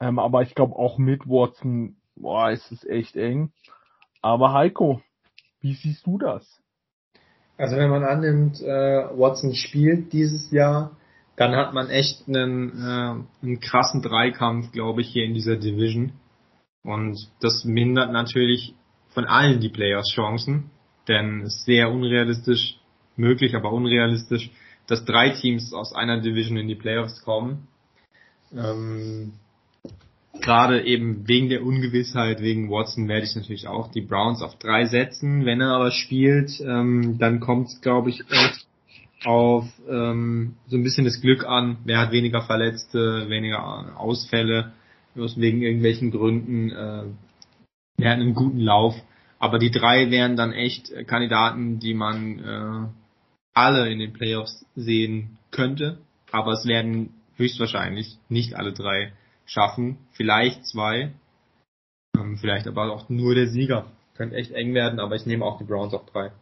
Ähm, 0.01 0.19
aber 0.19 0.43
ich 0.43 0.55
glaube 0.55 0.77
auch 0.77 0.99
mit 0.99 1.27
Watson, 1.27 2.00
boah, 2.21 2.51
ist 2.51 2.71
es 2.71 2.85
echt 2.85 3.17
eng. 3.17 3.53
Aber 4.23 4.53
Heiko, 4.53 5.03
wie 5.61 5.75
siehst 5.75 6.07
du 6.07 6.19
das? 6.19 6.61
Also 7.57 7.77
wenn 7.77 7.91
man 7.91 8.05
annimmt, 8.05 8.61
äh, 8.63 9.19
Watson 9.19 9.55
spielt 9.55 10.13
dieses 10.13 10.51
Jahr, 10.51 10.97
dann 11.37 11.55
hat 11.57 11.75
man 11.75 11.91
echt 11.91 12.27
einen, 12.27 12.71
äh, 12.71 13.45
einen 13.47 13.61
krassen 13.61 14.03
Dreikampf, 14.03 14.73
glaube 14.73 15.03
ich, 15.03 15.09
hier 15.09 15.25
in 15.25 15.35
dieser 15.35 15.57
Division. 15.57 16.13
Und 16.83 17.19
das 17.41 17.65
mindert 17.65 18.13
natürlich 18.13 18.75
von 19.11 19.27
allen 19.27 19.61
die 19.61 19.69
Playoffs 19.69 20.13
Chancen, 20.13 20.71
denn 21.09 21.43
es 21.43 21.57
ist 21.57 21.65
sehr 21.65 21.91
unrealistisch, 21.91 22.79
möglich, 23.17 23.55
aber 23.55 23.73
unrealistisch, 23.73 24.51
dass 24.87 25.05
drei 25.05 25.31
Teams 25.31 25.73
aus 25.73 25.95
einer 25.95 26.21
Division 26.21 26.57
in 26.57 26.69
die 26.69 26.75
Playoffs 26.75 27.23
kommen. 27.23 27.69
Ähm, 28.53 29.35
Gerade 30.41 30.83
eben 30.85 31.29
wegen 31.29 31.49
der 31.49 31.65
Ungewissheit, 31.65 32.41
wegen 32.41 32.71
Watson 32.71 33.09
werde 33.09 33.27
ich 33.27 33.37
natürlich 33.37 33.69
auch 33.69 33.91
die 33.91 34.01
Browns 34.01 34.43
auf 34.43 34.59
drei 34.59 34.87
setzen. 34.87 35.45
Wenn 35.45 35.61
er 35.61 35.73
aber 35.73 35.91
spielt, 35.91 36.61
ähm, 36.61 37.19
dann 37.19 37.41
kommt 37.41 37.69
es, 37.69 37.81
glaube 37.81 38.11
ich, 38.11 38.23
auf 39.25 39.67
ähm, 39.89 40.57
so 40.67 40.77
ein 40.77 40.83
bisschen 40.83 41.05
das 41.05 41.21
Glück 41.21 41.45
an. 41.45 41.79
Wer 41.85 41.99
hat 41.99 42.13
weniger 42.13 42.43
Verletzte, 42.43 43.29
weniger 43.29 43.99
Ausfälle, 43.99 44.73
aus 45.17 45.39
wegen 45.39 45.63
irgendwelchen 45.63 46.11
Gründen. 46.11 46.71
Äh, 46.71 47.05
wer 47.99 48.11
hat 48.11 48.19
einen 48.19 48.35
guten 48.35 48.61
Lauf. 48.61 48.95
Aber 49.39 49.59
die 49.59 49.71
drei 49.71 50.11
wären 50.11 50.37
dann 50.37 50.53
echt 50.53 50.91
äh, 50.91 51.05
Kandidaten, 51.05 51.81
die 51.81 51.95
man 51.95 52.39
äh, 52.39 52.89
alle 53.53 53.91
in 53.91 53.99
den 53.99 54.13
Playoffs 54.13 54.65
sehen 54.75 55.39
könnte. 55.51 55.99
Aber 56.31 56.53
es 56.53 56.67
werden 56.67 57.11
höchstwahrscheinlich 57.37 58.19
nicht 58.29 58.55
alle 58.55 58.73
drei 58.73 59.13
schaffen. 59.51 59.99
Vielleicht 60.13 60.65
zwei. 60.67 61.13
Ähm, 62.17 62.39
vielleicht 62.39 62.67
aber 62.67 62.93
auch 62.93 63.09
nur 63.09 63.35
der 63.35 63.49
Sieger. 63.49 63.87
Könnte 64.15 64.37
echt 64.37 64.53
eng 64.53 64.75
werden, 64.75 65.01
aber 65.01 65.17
ich 65.17 65.27
nehme 65.27 65.45
auch 65.45 65.59
die 65.59 65.65
Browns 65.65 65.93
auf 65.93 66.07
drei. 66.07 66.33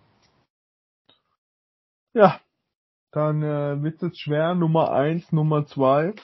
Ja, 2.12 2.40
dann 3.12 3.43
äh, 3.43 3.82
wird 3.82 4.02
es 4.02 4.18
schwer. 4.18 4.55
Nummer 4.55 4.93
eins, 4.93 5.32
Nummer 5.32 5.66
zwei. 5.66 6.14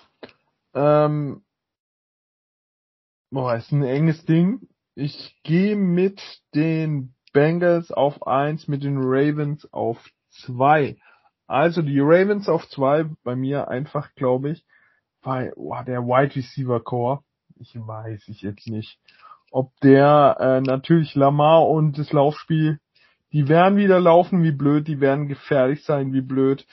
Ähm, 0.75 1.43
boah, 3.31 3.55
ist 3.57 3.73
ein 3.73 3.85
enges 3.85 4.25
Ding. 4.27 4.69
Ich 4.95 5.41
gehe 5.43 5.77
mit 5.77 6.21
den 6.55 7.15
Bengals 7.33 7.91
auf 7.91 8.27
eins, 8.27 8.69
mit 8.69 8.85
den 8.85 8.99
Ravens 8.99 9.73
auf 9.73 9.99
zwei. 10.31 10.99
Also 11.47 11.83
die 11.83 12.01
Ravens 12.01 12.49
auf 12.49 12.69
zwei, 12.69 13.05
bei 13.23 13.37
mir 13.37 13.69
einfach, 13.69 14.15
glaube 14.15 14.51
ich, 14.51 14.65
weil 15.25 15.53
boah, 15.57 15.85
der 15.85 16.03
Wide 16.03 16.37
Receiver 16.37 16.81
Core, 16.81 17.23
ich 17.57 17.75
weiß 17.75 18.29
ich 18.29 18.43
jetzt 18.43 18.69
nicht, 18.69 18.99
ob 19.51 19.73
der 19.81 20.37
äh, 20.41 20.61
natürlich 20.61 21.15
Lamar 21.15 21.69
und 21.69 21.99
das 21.99 22.13
Laufspiel 22.13 22.79
die 23.35 23.49
werden 23.49 23.77
wieder 23.77 23.99
laufen 23.99 24.45
wie 24.45 24.53
blöd, 24.53 24.87
die 24.87 25.01
werden 25.01 25.27
gefährlich 25.27 25.83
sein 25.83 26.13
wie 26.13 26.21
blöd, 26.21 26.65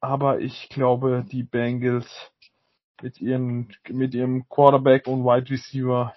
aber 0.00 0.40
ich 0.40 0.70
glaube, 0.70 1.26
die 1.30 1.42
Bengals 1.42 2.08
mit 3.02 3.20
ihren, 3.20 3.68
mit 3.90 4.14
ihrem 4.14 4.48
Quarterback 4.48 5.06
und 5.06 5.24
Wide 5.24 5.50
Receiver 5.50 6.14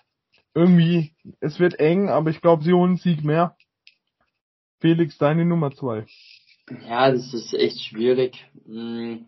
irgendwie, 0.55 1.11
es 1.41 1.59
wird 1.59 1.81
eng, 1.81 2.07
aber 2.07 2.29
ich 2.29 2.39
glaube, 2.39 2.63
sie 2.63 2.71
holen 2.71 2.91
einen 2.91 2.97
Sieg 2.97 3.25
mehr. 3.25 3.57
Felix, 4.79 5.17
deine 5.17 5.43
Nummer 5.43 5.71
zwei. 5.71 6.05
Ja, 6.87 7.11
das 7.11 7.33
ist 7.33 7.53
echt 7.53 7.81
schwierig. 7.81 8.49
Hm, 8.65 9.25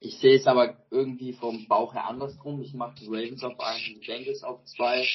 Ich 0.00 0.16
sehe 0.18 0.36
es 0.36 0.46
aber 0.46 0.76
irgendwie 0.90 1.34
vom 1.34 1.68
Bauch 1.68 1.92
her 1.92 2.06
andersrum. 2.06 2.62
Ich 2.62 2.72
mache 2.72 2.94
die 2.98 3.06
Ravens 3.06 3.44
auf 3.44 3.60
eins 3.60 3.86
und 3.88 4.00
die 4.00 4.06
Bengals 4.06 4.42
auf 4.42 4.64
zwei. 4.64 5.06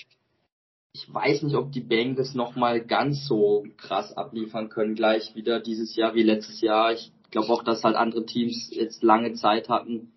Ich 0.94 1.12
weiß 1.12 1.42
nicht, 1.42 1.56
ob 1.56 1.72
die 1.72 1.82
Bengals 1.82 2.36
nochmal 2.36 2.86
ganz 2.86 3.26
so 3.26 3.66
krass 3.78 4.16
abliefern 4.16 4.70
können, 4.70 4.94
gleich 4.94 5.36
wieder 5.36 5.60
dieses 5.60 5.96
Jahr 5.96 6.14
wie 6.14 6.22
letztes 6.22 6.62
Jahr. 6.62 6.94
Ich 6.94 7.12
glaube 7.32 7.50
auch, 7.50 7.64
dass 7.64 7.84
halt 7.84 7.96
andere 7.96 8.26
Teams 8.28 8.70
jetzt 8.72 9.02
lange 9.02 9.34
Zeit 9.34 9.70
hatten, 9.70 10.14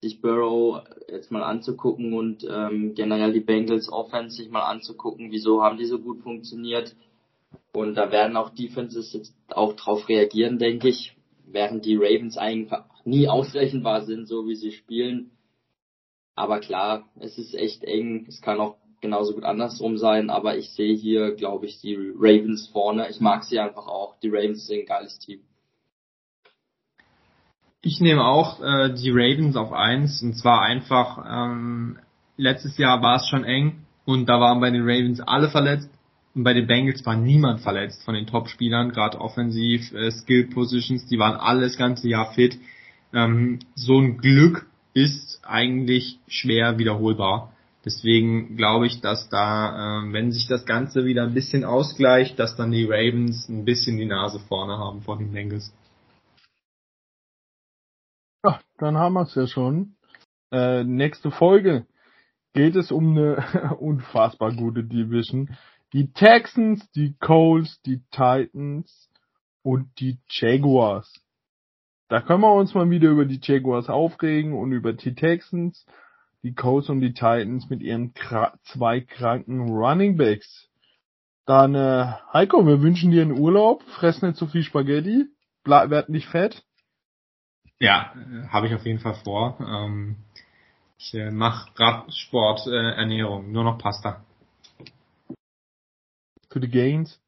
sich 0.00 0.20
Burrow 0.20 0.82
jetzt 1.08 1.32
mal 1.32 1.42
anzugucken 1.42 2.14
und 2.14 2.46
ähm, 2.48 2.94
generell 2.94 3.32
die 3.32 3.40
Bengals 3.40 3.90
Offense 3.90 4.36
sich 4.36 4.48
mal 4.48 4.64
anzugucken. 4.64 5.32
Wieso 5.32 5.62
haben 5.62 5.76
die 5.76 5.86
so 5.86 5.98
gut 5.98 6.22
funktioniert? 6.22 6.94
Und 7.72 7.96
da 7.96 8.12
werden 8.12 8.36
auch 8.36 8.50
Defenses 8.50 9.12
jetzt 9.12 9.34
auch 9.48 9.74
drauf 9.74 10.08
reagieren, 10.08 10.58
denke 10.58 10.88
ich. 10.88 11.16
Während 11.46 11.84
die 11.84 11.96
Ravens 11.96 12.36
einfach 12.36 12.84
nie 13.04 13.28
ausrechenbar 13.28 14.02
sind, 14.02 14.26
so 14.26 14.46
wie 14.46 14.54
sie 14.54 14.72
spielen. 14.72 15.30
Aber 16.34 16.60
klar, 16.60 17.08
es 17.20 17.38
ist 17.38 17.54
echt 17.54 17.84
eng. 17.84 18.26
Es 18.28 18.40
kann 18.40 18.60
auch 18.60 18.76
genauso 19.00 19.34
gut 19.34 19.44
andersrum 19.44 19.98
sein. 19.98 20.30
Aber 20.30 20.56
ich 20.56 20.70
sehe 20.70 20.94
hier, 20.94 21.34
glaube 21.34 21.66
ich, 21.66 21.80
die 21.80 21.96
Ravens 22.16 22.68
vorne. 22.68 23.08
Ich 23.10 23.20
mag 23.20 23.44
sie 23.44 23.58
einfach 23.58 23.86
auch. 23.86 24.18
Die 24.20 24.28
Ravens 24.28 24.66
sind 24.66 24.80
ein 24.80 24.86
geiles 24.86 25.18
Team. 25.18 25.40
Ich 27.86 28.00
nehme 28.00 28.24
auch 28.24 28.62
äh, 28.62 28.94
die 28.94 29.10
Ravens 29.10 29.56
auf 29.56 29.70
eins 29.72 30.22
und 30.22 30.34
zwar 30.34 30.62
einfach, 30.62 31.22
ähm, 31.28 31.98
letztes 32.38 32.78
Jahr 32.78 33.02
war 33.02 33.16
es 33.16 33.28
schon 33.28 33.44
eng 33.44 33.84
und 34.06 34.26
da 34.26 34.40
waren 34.40 34.58
bei 34.60 34.70
den 34.70 34.84
Ravens 34.84 35.20
alle 35.20 35.50
verletzt 35.50 35.90
und 36.34 36.42
bei 36.42 36.52
den 36.52 36.66
Bengals 36.66 37.06
war 37.06 37.16
niemand 37.16 37.60
verletzt 37.60 38.02
von 38.04 38.14
den 38.14 38.26
Top-Spielern, 38.26 38.90
gerade 38.90 39.20
offensiv, 39.20 39.92
äh, 39.92 40.10
Skill-Positions, 40.10 41.06
die 41.06 41.18
waren 41.18 41.36
alle 41.36 41.62
das 41.62 41.76
ganze 41.76 42.08
Jahr 42.08 42.32
fit. 42.32 42.58
Ähm, 43.12 43.60
so 43.74 43.98
ein 43.98 44.18
Glück 44.18 44.66
ist 44.94 45.40
eigentlich 45.44 46.18
schwer 46.26 46.78
wiederholbar. 46.78 47.52
Deswegen 47.84 48.56
glaube 48.56 48.86
ich, 48.86 49.00
dass 49.00 49.28
da, 49.28 50.02
äh, 50.02 50.12
wenn 50.12 50.32
sich 50.32 50.48
das 50.48 50.64
Ganze 50.66 51.04
wieder 51.04 51.22
ein 51.22 51.34
bisschen 51.34 51.64
ausgleicht, 51.64 52.38
dass 52.38 52.56
dann 52.56 52.72
die 52.72 52.84
Ravens 52.84 53.48
ein 53.48 53.64
bisschen 53.64 53.98
die 53.98 54.06
Nase 54.06 54.40
vorne 54.40 54.78
haben 54.78 55.02
vor 55.02 55.18
den 55.18 55.32
Bengals. 55.32 55.72
Ja, 58.44 58.60
dann 58.78 58.96
haben 58.96 59.14
wir 59.14 59.22
es 59.22 59.34
ja 59.34 59.46
schon. 59.46 59.96
Äh, 60.50 60.82
nächste 60.84 61.30
Folge 61.30 61.86
geht 62.54 62.74
es 62.74 62.90
um 62.90 63.16
eine 63.16 63.76
unfassbar 63.78 64.52
gute 64.52 64.82
Division. 64.82 65.56
Die 65.94 66.12
Texans, 66.12 66.90
die 66.90 67.14
Colts, 67.20 67.80
die 67.82 68.02
Titans 68.10 69.08
und 69.62 69.88
die 70.00 70.18
Jaguars. 70.28 71.10
Da 72.08 72.20
können 72.20 72.40
wir 72.40 72.52
uns 72.52 72.74
mal 72.74 72.90
wieder 72.90 73.10
über 73.10 73.24
die 73.24 73.38
Jaguars 73.40 73.88
aufregen 73.88 74.54
und 74.54 74.72
über 74.72 74.92
die 74.92 75.14
Texans, 75.14 75.86
die 76.42 76.52
Colts 76.52 76.88
und 76.88 77.00
die 77.00 77.12
Titans 77.12 77.70
mit 77.70 77.80
ihren 77.80 78.12
zwei 78.64 79.02
kranken 79.02 79.68
Running 79.70 80.16
Backs. 80.16 80.68
Dann, 81.46 81.76
äh, 81.76 82.12
Heiko, 82.32 82.66
wir 82.66 82.82
wünschen 82.82 83.12
dir 83.12 83.22
einen 83.22 83.38
Urlaub, 83.38 83.84
fress 83.84 84.20
nicht 84.20 84.36
so 84.36 84.46
viel 84.46 84.64
Spaghetti, 84.64 85.26
bleib, 85.62 85.90
werd 85.90 86.08
nicht 86.08 86.26
fett. 86.26 86.64
Ja, 87.78 88.12
äh, 88.16 88.48
habe 88.48 88.66
ich 88.66 88.74
auf 88.74 88.84
jeden 88.84 88.98
Fall 88.98 89.14
vor. 89.22 89.58
Ähm, 89.60 90.16
ich 90.98 91.14
äh, 91.14 91.30
mache 91.30 91.70
Radsport, 91.78 92.66
äh, 92.66 92.96
Ernährung, 92.96 93.52
nur 93.52 93.62
noch 93.62 93.78
Pasta. 93.78 94.24
To 96.54 96.60
the 96.60 96.68
Gains. 96.68 97.20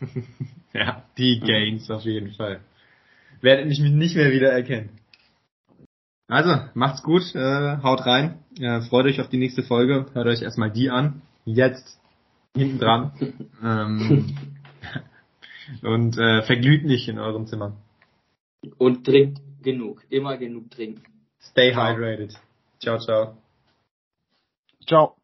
Ja, 0.74 1.04
die 1.18 1.38
Gains 1.38 1.90
auf 1.90 2.04
jeden 2.04 2.32
Fall. 2.32 2.60
Werdet 3.42 3.66
mich 3.66 3.78
nicht 3.78 4.16
mehr 4.16 4.32
wieder 4.32 4.50
erkennen. 4.50 4.88
Also, 6.28 6.64
macht's 6.72 7.02
gut, 7.02 7.34
äh, 7.34 7.76
haut 7.82 8.06
rein, 8.06 8.38
äh, 8.58 8.80
freut 8.80 9.04
euch 9.04 9.20
auf 9.20 9.28
die 9.28 9.36
nächste 9.36 9.62
Folge, 9.62 10.06
hört 10.14 10.26
euch 10.26 10.40
erstmal 10.40 10.70
die 10.70 10.88
an, 10.88 11.20
jetzt, 11.44 12.00
hinten 12.56 12.78
dran, 12.78 13.12
ähm, 13.62 14.34
und 15.82 16.16
äh, 16.16 16.42
verglüht 16.42 16.86
nicht 16.86 17.06
in 17.08 17.18
eurem 17.18 17.46
Zimmer. 17.46 17.76
Und 18.78 19.04
trinkt 19.04 19.42
genug. 19.62 20.02
Immer 20.08 20.38
genug 20.38 20.70
trinken. 20.70 21.02
Stay 21.38 21.74
hydrated. 21.74 22.32
Ciao, 22.80 22.98
ciao. 22.98 23.36
Ciao. 24.86 25.16